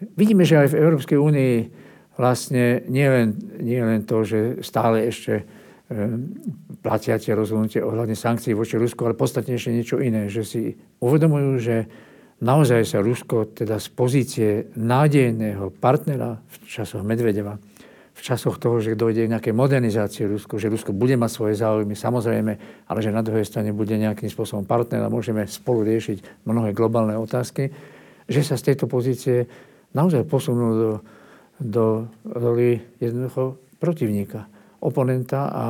Vidíme, 0.00 0.44
že 0.44 0.60
aj 0.60 0.76
v 0.76 0.78
Európskej 0.80 1.16
únii 1.16 1.54
vlastne 2.20 2.84
nie 2.88 3.08
len, 3.08 3.26
nie 3.60 3.80
len 3.80 4.04
to, 4.04 4.24
že 4.24 4.60
stále 4.60 5.08
ešte 5.08 5.40
e, 5.40 5.44
platia 6.80 7.20
tie 7.20 7.36
rozhodnutie 7.36 7.80
ohľadne 7.80 8.16
sankcií 8.16 8.56
voči 8.56 8.80
Rusku, 8.80 9.04
ale 9.04 9.16
podstatne 9.16 9.56
ešte 9.56 9.72
niečo 9.72 9.96
iné, 10.00 10.28
že 10.28 10.44
si 10.44 10.76
uvedomujú, 11.00 11.50
že 11.60 11.76
naozaj 12.40 12.88
sa 12.88 12.98
Rusko 13.00 13.56
teda 13.56 13.80
z 13.80 13.88
pozície 13.92 14.50
nádejného 14.76 15.72
partnera 15.76 16.40
v 16.44 16.54
časoch 16.68 17.04
Medvedeva, 17.04 17.56
v 18.16 18.20
časoch 18.20 18.56
toho, 18.56 18.80
že 18.80 18.96
dojde 18.96 19.28
k 19.28 19.32
nejakej 19.36 19.54
modernizácii 19.56 20.24
Rusku, 20.28 20.56
že 20.56 20.72
Rusko 20.72 20.96
bude 20.96 21.20
mať 21.20 21.30
svoje 21.32 21.54
záujmy, 21.60 21.92
samozrejme, 21.92 22.52
ale 22.88 22.98
že 23.04 23.12
na 23.12 23.20
druhej 23.20 23.44
strane 23.44 23.76
bude 23.76 23.92
nejakým 23.92 24.32
spôsobom 24.32 24.64
partner 24.64 25.04
a 25.04 25.12
môžeme 25.12 25.44
spolu 25.44 25.84
riešiť 25.84 26.48
mnohé 26.48 26.72
globálne 26.72 27.12
otázky, 27.16 27.68
že 28.24 28.40
sa 28.40 28.56
z 28.56 28.72
tejto 28.72 28.88
pozície 28.88 29.44
naozaj 29.96 30.28
posunú 30.28 30.66
do, 30.76 30.92
do 31.56 31.84
roli 32.28 32.84
jednoducho 33.00 33.56
protivníka, 33.80 34.44
oponenta 34.84 35.48
a 35.48 35.64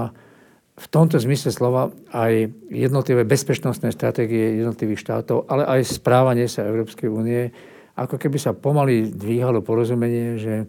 v 0.77 0.87
tomto 0.93 1.17
zmysle 1.17 1.49
slova 1.49 1.89
aj 2.13 2.53
jednotlivé 2.69 3.25
bezpečnostné 3.25 3.97
stratégie 3.97 4.61
jednotlivých 4.61 5.01
štátov, 5.01 5.49
ale 5.49 5.65
aj 5.65 5.89
správanie 5.89 6.45
sa 6.53 6.69
Európskej 6.69 7.09
únie, 7.09 7.49
ako 7.97 8.21
keby 8.21 8.37
sa 8.37 8.53
pomaly 8.53 9.09
dvíhalo 9.09 9.65
porozumenie, 9.65 10.37
že 10.37 10.55
e, 10.61 10.65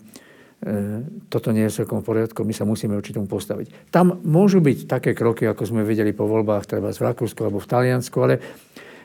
toto 1.27 1.51
nie 1.51 1.67
je 1.67 1.83
celkom 1.83 1.99
v 1.99 2.07
poriadku, 2.07 2.47
my 2.47 2.55
sa 2.55 2.63
musíme 2.63 2.95
určitom 2.95 3.27
postaviť. 3.27 3.91
Tam 3.91 4.23
môžu 4.23 4.63
byť 4.63 4.87
také 4.87 5.11
kroky, 5.11 5.43
ako 5.43 5.67
sme 5.67 5.83
videli 5.83 6.15
po 6.15 6.23
voľbách, 6.23 6.71
treba 6.71 6.95
v 6.95 7.03
Rakúsku 7.03 7.43
alebo 7.43 7.59
v 7.59 7.67
Taliansku, 7.67 8.15
ale, 8.23 8.39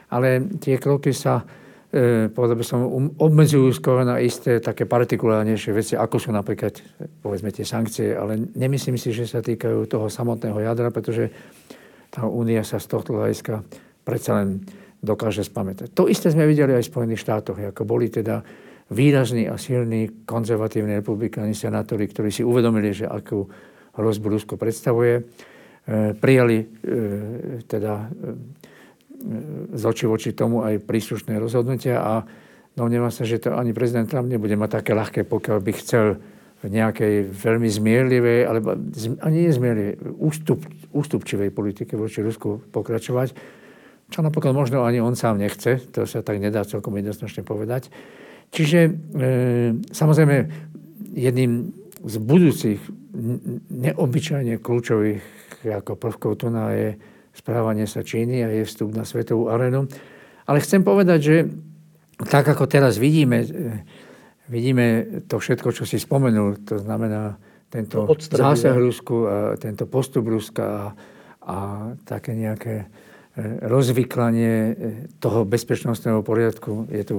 ale 0.07 0.39
tie 0.63 0.79
kroky 0.79 1.11
sa 1.11 1.43
povedal 2.33 2.57
by 2.57 2.65
som, 2.65 2.81
um, 2.89 3.13
obmedzujú 3.21 3.69
skôr 3.77 4.01
na 4.01 4.17
isté 4.17 4.65
také 4.65 4.89
partikulárnejšie 4.89 5.77
veci, 5.77 5.93
ako 5.93 6.17
sú 6.17 6.33
napríklad, 6.33 6.81
povedzme, 7.21 7.53
tie 7.53 7.69
sankcie, 7.69 8.17
ale 8.17 8.49
nemyslím 8.57 8.97
si, 8.97 9.13
že 9.13 9.29
sa 9.29 9.45
týkajú 9.45 9.85
toho 9.85 10.09
samotného 10.09 10.57
jadra, 10.65 10.89
pretože 10.89 11.29
tá 12.09 12.25
únia 12.25 12.65
sa 12.65 12.81
z 12.81 12.89
tohto 12.89 13.21
hľadiska 13.21 13.61
predsa 14.09 14.41
len 14.41 14.65
dokáže 15.05 15.45
spamätať. 15.45 15.93
To 15.93 16.09
isté 16.09 16.33
sme 16.33 16.49
videli 16.49 16.73
aj 16.73 16.89
v 16.89 16.93
Spojených 16.97 17.25
štátoch, 17.29 17.61
ako 17.61 17.85
boli 17.85 18.09
teda 18.09 18.41
výrazní 18.89 19.49
a 19.49 19.61
silní 19.61 20.25
konzervatívni 20.25 21.01
republikáni 21.01 21.53
senátori, 21.53 22.09
ktorí 22.09 22.33
si 22.33 22.41
uvedomili, 22.41 22.97
že 22.97 23.05
akú 23.05 23.45
hrozbu 24.01 24.27
Rusko 24.33 24.55
predstavuje, 24.57 25.21
e, 25.21 25.23
prijali 26.17 26.57
e, 26.61 26.67
teda 27.69 28.09
z 29.73 29.83
oči 29.83 30.05
voči 30.11 30.31
tomu 30.35 30.67
aj 30.67 30.83
príslušné 30.83 31.39
rozhodnutia 31.39 32.03
a 32.03 32.15
domnievam 32.75 33.13
sa, 33.13 33.23
že 33.23 33.43
to 33.43 33.55
ani 33.55 33.71
prezident 33.77 34.09
Trump 34.09 34.29
nebude 34.29 34.55
mať 34.59 34.83
také 34.83 34.93
ľahké, 34.93 35.21
pokiaľ 35.29 35.59
by 35.63 35.73
chcel 35.79 36.07
v 36.63 36.67
nejakej 36.71 37.15
veľmi 37.35 37.67
zmierlivej, 37.67 38.41
alebo 38.47 38.79
ani 39.27 39.39
nezmierlivej, 39.51 39.99
ústup, 40.23 40.63
ústupčivej 40.95 41.51
politike 41.51 41.99
voči 41.99 42.23
Rusku 42.23 42.63
pokračovať, 42.71 43.35
čo 44.13 44.23
napokon 44.23 44.55
možno 44.55 44.87
ani 44.87 45.03
on 45.03 45.19
sám 45.19 45.43
nechce, 45.43 45.83
to 45.91 46.07
sa 46.07 46.23
tak 46.23 46.39
nedá 46.39 46.63
celkom 46.63 46.95
jednoznačne 46.95 47.43
povedať. 47.43 47.91
Čiže 48.53 48.79
e, 48.85 48.91
samozrejme 49.91 50.37
jedným 51.17 51.73
z 52.05 52.15
budúcich 52.21 52.81
neobyčajne 53.73 54.61
kľúčových 54.61 55.25
ako 55.63 55.95
prvkov 55.95 56.33
tu 56.43 56.51
je 56.51 57.12
správanie 57.33 57.89
sa 57.89 58.05
Číny 58.05 58.45
a 58.45 58.49
je 58.53 58.69
vstup 58.69 58.93
na 58.93 59.03
svetovú 59.09 59.49
arénu. 59.49 59.89
Ale 60.47 60.59
chcem 60.61 60.85
povedať, 60.85 61.21
že 61.21 61.37
tak 62.29 62.47
ako 62.47 62.69
teraz 62.69 63.01
vidíme, 63.01 63.43
vidíme 64.47 64.87
to 65.27 65.41
všetko, 65.41 65.73
čo 65.75 65.85
si 65.89 65.99
spomenul, 65.99 66.63
to 66.63 66.79
znamená 66.79 67.41
tento 67.73 68.05
zásah 68.21 68.77
Rusku 68.77 69.25
a 69.25 69.37
tento 69.57 69.89
postup 69.89 70.29
Ruska 70.29 70.63
a, 70.63 70.85
a 71.41 71.57
také 72.05 72.37
nejaké 72.37 72.85
e, 72.85 72.87
rozvyklanie 73.65 74.53
e, 74.53 74.75
toho 75.17 75.49
bezpečnostného 75.49 76.21
poriadku. 76.21 76.85
Je 76.93 77.03
tu 77.09 77.19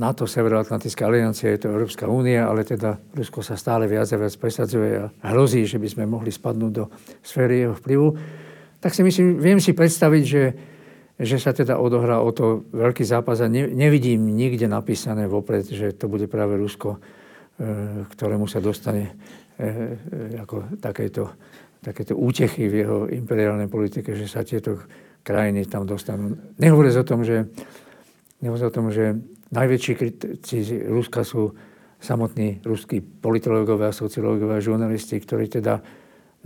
NATO, 0.00 0.24
Severoatlantická 0.24 1.04
aliancia, 1.04 1.52
je 1.52 1.68
to 1.68 1.76
Európska 1.76 2.08
únia, 2.08 2.48
ale 2.48 2.64
teda 2.64 2.96
Rusko 3.12 3.44
sa 3.44 3.60
stále 3.60 3.84
viac 3.84 4.08
a 4.08 4.16
viac 4.16 4.32
presadzuje 4.40 4.96
a 4.96 5.12
hrozí, 5.28 5.68
že 5.68 5.76
by 5.76 5.88
sme 5.92 6.04
mohli 6.08 6.32
spadnúť 6.32 6.72
do 6.72 6.88
sféry 7.20 7.68
jeho 7.68 7.76
vplyvu. 7.76 8.08
Tak 8.80 8.96
si 8.96 9.04
myslím, 9.04 9.36
viem 9.36 9.60
si 9.60 9.76
predstaviť, 9.76 10.24
že, 10.24 10.44
že 11.20 11.36
sa 11.36 11.52
teda 11.52 11.76
odohrá 11.76 12.24
o 12.24 12.32
to 12.32 12.64
veľký 12.72 13.04
zápas 13.04 13.44
a 13.44 13.52
ne, 13.52 13.68
nevidím 13.68 14.24
nikde 14.24 14.64
napísané 14.72 15.28
vopred, 15.28 15.68
že 15.68 15.92
to 15.92 16.08
bude 16.08 16.32
práve 16.32 16.56
Rusko, 16.56 16.96
e, 16.96 16.98
ktorému 18.08 18.48
sa 18.48 18.64
dostane 18.64 19.04
e, 19.04 19.12
e, 19.60 20.40
ako 20.40 20.80
takéto, 20.80 21.36
takéto 21.84 22.16
útechy 22.16 22.72
v 22.72 22.74
jeho 22.88 22.98
imperiálnej 23.04 23.68
politike, 23.68 24.16
že 24.16 24.24
sa 24.24 24.48
tieto 24.48 24.80
krajiny 25.20 25.68
tam 25.68 25.84
dostanú. 25.84 26.40
Nehovoriac 26.56 26.96
o 26.96 27.04
tom, 27.04 27.20
že, 27.20 27.52
o 28.40 28.72
tom, 28.72 28.88
že 28.88 29.20
Najväčší 29.50 29.92
kritici 29.98 30.62
Ruska 30.86 31.26
sú 31.26 31.54
samotní 32.00 32.62
ruskí 32.62 33.02
politológovia, 33.02 33.90
sociológovia, 33.90 34.62
žurnalisti, 34.62 35.18
ktorí 35.20 35.50
teda 35.50 35.82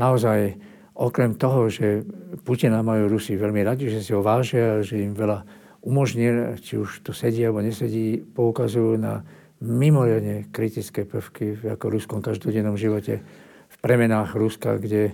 naozaj 0.01 0.56
okrem 0.94 1.36
toho, 1.39 1.70
že 1.70 2.02
Putina 2.43 2.82
majú 2.82 3.12
Rusi 3.12 3.39
veľmi 3.39 3.62
radi, 3.62 3.90
že 3.90 4.02
si 4.02 4.10
ho 4.16 4.24
vážia, 4.24 4.82
že 4.82 5.05
im 5.05 5.14
veľa 5.14 5.44
umožní, 5.85 6.56
či 6.64 6.81
už 6.81 7.05
to 7.05 7.12
sedí 7.12 7.44
alebo 7.44 7.60
nesedí, 7.60 8.24
poukazujú 8.24 8.97
na 8.97 9.20
mimoriadne 9.60 10.48
kritické 10.51 11.05
prvky 11.05 11.60
v 11.60 11.62
ako 11.76 11.86
ruskom 11.93 12.18
každodennom 12.24 12.74
živote, 12.74 13.20
v 13.68 13.76
premenách 13.82 14.32
Ruska, 14.32 14.81
kde 14.81 15.12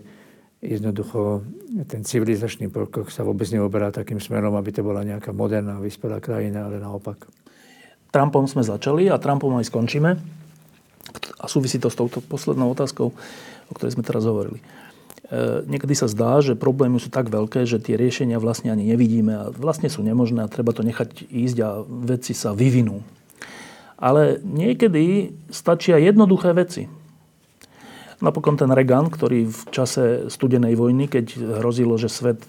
jednoducho 0.60 1.42
ten 1.88 2.04
civilizačný 2.04 2.68
pokrok 2.68 3.08
sa 3.08 3.24
vôbec 3.24 3.48
neoberá 3.48 3.88
takým 3.88 4.20
smerom, 4.20 4.52
aby 4.54 4.70
to 4.70 4.84
bola 4.84 5.00
nejaká 5.00 5.32
moderná, 5.32 5.80
vyspelá 5.80 6.20
krajina, 6.20 6.68
ale 6.68 6.76
naopak. 6.76 7.24
Trumpom 8.10 8.46
sme 8.50 8.66
začali 8.66 9.06
a 9.06 9.18
Trumpom 9.18 9.54
aj 9.58 9.70
skončíme. 9.70 10.18
A 11.40 11.44
súvisí 11.48 11.80
to 11.80 11.88
s 11.88 11.98
touto 11.98 12.20
poslednou 12.20 12.70
otázkou, 12.70 13.14
o 13.70 13.72
ktorej 13.74 13.96
sme 13.96 14.06
teraz 14.06 14.26
hovorili. 14.26 14.60
niekedy 15.66 15.94
sa 15.94 16.10
zdá, 16.10 16.42
že 16.42 16.58
problémy 16.58 16.98
sú 16.98 17.08
tak 17.08 17.30
veľké, 17.30 17.64
že 17.64 17.78
tie 17.78 17.94
riešenia 17.94 18.42
vlastne 18.42 18.74
ani 18.74 18.82
nevidíme 18.82 19.32
a 19.32 19.44
vlastne 19.54 19.86
sú 19.86 20.02
nemožné 20.02 20.42
a 20.44 20.52
treba 20.52 20.74
to 20.74 20.82
nechať 20.82 21.30
ísť 21.30 21.56
a 21.62 21.70
veci 21.86 22.34
sa 22.34 22.50
vyvinú. 22.50 23.00
Ale 24.00 24.40
niekedy 24.42 25.36
stačia 25.52 26.00
jednoduché 26.00 26.56
veci. 26.56 26.88
Napokon 28.20 28.60
ten 28.60 28.68
Reagan, 28.68 29.08
ktorý 29.08 29.48
v 29.48 29.62
čase 29.72 30.28
studenej 30.28 30.76
vojny, 30.76 31.08
keď 31.08 31.56
hrozilo, 31.64 31.96
že 31.96 32.12
svet 32.12 32.44
e, 32.44 32.48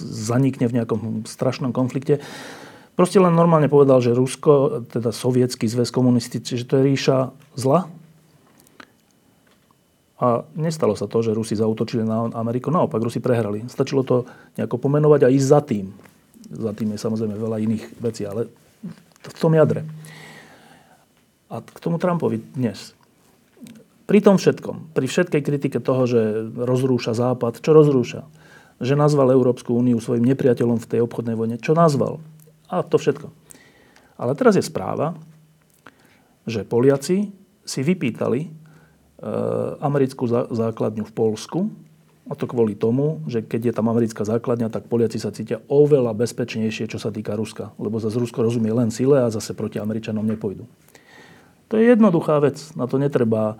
zanikne 0.00 0.72
v 0.72 0.76
nejakom 0.80 1.28
strašnom 1.28 1.76
konflikte, 1.76 2.24
proste 2.94 3.18
len 3.18 3.32
normálne 3.32 3.68
povedal, 3.68 4.00
že 4.00 4.16
Rusko, 4.16 4.86
teda 4.88 5.10
sovietský 5.10 5.66
zväz 5.68 5.90
komunistický, 5.92 6.58
že 6.58 6.68
to 6.68 6.80
je 6.80 6.86
ríša 6.92 7.32
zla. 7.56 7.88
A 10.22 10.46
nestalo 10.54 10.94
sa 10.94 11.10
to, 11.10 11.18
že 11.18 11.34
Rusi 11.34 11.58
zautočili 11.58 12.06
na 12.06 12.30
Ameriku. 12.38 12.70
Naopak, 12.70 13.02
Rusi 13.02 13.18
prehrali. 13.18 13.66
Stačilo 13.66 14.06
to 14.06 14.22
nejako 14.54 14.78
pomenovať 14.78 15.26
a 15.26 15.32
ísť 15.34 15.48
za 15.50 15.60
tým. 15.66 15.90
Za 16.46 16.70
tým 16.78 16.94
je 16.94 17.02
samozrejme 17.02 17.34
veľa 17.34 17.58
iných 17.58 17.84
vecí, 17.98 18.22
ale 18.22 18.46
v 19.18 19.34
tom 19.34 19.50
jadre. 19.58 19.82
A 21.50 21.58
k 21.58 21.78
tomu 21.82 21.98
Trumpovi 21.98 22.38
dnes. 22.54 22.94
Pri 24.06 24.22
tom 24.22 24.38
všetkom, 24.38 24.94
pri 24.94 25.06
všetkej 25.10 25.42
kritike 25.42 25.78
toho, 25.82 26.06
že 26.06 26.20
rozrúša 26.54 27.18
Západ, 27.18 27.58
čo 27.58 27.74
rozrúša? 27.74 28.22
Že 28.78 28.94
nazval 28.94 29.34
Európsku 29.34 29.74
úniu 29.74 29.98
svojim 29.98 30.22
nepriateľom 30.26 30.78
v 30.78 30.88
tej 30.90 31.00
obchodnej 31.02 31.34
vojne. 31.34 31.58
Čo 31.58 31.74
nazval? 31.74 32.22
A 32.72 32.80
to 32.80 32.96
všetko. 32.96 33.28
Ale 34.16 34.32
teraz 34.32 34.56
je 34.56 34.64
správa, 34.64 35.12
že 36.48 36.64
Poliaci 36.64 37.28
si 37.62 37.80
vypýtali 37.84 38.40
e, 38.42 38.50
americkú 39.78 40.24
základňu 40.50 41.04
v 41.04 41.12
Polsku, 41.14 41.68
a 42.22 42.38
to 42.38 42.46
kvôli 42.46 42.78
tomu, 42.78 43.18
že 43.26 43.42
keď 43.42 43.60
je 43.70 43.74
tam 43.74 43.90
americká 43.90 44.22
základňa, 44.22 44.70
tak 44.70 44.86
Poliaci 44.86 45.18
sa 45.18 45.34
cítia 45.34 45.58
oveľa 45.66 46.14
bezpečnejšie, 46.14 46.86
čo 46.86 47.02
sa 47.02 47.10
týka 47.10 47.34
Ruska. 47.34 47.74
Lebo 47.82 47.98
zase 47.98 48.14
Rusko 48.22 48.46
rozumie 48.46 48.70
len 48.70 48.94
sile 48.94 49.26
a 49.26 49.32
zase 49.34 49.58
proti 49.58 49.82
Američanom 49.82 50.22
nepôjdu. 50.22 50.70
To 51.66 51.74
je 51.74 51.90
jednoduchá 51.90 52.38
vec. 52.38 52.62
Na 52.78 52.86
to 52.86 53.02
netreba 53.02 53.58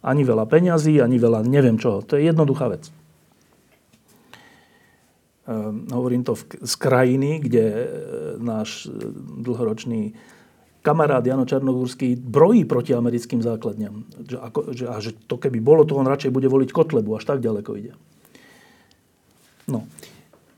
ani 0.00 0.24
veľa 0.24 0.48
peňazí, 0.48 0.96
ani 0.96 1.20
veľa 1.20 1.44
neviem 1.44 1.76
čoho. 1.76 2.00
To 2.08 2.16
je 2.16 2.24
jednoduchá 2.24 2.72
vec. 2.72 2.88
Ehm, 5.44 5.84
hovorím 5.92 6.24
to 6.24 6.40
v, 6.40 6.56
z 6.64 6.74
krajiny, 6.80 7.44
kde 7.44 7.64
náš 8.42 8.88
e, 8.88 8.94
dlhoročný 9.44 10.16
kamarát 10.82 11.26
Jano 11.26 11.44
Čarnogórsky 11.44 12.16
brojí 12.16 12.64
proti 12.64 12.96
americkým 12.96 13.44
základňam. 13.44 14.04
Že, 14.24 14.36
ako, 14.40 14.60
že, 14.72 14.84
a 14.88 14.96
že 15.00 15.10
to 15.28 15.36
keby 15.36 15.60
bolo, 15.60 15.84
to 15.84 15.96
on 15.96 16.08
radšej 16.08 16.32
bude 16.32 16.48
voliť 16.48 16.72
Kotlebu, 16.72 17.16
až 17.20 17.28
tak 17.28 17.44
ďaleko 17.44 17.70
ide. 17.76 17.92
No. 19.68 19.84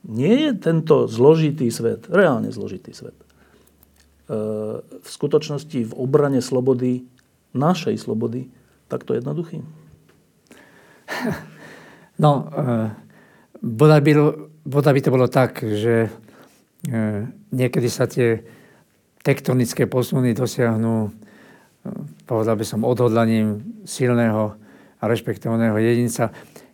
Nie 0.03 0.51
je 0.51 0.51
tento 0.59 1.07
zložitý 1.07 1.71
svet, 1.71 2.11
reálne 2.11 2.51
zložitý 2.51 2.91
svet, 2.91 3.15
e, 3.15 3.25
v 4.83 5.07
skutočnosti 5.07 5.79
v 5.91 5.93
obrane 5.95 6.43
slobody, 6.43 7.07
našej 7.55 7.99
slobody, 7.99 8.51
takto 8.87 9.15
jednoduchý? 9.15 9.63
No, 12.13 12.45
e, 12.45 12.93
boda 13.57 13.97
by, 13.97 14.11
boda 14.69 14.93
by 14.93 15.01
to 15.01 15.09
bolo 15.09 15.25
tak, 15.25 15.65
že 15.65 16.05
e, 16.05 16.09
niekedy 17.51 17.87
sa 17.87 18.09
tie 18.09 18.43
tektonické 19.23 19.87
posuny 19.87 20.35
dosiahnu, 20.35 21.07
e, 21.07 21.09
povedal 22.27 22.59
by 22.59 22.65
som, 22.67 22.83
odhodlaním 22.83 23.63
silného 23.87 24.59
a 24.99 25.03
rešpektovaného 25.07 25.79
jedinca. 25.79 26.29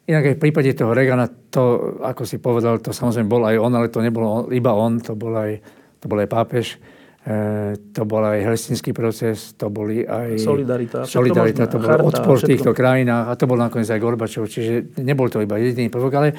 Inak 0.09 0.33
aj 0.33 0.35
v 0.35 0.41
prípade 0.41 0.73
toho 0.73 0.97
Regana, 0.97 1.29
to, 1.29 1.95
ako 2.01 2.25
si 2.25 2.41
povedal, 2.41 2.81
to 2.81 2.89
samozrejme 2.89 3.29
bol 3.29 3.45
aj 3.45 3.61
on, 3.61 3.73
ale 3.77 3.93
to 3.93 4.01
nebolo 4.01 4.49
iba 4.49 4.73
on, 4.73 4.97
to 4.97 5.13
bol 5.13 5.37
aj, 5.37 5.61
to 6.01 6.05
bol 6.09 6.17
aj 6.17 6.29
pápež. 6.29 6.81
E, 7.21 7.77
to 7.93 8.01
bol 8.09 8.25
aj 8.25 8.41
helsinský 8.41 8.89
proces, 8.89 9.53
to 9.53 9.69
boli 9.69 10.01
aj... 10.01 10.41
Solidarita. 10.41 11.05
Solidarita, 11.05 11.69
to 11.69 11.77
bol 11.77 12.09
odpor 12.09 12.41
v 12.41 12.57
týchto 12.57 12.73
krajinách 12.73 13.29
a 13.29 13.33
to 13.37 13.45
bol 13.45 13.61
nakoniec 13.61 13.85
aj 13.85 14.01
Gorbačov, 14.01 14.49
čiže 14.49 14.97
nebol 15.05 15.29
to 15.29 15.37
iba 15.45 15.61
jediný 15.61 15.93
prvok, 15.93 16.13
ale, 16.17 16.29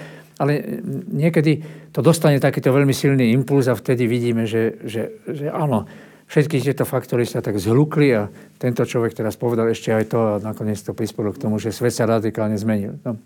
ale 0.40 0.80
niekedy 1.12 1.60
to 1.92 2.00
dostane 2.00 2.40
takýto 2.40 2.72
veľmi 2.72 2.96
silný 2.96 3.36
impuls 3.36 3.68
a 3.68 3.76
vtedy 3.76 4.08
vidíme, 4.08 4.48
že, 4.48 4.80
že, 4.88 5.20
že 5.28 5.52
áno, 5.52 5.84
všetky 6.32 6.64
tieto 6.64 6.88
faktory 6.88 7.28
sa 7.28 7.44
tak 7.44 7.60
zhlukli 7.60 8.16
a 8.16 8.32
tento 8.56 8.88
človek 8.88 9.12
teraz 9.12 9.36
povedal 9.36 9.68
ešte 9.68 9.92
aj 9.92 10.04
to 10.08 10.18
a 10.18 10.32
nakoniec 10.40 10.80
to 10.80 10.96
prispelo 10.96 11.36
k 11.36 11.42
tomu, 11.44 11.60
že 11.60 11.76
svet 11.76 11.92
sa 11.92 12.08
radikálne 12.08 12.56
zmenil. 12.56 12.96
No. 13.04 13.20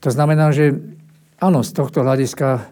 To 0.00 0.08
znamená, 0.08 0.48
že 0.56 0.72
áno, 1.36 1.60
z 1.60 1.76
tohto 1.76 2.00
hľadiska 2.00 2.48
e, 2.56 2.62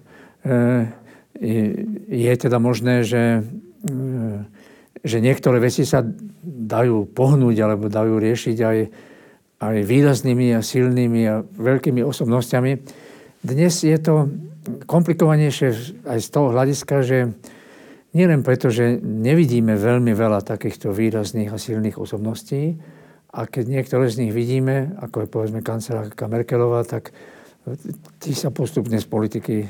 je 2.09 2.33
teda 2.33 2.57
možné, 2.57 3.05
že, 3.05 3.45
že 5.05 5.19
niektoré 5.21 5.61
veci 5.61 5.85
sa 5.85 6.01
dajú 6.49 7.13
pohnúť 7.13 7.57
alebo 7.61 7.93
dajú 7.93 8.17
riešiť 8.17 8.57
aj, 8.57 8.79
aj 9.61 9.77
výraznými 9.85 10.57
a 10.57 10.65
silnými 10.65 11.23
a 11.29 11.45
veľkými 11.45 12.01
osobnostiami. 12.03 12.73
Dnes 13.43 13.73
je 13.85 13.99
to 13.99 14.29
komplikovanejšie 14.85 15.69
aj 16.05 16.19
z 16.19 16.29
toho 16.29 16.51
hľadiska, 16.51 16.97
že 17.07 17.19
nielen 18.13 18.43
preto, 18.43 18.69
že 18.69 18.99
nevidíme 19.01 19.79
veľmi 19.79 20.13
veľa 20.13 20.43
takýchto 20.43 20.91
výrazných 20.91 21.53
a 21.53 21.61
silných 21.61 21.97
osobností, 21.97 22.77
a 23.29 23.45
keď 23.45 23.65
niektoré 23.69 24.09
z 24.09 24.25
nich 24.25 24.33
vidíme, 24.33 24.97
ako 25.05 25.25
je 25.25 25.29
povedzme 25.29 25.61
kancelárka 25.61 26.33
Merkelová, 26.33 26.81
tak 26.89 27.13
tí 28.17 28.33
sa 28.33 28.49
postupne 28.49 28.97
z 28.97 29.05
politiky 29.05 29.57
e, 29.61 29.69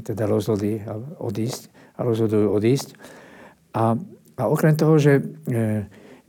teda 0.00 0.24
rozhodli 0.24 0.80
odísť 1.20 1.68
a 2.00 2.08
rozhodujú 2.08 2.48
odísť. 2.48 2.96
A, 3.76 3.92
a 4.40 4.42
okrem 4.48 4.72
toho, 4.72 4.96
že 4.96 5.20
e, 5.20 5.22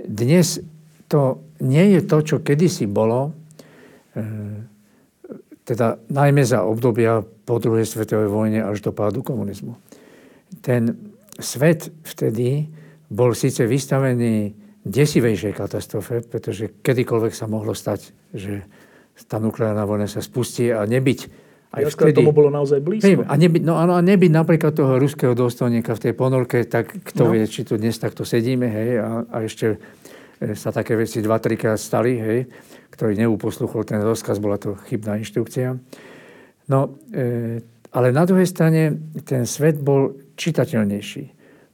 dnes 0.03 0.59
to 1.07 1.39
nie 1.63 1.95
je 1.95 2.01
to, 2.03 2.17
čo 2.19 2.37
kedysi 2.43 2.83
bolo, 2.83 3.31
e, 4.11 4.21
teda 5.71 6.03
najmä 6.11 6.43
za 6.43 6.67
obdobia 6.67 7.23
po 7.23 7.55
druhej 7.63 7.87
svetovej 7.87 8.27
vojne 8.27 8.59
až 8.59 8.83
do 8.83 8.91
pádu 8.91 9.23
komunizmu. 9.23 9.79
Ten 10.59 10.99
svet 11.39 11.87
vtedy 12.03 12.67
bol 13.07 13.31
síce 13.31 13.63
vystavený 13.63 14.51
desivejšej 14.83 15.53
katastrofe, 15.55 16.19
pretože 16.27 16.83
kedykoľvek 16.83 17.31
sa 17.31 17.47
mohlo 17.47 17.71
stať, 17.71 18.11
že 18.35 18.67
tá 19.29 19.39
nukleárna 19.39 19.87
vojna 19.87 20.11
sa 20.11 20.19
spustí 20.19 20.73
a 20.73 20.83
nebyť 20.83 21.19
aj 21.71 21.81
Jaska 21.87 22.03
vtedy... 22.11 22.19
tomu 22.19 22.35
bolo 22.35 22.51
naozaj 22.51 22.83
blízko. 22.83 23.23
A, 23.23 23.33
nebyť, 23.39 23.61
no, 23.63 23.79
a 23.79 24.03
nebyť 24.03 24.31
napríklad 24.33 24.75
toho 24.75 24.99
ruského 24.99 25.31
dôstojníka 25.31 25.95
v 25.95 26.03
tej 26.03 26.13
ponorke, 26.17 26.67
tak 26.67 26.91
kto 26.91 27.29
no. 27.29 27.31
vie, 27.31 27.47
či 27.47 27.63
tu 27.63 27.79
dnes 27.79 27.95
takto 27.95 28.27
sedíme, 28.27 28.67
hej, 28.67 28.99
a, 28.99 29.09
a 29.23 29.37
ešte 29.47 29.79
sa 30.57 30.73
také 30.73 30.97
veci 30.97 31.21
dva, 31.21 31.37
trikrát 31.37 31.77
stali, 31.77 32.17
hej, 32.17 32.39
ktorý 32.89 33.13
neuposluchol 33.25 33.85
ten 33.85 34.01
rozkaz, 34.01 34.41
bola 34.41 34.57
to 34.57 34.73
chybná 34.89 35.21
inštrukcia. 35.21 35.77
No, 36.69 36.97
e, 37.13 37.61
ale 37.91 38.07
na 38.09 38.23
druhej 38.25 38.49
strane 38.49 38.95
ten 39.21 39.45
svet 39.45 39.77
bol 39.77 40.17
čitateľnejší. 40.39 41.23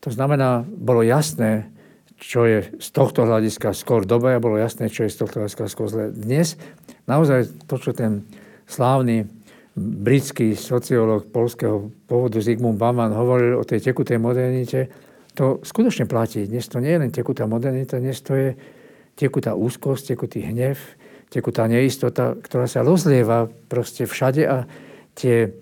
To 0.04 0.10
znamená, 0.12 0.68
bolo 0.68 1.06
jasné, 1.06 1.70
čo 2.18 2.50
je 2.50 2.66
z 2.82 2.90
tohto 2.92 3.30
hľadiska 3.30 3.78
skôr 3.78 4.04
dobre 4.04 4.34
a 4.34 4.44
bolo 4.44 4.58
jasné, 4.58 4.90
čo 4.90 5.06
je 5.06 5.14
z 5.14 5.22
tohto 5.22 5.46
hľadiska 5.46 5.70
skôr 5.70 5.88
zle. 5.88 6.10
Dnes 6.10 6.58
naozaj 7.06 7.70
to, 7.70 7.78
čo 7.78 7.94
ten 7.94 8.26
slávny 8.66 9.30
britský 9.78 10.58
sociológ 10.58 11.30
polského 11.30 11.94
pôvodu 12.10 12.42
Zygmunt 12.42 12.82
Bauman 12.82 13.14
hovoril 13.14 13.62
o 13.62 13.64
tej 13.64 13.86
tekutej 13.86 14.18
modernite, 14.18 14.90
to 15.38 15.62
skutočne 15.62 16.10
platí. 16.10 16.50
Dnes 16.50 16.66
to 16.66 16.82
nie 16.82 16.98
je 16.98 17.02
len 17.06 17.12
tekutá 17.14 17.46
modernita, 17.46 18.02
dnes 18.02 18.18
to 18.26 18.34
je 18.34 18.50
tekutá 19.14 19.54
úzkosť, 19.54 20.18
tekutý 20.18 20.42
hnev, 20.42 20.82
tekutá 21.30 21.70
neistota, 21.70 22.34
ktorá 22.34 22.66
sa 22.66 22.82
rozlieva 22.82 23.46
proste 23.70 24.10
všade 24.10 24.44
a 24.50 24.66
tie, 25.14 25.54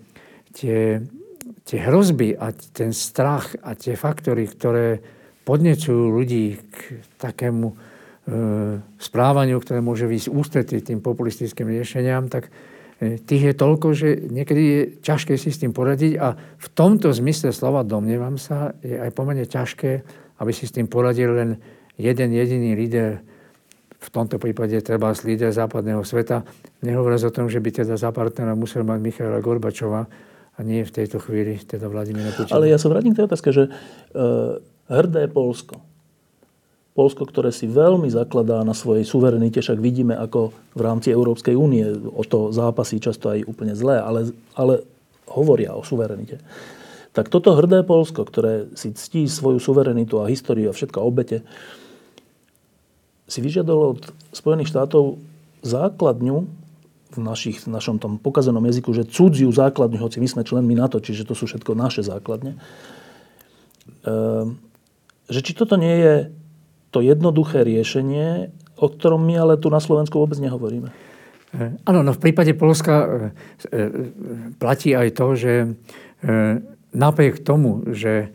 tie, 0.56 1.04
tie 1.68 1.78
hrozby 1.84 2.32
a 2.32 2.56
ten 2.72 2.96
strach 2.96 3.52
a 3.60 3.76
tie 3.76 4.00
faktory, 4.00 4.48
ktoré 4.48 5.04
podnecujú 5.44 6.08
ľudí 6.08 6.56
k 6.72 7.04
takému 7.20 7.76
E, 8.26 8.82
správaniu, 8.98 9.62
ktoré 9.62 9.78
môže 9.78 10.10
výsť 10.10 10.34
ústretí 10.34 10.82
tým 10.82 10.98
populistickým 10.98 11.70
riešeniam, 11.70 12.26
tak 12.26 12.50
tých 12.98 13.42
je 13.52 13.54
toľko, 13.54 13.86
že 13.92 14.08
niekedy 14.32 14.62
je 14.64 14.80
ťažké 15.04 15.36
si 15.36 15.52
s 15.52 15.60
tým 15.60 15.76
poradiť 15.76 16.16
a 16.16 16.32
v 16.36 16.68
tomto 16.72 17.12
zmysle 17.12 17.52
slova 17.52 17.84
domnievam 17.84 18.40
sa, 18.40 18.72
je 18.80 18.96
aj 18.96 19.12
pomerne 19.12 19.44
ťažké, 19.44 19.90
aby 20.40 20.52
si 20.52 20.64
s 20.64 20.72
tým 20.72 20.88
poradil 20.88 21.36
len 21.36 21.60
jeden 22.00 22.32
jediný 22.32 22.72
líder, 22.72 23.20
v 23.96 24.08
tomto 24.12 24.40
prípade 24.40 24.76
treba 24.80 25.12
líder 25.12 25.52
západného 25.52 26.04
sveta. 26.04 26.44
Nehovoriac 26.84 27.26
o 27.26 27.32
tom, 27.32 27.48
že 27.48 27.60
by 27.60 27.84
teda 27.84 27.94
za 27.96 28.12
partnera 28.12 28.52
musel 28.56 28.84
mať 28.84 28.98
Michaela 29.00 29.40
Gorbačova 29.44 30.08
a 30.56 30.58
nie 30.64 30.84
v 30.84 30.92
tejto 30.92 31.20
chvíli 31.20 31.60
teda 31.60 31.88
Vladimíra 31.88 32.32
Putina. 32.32 32.56
Ale 32.56 32.72
ja 32.72 32.80
sa 32.80 32.88
vrátim 32.88 33.12
k 33.12 33.20
tej 33.20 33.26
otázke, 33.28 33.48
že 33.52 33.68
uh, 33.68 34.56
hrdé 34.88 35.28
Polsko, 35.28 35.80
Polsko, 36.96 37.28
ktoré 37.28 37.52
si 37.52 37.68
veľmi 37.68 38.08
zakladá 38.08 38.64
na 38.64 38.72
svojej 38.72 39.04
suverenite, 39.04 39.60
však 39.60 39.76
vidíme, 39.76 40.16
ako 40.16 40.56
v 40.72 40.80
rámci 40.80 41.12
Európskej 41.12 41.52
únie 41.52 41.84
o 41.92 42.24
to 42.24 42.56
zápasí 42.56 42.96
často 42.96 43.28
aj 43.28 43.44
úplne 43.44 43.76
zlé, 43.76 44.00
ale, 44.00 44.32
ale 44.56 44.80
hovoria 45.28 45.76
o 45.76 45.84
suverenite. 45.84 46.40
Tak 47.12 47.28
toto 47.28 47.52
hrdé 47.52 47.84
Polsko, 47.84 48.24
ktoré 48.24 48.72
si 48.72 48.96
ctí 48.96 49.28
svoju 49.28 49.60
suverenitu 49.60 50.24
a 50.24 50.32
históriu 50.32 50.72
a 50.72 50.76
všetko 50.76 51.04
obete, 51.04 51.44
si 53.28 53.44
vyžiadalo 53.44 54.00
od 54.00 54.00
Spojených 54.32 54.72
štátov 54.72 55.20
základňu 55.60 56.48
v, 57.12 57.18
našich, 57.20 57.60
v 57.64 57.76
našom 57.76 58.00
tom 58.00 58.16
pokazenom 58.16 58.64
jazyku, 58.64 58.92
že 58.96 59.08
cudziu 59.08 59.52
základňu, 59.52 60.00
hoci 60.00 60.20
my 60.22 60.28
sme 60.28 60.48
členmi 60.48 60.72
NATO, 60.72 61.02
čiže 61.02 61.28
to 61.28 61.36
sú 61.36 61.44
všetko 61.44 61.76
naše 61.76 62.00
základne. 62.06 62.56
Ehm, 64.06 64.60
že 65.26 65.40
či 65.42 65.52
toto 65.52 65.74
nie 65.74 65.92
je 65.92 66.14
to 66.96 67.04
jednoduché 67.04 67.60
riešenie, 67.60 68.48
o 68.80 68.88
ktorom 68.88 69.20
my 69.20 69.36
ale 69.36 69.60
tu 69.60 69.68
na 69.68 69.84
Slovensku 69.84 70.16
vôbec 70.16 70.40
nehovoríme. 70.40 70.88
E, 71.52 71.76
áno, 71.84 72.00
no 72.00 72.16
v 72.16 72.20
prípade 72.24 72.56
Polska 72.56 72.94
e, 72.96 73.06
e, 73.68 73.80
platí 74.56 74.96
aj 74.96 75.08
to, 75.12 75.26
že 75.36 75.52
napriek 76.96 77.44
tomu, 77.44 77.92
že 77.92 78.32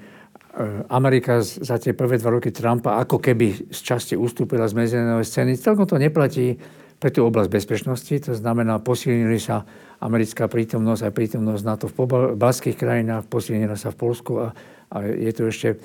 Amerika 0.94 1.42
za 1.42 1.82
tie 1.82 1.98
prvé 1.98 2.22
dva 2.22 2.38
roky 2.38 2.54
Trumpa 2.54 3.02
ako 3.02 3.18
keby 3.18 3.74
z 3.74 3.80
časti 3.82 4.14
ustúpila 4.14 4.70
z 4.70 4.78
medzinárodnej 4.78 5.26
scény, 5.26 5.58
celkom 5.58 5.90
to 5.90 5.98
neplatí 5.98 6.62
pre 7.02 7.10
tú 7.10 7.26
oblasť 7.26 7.50
bezpečnosti. 7.50 8.16
To 8.30 8.38
znamená, 8.38 8.78
posilnili 8.78 9.42
sa 9.42 9.66
americká 9.98 10.46
prítomnosť 10.46 11.10
aj 11.10 11.14
prítomnosť 11.18 11.64
NATO 11.66 11.90
v 11.90 12.38
balských 12.38 12.78
krajinách, 12.78 13.26
posilnila 13.26 13.74
sa 13.74 13.90
v 13.90 13.98
Polsku 13.98 14.32
a, 14.38 14.54
a 14.94 14.98
je 15.10 15.32
tu 15.34 15.50
ešte 15.50 15.82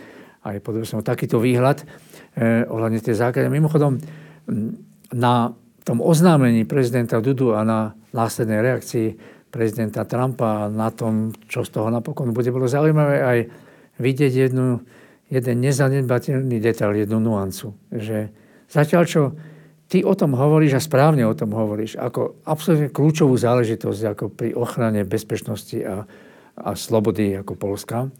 aj 0.46 0.62
podobne 0.62 1.02
takýto 1.02 1.42
výhľad 1.42 1.82
eh, 1.82 1.86
ohľadne 2.44 3.00
tej 3.00 3.16
základne. 3.16 3.48
Mimochodom, 3.48 3.96
na 5.12 5.34
tom 5.86 5.98
oznámení 6.02 6.68
prezidenta 6.68 7.22
Dudu 7.22 7.56
a 7.56 7.64
na 7.64 7.94
následnej 8.12 8.60
reakcii 8.60 9.08
prezidenta 9.48 10.04
Trumpa 10.04 10.68
na 10.68 10.92
tom, 10.92 11.32
čo 11.48 11.64
z 11.64 11.70
toho 11.72 11.88
napokon 11.88 12.36
bude, 12.36 12.52
bolo 12.52 12.68
zaujímavé 12.68 13.16
aj 13.22 13.38
vidieť 13.96 14.32
jednu, 14.50 14.84
jeden 15.32 15.56
nezanedbateľný 15.64 16.60
detail, 16.60 16.92
jednu 16.92 17.22
nuancu. 17.22 17.72
Že 17.88 18.28
zatiaľ, 18.68 19.02
čo 19.08 19.22
ty 19.88 20.02
o 20.02 20.12
tom 20.12 20.34
hovoríš 20.36 20.76
a 20.76 20.84
správne 20.84 21.24
o 21.24 21.38
tom 21.38 21.54
hovoríš, 21.54 21.96
ako 21.96 22.42
absolútne 22.44 22.92
kľúčovú 22.92 23.38
záležitosť 23.38 24.00
ako 24.12 24.24
pri 24.34 24.52
ochrane 24.52 25.06
bezpečnosti 25.06 25.78
a, 25.80 26.04
a 26.58 26.70
slobody 26.74 27.38
ako 27.38 27.54
Polska. 27.56 28.10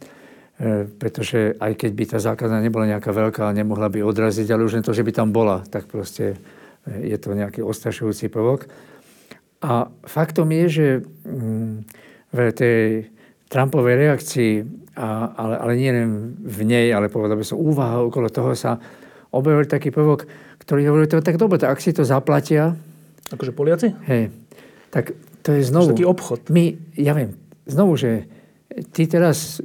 E, 0.57 0.89
pretože 0.89 1.53
aj 1.61 1.77
keď 1.77 1.91
by 1.93 2.03
tá 2.09 2.17
základná 2.17 2.57
nebola 2.57 2.89
nejaká 2.89 3.13
veľká 3.13 3.45
nemohla 3.53 3.93
by 3.93 4.01
odraziť, 4.01 4.49
ale 4.49 4.65
už 4.65 4.81
len 4.81 4.85
to, 4.85 4.89
že 4.89 5.05
by 5.05 5.13
tam 5.13 5.29
bola, 5.29 5.61
tak 5.69 5.85
proste 5.85 6.33
e, 6.89 7.13
je 7.13 7.17
to 7.21 7.37
nejaký 7.37 7.61
ostrašujúci 7.61 8.33
prvok. 8.33 8.65
A 9.61 9.85
faktom 10.09 10.49
je, 10.49 10.65
že 10.65 10.87
mm, 11.29 11.73
v 12.33 12.37
tej 12.57 13.05
Trumpovej 13.53 14.01
reakcii, 14.01 14.53
a, 14.97 15.29
ale, 15.37 15.55
ale 15.61 15.73
nie 15.77 15.91
len 15.93 16.33
v 16.41 16.59
nej, 16.65 16.89
ale 16.89 17.13
povedal 17.13 17.37
by 17.37 17.45
som 17.45 17.61
úvaha 17.61 18.01
okolo 18.01 18.25
toho 18.33 18.57
sa 18.57 18.81
objavil 19.29 19.69
taký 19.69 19.93
prvok, 19.93 20.25
ktorí 20.65 20.89
hovorili, 20.89 21.21
tak 21.21 21.37
dobre, 21.37 21.61
tak 21.61 21.77
ak 21.77 21.83
si 21.85 21.93
to 21.93 22.01
zaplatia... 22.01 22.73
Akože 23.29 23.53
Poliaci? 23.53 23.93
Hej, 24.09 24.33
tak 24.89 25.13
to 25.45 25.53
je 25.53 25.61
znovu... 25.61 25.93
Taký 25.93 26.07
obchod. 26.09 26.49
My, 26.49 26.73
ja 26.97 27.13
viem, 27.13 27.37
znovu, 27.69 27.93
že 27.93 28.25
ty 28.93 29.09
teraz 29.09 29.61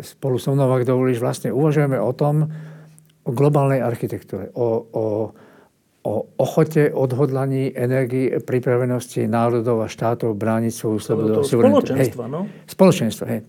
spolu 0.00 0.40
so 0.40 0.56
mnou, 0.56 0.72
ak 0.72 0.88
dovolíš, 0.88 1.20
vlastne 1.20 1.52
uvažujeme 1.52 2.00
o 2.00 2.12
tom, 2.16 2.48
o 3.28 3.30
globálnej 3.30 3.84
architektúre, 3.84 4.48
o, 4.56 4.66
o, 4.88 5.04
o 6.04 6.12
ochote, 6.40 6.88
odhodlaní, 6.88 7.68
energii, 7.76 8.40
pripravenosti 8.40 9.28
národov 9.28 9.84
a 9.84 9.88
štátov 9.92 10.32
brániť 10.32 10.72
svoju 10.72 10.98
slobodu. 10.98 11.44
Spoločenstva, 11.44 12.24
hej. 12.24 12.32
no? 12.32 12.40
Spoločenstvo, 12.64 13.24
hej. 13.28 13.40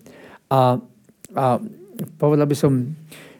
A, 0.51 0.83
a 1.35 1.45
povedal 2.19 2.47
by 2.49 2.55
som, 2.59 2.91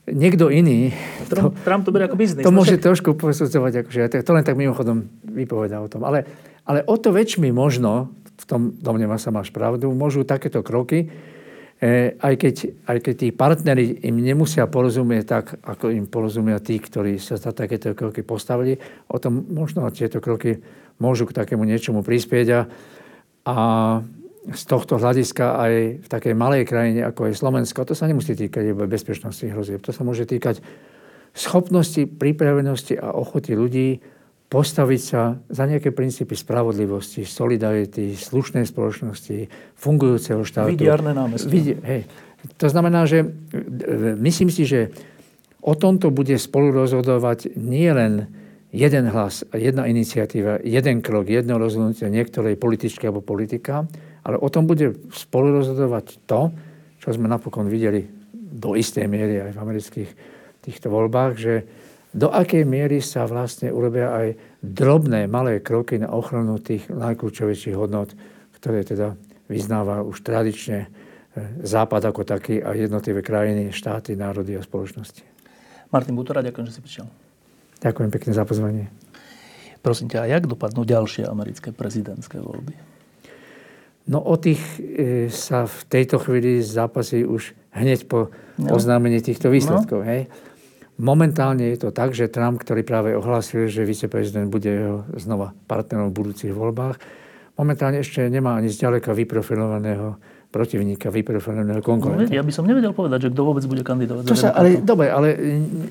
niekto 0.08 0.48
iný... 0.48 0.96
Trump 1.28 1.54
to, 1.60 1.64
Trump 1.68 1.84
to 1.84 1.92
berie 1.92 2.08
ako 2.08 2.18
biznis. 2.18 2.44
To 2.46 2.54
no 2.54 2.64
môže 2.64 2.80
však... 2.80 2.86
trošku 2.86 3.10
posudzovať, 3.20 3.86
akože, 3.86 4.24
to 4.24 4.32
len 4.32 4.46
tak 4.48 4.56
mimochodom 4.56 5.12
vypovedá 5.28 5.84
o 5.84 5.92
tom. 5.92 6.08
Ale, 6.08 6.24
ale 6.64 6.88
o 6.88 6.96
to 6.96 7.12
väčšmi 7.12 7.52
možno, 7.52 8.16
v 8.40 8.46
tom 8.48 8.62
domneva 8.80 9.20
sa 9.20 9.36
máš 9.36 9.52
pravdu, 9.52 9.92
môžu 9.92 10.24
takéto 10.24 10.64
kroky, 10.64 11.12
aj, 12.20 12.34
keď, 12.36 12.56
aj 12.92 12.98
keď 13.00 13.14
tí 13.16 13.28
partneri 13.32 14.04
im 14.04 14.20
nemusia 14.20 14.68
porozumieť 14.68 15.24
tak, 15.24 15.46
ako 15.64 15.96
im 15.96 16.12
porozumia 16.12 16.60
tí, 16.60 16.76
ktorí 16.76 17.16
sa 17.16 17.40
za 17.40 17.56
takéto 17.56 17.96
kroky 17.96 18.20
postavili, 18.20 18.76
o 19.08 19.16
tom 19.16 19.48
možno 19.48 19.88
tieto 19.88 20.20
kroky 20.20 20.60
môžu 21.00 21.24
k 21.32 21.40
takému 21.40 21.64
niečomu 21.64 22.04
prispieť 22.04 22.48
a, 22.52 22.62
a 23.48 23.56
z 24.52 24.64
tohto 24.68 25.00
hľadiska 25.00 25.46
aj 25.56 25.74
v 26.04 26.08
takej 26.12 26.34
malej 26.36 26.68
krajine, 26.68 27.08
ako 27.08 27.32
je 27.32 27.40
Slovensko, 27.40 27.88
to 27.88 27.96
sa 27.96 28.12
nemusí 28.12 28.36
týkať 28.36 28.76
iba 28.76 28.84
bezpečnosti 28.84 29.48
hrozieb. 29.48 29.80
To 29.88 29.96
sa 29.96 30.04
môže 30.04 30.28
týkať 30.28 30.60
schopnosti, 31.32 32.04
pripravenosti 32.04 33.00
a 33.00 33.16
ochoty 33.16 33.56
ľudí 33.56 34.04
postaviť 34.50 35.02
sa 35.02 35.38
za 35.46 35.64
nejaké 35.70 35.94
princípy 35.94 36.34
spravodlivosti, 36.34 37.22
solidarity, 37.22 38.18
slušnej 38.18 38.66
spoločnosti, 38.66 39.46
fungujúceho 39.78 40.42
štátu. 40.42 40.74
Vidiarné 40.74 41.14
námestno. 41.14 41.54
Vidi- 41.54 41.78
hej. 41.86 42.10
To 42.58 42.66
znamená, 42.66 43.06
že 43.06 43.24
e, 43.24 43.28
myslím 44.18 44.50
si, 44.50 44.66
že 44.66 44.90
o 45.62 45.78
tomto 45.78 46.10
bude 46.10 46.34
spolu 46.42 46.74
rozhodovať 46.74 47.54
nie 47.62 47.94
len 47.94 48.26
jeden 48.74 49.06
hlas, 49.14 49.46
jedna 49.54 49.86
iniciatíva, 49.86 50.62
jeden 50.66 51.06
krok, 51.06 51.30
jedno 51.30 51.62
rozhodnutie 51.62 52.10
niektorej 52.10 52.58
političky 52.58 53.06
alebo 53.06 53.22
politika, 53.22 53.86
ale 54.26 54.38
o 54.38 54.50
tom 54.50 54.66
bude 54.66 54.98
spolu 55.14 55.62
rozhodovať 55.62 56.26
to, 56.26 56.54
čo 56.98 57.14
sme 57.14 57.30
napokon 57.30 57.70
videli 57.70 58.06
do 58.34 58.74
istej 58.74 59.06
miery 59.06 59.46
aj 59.46 59.52
v 59.54 59.62
amerických 59.62 60.10
týchto 60.66 60.90
voľbách, 60.90 61.34
že 61.38 61.54
do 62.10 62.34
akej 62.34 62.66
miery 62.66 63.06
sa 63.06 63.30
vlastne 63.30 63.70
urobia 63.70 64.10
aj 64.10 64.28
drobné, 64.66 65.30
malé 65.30 65.62
kroky 65.62 66.02
na 66.02 66.10
ochranu 66.10 66.58
tých 66.58 66.90
najkľúčovejších 66.90 67.78
hodnot, 67.78 68.18
ktoré 68.58 68.82
teda 68.82 69.14
vyznáva 69.46 70.02
už 70.02 70.26
tradične 70.26 70.86
e, 70.86 70.88
Západ 71.62 72.10
ako 72.10 72.26
taký 72.26 72.66
a 72.66 72.74
jednotlivé 72.74 73.22
krajiny, 73.22 73.70
štáty, 73.70 74.18
národy 74.18 74.58
a 74.58 74.66
spoločnosti. 74.66 75.22
Martin 75.94 76.18
Butora, 76.18 76.42
ďakujem, 76.42 76.66
že 76.70 76.74
si 76.78 76.82
prišiel. 76.82 77.08
Ďakujem 77.82 78.10
pekne 78.10 78.32
za 78.34 78.44
pozvanie. 78.46 78.86
Prosím 79.80 80.12
ťa, 80.12 80.26
a 80.26 80.30
jak 80.30 80.50
dopadnú 80.50 80.84
ďalšie 80.84 81.24
americké 81.30 81.72
prezidentské 81.72 82.42
voľby? 82.42 82.76
No 84.10 84.26
o 84.26 84.34
tých 84.42 84.60
e, 84.82 85.30
sa 85.30 85.70
v 85.70 85.80
tejto 85.86 86.18
chvíli 86.18 86.66
zápasí 86.66 87.22
už 87.22 87.54
hneď 87.78 88.10
po 88.10 88.34
no. 88.58 88.74
oznámení 88.74 89.22
týchto 89.22 89.54
výsledkov. 89.54 90.02
No. 90.02 90.10
Hej. 90.10 90.26
Momentálne 91.00 91.72
je 91.72 91.88
to 91.88 91.90
tak, 91.96 92.12
že 92.12 92.28
Trump, 92.28 92.60
ktorý 92.60 92.84
práve 92.84 93.16
ohlásil, 93.16 93.72
že 93.72 93.88
viceprezident 93.88 94.52
bude 94.52 94.68
jeho 94.68 95.08
znova 95.16 95.56
partnerom 95.64 96.12
v 96.12 96.18
budúcich 96.20 96.52
voľbách, 96.52 97.00
momentálne 97.56 98.04
ešte 98.04 98.28
nemá 98.28 98.60
ani 98.60 98.68
zďaleka 98.68 99.16
vyprofilovaného 99.16 100.20
protivníka, 100.52 101.08
vyprofilovaného 101.08 101.80
konkurenta. 101.80 102.28
No, 102.28 102.36
ja 102.36 102.44
by 102.44 102.52
som 102.52 102.66
nevedel 102.66 102.92
povedať, 102.92 103.30
že 103.30 103.32
kto 103.32 103.42
vôbec 103.48 103.64
bude 103.70 103.86
kandidovať. 103.86 104.28
To 104.28 104.36
sa, 104.36 104.52
ale, 104.52 104.82
dobre, 104.82 105.08
ale 105.08 105.38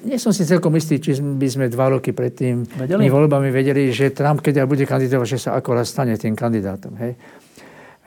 nie 0.03 0.19
som 0.21 0.35
si 0.35 0.45
celkom 0.45 0.75
istý, 0.77 1.01
či 1.01 1.17
by 1.17 1.49
sme 1.49 1.73
dva 1.73 1.95
roky 1.95 2.13
pred 2.13 2.35
tým 2.35 2.67
voľbami 2.91 3.49
vedeli, 3.49 3.95
že 3.95 4.11
Trump, 4.13 4.45
keď 4.45 4.67
bude 4.69 4.85
kandidovať, 4.85 5.25
že 5.25 5.39
sa 5.39 5.57
akorát 5.57 5.87
stane 5.87 6.19
tým 6.21 6.35
kandidátom. 6.35 6.93
Hej. 7.01 7.17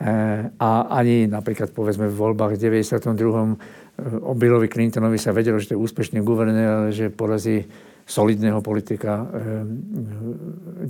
Eh, 0.02 0.50
a 0.58 0.90
ani 0.98 1.30
napríklad 1.30 1.70
povedzme 1.70 2.10
v 2.10 2.16
voľbách 2.18 2.58
v 2.58 2.82
92. 2.82 3.54
o 4.00 4.32
Billovi 4.32 4.68
Clintonovi 4.72 5.20
sa 5.20 5.36
vedelo, 5.36 5.60
že 5.60 5.72
to 5.72 5.76
je 5.76 5.84
úspešný 5.84 6.24
guvernér, 6.24 6.68
ale 6.68 6.88
že 6.90 7.12
porazí 7.12 7.68
solidného 8.02 8.58
politika 8.64 9.22
eh, 9.22 9.26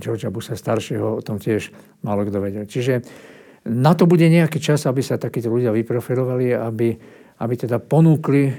Georgia 0.01 0.33
Busha 0.33 0.57
staršieho, 0.57 1.21
o 1.21 1.25
tom 1.25 1.37
tiež 1.37 1.71
málo 2.01 2.25
kto 2.25 2.39
vedel. 2.41 2.65
Čiže 2.65 3.05
na 3.69 3.95
to 3.95 4.11
bude 4.11 4.27
nejaký 4.27 4.59
čas, 4.59 4.89
aby 4.91 5.05
sa 5.05 5.21
takíto 5.21 5.47
ľudia 5.53 5.71
vyprofilovali, 5.71 6.51
aby, 6.51 6.89
aby 7.39 7.55
teda 7.55 7.79
ponúkli 7.79 8.51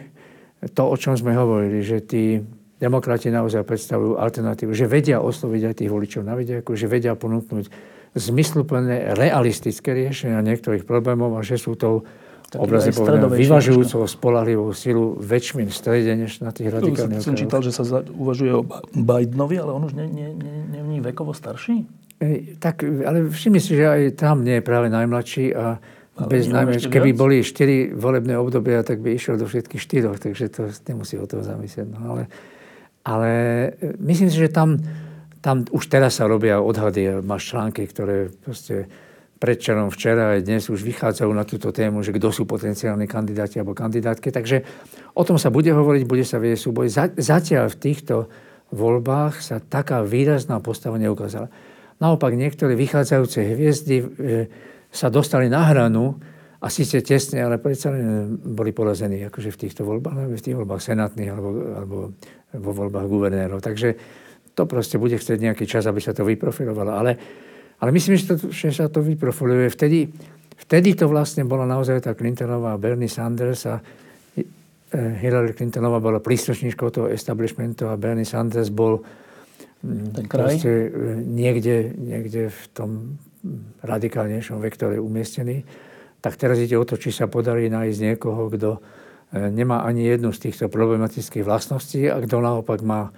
to, 0.71 0.83
o 0.87 0.95
čom 0.95 1.19
sme 1.19 1.35
hovorili, 1.35 1.83
že 1.83 2.07
tí 2.07 2.39
demokrati 2.79 3.27
naozaj 3.27 3.67
predstavujú 3.67 4.15
alternatívu, 4.15 4.71
že 4.71 4.87
vedia 4.87 5.19
osloviť 5.19 5.61
aj 5.67 5.75
tých 5.75 5.91
voličov 5.91 6.23
na 6.23 6.39
vidieku, 6.39 6.75
že 6.75 6.87
vedia 6.87 7.19
ponúknuť 7.19 7.67
zmysluplné, 8.15 9.17
realistické 9.17 9.91
riešenia 9.91 10.39
niektorých 10.39 10.87
problémov 10.87 11.35
a 11.35 11.41
že 11.43 11.59
sú 11.59 11.75
to 11.75 12.07
obrazne 12.59 12.93
povedané 12.93 13.25
vyvažujúcou 13.29 14.05
spolahlivou 14.05 14.69
silu 14.73 15.17
väčšmin 15.17 15.69
v 15.69 15.75
strede, 15.75 16.11
než 16.13 16.41
na 16.41 16.53
tých 16.53 16.69
radikálnych 16.69 17.21
Som 17.21 17.37
čítal, 17.37 17.65
že 17.65 17.73
sa 17.73 17.83
uvažuje 18.13 18.51
o 18.53 18.61
Bidenovi, 18.93 19.57
ale 19.57 19.71
on 19.73 19.89
už 19.89 19.93
nie, 19.97 20.07
nie, 20.09 20.29
nie, 20.33 20.55
nie 20.69 20.81
nie 20.83 21.01
vekovo 21.01 21.33
starší? 21.33 21.89
E, 22.21 22.59
tak, 22.61 22.85
ale 22.85 23.29
všimni 23.29 23.57
si, 23.57 23.73
že 23.73 23.89
aj 23.89 24.01
tam 24.21 24.45
nie 24.45 24.61
je 24.61 24.63
práve 24.63 24.93
najmladší 24.93 25.57
a 25.57 25.81
ale 26.13 26.29
bez 26.29 26.45
najmä, 26.45 26.77
keby 26.77 27.09
viac? 27.09 27.21
boli 27.25 27.41
štyri 27.41 27.89
volebné 27.89 28.37
obdobia, 28.37 28.85
tak 28.85 29.01
by 29.01 29.17
išiel 29.17 29.33
do 29.33 29.49
všetkých 29.49 29.81
štyroch, 29.81 30.21
takže 30.21 30.45
to 30.53 30.69
nemusí 30.85 31.17
o 31.17 31.25
toho 31.25 31.41
zamyslieť. 31.41 31.89
No, 31.89 32.13
ale 32.13 32.23
Ale 33.03 33.31
e, 33.83 33.99
myslím 33.99 34.31
si, 34.31 34.39
že 34.39 34.47
tam, 34.47 34.79
tam 35.43 35.67
už 35.67 35.91
teraz 35.91 36.23
sa 36.23 36.27
robia 36.27 36.63
odhady. 36.63 37.19
Máš 37.19 37.51
články, 37.51 37.83
ktoré 37.83 38.31
proste 38.31 38.87
predčerom, 39.43 39.91
včera 39.91 40.39
aj 40.39 40.47
dnes 40.47 40.71
už 40.71 40.87
vychádzajú 40.87 41.27
na 41.35 41.43
túto 41.43 41.75
tému, 41.75 41.99
že 41.99 42.15
kto 42.15 42.31
sú 42.31 42.47
potenciálni 42.47 43.11
kandidáti 43.11 43.59
alebo 43.59 43.75
kandidátky. 43.75 44.31
Takže 44.31 44.63
o 45.19 45.23
tom 45.27 45.35
sa 45.35 45.51
bude 45.51 45.67
hovoriť, 45.67 46.07
bude 46.07 46.23
sa 46.23 46.39
vedieť 46.39 46.63
súboj. 46.63 46.87
Zatiaľ 47.19 47.67
v 47.67 47.77
týchto 47.83 48.31
voľbách 48.71 49.43
sa 49.43 49.59
taká 49.59 49.99
výrazná 49.99 50.63
postava 50.63 50.95
neukázala. 50.95 51.51
Naopak 51.99 52.39
niektoré 52.39 52.79
vychádzajúce 52.79 53.43
hviezdy 53.43 53.95
e, 53.99 54.05
sa 54.87 55.11
dostali 55.11 55.51
na 55.51 55.67
hranu 55.67 56.15
a 56.63 56.71
síce 56.71 57.03
tesne, 57.03 57.43
ale 57.43 57.59
predsa 57.59 57.91
boli 58.47 58.71
porazení 58.71 59.27
akože 59.27 59.51
v 59.51 59.59
týchto 59.59 59.83
voľbách, 59.83 60.39
v 60.39 60.39
tých 60.39 60.55
voľbách 60.55 60.79
senátnych 60.79 61.27
alebo, 61.27 61.49
alebo 61.75 61.97
vo 62.55 62.71
voľbách 62.71 63.07
guvernérov. 63.11 63.59
Takže 63.59 63.91
to 64.55 64.63
proste 64.63 64.95
bude 64.95 65.19
chcieť 65.19 65.35
nejaký 65.43 65.67
čas, 65.67 65.83
aby 65.83 65.99
sa 65.99 66.15
to 66.15 66.23
vyprofilovalo. 66.23 66.91
Ale 66.95 67.11
ale 67.79 67.89
myslím, 67.95 68.13
že, 68.19 68.25
to, 68.35 68.35
že 68.51 68.69
sa 68.73 68.87
to 68.91 69.01
vyprofiluje. 69.01 69.69
Vtedy, 69.71 70.11
vtedy 70.59 70.95
to 70.95 71.09
vlastne 71.09 71.43
bola 71.47 71.67
naozaj 71.67 72.03
tá 72.03 72.11
Clintonová, 72.13 72.77
Bernie 72.79 73.11
Sanders 73.11 73.65
a 73.67 73.81
e, 74.37 74.41
Hillary 74.93 75.57
Clintonová 75.57 75.99
bola 75.99 76.19
príslušníčkou 76.23 76.87
toho 76.93 77.07
establishmentu 77.09 77.89
a 77.89 77.99
Bernie 77.99 78.27
Sanders 78.27 78.69
bol 78.69 79.03
mm, 79.83 80.07
Ten 80.15 80.25
kraj? 80.29 80.61
E, 80.63 80.91
niekde, 81.21 81.91
niekde 81.97 82.53
v 82.53 82.63
tom 82.71 82.89
radikálnejšom 83.83 84.63
vektore 84.63 84.97
umiestnený. 85.03 85.67
Tak 86.23 86.39
teraz 86.39 86.55
ide 86.63 86.79
o 86.79 86.87
to, 86.87 86.95
či 86.95 87.11
sa 87.11 87.27
podarí 87.27 87.67
nájsť 87.67 87.99
niekoho, 87.99 88.47
kto 88.47 88.79
e, 88.79 88.79
nemá 89.51 89.83
ani 89.83 90.07
jednu 90.07 90.31
z 90.31 90.49
týchto 90.49 90.71
problematických 90.71 91.43
vlastností 91.43 92.07
a 92.07 92.15
kto 92.23 92.39
naopak 92.39 92.79
má 92.79 93.11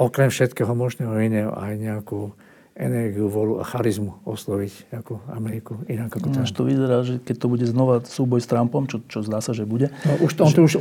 okrem 0.00 0.32
všetkého 0.32 0.72
možného 0.72 1.12
iného 1.20 1.52
aj 1.52 1.72
nejakú 1.76 2.32
energiu, 2.76 3.32
volu 3.32 3.56
a 3.56 3.64
charizmu 3.64 4.20
osloviť 4.28 4.92
ako 4.92 5.24
Ameriku 5.32 5.80
inak 5.88 6.12
ako 6.12 6.28
Trump. 6.28 6.52
to 6.52 6.62
vyzerá, 6.68 6.96
že 7.08 7.14
keď 7.24 7.36
to 7.40 7.46
bude 7.48 7.64
znova 7.64 8.04
súboj 8.04 8.44
s 8.44 8.46
Trumpom, 8.46 8.84
čo, 8.84 9.00
čo 9.08 9.24
zdá 9.24 9.40
sa, 9.40 9.56
že 9.56 9.64
bude. 9.64 9.88
No 10.04 10.28
už 10.28 10.32
to, 10.36 10.42
on 10.44 10.52
to 10.52 10.62
už, 10.68 10.72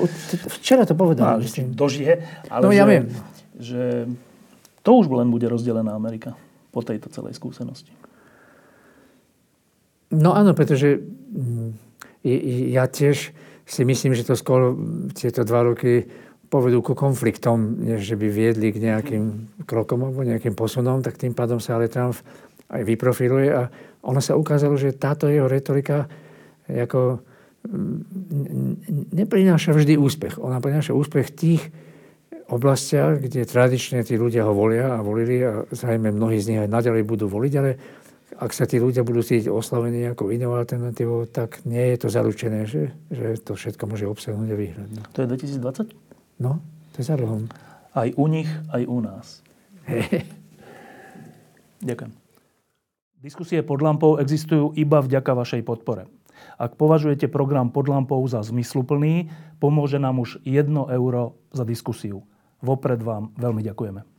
včera 0.59 0.83
to 0.83 0.91
povedal. 0.91 1.39
No, 1.39 1.47
dožije, 1.71 2.19
ale 2.51 2.63
no, 2.67 2.75
ja 2.75 2.83
že, 2.83 2.91
viem. 2.91 3.03
že 3.55 3.81
to 4.83 4.91
už 4.99 5.07
len 5.07 5.31
bude 5.31 5.47
rozdelená 5.47 5.95
Amerika 5.95 6.35
po 6.75 6.83
tejto 6.83 7.07
celej 7.07 7.39
skúsenosti. 7.39 7.95
No 10.11 10.35
áno, 10.35 10.51
pretože 10.51 10.99
mm, 10.99 11.69
ja 12.75 12.91
tiež 12.91 13.31
si 13.65 13.81
myslím, 13.81 14.13
že 14.13 14.27
to 14.27 14.35
skôr 14.37 14.77
tieto 15.15 15.41
dva 15.47 15.65
roky 15.65 16.05
povedú 16.55 16.79
ku 16.79 16.95
konfliktom, 16.95 17.83
než 17.83 18.07
že 18.07 18.15
by 18.15 18.27
viedli 18.31 18.71
k 18.71 18.79
nejakým 18.79 19.23
krokom 19.67 20.07
alebo 20.07 20.23
nejakým 20.23 20.55
posunom, 20.55 21.03
tak 21.03 21.19
tým 21.19 21.35
pádom 21.35 21.59
sa 21.59 21.75
ale 21.75 21.91
Trump 21.91 22.15
aj 22.71 22.81
vyprofiluje 22.87 23.51
a 23.51 23.67
ono 24.07 24.23
sa 24.23 24.39
ukázalo, 24.39 24.79
že 24.79 24.95
táto 24.95 25.27
jeho 25.27 25.51
retorika 25.51 26.07
ako 26.71 27.19
neprináša 29.11 29.75
vždy 29.75 29.99
úspech. 29.99 30.39
Ona 30.39 30.63
prináša 30.63 30.95
úspech 30.95 31.33
tých 31.35 31.61
oblastiach, 32.47 33.19
kde 33.19 33.43
tradične 33.43 34.05
tí 34.05 34.15
ľudia 34.15 34.45
ho 34.45 34.53
volia 34.53 34.95
a 34.95 35.03
volili 35.03 35.41
a 35.41 35.65
zrejme 35.73 36.13
mnohí 36.13 36.37
z 36.37 36.47
nich 36.53 36.61
aj 36.61 36.69
naďalej 36.69 37.03
budú 37.03 37.25
voliť, 37.25 37.53
ale 37.57 37.71
ak 38.35 38.51
sa 38.51 38.69
tí 38.69 38.77
ľudia 38.77 39.01
budú 39.01 39.23
cítiť 39.23 39.49
oslavení 39.49 40.11
ako 40.11 40.29
inou 40.29 40.53
alternatívou, 40.53 41.25
tak 41.25 41.63
nie 41.65 41.95
je 41.95 41.97
to 42.05 42.07
zaručené, 42.11 42.67
že, 42.67 42.91
že 43.09 43.39
to 43.41 43.55
všetko 43.57 43.83
môže 43.87 44.05
obsahnúť 44.05 44.49
a 44.51 44.57
vyhrať. 44.57 44.89
No. 44.91 45.01
To 45.15 45.17
je 45.23 45.27
2020? 45.57 46.04
No, 46.39 46.59
to 46.91 47.01
je 47.01 47.07
za 47.07 47.15
rohom. 47.15 47.47
Aj 47.95 48.11
u 48.11 48.25
nich, 48.27 48.49
aj 48.71 48.83
u 48.87 48.99
nás. 48.99 49.39
Ďakujem. 51.87 52.11
Diskusie 53.25 53.65
pod 53.65 53.81
lampou 53.81 54.21
existujú 54.21 54.75
iba 54.77 55.01
vďaka 55.01 55.31
vašej 55.33 55.61
podpore. 55.65 56.05
Ak 56.59 56.75
považujete 56.75 57.31
program 57.31 57.71
pod 57.71 57.87
lampou 57.89 58.21
za 58.27 58.43
zmysluplný, 58.43 59.31
pomôže 59.57 59.97
nám 59.97 60.21
už 60.21 60.43
1 60.43 60.71
euro 60.93 61.39
za 61.55 61.63
diskusiu. 61.63 62.23
Vopred 62.61 63.01
vám 63.01 63.31
veľmi 63.39 63.65
ďakujeme. 63.65 64.14